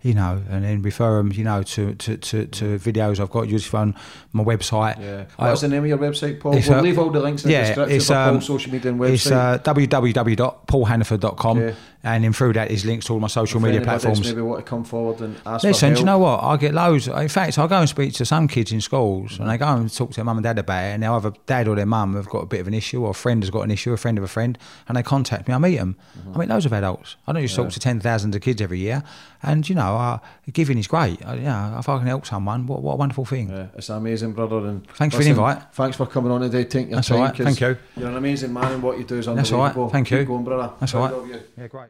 you 0.07 0.13
know, 0.13 0.41
and 0.49 0.63
then 0.63 0.81
refer 0.81 1.17
them, 1.17 1.33
you 1.33 1.43
know, 1.43 1.61
to 1.63 1.93
to, 1.95 2.15
to, 2.17 2.45
to 2.47 2.79
videos 2.79 3.19
I've 3.19 3.29
got 3.29 3.49
used 3.49 3.75
on 3.75 3.93
my 4.31 4.41
website. 4.41 4.97
Yeah. 5.01 5.25
What's 5.35 5.61
the 5.61 5.67
name 5.67 5.83
of 5.83 5.89
your 5.89 5.97
website, 5.97 6.39
Paul? 6.39 6.53
We'll 6.53 6.73
uh, 6.73 6.81
leave 6.81 6.97
all 6.97 7.09
the 7.09 7.19
links 7.19 7.43
in 7.43 7.51
the 7.51 7.57
description 7.57 7.99
for 7.99 8.13
um, 8.13 8.29
Paul's 8.35 8.45
social 8.45 8.71
media 8.71 8.91
and 8.91 8.99
website. 9.01 9.13
It's 9.13 9.31
uh, 9.31 9.59
www.paulhannaford.com, 9.63 11.57
Okay. 11.57 11.75
And 12.07 12.23
then 12.23 12.31
through 12.31 12.53
that 12.53 12.71
is 12.71 12.85
links 12.85 13.05
to 13.07 13.13
all 13.13 13.19
my 13.19 13.27
social 13.27 13.59
media 13.59 13.81
platforms. 13.81 14.23
Maybe 14.23 14.39
want 14.41 14.65
to 14.65 14.69
come 14.69 14.85
forward 14.85 15.19
and 15.19 15.35
ask 15.45 15.63
Listen, 15.65 15.89
for 15.89 15.95
do 15.95 15.99
you 15.99 16.05
know 16.05 16.19
what? 16.19 16.41
I 16.41 16.55
get 16.55 16.73
loads. 16.73 17.09
In 17.09 17.27
fact, 17.27 17.59
I 17.59 17.67
go 17.67 17.79
and 17.79 17.89
speak 17.89 18.13
to 18.13 18.25
some 18.25 18.47
kids 18.47 18.71
in 18.71 18.79
schools, 18.79 19.37
and 19.39 19.49
they 19.49 19.57
go 19.57 19.67
and 19.67 19.93
talk 19.93 20.11
to 20.11 20.15
their 20.15 20.23
mum 20.25 20.37
and 20.37 20.43
dad 20.43 20.57
about 20.57 20.85
it, 20.85 20.93
and 20.93 21.03
have 21.03 21.25
a 21.25 21.33
dad 21.45 21.67
or 21.67 21.75
their 21.75 21.85
mum 21.85 22.15
have 22.15 22.29
got 22.29 22.39
a 22.39 22.45
bit 22.45 22.61
of 22.61 22.67
an 22.67 22.73
issue, 22.73 23.03
or 23.03 23.11
a 23.11 23.13
friend 23.13 23.43
has 23.43 23.49
got 23.49 23.61
an 23.61 23.71
issue, 23.71 23.91
a 23.91 23.97
friend 23.97 24.17
of 24.17 24.23
a 24.23 24.27
friend, 24.27 24.57
and 24.87 24.95
they 24.97 25.03
contact 25.03 25.49
me. 25.49 25.53
I 25.53 25.57
meet 25.57 25.75
them. 25.75 25.97
Mm-hmm. 26.17 26.33
I 26.33 26.37
meet 26.39 26.49
loads 26.49 26.65
of 26.65 26.71
adults. 26.71 27.17
I 27.27 27.33
don't 27.33 27.41
just 27.41 27.55
talk 27.55 27.69
to 27.71 27.79
ten 27.79 27.99
thousands 27.99 28.35
of 28.35 28.41
kids 28.41 28.61
every 28.61 28.79
year, 28.79 29.03
and 29.43 29.67
you 29.67 29.75
know, 29.75 29.97
uh, 29.97 30.19
giving 30.53 30.77
is 30.77 30.87
great. 30.87 31.25
Uh, 31.25 31.33
yeah, 31.33 31.77
if 31.77 31.89
I 31.89 31.97
can 31.97 32.07
help 32.07 32.25
someone, 32.25 32.67
what, 32.67 32.81
what 32.81 32.93
a 32.93 32.97
wonderful 32.97 33.25
thing. 33.25 33.49
Yeah, 33.49 33.67
it's 33.75 33.89
amazing, 33.89 34.31
brother. 34.31 34.57
And 34.59 34.87
Thanks 34.91 35.13
for 35.15 35.23
the 35.23 35.29
invite. 35.29 35.61
Thanks 35.73 35.97
for 35.97 36.05
coming 36.05 36.31
on 36.31 36.39
today. 36.41 36.63
Taking 36.63 36.89
your 36.91 36.97
That's 36.97 37.09
time. 37.09 37.17
all 37.17 37.25
right, 37.25 37.35
thank 37.35 37.59
you. 37.59 37.77
You're 37.97 38.09
an 38.09 38.15
amazing 38.17 38.53
man, 38.53 38.71
and 38.71 38.81
what 38.83 38.97
you 38.97 39.03
do 39.03 39.17
is 39.17 39.25
That's 39.25 39.51
all 39.51 39.59
right, 39.59 39.67
unbelievable. 39.67 39.89
thank 39.89 40.11
you. 40.11 40.19
Keep 40.19 40.27
going, 40.27 40.43
brother. 40.45 40.73
That's 40.79 40.93
all 40.95 41.07
Proud 41.07 41.21
right. 41.23 41.31
you. 41.31 41.41
Yeah, 41.57 41.67
great. 41.67 41.89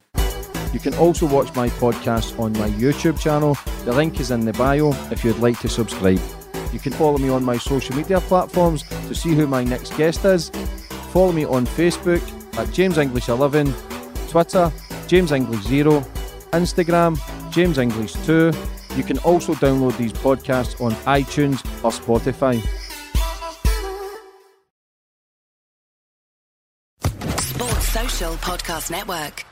You 0.74 0.80
can 0.80 0.94
also 0.96 1.26
watch 1.26 1.56
my 1.56 1.70
podcast 1.70 2.38
on 2.40 2.54
my 2.54 2.70
YouTube 2.70 3.20
channel. 3.20 3.58
The 3.86 3.94
link 3.94 4.20
is 4.20 4.32
in 4.32 4.42
the 4.42 4.54
bio 4.54 4.92
if 5.12 5.24
you'd 5.24 5.40
like 5.40 5.60
to 5.62 5.70
subscribe. 5.70 6.22
You 6.74 6.80
can 6.80 6.92
follow 6.94 7.18
me 7.18 7.30
on 7.30 7.44
my 7.44 7.58
social 7.58 7.96
media 7.96 8.20
platforms 8.22 8.84
to 8.84 9.16
see 9.16 9.34
who 9.34 9.48
my 9.48 9.64
next 9.64 9.96
guest 9.98 10.26
is. 10.26 10.50
Follow 11.12 11.32
me 11.32 11.46
on 11.46 11.66
Facebook 11.66 12.22
at 12.60 12.72
James 12.74 12.98
English 12.98 13.30
11, 13.30 13.74
Twitter 14.30 14.72
James 15.08 15.32
English 15.32 15.64
0, 15.64 16.02
Instagram 16.52 17.18
James 17.52 17.78
English 17.78 18.14
2. 18.26 18.52
You 18.96 19.04
can 19.04 19.18
also 19.20 19.54
download 19.54 19.98
these 19.98 20.14
podcasts 20.14 20.80
on 20.82 20.92
iTunes 21.06 21.64
or 21.84 21.92
Spotify. 21.92 22.62
Sports 27.40 27.88
Social 27.88 28.34
Podcast 28.36 28.92
Network. 28.92 29.46